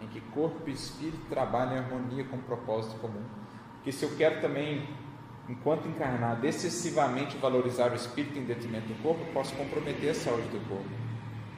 em 0.01 0.07
que 0.09 0.21
corpo 0.21 0.69
e 0.69 0.73
espírito 0.73 1.25
trabalham 1.29 1.75
em 1.75 1.79
harmonia 1.79 2.25
com 2.25 2.37
o 2.37 2.43
propósito 2.43 2.99
comum. 3.01 3.23
Porque 3.77 3.93
se 3.93 4.05
eu 4.05 4.17
quero 4.17 4.41
também, 4.41 4.89
enquanto 5.49 5.87
encarnado, 5.87 6.47
excessivamente 6.47 7.37
valorizar 7.37 7.93
o 7.93 7.95
espírito 7.95 8.39
em 8.39 8.45
detrimento 8.45 8.89
do 8.89 9.03
corpo, 9.03 9.25
posso 9.33 9.55
comprometer 9.55 10.11
a 10.11 10.15
saúde 10.15 10.49
do 10.49 10.69
corpo. 10.69 10.89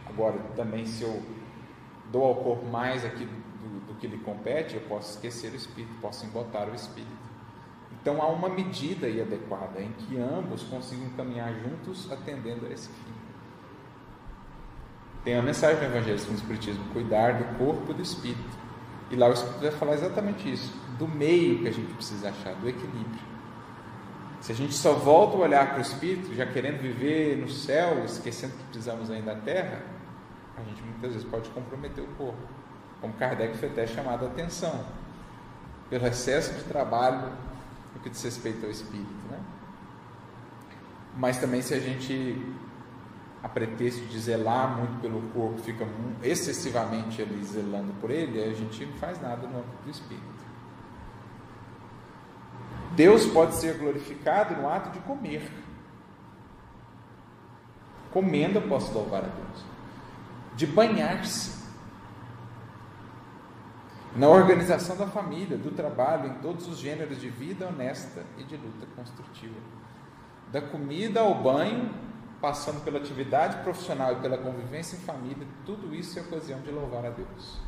Agora, 0.09 0.39
também 0.55 0.85
se 0.87 1.03
eu 1.03 1.23
dou 2.11 2.25
ao 2.25 2.37
corpo 2.37 2.67
mais 2.67 3.05
aqui 3.05 3.25
do, 3.25 3.87
do 3.87 3.95
que 3.95 4.07
lhe 4.07 4.19
compete, 4.19 4.75
eu 4.75 4.83
posso 4.83 5.13
esquecer 5.13 5.53
o 5.53 5.57
espírito, 5.57 5.95
posso 6.01 6.25
embotar 6.27 6.69
o 6.69 6.75
espírito. 6.75 7.27
Então 8.07 8.23
há 8.23 8.29
uma 8.29 8.49
medida 8.49 9.09
adequada 9.09 9.81
em 9.81 9.91
que 9.93 10.17
ambos 10.17 10.63
consigam 10.63 11.11
caminhar 11.11 11.53
juntos 11.55 12.11
atendendo 12.13 12.67
a 12.67 12.71
esse 12.71 12.89
fim. 12.89 13.26
Tem 15.27 15.37
a 15.37 15.43
mensagem 15.43 15.79
do 15.79 15.85
Evangelho 15.85 16.19
do 16.19 16.35
Espiritismo: 16.35 16.85
cuidar 16.95 17.35
do 17.35 17.59
corpo 17.59 17.91
e 17.91 17.95
do 17.95 18.03
espírito. 18.03 18.57
E 19.11 19.17
lá 19.17 19.29
o 19.29 19.33
Espírito 19.35 19.61
vai 19.61 19.71
falar 19.73 19.95
exatamente 19.95 20.51
isso, 20.51 20.73
do 20.99 21.07
meio 21.07 21.59
que 21.59 21.69
a 21.69 21.73
gente 21.73 21.93
precisa 21.93 22.31
achar, 22.31 22.55
do 22.55 22.69
equilíbrio. 22.69 23.37
Se 24.41 24.53
a 24.53 24.55
gente 24.55 24.75
só 24.75 24.95
volta 24.95 25.37
o 25.37 25.41
olhar 25.41 25.69
para 25.69 25.79
o 25.79 25.83
Espírito, 25.83 26.35
já 26.35 26.47
querendo 26.47 26.81
viver 26.81 27.37
no 27.37 27.49
céu, 27.49 28.05
esquecendo 28.05 28.55
que 28.55 28.65
precisamos 28.65 29.11
ainda 29.11 29.35
da 29.35 29.41
terra, 29.41 29.83
a 30.57 30.63
gente 30.63 30.83
muitas 30.83 31.13
vezes 31.13 31.29
pode 31.29 31.51
comprometer 31.51 32.03
o 32.03 32.09
corpo 32.17 32.57
como 33.01 33.13
Kardec 33.15 33.57
foi 33.59 33.69
até 33.69 33.87
chamado 33.87 34.25
a 34.25 34.29
atenção, 34.29 34.85
pelo 35.91 36.07
excesso 36.07 36.55
de 36.55 36.65
trabalho 36.65 37.31
no 37.95 38.01
que 38.01 38.11
diz 38.11 38.23
respeito 38.23 38.65
ao 38.65 38.71
espírito. 38.71 39.15
Né? 39.31 39.39
Mas 41.17 41.39
também 41.39 41.63
se 41.63 41.75
a 41.75 41.81
gente, 41.81 42.41
a 43.47 43.49
pretexto 43.49 44.05
de 44.07 44.19
zelar 44.19 44.77
muito 44.77 45.01
pelo 45.01 45.23
corpo, 45.31 45.61
fica 45.61 45.87
excessivamente 46.21 47.23
ali 47.23 47.45
zelando 47.45 47.93
por 48.01 48.11
ele, 48.11 48.43
a 48.43 48.53
gente 48.53 48.85
não 48.85 48.95
faz 48.95 49.23
nada 49.23 49.47
no 49.47 49.59
âmbito 49.59 49.85
do 49.85 49.91
espírito. 49.91 50.45
Deus 52.97 53.25
pode 53.27 53.55
ser 53.55 53.79
glorificado 53.79 54.61
no 54.61 54.69
ato 54.69 54.91
de 54.91 54.99
comer. 55.01 55.49
Comendo 58.11 58.59
eu 58.59 58.69
posso 58.69 58.93
louvar 58.93 59.23
a 59.23 59.29
Deus. 59.29 59.65
De 60.57 60.67
banhar-se 60.67 61.65
na 64.17 64.29
organização 64.29 64.97
da 64.97 65.07
família, 65.07 65.57
do 65.57 65.71
trabalho, 65.71 66.31
em 66.31 66.35
todos 66.41 66.67
os 66.67 66.79
gêneros 66.79 67.21
de 67.21 67.29
vida 67.29 67.69
honesta 67.69 68.25
e 68.39 68.43
de 68.43 68.57
luta 68.57 68.87
construtiva. 68.97 69.61
Da 70.51 70.63
comida 70.63 71.21
ao 71.21 71.35
banho, 71.35 72.06
passando 72.41 72.85
pela 72.85 72.99
atividade 72.99 73.63
profissional 73.63 74.13
e 74.13 74.17
pela 74.17 74.39
convivência 74.39 74.97
em 74.97 75.01
família, 75.01 75.47
tudo 75.65 75.95
isso 75.95 76.19
é 76.19 76.23
ocasião 76.23 76.61
de 76.61 76.71
louvar 76.71 77.05
a 77.07 77.11
Deus. 77.11 77.61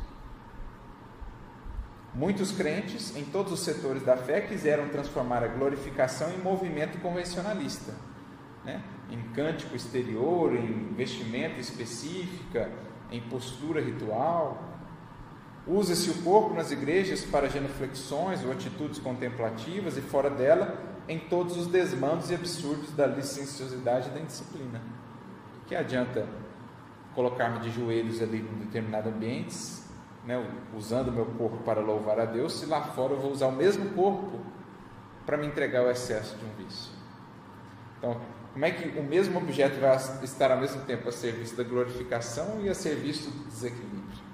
Muitos 2.13 2.51
crentes, 2.51 3.15
em 3.15 3.23
todos 3.25 3.53
os 3.53 3.59
setores 3.59 4.03
da 4.03 4.17
fé, 4.17 4.41
quiseram 4.41 4.89
transformar 4.89 5.43
a 5.43 5.47
glorificação 5.47 6.31
em 6.31 6.37
movimento 6.37 6.99
convencionalista, 7.01 7.93
né? 8.65 8.81
em 9.11 9.21
cântico 9.33 9.75
exterior, 9.75 10.53
em 10.55 10.93
vestimenta 10.93 11.59
específica, 11.59 12.71
em 13.11 13.21
postura 13.21 13.81
ritual, 13.81 14.69
Usa-se 15.69 16.09
o 16.09 16.23
corpo 16.23 16.55
nas 16.55 16.71
igrejas 16.71 17.23
para 17.23 17.47
genuflexões 17.47 18.43
ou 18.43 18.51
atitudes 18.51 18.97
contemplativas 18.97 19.97
e 19.97 20.01
fora 20.01 20.27
dela 20.27 20.75
em 21.09 21.17
todos 21.17 21.57
os 21.57 21.65
desmandos 21.65 22.29
e 22.29 22.35
absurdos 22.35 22.91
da 22.91 23.07
licenciosidade 23.07 24.09
e 24.09 24.11
da 24.11 24.19
indisciplina. 24.19 24.79
Que 25.65 25.75
adianta 25.75 26.27
colocar-me 27.15 27.59
de 27.59 27.71
joelhos 27.71 28.21
ali 28.21 28.37
em 28.37 28.59
determinado 28.59 29.09
ambiente, 29.09 29.57
né, 30.23 30.37
usando 30.77 31.11
meu 31.11 31.25
corpo 31.25 31.57
para 31.63 31.81
louvar 31.81 32.19
a 32.19 32.25
Deus, 32.25 32.59
se 32.59 32.67
lá 32.67 32.83
fora 32.83 33.13
eu 33.13 33.19
vou 33.19 33.31
usar 33.31 33.47
o 33.47 33.51
mesmo 33.51 33.89
corpo 33.89 34.39
para 35.25 35.35
me 35.35 35.47
entregar 35.47 35.79
ao 35.79 35.89
excesso 35.89 36.37
de 36.37 36.45
um 36.45 36.63
vício? 36.63 36.91
Então, 37.97 38.21
como 38.53 38.63
é 38.65 38.71
que 38.71 38.99
o 38.99 39.03
mesmo 39.03 39.39
objeto 39.39 39.79
vai 39.79 39.95
estar 40.23 40.51
ao 40.51 40.59
mesmo 40.59 40.83
tempo 40.83 41.09
a 41.09 41.11
serviço 41.11 41.55
da 41.55 41.63
glorificação 41.63 42.61
e 42.61 42.69
a 42.69 42.75
serviço 42.75 43.31
do 43.31 43.47
desequilíbrio? 43.47 44.29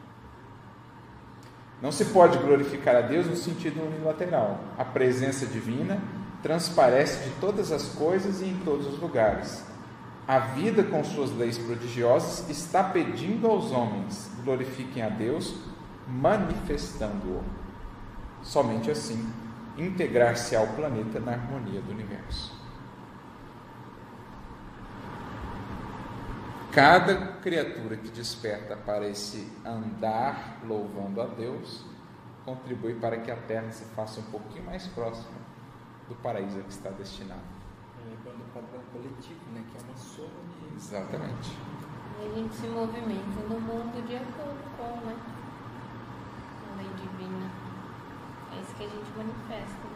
Não 1.81 1.91
se 1.91 2.06
pode 2.06 2.38
glorificar 2.39 2.95
a 2.97 3.02
Deus 3.02 3.27
no 3.27 3.35
sentido 3.35 3.81
unilateral. 3.81 4.60
A 4.77 4.84
presença 4.84 5.45
divina 5.45 6.02
transparece 6.45 7.27
de 7.27 7.31
todas 7.41 7.72
as 7.72 7.89
coisas 7.95 8.39
e 8.39 8.45
em 8.45 8.59
todos 8.59 8.85
os 8.85 8.99
lugares. 8.99 9.65
A 10.27 10.38
vida, 10.38 10.84
com 10.84 11.03
suas 11.03 11.31
leis 11.31 11.57
prodigiosas, 11.57 12.47
está 12.47 12.84
pedindo 12.84 13.47
aos 13.47 13.72
homens 13.72 14.30
glorifiquem 14.43 15.01
a 15.01 15.09
Deus, 15.09 15.55
manifestando-o. 16.07 17.43
Somente 18.43 18.91
assim, 18.91 19.27
integrar-se 19.76 20.55
ao 20.55 20.67
planeta 20.67 21.19
na 21.19 21.31
harmonia 21.31 21.81
do 21.81 21.91
universo. 21.91 22.53
cada 26.72 27.15
criatura 27.38 27.95
que 27.95 28.09
desperta 28.09 28.76
para 28.76 29.07
esse 29.07 29.49
andar 29.63 30.59
louvando 30.67 31.22
a 31.22 31.26
Deus 31.26 31.85
contribui 32.43 32.95
para 32.95 33.15
que 33.15 33.31
a 33.31 33.38
terra 33.38 33.72
se 33.72 33.85
faça 33.95 34.19
um 34.19 34.23
pouquinho 34.23 34.65
mais 34.65 34.85
próxima 34.88 35.44
do 36.07 36.15
paraíso 36.15 36.60
a 36.60 36.61
que 36.61 36.72
está 36.72 36.90
destinado. 36.90 37.41
Lembrando 38.07 38.41
o 38.41 38.53
padrão 38.53 38.82
coletivo, 38.94 39.40
né? 39.53 39.64
que 39.72 39.77
é 39.77 39.88
uma 39.88 39.98
soma 39.98 40.30
de. 40.69 40.76
Exatamente. 40.76 41.52
E 42.22 42.26
a 42.26 42.36
gente 42.36 42.56
se 42.56 42.68
movimenta 42.68 43.41
no 43.49 43.60
mundo 43.60 44.07
de 44.07 44.15
acordo 44.15 44.77
com 44.77 45.07
né? 45.07 45.15
a 46.72 46.77
lei 46.77 46.90
divina. 46.95 47.52
É 48.53 48.61
isso 48.61 48.76
que 48.76 48.84
a 48.84 48.88
gente 48.88 49.11
manifesta. 49.18 49.95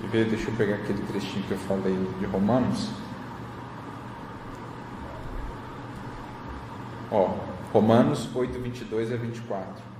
Quer 0.00 0.08
ver? 0.08 0.30
Deixa 0.30 0.50
eu 0.50 0.56
pegar 0.56 0.76
aquele 0.76 1.02
trechinho 1.06 1.46
que 1.46 1.52
eu 1.52 1.58
falei 1.58 1.94
de 2.18 2.26
Romanos. 2.26 2.90
Ó, 7.12 7.36
Romanos 7.72 8.34
8, 8.34 8.58
22 8.58 9.12
a 9.12 9.16
24. 9.16 9.93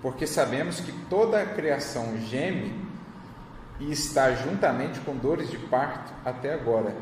Porque 0.00 0.26
sabemos 0.26 0.80
que 0.80 0.92
toda 1.08 1.40
a 1.40 1.46
criação 1.46 2.16
geme 2.18 2.86
e 3.80 3.92
está 3.92 4.32
juntamente 4.32 5.00
com 5.00 5.16
dores 5.16 5.50
de 5.50 5.58
parto 5.58 6.12
até 6.24 6.54
agora. 6.54 6.94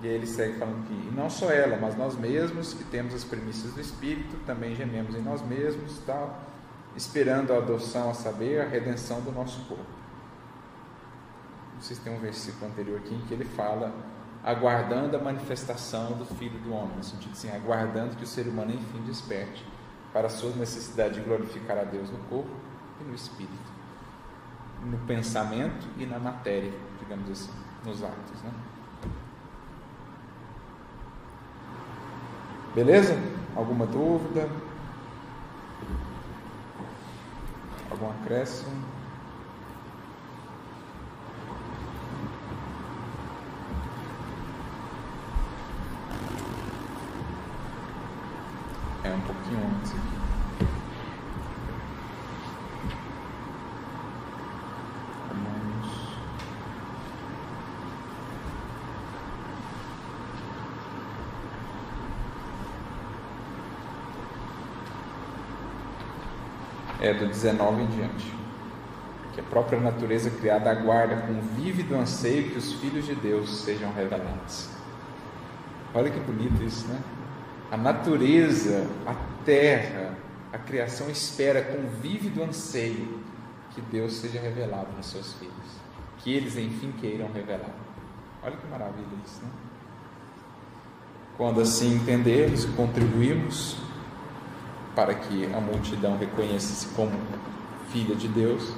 E 0.00 0.08
aí 0.08 0.14
ele 0.14 0.26
segue 0.26 0.58
falando 0.58 0.86
que 0.86 0.92
e 0.92 1.12
não 1.14 1.30
só 1.30 1.50
ela, 1.50 1.76
mas 1.80 1.96
nós 1.96 2.16
mesmos 2.16 2.74
que 2.74 2.82
temos 2.84 3.14
as 3.14 3.22
premissas 3.22 3.72
do 3.72 3.80
Espírito, 3.80 4.36
também 4.44 4.74
gememos 4.74 5.14
em 5.14 5.22
nós 5.22 5.40
mesmos, 5.42 5.98
tal, 6.04 6.40
esperando 6.96 7.52
a 7.52 7.58
adoção, 7.58 8.10
a 8.10 8.14
saber, 8.14 8.60
a 8.60 8.68
redenção 8.68 9.20
do 9.20 9.30
nosso 9.30 9.60
corpo. 9.66 9.84
Vocês 11.80 11.98
têm 12.00 12.14
um 12.14 12.18
versículo 12.18 12.66
anterior 12.66 12.98
aqui 12.98 13.14
em 13.14 13.20
que 13.22 13.34
ele 13.34 13.44
fala 13.44 13.92
aguardando 14.44 15.16
a 15.16 15.20
manifestação 15.20 16.12
do 16.12 16.24
Filho 16.24 16.58
do 16.58 16.72
Homem, 16.72 16.96
no 16.96 17.04
sentido 17.04 17.30
assim, 17.32 17.50
aguardando 17.50 18.16
que 18.16 18.24
o 18.24 18.26
ser 18.26 18.48
humano 18.48 18.72
enfim 18.72 19.00
desperte 19.02 19.64
para 20.12 20.26
a 20.26 20.30
sua 20.30 20.50
necessidade 20.50 21.14
de 21.14 21.20
glorificar 21.20 21.78
a 21.78 21.84
Deus 21.84 22.10
no 22.10 22.18
corpo 22.28 22.50
e 23.00 23.04
no 23.04 23.14
espírito, 23.14 23.72
no 24.84 24.98
pensamento 25.06 25.86
e 25.96 26.04
na 26.04 26.18
matéria, 26.18 26.72
digamos 27.00 27.30
assim, 27.30 27.52
nos 27.84 28.02
atos, 28.02 28.42
né? 28.42 28.52
Beleza? 32.74 33.14
Alguma 33.54 33.86
dúvida? 33.86 34.48
Algum 37.90 38.10
acréscimo? 38.10 39.01
É 49.52 49.56
um 49.56 49.60
pouquinho 49.60 49.66
antes 49.66 49.92
aqui. 49.92 50.66
Romanos. 55.28 56.18
É 67.00 67.14
do 67.14 67.26
19 67.26 67.82
em 67.82 67.86
diante. 67.86 68.32
Que 69.34 69.40
a 69.40 69.44
própria 69.44 69.80
natureza 69.80 70.30
criada 70.30 70.70
aguarda 70.70 71.16
com 71.16 71.40
vívido 71.40 71.94
anseio 71.94 72.50
que 72.50 72.58
os 72.58 72.72
filhos 72.74 73.06
de 73.06 73.14
Deus 73.14 73.62
sejam 73.62 73.92
revelados. 73.92 74.68
Olha 75.94 76.10
que 76.10 76.20
bonito 76.20 76.62
isso, 76.62 76.86
né? 76.88 77.00
A 77.72 77.76
natureza, 77.78 78.86
a 79.06 79.14
terra, 79.46 80.14
a 80.52 80.58
criação 80.58 81.08
espera 81.08 81.62
com 81.62 81.88
vívido 82.02 82.42
anseio 82.42 83.18
que 83.70 83.80
Deus 83.80 84.12
seja 84.16 84.38
revelado 84.38 84.88
nos 84.94 85.06
seus 85.06 85.32
filhos, 85.32 85.54
que 86.18 86.34
eles 86.34 86.58
enfim 86.58 86.92
queiram 87.00 87.32
revelar. 87.32 87.74
Olha 88.42 88.58
que 88.58 88.66
maravilha 88.66 89.06
isso, 89.24 89.40
né? 89.42 89.48
Quando 91.38 91.62
assim 91.62 91.94
entendemos 91.94 92.64
e 92.64 92.68
contribuímos 92.68 93.78
para 94.94 95.14
que 95.14 95.46
a 95.46 95.58
multidão 95.58 96.18
reconheça-se 96.18 96.88
como 96.88 97.18
filha 97.90 98.14
de 98.14 98.28
Deus, 98.28 98.70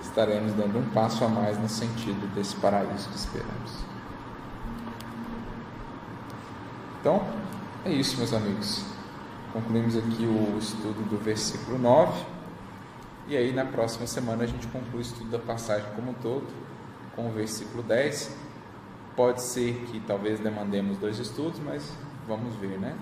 estaremos 0.00 0.52
dando 0.52 0.78
um 0.78 0.88
passo 0.90 1.24
a 1.24 1.28
mais 1.28 1.58
no 1.58 1.68
sentido 1.68 2.32
desse 2.32 2.54
paraíso 2.54 3.08
que 3.08 3.16
esperamos. 3.16 3.72
Então, 7.00 7.39
é 7.84 7.90
isso, 7.90 8.18
meus 8.18 8.32
amigos. 8.34 8.84
Concluímos 9.52 9.96
aqui 9.96 10.24
o 10.24 10.58
estudo 10.58 11.08
do 11.08 11.18
versículo 11.18 11.78
9. 11.78 12.24
E 13.26 13.36
aí, 13.36 13.52
na 13.52 13.64
próxima 13.64 14.06
semana, 14.06 14.44
a 14.44 14.46
gente 14.46 14.66
conclui 14.66 14.98
o 14.98 15.00
estudo 15.00 15.30
da 15.30 15.38
passagem 15.38 15.86
como 15.94 16.10
um 16.10 16.14
todo, 16.14 16.46
com 17.16 17.28
o 17.28 17.32
versículo 17.32 17.82
10. 17.82 18.36
Pode 19.16 19.40
ser 19.42 19.86
que 19.86 20.00
talvez 20.00 20.40
demandemos 20.40 20.98
dois 20.98 21.18
estudos, 21.18 21.58
mas 21.64 21.92
vamos 22.28 22.54
ver, 22.56 22.78
né? 22.78 22.96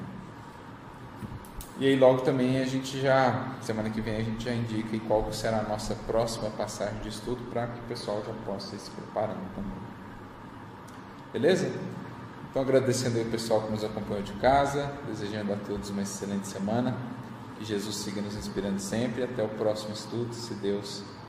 E 1.80 1.86
aí, 1.86 1.96
logo 1.96 2.20
também, 2.20 2.58
a 2.58 2.64
gente 2.64 3.00
já, 3.00 3.56
semana 3.60 3.90
que 3.90 4.00
vem, 4.00 4.16
a 4.16 4.22
gente 4.22 4.44
já 4.44 4.52
indica 4.52 4.98
qual 5.06 5.32
será 5.32 5.58
a 5.58 5.62
nossa 5.62 5.94
próxima 5.94 6.50
passagem 6.50 6.98
de 7.00 7.08
estudo 7.08 7.40
para 7.50 7.66
que 7.66 7.78
o 7.80 7.82
pessoal 7.84 8.22
já 8.26 8.32
possa 8.44 8.76
ir 8.76 8.78
se 8.78 8.90
preparando 8.90 9.54
também. 9.54 9.78
Beleza? 11.32 11.70
Então, 12.50 12.62
agradecendo 12.62 13.18
aí 13.18 13.24
o 13.24 13.30
pessoal 13.30 13.62
que 13.62 13.70
nos 13.70 13.84
acompanhou 13.84 14.22
de 14.22 14.32
casa, 14.34 14.90
desejando 15.06 15.52
a 15.52 15.56
todos 15.56 15.90
uma 15.90 16.02
excelente 16.02 16.46
semana. 16.46 16.96
Que 17.58 17.64
Jesus 17.64 17.96
siga 17.96 18.22
nos 18.22 18.34
inspirando 18.36 18.80
sempre. 18.80 19.22
Até 19.22 19.42
o 19.42 19.48
próximo 19.48 19.92
estudo, 19.92 20.32
se 20.32 20.54
Deus 20.54 21.02